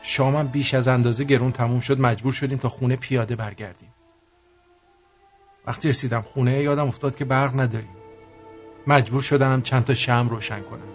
شامم 0.02 0.47
بیش 0.47 0.74
از 0.74 0.89
اندازه 0.89 1.24
گرون 1.24 1.52
تموم 1.52 1.80
شد 1.80 2.01
مجبور 2.01 2.32
شدیم 2.32 2.59
تا 2.59 2.68
خونه 2.68 2.97
پیاده 2.97 3.36
برگردیم. 3.36 3.89
وقتی 5.66 5.89
رسیدم 5.89 6.20
خونه 6.20 6.62
یادم 6.62 6.89
افتاد 6.89 7.16
که 7.16 7.24
برق 7.24 7.60
نداریم. 7.60 7.97
مجبور 8.86 9.22
شدم 9.22 9.62
چند 9.62 9.85
تا 9.85 9.94
شم 9.94 10.28
روشن 10.30 10.60
کنم. 10.60 10.89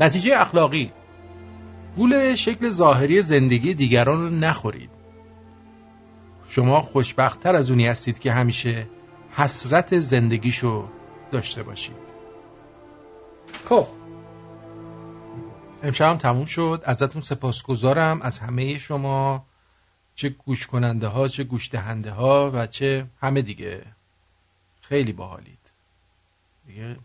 نتیجه 0.00 0.40
اخلاقی. 0.40 0.92
گول 1.96 2.34
شکل 2.34 2.70
ظاهری 2.70 3.22
زندگی 3.22 3.74
دیگران 3.74 4.20
رو 4.20 4.30
نخورید. 4.30 4.90
شما 6.48 6.80
خوشبختتر 6.80 7.56
از 7.56 7.70
اونی 7.70 7.86
هستید 7.86 8.18
که 8.18 8.32
همیشه 8.32 8.86
حسرت 9.36 10.00
زندگیشو 10.00 10.88
داشته 11.32 11.62
باشید 11.62 11.96
خب. 13.64 13.86
امشب 15.82 16.10
هم 16.10 16.16
تموم 16.16 16.44
شد. 16.44 16.82
ازتون 16.84 17.22
سپاسگزارم. 17.22 18.22
از 18.22 18.38
همه 18.38 18.78
شما. 18.78 19.46
چه 20.14 20.28
گوش 20.28 20.66
کننده 20.66 21.06
ها 21.06 21.28
چه 21.28 21.44
گوش 21.44 21.70
دهنده 21.70 22.10
ها 22.10 22.50
و 22.54 22.66
چه 22.66 23.06
همه 23.20 23.42
دیگه. 23.42 23.82
خیلی 24.80 25.12
باحالید. 25.12 25.58
دیگه 26.66 26.96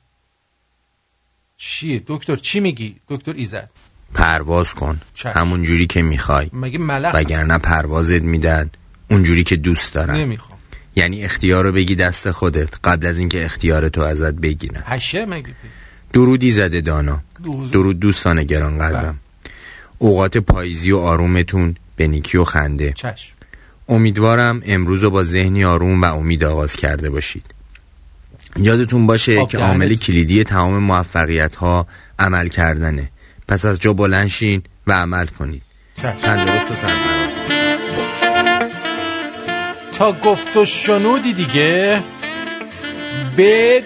چیه؟ 1.57 2.03
دکتر 2.07 2.35
چی 2.35 2.59
میگی؟ 2.59 2.99
دکتر 3.09 3.33
ایزد. 3.33 3.71
پرواز 4.13 4.73
کن. 4.73 5.01
همون 5.25 5.63
جوری 5.63 5.87
که 5.87 6.01
می‌خوای. 6.01 6.49
مگه 6.53 6.77
ملخ؟ 6.79 7.15
وگرنه 7.15 7.57
پروازت 7.57 8.21
میدن 8.21 8.69
اونجوری 9.09 9.43
که 9.43 9.55
دوست 9.55 9.93
دارن 9.93 10.15
نمی‌خوام. 10.15 10.52
یعنی 10.95 11.23
اختیار 11.23 11.63
رو 11.63 11.71
بگی 11.71 11.95
دست 11.95 12.31
خودت 12.31 12.69
قبل 12.83 13.07
از 13.07 13.17
اینکه 13.17 13.45
اختیار 13.45 13.89
تو 13.89 14.01
ازت 14.01 14.33
بگیرن. 14.33 14.83
هشه 14.85 15.25
مگه 15.25 15.49
درودی 16.13 16.51
زده 16.51 16.81
دانا. 16.81 17.21
درود. 17.71 17.99
دوستان 17.99 18.43
گران 18.43 18.77
قدرم 18.77 19.19
اوقات 19.97 20.37
پاییزی 20.37 20.91
و 20.91 20.97
آرومتون 20.97 21.75
به 21.95 22.07
نیکی 22.07 22.37
و 22.37 22.43
خنده. 22.43 22.93
چشم. 22.95 23.33
امیدوارم 23.89 24.61
امروز 24.65 25.03
رو 25.03 25.09
با 25.09 25.23
ذهنی 25.23 25.65
آروم 25.65 26.01
و 26.01 26.05
امید 26.05 26.43
آغاز 26.43 26.75
کرده 26.75 27.09
باشید. 27.09 27.45
یادتون 28.55 29.07
باشه 29.07 29.45
که. 29.45 29.57
عامل 29.57 29.95
کلیدی 29.95 30.43
تمام 30.43 30.77
موفقیت 30.77 31.55
ها 31.55 31.87
عمل 32.19 32.47
کردنه. 32.47 33.09
پس 33.47 33.65
از 33.65 33.79
جا 33.79 33.93
بلند 33.93 34.27
شین 34.27 34.63
و 34.87 34.93
عمل 34.93 35.25
کنید. 35.25 35.61
تندرست 35.95 36.71
و 36.71 36.75
سربلند 36.75 37.22
گفت 40.11 40.57
و 40.57 40.65
شنودی 40.65 41.33
دیگه. 41.33 42.01
بد 43.37 43.83